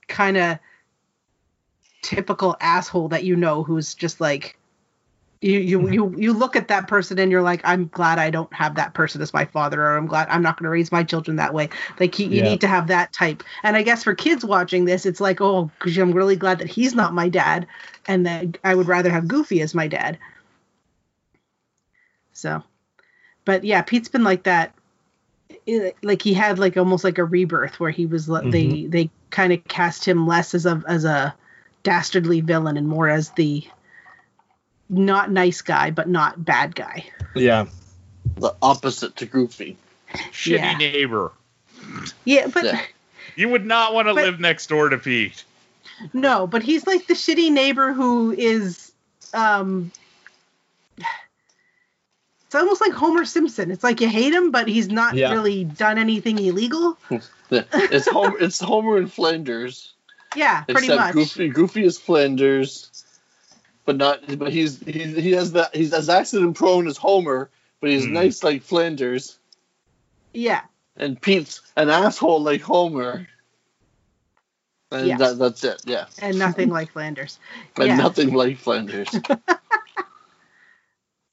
kind 0.07 0.37
of 0.37 0.59
typical 2.03 2.57
asshole 2.61 3.09
that 3.09 3.25
you 3.25 3.37
know 3.37 3.63
who's 3.65 3.95
just 3.95 4.21
like 4.21 4.57
you 5.43 5.59
you 5.59 5.79
mm-hmm. 5.81 5.93
you 5.93 6.15
you 6.17 6.33
look 6.33 6.55
at 6.55 6.69
that 6.69 6.87
person 6.87 7.19
and 7.19 7.31
you're 7.31 7.43
like 7.43 7.61
I'm 7.65 7.89
glad 7.89 8.19
I 8.19 8.31
don't 8.31 8.53
have 8.55 8.77
that 8.77 8.95
person 8.95 9.21
as 9.21 9.35
my 9.35 9.45
father 9.45 9.83
or 9.83 9.97
I'm 9.97 10.07
glad 10.07 10.29
I'm 10.29 10.43
not 10.43 10.57
going 10.57 10.65
to 10.65 10.71
raise 10.71 10.93
my 10.93 11.03
children 11.03 11.37
that 11.37 11.53
way. 11.53 11.69
Like 11.99 12.15
he, 12.15 12.25
you 12.25 12.37
Yeah. 12.37 12.43
need 12.45 12.61
to 12.61 12.69
have 12.69 12.87
that 12.87 13.13
type. 13.13 13.43
And 13.65 13.77
I 13.77 13.83
guess 13.83 14.05
for 14.05 14.15
kids 14.15 14.45
watching 14.45 14.85
this 14.85 15.05
it's 15.05 15.21
like 15.21 15.41
oh 15.41 15.71
I'm 15.85 16.13
really 16.13 16.37
glad 16.37 16.59
that 16.61 16.69
he's 16.69 16.95
not 16.95 17.13
my 17.13 17.29
dad 17.29 17.67
and 18.07 18.25
that 18.25 18.57
I 18.63 18.75
would 18.75 18.87
rather 18.87 19.11
have 19.11 19.29
Goofy 19.29 19.61
as 19.61 19.75
my 19.75 19.89
dad. 19.89 20.17
So 22.33 22.63
but 23.45 23.65
yeah, 23.65 23.83
Pete's 23.83 24.09
been 24.09 24.25
like 24.25 24.45
that 24.45 24.75
it- 25.67 25.97
like 26.03 26.23
he 26.23 26.35
had 26.35 26.59
like 26.61 26.77
almost 26.77 27.03
like 27.05 27.19
a 27.19 27.25
rebirth 27.25 27.81
where 27.81 27.91
he 27.91 28.07
was 28.07 28.29
le- 28.29 28.49
they 28.49 28.67
mm-hmm. 28.67 28.91
they 28.91 29.11
kind 29.31 29.53
of 29.53 29.65
cast 29.65 30.05
him 30.07 30.27
less 30.27 30.55
as 30.55 30.67
a 30.67 30.83
as 30.87 31.05
a 31.05 31.35
dastardly 31.83 32.41
villain 32.41 32.77
and 32.77 32.87
more 32.87 33.09
as 33.09 33.31
the 33.31 33.67
not 34.93 35.31
nice 35.31 35.63
guy 35.63 35.91
but 35.91 36.09
not 36.09 36.45
bad 36.45 36.75
guy. 36.75 37.05
Yeah. 37.35 37.67
The 38.37 38.55
opposite 38.63 39.17
to 39.17 39.27
Goofy. 39.27 39.77
Shitty 40.31 40.59
Yeah. 40.59 40.77
neighbor. 40.77 41.33
Yeah, 42.25 42.47
but 42.49 42.65
Yeah. 42.65 42.81
You 43.35 43.49
would 43.49 43.65
not 43.65 43.95
want 43.95 44.09
to 44.09 44.15
But- 44.15 44.25
live 44.25 44.41
next 44.41 44.69
door 44.69 44.91
to 44.91 44.99
Pete. 44.99 45.45
no, 46.13 46.47
but 46.47 46.63
he's 46.63 46.87
like 46.87 47.07
the 47.07 47.15
shitty 47.15 47.51
neighbor 47.51 47.93
who 47.95 48.31
is 48.33 48.93
um 49.33 49.91
it's 52.47 52.55
almost 52.55 52.83
like 52.83 52.93
Homer 52.93 53.25
Simpson. 53.25 53.71
It's 53.71 53.83
like 53.83 54.03
you 54.03 54.09
hate 54.09 54.35
him, 54.35 54.51
but 54.51 54.69
he's 54.69 54.89
not 54.89 55.15
Yeah. 55.15 55.33
really 55.33 55.65
done 55.65 55.97
anything 55.99 56.39
illegal. 56.39 56.99
It's 57.51 58.09
Homer. 58.09 58.39
it's 58.39 58.61
Homer 58.61 58.97
in 58.99 59.07
Flanders. 59.09 59.93
Yeah, 60.35 60.63
pretty 60.63 60.87
except 60.87 61.01
much. 61.01 61.13
Goofy. 61.15 61.49
Goofy 61.49 61.85
is 61.85 61.99
Flanders, 61.99 62.89
but 63.85 63.97
not. 63.97 64.39
But 64.39 64.53
he's 64.53 64.79
he, 64.81 64.93
he 65.21 65.33
has 65.33 65.53
that. 65.53 65.75
He's 65.75 65.93
as 65.93 66.09
accident 66.09 66.57
prone 66.57 66.87
as 66.87 66.97
Homer, 66.97 67.51
but 67.81 67.91
he's 67.91 68.05
Hmm. 68.07 68.13
nice 68.15 68.43
like 68.43 68.63
Flanders. 68.63 69.39
Yeah. 70.33 70.63
And 70.97 71.21
Pete's 71.21 71.61
an 71.77 71.89
asshole 71.91 72.43
like 72.43 72.61
Homer. 72.63 73.27
And 74.91 75.07
Yeah. 75.07 75.17
that, 75.17 75.39
that's 75.39 75.65
it. 75.65 75.81
Yeah, 75.87 76.05
And 76.21 76.39
nothing 76.39 76.69
like 76.69 76.93
Flanders. 76.93 77.39
and 77.77 77.87
Yeah. 77.89 77.97
nothing 77.97 78.35
like 78.35 78.59
Flanders. 78.59 79.09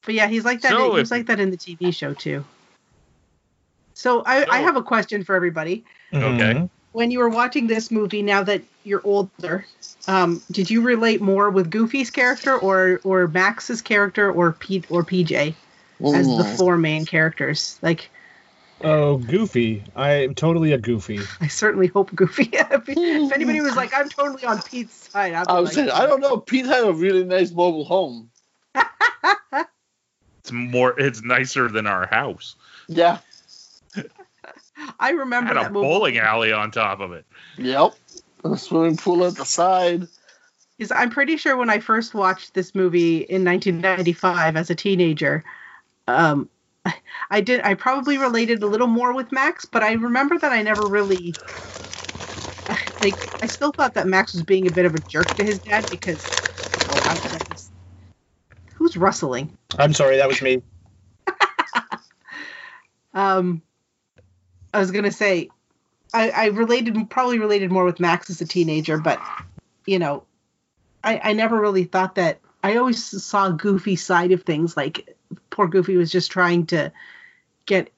But 0.06 0.16
yeah, 0.16 0.28
he's 0.28 0.46
like 0.46 0.62
that. 0.62 0.72
So 0.72 0.86
he 0.86 0.90
was 1.02 1.10
if- 1.10 1.12
like 1.12 1.28
that 1.28 1.40
in 1.40 1.52
the 1.52 1.58
TV 1.58 1.94
show 1.94 2.14
too. 2.14 2.44
So 3.94 4.24
I, 4.26 4.46
I 4.50 4.60
have 4.60 4.78
a 4.78 4.82
question 4.82 5.24
for 5.26 5.36
everybody. 5.36 5.84
Okay. 6.14 6.68
When 6.92 7.12
you 7.12 7.20
were 7.20 7.30
watching 7.30 7.68
this 7.68 7.92
movie, 7.92 8.22
now 8.22 8.44
that 8.44 8.64
you're 8.84 9.02
older, 9.04 9.66
um, 10.08 10.42
did 10.52 10.70
you 10.70 10.82
relate 10.82 11.22
more 11.22 11.50
with 11.50 11.70
Goofy's 11.70 12.10
character 12.10 12.58
or 12.58 13.00
or 13.04 13.28
Max's 13.28 13.82
character 13.82 14.32
or 14.32 14.54
Pete 14.54 14.86
or 14.90 15.04
PJ 15.04 15.54
as 16.04 16.28
the 16.28 16.56
four 16.58 16.78
main 16.78 17.06
characters? 17.06 17.78
Like, 17.82 18.10
Oh, 18.82 19.18
Goofy. 19.18 19.84
I'm 19.96 20.36
totally 20.36 20.72
a 20.72 20.78
Goofy. 20.78 21.20
I 21.42 21.48
certainly 21.48 21.88
hope 21.88 22.16
Goofy. 22.16 22.50
if, 22.54 22.88
if 22.88 23.32
anybody 23.34 23.62
was 23.62 23.76
like, 23.76 23.94
I'm 23.94 24.10
totally 24.10 24.46
on 24.46 24.62
Pete's 24.62 25.10
side, 25.10 25.34
I'd 25.34 25.48
be 25.48 25.52
I 25.52 25.60
was 25.60 25.70
like, 25.70 25.76
saying, 25.76 25.90
I 25.90 26.06
don't 26.06 26.22
know. 26.22 26.38
Pete 26.38 26.66
had 26.66 26.86
a 26.86 26.94
really 26.94 27.24
nice 27.24 27.52
mobile 27.52 27.86
home. 27.86 28.30
It's 30.42 30.54
more. 30.54 30.98
It's 31.00 31.22
nicer 31.22 31.68
than 31.68 31.86
our 31.86 32.08
house. 32.08 32.56
Yeah. 32.88 33.20
I 35.00 35.12
remember 35.12 35.48
Had 35.48 35.58
a 35.58 35.62
that 35.62 35.72
movie. 35.74 35.88
bowling 35.88 36.18
alley 36.18 36.52
on 36.52 36.72
top 36.72 37.00
of 37.00 37.12
it. 37.12 37.26
Yep. 37.58 37.94
A 38.46 38.58
swimming 38.58 38.98
pool 38.98 39.26
at 39.26 39.36
the 39.36 39.46
side. 39.46 40.08
Because 40.78 40.92
I'm 40.92 41.10
pretty 41.10 41.36
sure 41.38 41.58
when 41.58 41.70
I 41.70 41.80
first 41.80 42.14
watched 42.14 42.54
this 42.54 42.74
movie 42.74 43.18
in 43.18 43.44
1995 43.44 44.56
as 44.56 44.70
a 44.70 44.76
teenager, 44.76 45.44
um, 46.08 46.50
I 47.30 47.42
did. 47.42 47.62
I 47.62 47.74
probably 47.74 48.18
related 48.18 48.64
a 48.64 48.68
little 48.68 48.88
more 48.88 49.14
with 49.14 49.32
Max, 49.34 49.66
but 49.66 49.84
I 49.84 49.94
remember 49.94 50.38
that 50.38 50.52
I 50.52 50.62
never 50.62 50.88
really. 50.88 51.34
Like, 53.02 53.16
I 53.42 53.48
still 53.48 53.72
thought 53.72 53.94
that 53.96 54.06
Max 54.08 54.34
was 54.34 54.44
being 54.44 54.68
a 54.68 54.72
bit 54.72 54.86
of 54.86 54.94
a 54.94 55.00
jerk 55.00 55.26
to 55.28 55.44
his 55.44 55.60
dad 55.60 55.90
because. 55.90 56.24
Oh, 56.92 57.02
I 57.04 57.14
was 57.14 57.32
like 57.34 57.50
this- 57.50 57.72
Who's 58.76 58.96
rustling? 58.96 59.58
I'm 59.78 59.94
sorry, 59.94 60.18
that 60.18 60.28
was 60.28 60.42
me. 60.42 60.62
Um, 63.14 63.62
I 64.74 64.80
was 64.80 64.92
gonna 64.92 65.12
say, 65.12 65.50
I, 66.14 66.30
I 66.30 66.46
related 66.48 67.10
probably 67.10 67.40
related 67.40 67.72
more 67.72 67.84
with 67.84 68.00
Max 68.00 68.30
as 68.30 68.42
a 68.42 68.46
teenager, 68.46 68.98
but 68.98 69.22
you 69.86 70.00
know, 70.00 70.24
I 71.04 71.20
I 71.24 71.34
never 71.34 71.60
really 71.60 71.84
thought 71.84 72.16
that. 72.16 72.40
I 72.62 72.76
always 72.76 73.24
saw 73.24 73.52
Goofy 73.52 73.96
side 73.96 74.34
of 74.34 74.44
things. 74.44 74.76
Like 74.76 75.16
poor 75.50 75.68
Goofy 75.68 75.96
was 75.96 76.12
just 76.12 76.30
trying 76.30 76.66
to 76.68 76.92
get 77.66 77.90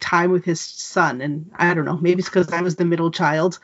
time 0.00 0.32
with 0.32 0.44
his 0.44 0.60
son, 0.60 1.20
and 1.20 1.50
I 1.54 1.72
don't 1.72 1.84
know. 1.84 1.98
Maybe 1.98 2.20
it's 2.20 2.28
because 2.28 2.52
I 2.52 2.62
was 2.62 2.76
the 2.76 2.84
middle 2.84 3.12
child 3.12 3.58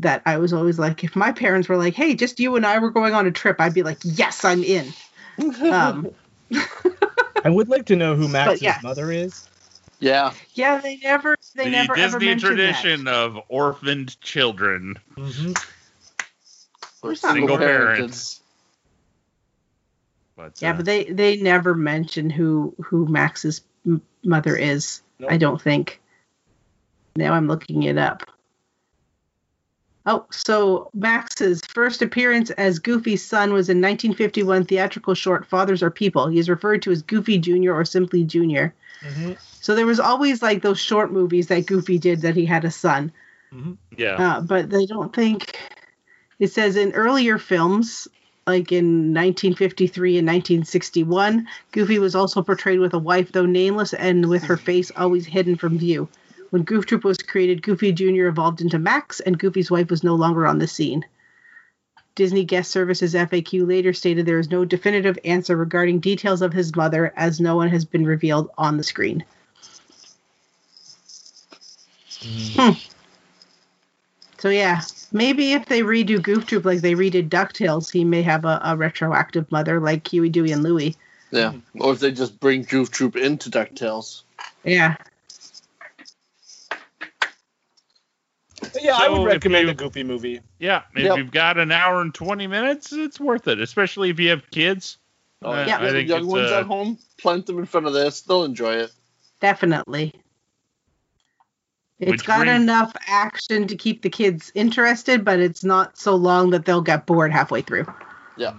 that 0.00 0.22
I 0.26 0.38
was 0.38 0.52
always 0.52 0.78
like, 0.78 1.04
if 1.04 1.14
my 1.14 1.30
parents 1.30 1.68
were 1.68 1.76
like, 1.76 1.94
"Hey, 1.94 2.14
just 2.14 2.40
you 2.40 2.56
and 2.56 2.66
I 2.66 2.78
were 2.80 2.90
going 2.90 3.14
on 3.14 3.26
a 3.26 3.30
trip," 3.30 3.60
I'd 3.60 3.74
be 3.74 3.84
like, 3.84 3.98
"Yes, 4.02 4.44
I'm 4.44 4.62
in." 4.64 4.92
Um, 5.38 6.12
I 7.44 7.50
would 7.50 7.68
like 7.68 7.86
to 7.86 7.96
know 7.96 8.14
who 8.14 8.28
Max's 8.28 8.62
yeah. 8.62 8.78
mother 8.84 9.10
is. 9.10 9.48
Yeah. 10.04 10.32
yeah, 10.54 10.80
they 10.80 10.96
never, 10.98 11.36
they 11.54 11.64
the 11.64 11.70
never 11.70 11.96
ever 11.96 12.18
Disney 12.18 12.26
mentioned 12.26 12.58
that. 12.58 12.80
tradition 12.80 13.08
of 13.08 13.38
orphaned 13.48 14.20
children. 14.20 14.96
Mm-hmm. 15.16 15.52
Or 17.02 17.14
Single 17.14 17.58
parents. 17.58 18.40
But 20.36 20.60
Yeah, 20.60 20.72
uh, 20.72 20.76
but 20.76 20.84
they 20.84 21.04
they 21.04 21.36
never 21.36 21.74
mention 21.74 22.30
who 22.30 22.74
who 22.82 23.06
Max's 23.06 23.62
mother 24.24 24.56
is. 24.56 25.02
Nope. 25.18 25.32
I 25.32 25.36
don't 25.36 25.60
think. 25.60 26.00
Now 27.16 27.32
I'm 27.32 27.46
looking 27.46 27.84
it 27.84 27.98
up. 27.98 28.28
Oh, 30.06 30.26
so 30.30 30.90
Max's 30.92 31.62
first 31.66 32.02
appearance 32.02 32.50
as 32.50 32.78
Goofy's 32.78 33.24
son 33.24 33.54
was 33.54 33.70
in 33.70 33.78
1951 33.78 34.66
theatrical 34.66 35.14
short 35.14 35.46
"Fathers 35.46 35.82
Are 35.82 35.90
People." 35.90 36.28
He 36.28 36.38
is 36.38 36.48
referred 36.48 36.82
to 36.82 36.90
as 36.90 37.02
Goofy 37.02 37.38
Jr. 37.38 37.72
or 37.72 37.84
simply 37.84 38.24
Junior. 38.24 38.74
Mm-hmm. 39.00 39.32
So 39.64 39.74
there 39.74 39.86
was 39.86 39.98
always 39.98 40.42
like 40.42 40.60
those 40.60 40.78
short 40.78 41.10
movies 41.10 41.46
that 41.46 41.64
Goofy 41.64 41.98
did 41.98 42.20
that 42.20 42.36
he 42.36 42.44
had 42.44 42.66
a 42.66 42.70
son. 42.70 43.10
yeah. 43.96 44.16
Uh, 44.16 44.40
but 44.42 44.68
they 44.68 44.84
don't 44.84 45.16
think 45.16 45.58
it 46.38 46.52
says 46.52 46.76
in 46.76 46.92
earlier 46.92 47.38
films 47.38 48.06
like 48.46 48.72
in 48.72 49.14
1953 49.14 50.18
and 50.18 50.26
1961 50.26 51.48
goofy 51.72 51.98
was 51.98 52.14
also 52.14 52.42
portrayed 52.42 52.78
with 52.78 52.92
a 52.92 52.98
wife 52.98 53.32
though 53.32 53.46
nameless 53.46 53.94
and 53.94 54.28
with 54.28 54.42
her 54.42 54.58
face 54.58 54.92
always 54.96 55.24
hidden 55.24 55.56
from 55.56 55.78
view 55.78 56.08
when 56.50 56.62
goof 56.62 56.84
troop 56.84 57.04
was 57.04 57.16
created 57.16 57.62
goofy 57.62 57.90
jr 57.90 58.26
evolved 58.26 58.60
into 58.60 58.78
max 58.78 59.20
and 59.20 59.38
goofy's 59.38 59.70
wife 59.70 59.88
was 59.88 60.04
no 60.04 60.14
longer 60.14 60.46
on 60.46 60.58
the 60.58 60.66
scene 60.66 61.06
disney 62.16 62.44
guest 62.44 62.70
services 62.70 63.14
faq 63.14 63.66
later 63.66 63.94
stated 63.94 64.26
there 64.26 64.38
is 64.38 64.50
no 64.50 64.62
definitive 64.66 65.18
answer 65.24 65.56
regarding 65.56 66.00
details 66.00 66.42
of 66.42 66.52
his 66.52 66.76
mother 66.76 67.14
as 67.16 67.40
no 67.40 67.56
one 67.56 67.68
has 67.68 67.86
been 67.86 68.04
revealed 68.04 68.50
on 68.58 68.76
the 68.76 68.84
screen 68.84 69.24
So 74.38 74.48
yeah, 74.50 74.82
maybe 75.12 75.52
if 75.54 75.66
they 75.66 75.80
redo 75.80 76.22
Goof 76.22 76.46
Troop 76.46 76.64
like 76.66 76.80
they 76.80 76.94
redid 76.94 77.28
Ducktales, 77.30 77.90
he 77.90 78.04
may 78.04 78.20
have 78.22 78.44
a, 78.44 78.60
a 78.62 78.76
retroactive 78.76 79.50
mother 79.50 79.80
like 79.80 80.06
Huey, 80.06 80.28
Dewey, 80.28 80.52
and 80.52 80.62
Louie. 80.62 80.96
Yeah. 81.30 81.54
Or 81.80 81.92
if 81.94 82.00
they 82.00 82.12
just 82.12 82.38
bring 82.40 82.62
Goof 82.62 82.90
Troop 82.90 83.16
into 83.16 83.50
DuckTales. 83.50 84.22
Yeah, 84.62 84.96
Yeah, 88.80 88.96
I 88.96 89.08
would 89.08 89.24
recommend 89.24 89.66
you- 89.66 89.72
a 89.72 89.74
Goofy 89.74 90.02
movie. 90.04 90.40
Yeah, 90.58 90.82
if 90.94 91.04
Yep. 91.04 91.16
you've 91.18 91.30
got 91.30 91.58
an 91.58 91.70
hour 91.72 92.00
and 92.00 92.14
20 92.14 92.46
minutes, 92.46 92.92
it's 92.92 93.18
worth 93.20 93.48
it, 93.48 93.60
especially 93.60 94.10
if 94.10 94.18
you 94.20 94.30
have 94.30 94.50
kids. 94.50 94.98
Oh, 95.42 95.52
Uh, 95.52 95.64
Yeah. 95.66 95.78
I 95.82 95.90
think 95.90 96.08
young 96.08 96.26
ones 96.26 96.50
uh, 96.50 96.60
at 96.60 96.66
home, 96.66 96.98
plant 97.18 97.46
them 97.46 97.58
in 97.58 97.66
front 97.66 97.86
of 97.86 97.92
this. 97.92 98.22
They'll 98.22 98.44
enjoy 98.44 98.74
it. 98.76 98.92
definitely. 99.40 100.14
It's 102.04 102.10
Which 102.10 102.26
got 102.26 102.40
brings- 102.44 102.62
enough 102.62 102.92
action 103.06 103.66
to 103.68 103.76
keep 103.76 104.02
the 104.02 104.10
kids 104.10 104.52
interested, 104.54 105.24
but 105.24 105.40
it's 105.40 105.64
not 105.64 105.96
so 105.96 106.14
long 106.14 106.50
that 106.50 106.66
they'll 106.66 106.82
get 106.82 107.06
bored 107.06 107.32
halfway 107.32 107.62
through. 107.62 107.86
Yeah. 108.36 108.52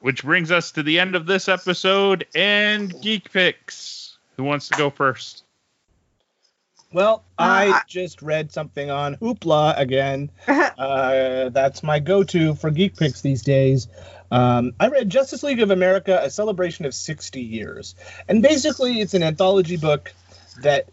Which 0.00 0.22
brings 0.24 0.50
us 0.50 0.72
to 0.72 0.82
the 0.82 0.98
end 0.98 1.14
of 1.14 1.26
this 1.26 1.46
episode 1.48 2.26
and 2.34 3.00
Geek 3.02 3.30
Picks. 3.32 4.16
Who 4.36 4.44
wants 4.44 4.68
to 4.68 4.78
go 4.78 4.88
first? 4.88 5.44
Well, 6.92 7.22
I 7.38 7.68
Uh, 7.68 7.72
I- 7.74 7.82
just 7.86 8.22
read 8.22 8.50
something 8.50 8.90
on 8.90 9.16
Hoopla 9.16 9.78
again. 9.78 10.30
uh, 10.48 11.50
that's 11.50 11.82
my 11.82 11.98
go-to 11.98 12.54
for 12.54 12.70
geek 12.70 12.96
picks 12.96 13.20
these 13.20 13.42
days. 13.42 13.86
Um, 14.32 14.72
I 14.80 14.88
read 14.88 15.10
Justice 15.10 15.42
League 15.42 15.60
of 15.60 15.70
America: 15.70 16.18
A 16.22 16.30
Celebration 16.30 16.86
of 16.86 16.94
60 16.94 17.42
Years, 17.42 17.94
and 18.28 18.42
basically, 18.42 19.00
it's 19.00 19.12
an 19.14 19.22
anthology 19.22 19.76
book 19.76 20.12
that 20.62 20.88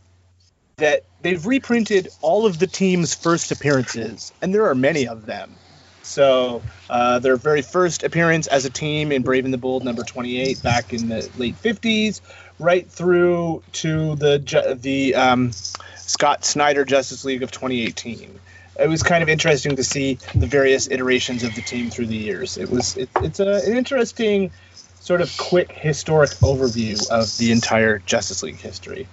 that 0.77 1.03
they've 1.23 1.43
reprinted 1.43 2.07
all 2.21 2.45
of 2.45 2.59
the 2.59 2.67
team's 2.67 3.15
first 3.15 3.51
appearances, 3.51 4.31
and 4.43 4.53
there 4.53 4.67
are 4.67 4.75
many 4.75 5.07
of 5.07 5.25
them. 5.25 5.55
So 6.03 6.61
uh, 6.87 7.17
their 7.17 7.35
very 7.35 7.63
first 7.63 8.03
appearance 8.03 8.45
as 8.45 8.63
a 8.65 8.69
team 8.69 9.11
in 9.11 9.23
Brave 9.23 9.45
and 9.45 9.51
the 9.51 9.57
Bold 9.57 9.83
number 9.83 10.03
28 10.03 10.61
back 10.61 10.93
in 10.93 11.09
the 11.09 11.27
late 11.35 11.55
50s, 11.55 12.21
right 12.59 12.87
through 12.87 13.63
to 13.73 14.15
the 14.17 14.77
the 14.79 15.15
um, 15.15 15.51
Scott 15.95 16.45
Snyder 16.45 16.85
Justice 16.85 17.25
League 17.25 17.41
of 17.41 17.49
2018. 17.49 18.39
It 18.79 18.87
was 18.87 19.01
kind 19.01 19.23
of 19.23 19.29
interesting 19.29 19.77
to 19.77 19.83
see 19.83 20.19
the 20.35 20.45
various 20.45 20.87
iterations 20.91 21.41
of 21.41 21.55
the 21.55 21.63
team 21.63 21.89
through 21.89 22.05
the 22.05 22.15
years. 22.15 22.55
It 22.55 22.69
was 22.69 22.95
it, 22.97 23.09
it's 23.23 23.39
a, 23.39 23.63
an 23.65 23.75
interesting 23.75 24.51
sort 24.99 25.21
of 25.21 25.35
quick 25.37 25.71
historic 25.71 26.29
overview 26.41 27.09
of 27.09 27.35
the 27.39 27.51
entire 27.51 27.97
Justice 27.97 28.43
League 28.43 28.57
history. 28.57 29.07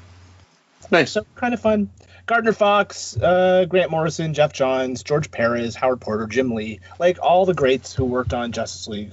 Nice. 0.91 1.13
So 1.13 1.27
kind 1.35 1.55
of 1.55 1.61
fun. 1.61 1.91
Gardner 2.27 2.53
Fox, 2.53 3.17
uh, 3.19 3.67
Grant 3.69 3.91
Morrison, 3.91 4.33
Geoff 4.33 4.53
Johns, 4.53 5.03
George 5.03 5.31
Perez, 5.31 5.75
Howard 5.75 6.01
Porter, 6.01 6.27
Jim 6.27 6.55
Lee, 6.55 6.81
like 6.99 7.19
all 7.23 7.45
the 7.45 7.53
greats 7.55 7.93
who 7.93 8.05
worked 8.05 8.33
on 8.33 8.53
Justice 8.53 8.89
League 8.89 9.13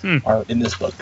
Hmm. 0.00 0.18
are 0.24 0.44
in 0.48 0.58
this 0.58 0.74
book. 0.74 0.94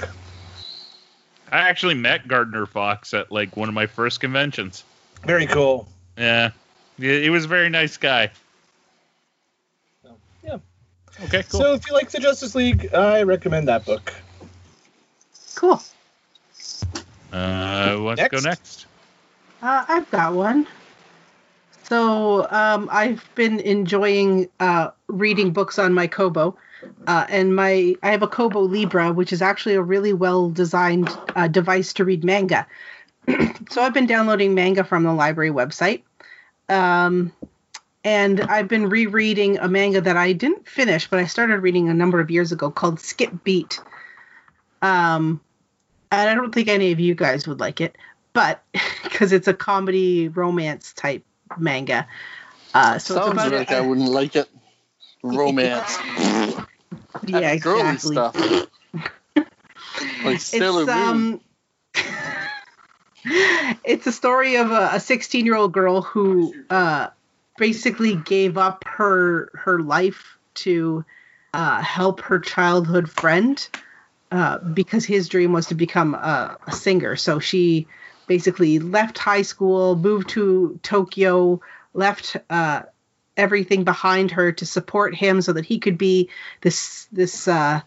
I 1.52 1.68
actually 1.68 1.94
met 1.94 2.26
Gardner 2.26 2.66
Fox 2.66 3.14
at 3.14 3.30
like 3.30 3.56
one 3.56 3.68
of 3.68 3.74
my 3.74 3.86
first 3.86 4.18
conventions. 4.20 4.82
Very 5.24 5.46
cool. 5.46 5.86
Yeah. 6.18 6.50
He 6.98 7.22
he 7.22 7.30
was 7.30 7.44
a 7.44 7.48
very 7.48 7.70
nice 7.70 7.96
guy. 7.96 8.30
So, 10.02 10.16
yeah. 10.44 10.58
Okay, 11.24 11.44
cool. 11.44 11.60
So 11.60 11.74
if 11.74 11.86
you 11.88 11.94
like 11.94 12.10
the 12.10 12.18
Justice 12.18 12.54
League, 12.56 12.92
I 12.94 13.22
recommend 13.22 13.68
that 13.68 13.84
book. 13.84 14.12
Cool. 15.54 15.80
uh, 17.32 17.90
who 17.90 18.02
wants 18.04 18.22
to 18.22 18.28
go 18.28 18.40
Next. 18.40 18.86
Uh, 19.64 19.82
I've 19.88 20.10
got 20.10 20.34
one. 20.34 20.66
So 21.84 22.46
um, 22.50 22.86
I've 22.92 23.26
been 23.34 23.60
enjoying 23.60 24.50
uh, 24.60 24.90
reading 25.06 25.54
books 25.54 25.78
on 25.78 25.94
my 25.94 26.06
Kobo, 26.06 26.54
uh, 27.06 27.24
and 27.30 27.56
my 27.56 27.94
I 28.02 28.10
have 28.10 28.22
a 28.22 28.28
Kobo 28.28 28.60
Libra, 28.60 29.14
which 29.14 29.32
is 29.32 29.40
actually 29.40 29.76
a 29.76 29.80
really 29.80 30.12
well 30.12 30.50
designed 30.50 31.08
uh, 31.34 31.48
device 31.48 31.94
to 31.94 32.04
read 32.04 32.24
manga. 32.24 32.66
so 33.70 33.80
I've 33.80 33.94
been 33.94 34.04
downloading 34.04 34.54
manga 34.54 34.84
from 34.84 35.02
the 35.02 35.14
library 35.14 35.50
website, 35.50 36.02
um, 36.68 37.32
and 38.04 38.42
I've 38.42 38.68
been 38.68 38.90
rereading 38.90 39.56
a 39.56 39.68
manga 39.68 40.02
that 40.02 40.18
I 40.18 40.34
didn't 40.34 40.68
finish, 40.68 41.08
but 41.08 41.20
I 41.20 41.24
started 41.24 41.60
reading 41.60 41.88
a 41.88 41.94
number 41.94 42.20
of 42.20 42.30
years 42.30 42.52
ago 42.52 42.70
called 42.70 43.00
Skip 43.00 43.32
Beat. 43.44 43.80
Um, 44.82 45.40
and 46.12 46.28
I 46.28 46.34
don't 46.34 46.54
think 46.54 46.68
any 46.68 46.92
of 46.92 47.00
you 47.00 47.14
guys 47.14 47.48
would 47.48 47.60
like 47.60 47.80
it, 47.80 47.96
but 48.34 48.62
because 49.02 49.32
it's 49.32 49.48
a 49.48 49.54
comedy 49.54 50.28
romance 50.28 50.92
type 50.92 51.24
manga. 51.56 52.06
Uh, 52.74 52.98
so 52.98 53.14
Sounds 53.14 53.32
about 53.32 53.52
like 53.52 53.72
I 53.72 53.80
wouldn't 53.80 54.10
like 54.10 54.36
it. 54.36 54.48
Romance. 55.22 55.96
yeah, 57.26 57.56
Girly 57.56 57.96
exactly. 57.96 58.16
stuff. 58.16 58.36
like 60.24 60.40
Sailor 60.40 60.82
it's 60.82 60.88
um 60.88 61.40
it's 63.84 64.06
a 64.06 64.12
story 64.12 64.56
of 64.56 64.70
a 64.70 65.00
16 65.00 65.46
year 65.46 65.56
old 65.56 65.72
girl 65.72 66.02
who 66.02 66.54
uh 66.68 67.08
basically 67.56 68.16
gave 68.16 68.58
up 68.58 68.84
her 68.86 69.50
her 69.54 69.78
life 69.80 70.36
to 70.54 71.04
uh 71.54 71.80
help 71.80 72.20
her 72.20 72.38
childhood 72.38 73.08
friend 73.08 73.68
uh 74.30 74.58
because 74.58 75.04
his 75.04 75.28
dream 75.28 75.52
was 75.52 75.66
to 75.66 75.74
become 75.74 76.14
a, 76.14 76.58
a 76.66 76.72
singer 76.72 77.16
so 77.16 77.38
she 77.38 77.86
basically 78.26 78.78
left 78.78 79.18
high 79.18 79.42
school 79.42 79.96
moved 79.96 80.28
to 80.30 80.78
tokyo 80.82 81.60
left 81.92 82.36
uh 82.50 82.82
everything 83.36 83.84
behind 83.84 84.30
her 84.30 84.52
to 84.52 84.66
support 84.66 85.14
him 85.14 85.42
so 85.42 85.52
that 85.52 85.64
he 85.66 85.78
could 85.78 85.98
be 85.98 86.28
this 86.60 87.06
this 87.12 87.48
uh 87.48 87.80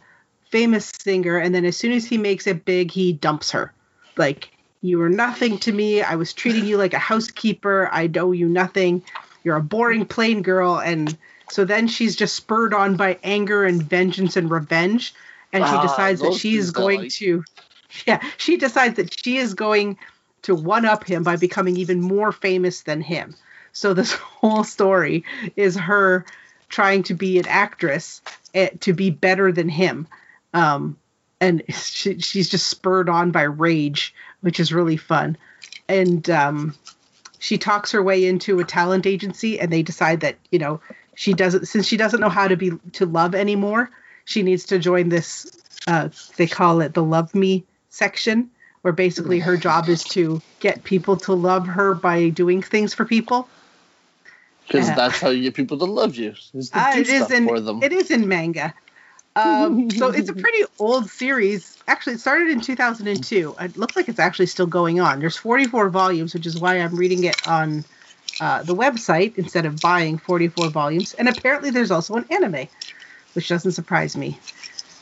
famous 0.52 0.92
singer. 1.02 1.38
And 1.38 1.54
then 1.54 1.66
as 1.66 1.76
soon 1.78 1.92
as 1.92 2.06
he 2.06 2.18
makes 2.18 2.48
it 2.48 2.66
big 2.66 2.92
he 2.92 3.14
dumps 3.14 3.52
her. 3.52 3.74
Like 4.18 4.50
you 4.82 4.98
were 5.00 5.10
nothing 5.10 5.58
to 5.60 5.72
me. 5.72 6.02
I 6.02 6.16
was 6.16 6.34
treating 6.34 6.66
you 6.66 6.78
like 6.78 6.94
a 6.94 7.00
housekeeper. 7.00 7.90
I 7.92 8.10
owe 8.18 8.32
you 8.32 8.48
nothing. 8.48 9.04
You're 9.44 9.58
a 9.58 9.62
boring 9.64 10.06
plain 10.06 10.42
girl. 10.42 10.80
And 10.80 11.18
so 11.50 11.66
then 11.66 11.88
she's 11.88 12.16
just 12.16 12.36
spurred 12.36 12.74
on 12.74 12.96
by 12.96 13.20
anger 13.24 13.66
and 13.66 13.82
vengeance 13.82 14.36
and 14.38 14.50
revenge. 14.52 15.14
And 15.54 15.66
she 15.66 15.72
Ah, 15.72 15.82
decides 15.82 16.22
that 16.22 16.34
she 16.34 16.56
is 16.58 16.72
going 16.72 17.02
like. 17.02 17.12
to 17.14 17.44
yeah 18.06 18.22
she 18.38 18.58
decides 18.58 18.96
that 18.98 19.18
she 19.24 19.38
is 19.38 19.54
going 19.54 19.98
to 20.44 20.56
one 20.56 20.86
up 20.86 21.04
him 21.04 21.24
by 21.24 21.36
becoming 21.36 21.78
even 21.78 22.02
more 22.02 22.32
famous 22.32 22.82
than 22.82 23.02
him. 23.02 23.36
So 23.72 23.94
this 23.94 24.14
whole 24.14 24.64
story 24.64 25.24
is 25.56 25.76
her 25.76 26.26
trying 26.70 27.04
to 27.04 27.14
be 27.14 27.40
an 27.40 27.48
actress 27.48 28.22
eh, 28.54 28.70
to 28.82 28.94
be 28.94 29.10
better 29.10 29.52
than 29.52 29.70
him. 29.70 30.08
Um, 30.54 30.98
and 31.40 31.64
she, 31.70 32.20
she's 32.20 32.50
just 32.50 32.68
spurred 32.68 33.10
on 33.10 33.32
by 33.32 33.44
rage 33.44 34.14
which 34.42 34.60
is 34.60 34.72
really 34.72 34.98
fun. 34.98 35.38
And 35.90 36.30
um, 36.30 36.76
she 37.40 37.58
talks 37.58 37.92
her 37.92 38.04
way 38.04 38.26
into 38.26 38.60
a 38.60 38.64
talent 38.64 39.06
agency 39.06 39.60
and 39.60 39.72
they 39.72 39.84
decide 39.84 40.22
that 40.22 40.38
you 40.52 40.60
know 40.60 40.80
she 41.16 41.34
doesn't 41.34 41.68
since 41.68 41.88
she 41.88 41.98
doesn't 41.98 42.20
know 42.20 42.30
how 42.30 42.48
to 42.48 42.56
be 42.56 42.72
to 42.94 43.06
love 43.06 43.36
anymore 43.36 43.90
she 44.26 44.44
needs 44.44 44.66
to 44.66 44.80
join 44.80 45.10
this 45.10 45.50
uh, 45.88 46.10
they 46.36 46.48
call 46.48 46.82
it 46.82 46.94
the 46.94 47.04
love 47.04 47.34
me 47.34 47.64
section 47.90 48.50
where 48.88 48.94
basically 48.94 49.40
her 49.40 49.58
job 49.58 49.90
is 49.90 50.02
to 50.06 50.42
get 50.62 50.86
people 50.86 51.18
to 51.18 51.34
love 51.34 51.68
her 51.68 51.94
by 51.94 52.30
doing 52.30 52.62
things 52.62 52.94
for 52.94 53.04
people 53.04 53.50
Because 54.66 54.88
Yeah. 54.88 54.96
that's 54.96 55.20
how 55.20 55.30
you 55.30 55.44
get 55.44 55.56
people 55.56 55.78
to 55.80 55.84
love 55.86 56.16
you. 56.16 56.36
Is 56.54 56.70
to 56.70 56.80
Uh, 56.80 56.86
do 56.94 57.00
it 57.02 57.10
is 57.10 57.32
in 57.32 57.44
for 57.44 57.60
them. 57.60 57.84
it 57.84 57.92
is 57.92 58.12
in 58.12 58.30
manga. 58.30 58.74
Um, 59.36 59.92
so 59.92 60.10
it's 60.18 60.30
a 60.30 60.34
pretty 60.34 60.64
old 60.80 61.10
series. 61.10 61.78
Actually, 61.90 62.14
it 62.14 62.22
started 62.22 62.48
in 62.50 62.62
2002. 62.62 63.56
It 63.60 63.78
looks 63.78 63.98
like 63.98 64.08
it's 64.08 64.20
actually 64.20 64.46
still 64.46 64.68
going 64.68 65.02
on. 65.02 65.20
There's 65.20 65.36
44 65.36 65.90
volumes, 65.90 66.34
which 66.34 66.46
is 66.46 66.58
why 66.58 66.76
I'm 66.80 66.96
reading 66.96 67.26
it 67.26 67.46
on 67.46 67.84
uh, 68.40 68.64
the 68.64 68.74
website 68.76 69.38
instead 69.38 69.66
of 69.66 69.82
buying 69.82 70.18
44 70.18 70.70
volumes. 70.70 71.14
And 71.14 71.28
apparently, 71.28 71.72
there's 71.72 71.92
also 71.92 72.16
an 72.16 72.26
anime, 72.32 72.68
which 73.34 73.50
doesn't 73.50 73.74
surprise 73.74 74.16
me. 74.16 74.40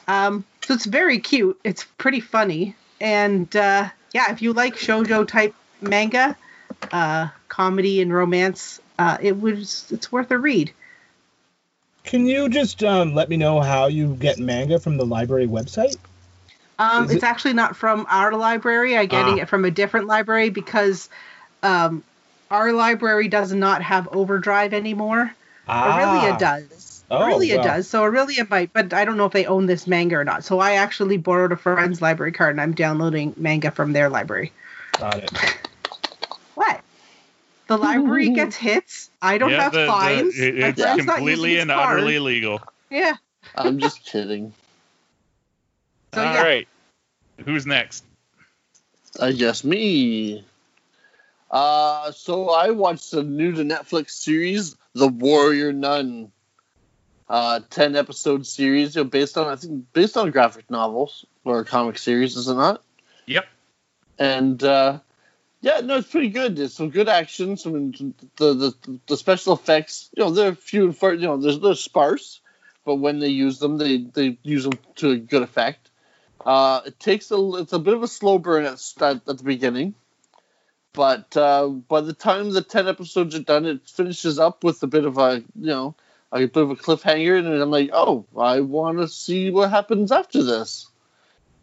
Um, 0.07 0.43
so 0.63 0.73
it's 0.73 0.85
very 0.87 1.19
cute. 1.19 1.59
It's 1.63 1.85
pretty 1.99 2.19
funny, 2.19 2.75
and 2.99 3.53
uh, 3.55 3.89
yeah, 4.13 4.31
if 4.31 4.41
you 4.41 4.53
like 4.53 4.75
shojo 4.75 5.27
type 5.27 5.53
manga, 5.81 6.35
uh, 6.91 7.27
comedy 7.47 8.01
and 8.01 8.13
romance, 8.13 8.79
uh, 8.97 9.17
it 9.21 9.39
was 9.39 9.87
it's 9.91 10.11
worth 10.11 10.31
a 10.31 10.37
read. 10.37 10.73
Can 12.03 12.27
you 12.27 12.49
just 12.49 12.83
um, 12.83 13.15
let 13.15 13.29
me 13.29 13.37
know 13.37 13.61
how 13.61 13.87
you 13.87 14.15
get 14.15 14.37
manga 14.37 14.79
from 14.79 14.97
the 14.97 15.05
library 15.05 15.47
website? 15.47 15.97
Um, 16.77 17.05
Is 17.05 17.11
it's 17.11 17.23
it- 17.23 17.27
actually 17.27 17.53
not 17.53 17.75
from 17.75 18.05
our 18.09 18.33
library. 18.33 18.97
I'm 18.97 19.07
getting 19.07 19.39
Ah. 19.39 19.43
it 19.43 19.49
from 19.49 19.65
a 19.65 19.71
different 19.71 20.07
library 20.07 20.49
because 20.49 21.09
um, 21.63 22.03
our 22.51 22.73
library 22.73 23.27
does 23.27 23.53
not 23.53 23.81
have 23.81 24.07
Overdrive 24.09 24.73
anymore. 24.73 25.33
Aurelia 25.67 26.37
does. 26.37 26.63
Oh, 27.11 27.21
Aurelia 27.23 27.57
well. 27.57 27.63
does. 27.65 27.87
So 27.87 28.03
Aurelia 28.03 28.47
might, 28.49 28.73
but 28.73 28.93
I 28.93 29.05
don't 29.05 29.17
know 29.17 29.25
if 29.25 29.31
they 29.33 29.45
own 29.45 29.65
this 29.67 29.85
manga 29.85 30.15
or 30.15 30.23
not. 30.23 30.43
So 30.43 30.59
I 30.59 30.73
actually 30.73 31.17
borrowed 31.17 31.51
a 31.51 31.55
friend's 31.55 32.01
library 32.01 32.31
card 32.31 32.51
and 32.51 32.61
I'm 32.61 32.73
downloading 32.73 33.33
manga 33.37 33.69
from 33.71 33.93
their 33.93 34.09
library. 34.09 34.51
Got 34.97 35.19
it. 35.23 35.31
What? 36.55 36.81
The 37.67 37.77
library 37.77 38.29
gets 38.33 38.55
hits. 38.55 39.09
I 39.21 39.37
don't 39.37 39.51
yeah, 39.51 39.63
have 39.63 39.73
the- 39.73 39.81
the- 39.81 39.87
fines. 39.87 40.39
it- 40.39 40.57
it's 40.57 40.81
friend's 40.81 41.05
completely 41.05 41.59
and 41.59 41.69
card. 41.69 41.99
utterly 41.99 42.19
legal. 42.19 42.61
Yeah. 42.89 43.15
I'm 43.53 43.79
just 43.79 44.05
kidding. 44.05 44.53
So 46.13 46.21
All 46.25 46.33
yeah. 46.33 46.41
right. 46.43 46.67
Who's 47.43 47.65
next? 47.65 48.05
I 49.19 49.33
guess 49.33 49.63
me. 49.65 50.45
Uh, 51.51 52.11
so 52.11 52.49
I 52.49 52.71
watched 52.71 53.11
the 53.11 53.21
new 53.23 53.51
to 53.53 53.63
Netflix 53.63 54.11
series, 54.11 54.75
The 54.93 55.07
Warrior 55.09 55.73
Nun. 55.73 56.31
Uh, 57.27 57.59
ten 57.69 57.95
episode 57.95 58.45
series, 58.45 58.95
you 58.95 59.03
know, 59.03 59.09
based 59.09 59.37
on 59.37 59.47
I 59.47 59.55
think 59.55 59.91
based 59.93 60.15
on 60.15 60.31
graphic 60.31 60.69
novels 60.69 61.25
or 61.43 61.59
a 61.59 61.65
comic 61.65 61.97
series, 61.97 62.37
is 62.37 62.47
it 62.47 62.53
not? 62.53 62.83
Yep. 63.25 63.45
And 64.19 64.63
uh, 64.63 64.99
Yeah, 65.61 65.79
no, 65.79 65.97
it's 65.97 66.11
pretty 66.11 66.29
good. 66.29 66.55
There's 66.55 66.75
some 66.75 66.91
good 66.91 67.09
action. 67.09 67.57
Some 67.57 67.91
the 68.37 68.53
the, 68.53 68.99
the 69.07 69.17
special 69.17 69.53
effects. 69.53 70.11
You 70.15 70.23
know, 70.23 70.29
they're 70.29 70.53
few 70.53 70.85
and 70.85 70.95
far. 70.95 71.13
You 71.13 71.25
know, 71.25 71.37
they're, 71.37 71.57
they're 71.57 71.73
sparse, 71.73 72.39
but 72.85 72.97
when 72.97 73.17
they 73.17 73.29
use 73.29 73.57
them, 73.57 73.79
they 73.79 73.97
they 73.97 74.37
use 74.43 74.63
them 74.63 74.77
to 74.97 75.09
a 75.09 75.17
good 75.17 75.41
effect. 75.41 75.89
Uh, 76.45 76.81
it 76.85 76.99
takes 76.99 77.31
a 77.31 77.55
it's 77.55 77.73
a 77.73 77.79
bit 77.79 77.95
of 77.95 78.03
a 78.03 78.07
slow 78.07 78.37
burn 78.37 78.65
at 78.65 78.79
at, 79.01 79.27
at 79.27 79.37
the 79.39 79.43
beginning, 79.43 79.95
but 80.93 81.35
uh, 81.35 81.67
by 81.67 82.01
the 82.01 82.13
time 82.13 82.51
the 82.51 82.61
ten 82.61 82.87
episodes 82.87 83.33
are 83.33 83.39
done, 83.39 83.65
it 83.65 83.89
finishes 83.89 84.37
up 84.37 84.63
with 84.63 84.83
a 84.83 84.87
bit 84.87 85.05
of 85.05 85.17
a 85.17 85.43
you 85.55 85.65
know 85.73 85.95
a 86.31 86.45
bit 86.45 86.57
of 86.57 86.71
a 86.71 86.75
cliffhanger, 86.75 87.39
and 87.39 87.47
I'm 87.47 87.71
like, 87.71 87.91
oh, 87.93 88.25
I 88.37 88.61
want 88.61 88.99
to 88.99 89.07
see 89.07 89.51
what 89.51 89.69
happens 89.69 90.11
after 90.11 90.43
this. 90.43 90.87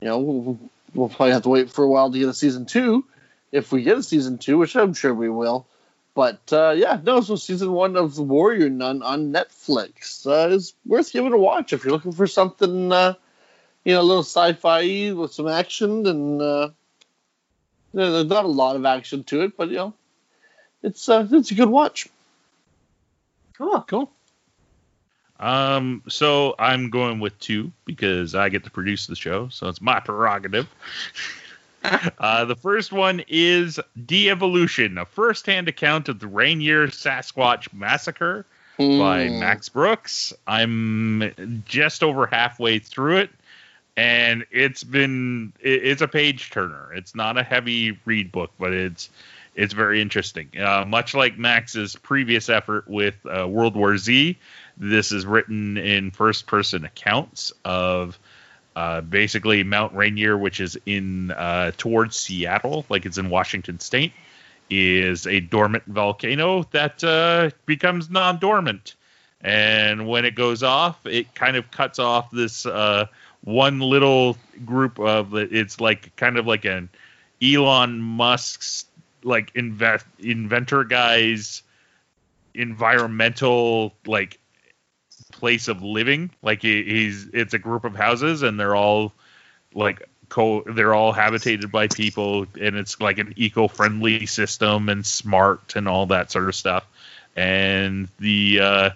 You 0.00 0.08
know, 0.08 0.18
we'll, 0.18 0.58
we'll 0.94 1.08
probably 1.08 1.32
have 1.32 1.42
to 1.42 1.48
wait 1.48 1.70
for 1.70 1.84
a 1.84 1.88
while 1.88 2.10
to 2.10 2.18
get 2.18 2.28
a 2.28 2.34
season 2.34 2.66
two 2.66 3.04
if 3.52 3.70
we 3.70 3.82
get 3.82 3.98
a 3.98 4.02
season 4.02 4.38
two, 4.38 4.58
which 4.58 4.74
I'm 4.74 4.94
sure 4.94 5.14
we 5.14 5.28
will. 5.28 5.66
But 6.14 6.52
uh, 6.52 6.74
yeah, 6.76 7.00
no, 7.02 7.20
so 7.20 7.36
season 7.36 7.72
one 7.72 7.96
of 7.96 8.14
The 8.14 8.22
Warrior 8.22 8.68
Nun 8.68 9.02
on 9.02 9.32
Netflix 9.32 10.26
uh, 10.26 10.54
is 10.54 10.74
worth 10.84 11.12
giving 11.12 11.32
a 11.32 11.38
watch 11.38 11.72
if 11.72 11.84
you're 11.84 11.92
looking 11.92 12.12
for 12.12 12.26
something, 12.26 12.92
uh, 12.92 13.14
you 13.84 13.94
know, 13.94 14.00
a 14.00 14.02
little 14.02 14.22
sci-fi 14.22 15.12
with 15.12 15.32
some 15.32 15.48
action 15.48 16.06
and 16.06 16.42
uh, 16.42 16.68
there's 17.94 18.26
not 18.26 18.44
a 18.44 18.48
lot 18.48 18.76
of 18.76 18.84
action 18.84 19.24
to 19.24 19.42
it, 19.42 19.56
but 19.56 19.68
you 19.68 19.76
know, 19.76 19.94
it's 20.82 21.08
uh, 21.08 21.26
it's 21.30 21.50
a 21.50 21.54
good 21.54 21.68
watch. 21.68 22.08
Cool. 23.56 23.82
Cool. 23.82 24.10
Um, 25.42 26.02
so 26.08 26.54
I'm 26.58 26.88
going 26.88 27.18
with 27.18 27.38
two 27.40 27.72
because 27.84 28.34
I 28.36 28.48
get 28.48 28.62
to 28.64 28.70
produce 28.70 29.06
the 29.08 29.16
show, 29.16 29.48
so 29.48 29.68
it's 29.68 29.80
my 29.80 29.98
prerogative. 29.98 30.68
uh, 32.18 32.44
the 32.44 32.54
first 32.54 32.92
one 32.92 33.24
is 33.26 33.80
De-Evolution, 34.06 34.98
a 34.98 35.04
first-hand 35.04 35.66
account 35.68 36.08
of 36.08 36.20
the 36.20 36.28
Rainier 36.28 36.86
Sasquatch 36.86 37.72
Massacre 37.72 38.46
by 38.78 39.26
Mm. 39.28 39.40
Max 39.40 39.68
Brooks. 39.68 40.32
I'm 40.46 41.62
just 41.66 42.02
over 42.04 42.26
halfway 42.26 42.78
through 42.78 43.18
it, 43.18 43.30
and 43.96 44.44
it's 44.52 44.84
been 44.84 45.52
it, 45.60 45.84
it's 45.84 46.02
a 46.02 46.08
page 46.08 46.50
turner. 46.50 46.92
It's 46.94 47.14
not 47.16 47.36
a 47.36 47.42
heavy 47.42 47.98
read 48.04 48.30
book, 48.32 48.52
but 48.60 48.72
it's 48.72 49.10
it's 49.54 49.74
very 49.74 50.00
interesting. 50.00 50.48
Uh, 50.58 50.84
much 50.86 51.14
like 51.14 51.36
Max's 51.36 51.96
previous 51.96 52.48
effort 52.48 52.88
with 52.88 53.14
uh, 53.26 53.46
World 53.46 53.76
War 53.76 53.98
Z, 53.98 54.38
this 54.76 55.12
is 55.12 55.26
written 55.26 55.76
in 55.76 56.10
first 56.10 56.46
person 56.46 56.84
accounts 56.84 57.52
of 57.64 58.18
uh, 58.74 59.00
basically 59.02 59.62
Mount 59.62 59.94
Rainier, 59.94 60.36
which 60.36 60.60
is 60.60 60.78
in 60.86 61.30
uh, 61.30 61.72
towards 61.76 62.16
Seattle, 62.16 62.86
like 62.88 63.04
it's 63.06 63.18
in 63.18 63.28
Washington 63.28 63.80
State, 63.80 64.12
is 64.70 65.26
a 65.26 65.40
dormant 65.40 65.84
volcano 65.86 66.62
that 66.70 67.04
uh, 67.04 67.50
becomes 67.66 68.08
non-dormant, 68.08 68.94
and 69.42 70.08
when 70.08 70.24
it 70.24 70.34
goes 70.34 70.62
off, 70.62 71.04
it 71.04 71.34
kind 71.34 71.56
of 71.56 71.70
cuts 71.70 71.98
off 71.98 72.30
this 72.30 72.64
uh, 72.64 73.06
one 73.44 73.80
little 73.80 74.38
group 74.64 74.98
of 74.98 75.34
it's 75.34 75.80
like 75.80 76.14
kind 76.16 76.38
of 76.38 76.46
like 76.46 76.64
an 76.64 76.88
Elon 77.42 78.00
Musk's 78.00 78.86
like 79.24 79.52
invest 79.54 80.06
inventor 80.18 80.84
guys 80.84 81.62
environmental 82.54 83.94
like 84.06 84.38
place 85.42 85.66
of 85.66 85.82
living. 85.82 86.30
Like 86.40 86.62
he, 86.62 86.84
he's 86.84 87.26
it's 87.32 87.52
a 87.52 87.58
group 87.58 87.82
of 87.82 87.96
houses 87.96 88.44
and 88.44 88.60
they're 88.60 88.76
all 88.76 89.12
like 89.74 90.08
co 90.28 90.62
they're 90.62 90.94
all 90.94 91.10
habitated 91.10 91.72
by 91.72 91.88
people 91.88 92.46
and 92.60 92.76
it's 92.76 93.00
like 93.00 93.18
an 93.18 93.34
eco-friendly 93.34 94.26
system 94.26 94.88
and 94.88 95.04
smart 95.04 95.74
and 95.74 95.88
all 95.88 96.06
that 96.06 96.30
sort 96.30 96.48
of 96.48 96.54
stuff. 96.54 96.86
And 97.34 98.06
the 98.20 98.60
uh 98.60 98.90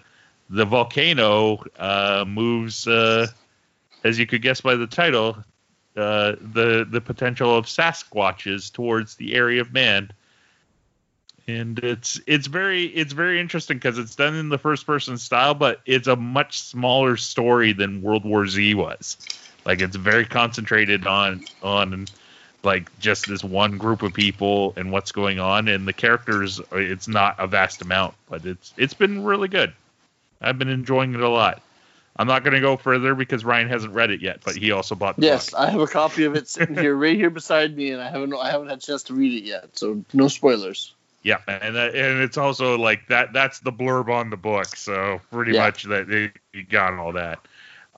the 0.49 0.63
volcano 0.63 1.65
uh 1.77 2.23
moves 2.25 2.87
uh 2.87 3.27
as 4.05 4.17
you 4.17 4.25
could 4.25 4.41
guess 4.41 4.61
by 4.61 4.75
the 4.75 4.87
title 4.87 5.35
uh 5.97 6.37
the 6.39 6.87
the 6.89 7.01
potential 7.01 7.57
of 7.57 7.65
sasquatches 7.65 8.71
towards 8.71 9.15
the 9.15 9.35
area 9.35 9.59
of 9.59 9.73
man 9.73 10.11
and 11.47 11.79
it's 11.79 12.19
it's 12.27 12.47
very 12.47 12.85
it's 12.85 13.13
very 13.13 13.39
interesting 13.39 13.77
because 13.77 13.97
it's 13.97 14.15
done 14.15 14.35
in 14.35 14.49
the 14.49 14.57
first 14.57 14.85
person 14.85 15.17
style 15.17 15.53
but 15.53 15.79
it's 15.85 16.07
a 16.07 16.15
much 16.15 16.59
smaller 16.59 17.15
story 17.15 17.73
than 17.73 18.01
world 18.01 18.25
war 18.25 18.47
z 18.47 18.73
was 18.73 19.17
like 19.65 19.81
it's 19.81 19.95
very 19.95 20.25
concentrated 20.25 21.07
on 21.07 21.43
on 21.63 22.05
like 22.63 22.97
just 22.99 23.27
this 23.27 23.43
one 23.43 23.77
group 23.77 24.01
of 24.01 24.13
people 24.13 24.73
and 24.75 24.91
what's 24.91 25.11
going 25.11 25.39
on 25.39 25.67
and 25.67 25.87
the 25.87 25.93
characters 25.93 26.59
it's 26.73 27.07
not 27.07 27.35
a 27.39 27.47
vast 27.47 27.81
amount 27.81 28.13
but 28.29 28.45
it's 28.45 28.73
it's 28.77 28.93
been 28.93 29.23
really 29.23 29.47
good 29.47 29.71
i've 30.41 30.59
been 30.59 30.69
enjoying 30.69 31.13
it 31.13 31.21
a 31.21 31.29
lot 31.29 31.61
i'm 32.17 32.27
not 32.27 32.43
going 32.43 32.53
to 32.53 32.59
go 32.59 32.75
further 32.75 33.15
because 33.15 33.45
ryan 33.45 33.69
hasn't 33.69 33.93
read 33.93 34.11
it 34.11 34.21
yet 34.21 34.39
but 34.43 34.55
he 34.55 34.71
also 34.71 34.95
bought 34.95 35.15
the 35.15 35.21
Yes, 35.21 35.51
book. 35.51 35.59
I 35.59 35.69
have 35.69 35.79
a 35.79 35.87
copy 35.87 36.25
of 36.25 36.35
it 36.35 36.47
sitting 36.47 36.75
here, 36.75 36.95
right 36.95 37.15
here 37.15 37.29
beside 37.29 37.75
me, 37.75 37.91
and 37.91 38.01
I 38.01 38.09
haven't 38.09 38.33
I 38.33 38.51
haven't 38.51 38.67
had 38.67 38.79
a 38.79 38.81
chance 38.81 39.03
to 39.03 39.13
read 39.13 39.41
it 39.41 39.45
yet, 39.45 39.77
so 39.77 40.03
no 40.13 40.27
spoilers. 40.27 40.93
Yeah, 41.23 41.39
and 41.47 41.75
that, 41.75 41.95
and 41.95 42.21
it's 42.21 42.37
also 42.37 42.77
like 42.77 43.07
that. 43.07 43.33
That's 43.33 43.59
the 43.59 43.71
blurb 43.71 44.09
on 44.09 44.29
the 44.29 44.37
book, 44.37 44.67
so 44.75 45.19
pretty 45.31 45.53
Yeah. 45.53 45.65
much 45.65 45.83
that 45.83 46.09
it, 46.09 46.33
you 46.53 46.63
got 46.63 46.93
all 46.93 47.13
that. 47.13 47.39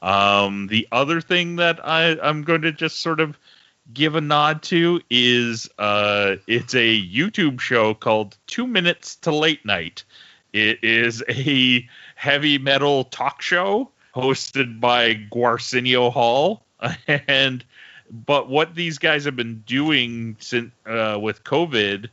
Um, 0.01 0.67
the 0.67 0.87
other 0.91 1.21
thing 1.21 1.57
that 1.57 1.85
I 1.85 2.17
I'm 2.21 2.43
going 2.43 2.61
to 2.61 2.71
just 2.71 3.01
sort 3.01 3.19
of 3.19 3.37
give 3.93 4.15
a 4.15 4.21
nod 4.21 4.63
to 4.63 5.01
is 5.09 5.69
uh, 5.77 6.37
it's 6.47 6.73
a 6.73 7.01
YouTube 7.01 7.59
show 7.59 7.93
called 7.93 8.37
Two 8.47 8.65
Minutes 8.65 9.15
to 9.17 9.35
Late 9.35 9.65
Night. 9.65 10.03
It 10.53 10.83
is 10.83 11.23
a 11.29 11.87
heavy 12.15 12.57
metal 12.57 13.03
talk 13.05 13.41
show 13.41 13.91
hosted 14.15 14.79
by 14.79 15.15
Gwarsenio 15.31 16.11
Hall, 16.11 16.63
and 17.07 17.63
but 18.09 18.49
what 18.49 18.73
these 18.73 18.97
guys 18.97 19.25
have 19.25 19.35
been 19.35 19.63
doing 19.67 20.37
since 20.39 20.71
uh, 20.87 21.19
with 21.21 21.43
COVID 21.43 22.07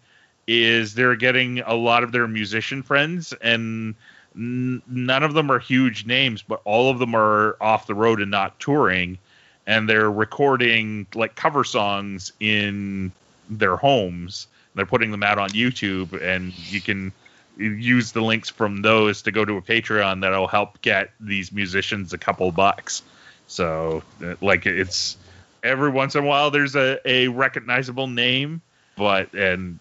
is 0.47 0.94
they're 0.94 1.16
getting 1.16 1.60
a 1.60 1.74
lot 1.74 2.05
of 2.05 2.12
their 2.12 2.28
musician 2.28 2.82
friends 2.82 3.32
and 3.40 3.94
none 4.35 5.23
of 5.23 5.32
them 5.35 5.51
are 5.51 5.59
huge 5.59 6.05
names 6.05 6.43
but 6.43 6.60
all 6.64 6.90
of 6.90 6.98
them 6.98 7.14
are 7.14 7.56
off 7.60 7.86
the 7.86 7.94
road 7.94 8.20
and 8.20 8.31
not 8.31 8.59
touring 8.60 9.18
and 9.66 9.89
they're 9.89 10.10
recording 10.10 11.06
like 11.14 11.35
cover 11.35 11.64
songs 11.64 12.32
in 12.39 13.10
their 13.51 13.77
homes. 13.77 14.47
They're 14.74 14.86
putting 14.86 15.10
them 15.10 15.23
out 15.23 15.39
on 15.39 15.51
youtube 15.51 16.20
and 16.23 16.56
you 16.70 16.81
can 16.81 17.12
use 17.56 18.12
the 18.12 18.20
links 18.20 18.51
from 18.51 18.82
those 18.82 19.23
to 19.23 19.32
go 19.32 19.44
to 19.44 19.56
a 19.56 19.62
patreon 19.62 20.20
that'll 20.20 20.47
help 20.47 20.81
get 20.82 21.10
these 21.18 21.51
musicians 21.52 22.12
a 22.12 22.18
couple 22.18 22.52
bucks. 22.52 23.02
So 23.47 24.02
uh, 24.23 24.35
like 24.40 24.66
it's 24.66 25.16
every 25.62 25.90
once 25.90 26.14
in 26.14 26.24
a 26.24 26.27
while 26.27 26.51
there's 26.51 26.77
a, 26.77 26.98
a 27.05 27.28
recognizable 27.28 28.06
name 28.06 28.60
but 28.97 29.32
and 29.32 29.78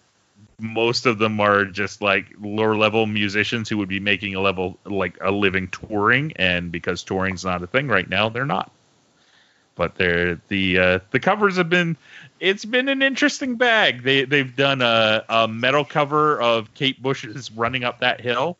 most 0.58 1.06
of 1.06 1.18
them 1.18 1.40
are 1.40 1.64
just 1.64 2.00
like 2.00 2.26
lower 2.40 2.76
level 2.76 3.06
musicians 3.06 3.68
who 3.68 3.78
would 3.78 3.88
be 3.88 4.00
making 4.00 4.34
a 4.34 4.40
level 4.40 4.78
like 4.84 5.18
a 5.20 5.30
living 5.30 5.68
touring 5.68 6.32
and 6.36 6.72
because 6.72 7.02
touring's 7.02 7.44
not 7.44 7.62
a 7.62 7.66
thing 7.66 7.88
right 7.88 8.08
now 8.08 8.28
they're 8.28 8.46
not. 8.46 8.70
But 9.74 9.96
they're 9.96 10.40
the 10.48 10.78
uh, 10.78 10.98
the 11.10 11.20
covers 11.20 11.56
have 11.56 11.68
been 11.68 11.98
it's 12.40 12.64
been 12.64 12.88
an 12.88 13.02
interesting 13.02 13.56
bag. 13.56 14.02
They 14.02 14.24
they've 14.24 14.54
done 14.56 14.80
a, 14.80 15.24
a 15.28 15.48
metal 15.48 15.84
cover 15.84 16.40
of 16.40 16.72
kate 16.72 17.02
bush's 17.02 17.50
running 17.52 17.84
up 17.84 18.00
that 18.00 18.20
hill 18.20 18.56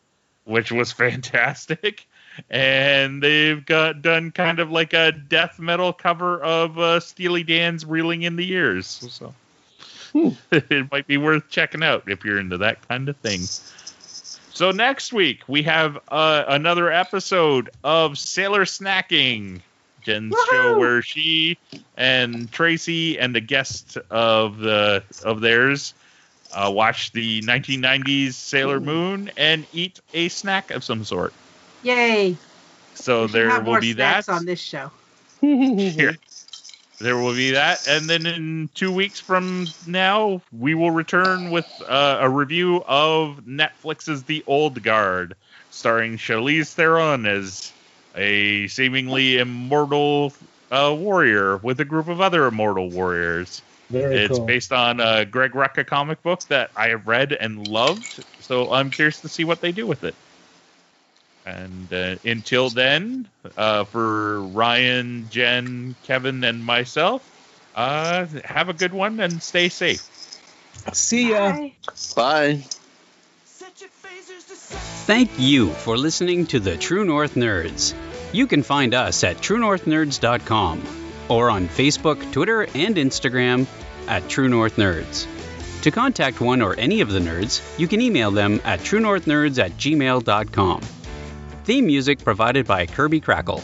which 0.47 0.71
was 0.71 0.91
fantastic. 0.93 2.07
And 2.49 3.21
they've 3.21 3.65
got 3.65 4.03
done 4.03 4.31
kind 4.31 4.59
of 4.59 4.69
like 4.69 4.93
a 4.93 5.11
death 5.11 5.57
metal 5.57 5.91
cover 5.91 6.39
of 6.41 6.77
uh, 6.77 6.99
steely 6.99 7.43
dan's 7.43 7.83
reeling 7.83 8.21
in 8.21 8.35
the 8.35 8.45
years 8.45 8.85
so 8.87 9.33
it 10.51 10.91
might 10.91 11.07
be 11.07 11.17
worth 11.17 11.49
checking 11.49 11.83
out 11.83 12.03
if 12.07 12.23
you're 12.23 12.39
into 12.39 12.57
that 12.57 12.87
kind 12.87 13.09
of 13.09 13.17
thing. 13.17 13.41
So 14.53 14.71
next 14.71 15.13
week 15.13 15.41
we 15.47 15.63
have 15.63 15.99
uh, 16.07 16.43
another 16.47 16.91
episode 16.91 17.69
of 17.83 18.17
Sailor 18.17 18.65
Snacking, 18.65 19.61
Jen's 20.01 20.35
show 20.49 20.79
where 20.79 21.01
she 21.01 21.57
and 21.95 22.51
Tracy 22.51 23.19
and 23.19 23.35
a 23.35 23.41
guest 23.41 23.97
of 24.09 24.57
the 24.57 25.03
of 25.23 25.41
theirs 25.41 25.93
uh, 26.53 26.71
watch 26.73 27.11
the 27.11 27.41
1990s 27.41 28.33
Sailor 28.33 28.79
Moon 28.79 29.31
and 29.37 29.65
eat 29.73 29.99
a 30.13 30.29
snack 30.29 30.71
of 30.71 30.83
some 30.83 31.03
sort. 31.03 31.33
Yay. 31.83 32.37
So 32.95 33.27
there 33.27 33.61
will 33.61 33.79
be 33.79 33.93
that. 33.93 34.27
on 34.29 34.45
this 34.45 34.59
show. 34.59 34.91
Here. 35.41 36.17
There 36.99 37.17
will 37.17 37.33
be 37.33 37.51
that, 37.51 37.87
and 37.87 38.09
then 38.09 38.25
in 38.25 38.69
two 38.73 38.91
weeks 38.91 39.19
from 39.19 39.67
now, 39.85 40.41
we 40.51 40.73
will 40.73 40.89
return 40.89 41.51
with 41.51 41.65
uh, 41.87 42.17
a 42.21 42.29
review 42.29 42.83
of 42.87 43.41
Netflix's 43.45 44.23
The 44.23 44.43
Old 44.47 44.81
Guard, 44.81 45.35
starring 45.69 46.17
Charlize 46.17 46.73
Theron 46.73 47.27
as 47.27 47.71
a 48.15 48.67
seemingly 48.67 49.37
immortal 49.37 50.33
uh, 50.71 50.95
warrior 50.97 51.57
with 51.57 51.79
a 51.79 51.85
group 51.85 52.07
of 52.07 52.19
other 52.19 52.47
immortal 52.47 52.89
warriors. 52.89 53.61
Very 53.91 54.17
it's 54.17 54.37
cool. 54.37 54.45
based 54.45 54.73
on 54.73 54.99
a 54.99 55.23
Greg 55.23 55.51
Rucka 55.51 55.85
comic 55.85 56.21
book 56.23 56.41
that 56.49 56.71
I 56.75 56.89
have 56.89 57.07
read 57.07 57.31
and 57.31 57.67
loved. 57.67 58.23
So 58.41 58.71
I'm 58.73 58.89
curious 58.89 59.21
to 59.21 59.29
see 59.29 59.43
what 59.43 59.61
they 59.61 59.71
do 59.71 59.85
with 59.85 60.03
it. 60.03 60.15
And 61.47 61.93
uh, 61.93 62.15
until 62.25 62.69
then, 62.69 63.29
uh, 63.55 63.85
for 63.85 64.41
Ryan, 64.41 65.29
Jen, 65.29 65.95
Kevin, 66.03 66.43
and 66.43 66.63
myself, 66.63 67.23
uh, 67.73 68.25
have 68.43 68.67
a 68.67 68.73
good 68.73 68.91
one 68.91 69.21
and 69.21 69.41
stay 69.41 69.69
safe. 69.69 70.05
See 70.91 71.29
ya. 71.29 71.51
Bye. 71.51 71.73
Bye. 72.15 72.63
Thank 75.05 75.31
you 75.37 75.69
for 75.69 75.95
listening 75.95 76.47
to 76.47 76.59
the 76.59 76.75
True 76.75 77.05
North 77.05 77.35
Nerds. 77.35 77.93
You 78.33 78.45
can 78.45 78.61
find 78.61 78.93
us 78.93 79.23
at 79.23 79.37
truenorthnerds.com 79.37 80.83
or 81.29 81.49
on 81.49 81.69
Facebook, 81.69 82.29
Twitter, 82.33 82.63
and 82.63 82.97
Instagram 82.97 83.67
at 84.09 84.27
True 84.27 84.49
North 84.49 84.75
Nerds. 84.75 85.25
To 85.83 85.91
contact 85.91 86.41
one 86.41 86.61
or 86.61 86.77
any 86.77 86.99
of 86.99 87.09
the 87.09 87.19
nerds, 87.19 87.61
you 87.79 87.87
can 87.87 88.01
email 88.01 88.31
them 88.31 88.59
at 88.65 88.81
truenorthnerds 88.81 89.63
at 89.63 89.71
gmail.com. 89.77 90.81
Theme 91.67 91.85
music 91.85 92.23
provided 92.23 92.65
by 92.65 92.85
Kirby 92.85 93.19
Krackle. 93.19 93.61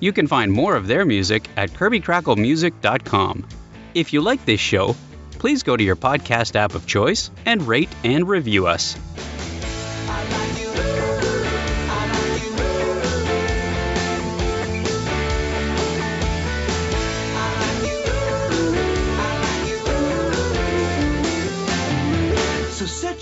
You 0.00 0.10
can 0.14 0.26
find 0.26 0.50
more 0.50 0.74
of 0.74 0.86
their 0.86 1.04
music 1.04 1.46
at 1.58 1.68
KirbyKracklemusic.com. 1.72 3.46
If 3.92 4.14
you 4.14 4.22
like 4.22 4.42
this 4.46 4.58
show, 4.58 4.96
please 5.32 5.62
go 5.62 5.76
to 5.76 5.84
your 5.84 5.94
podcast 5.94 6.56
app 6.56 6.74
of 6.74 6.86
choice 6.86 7.30
and 7.44 7.60
rate 7.68 7.90
and 8.04 8.26
review 8.26 8.66
us. 8.66 8.96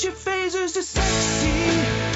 Your 0.02 0.12
phasers 0.12 0.82
sexy. 0.82 2.09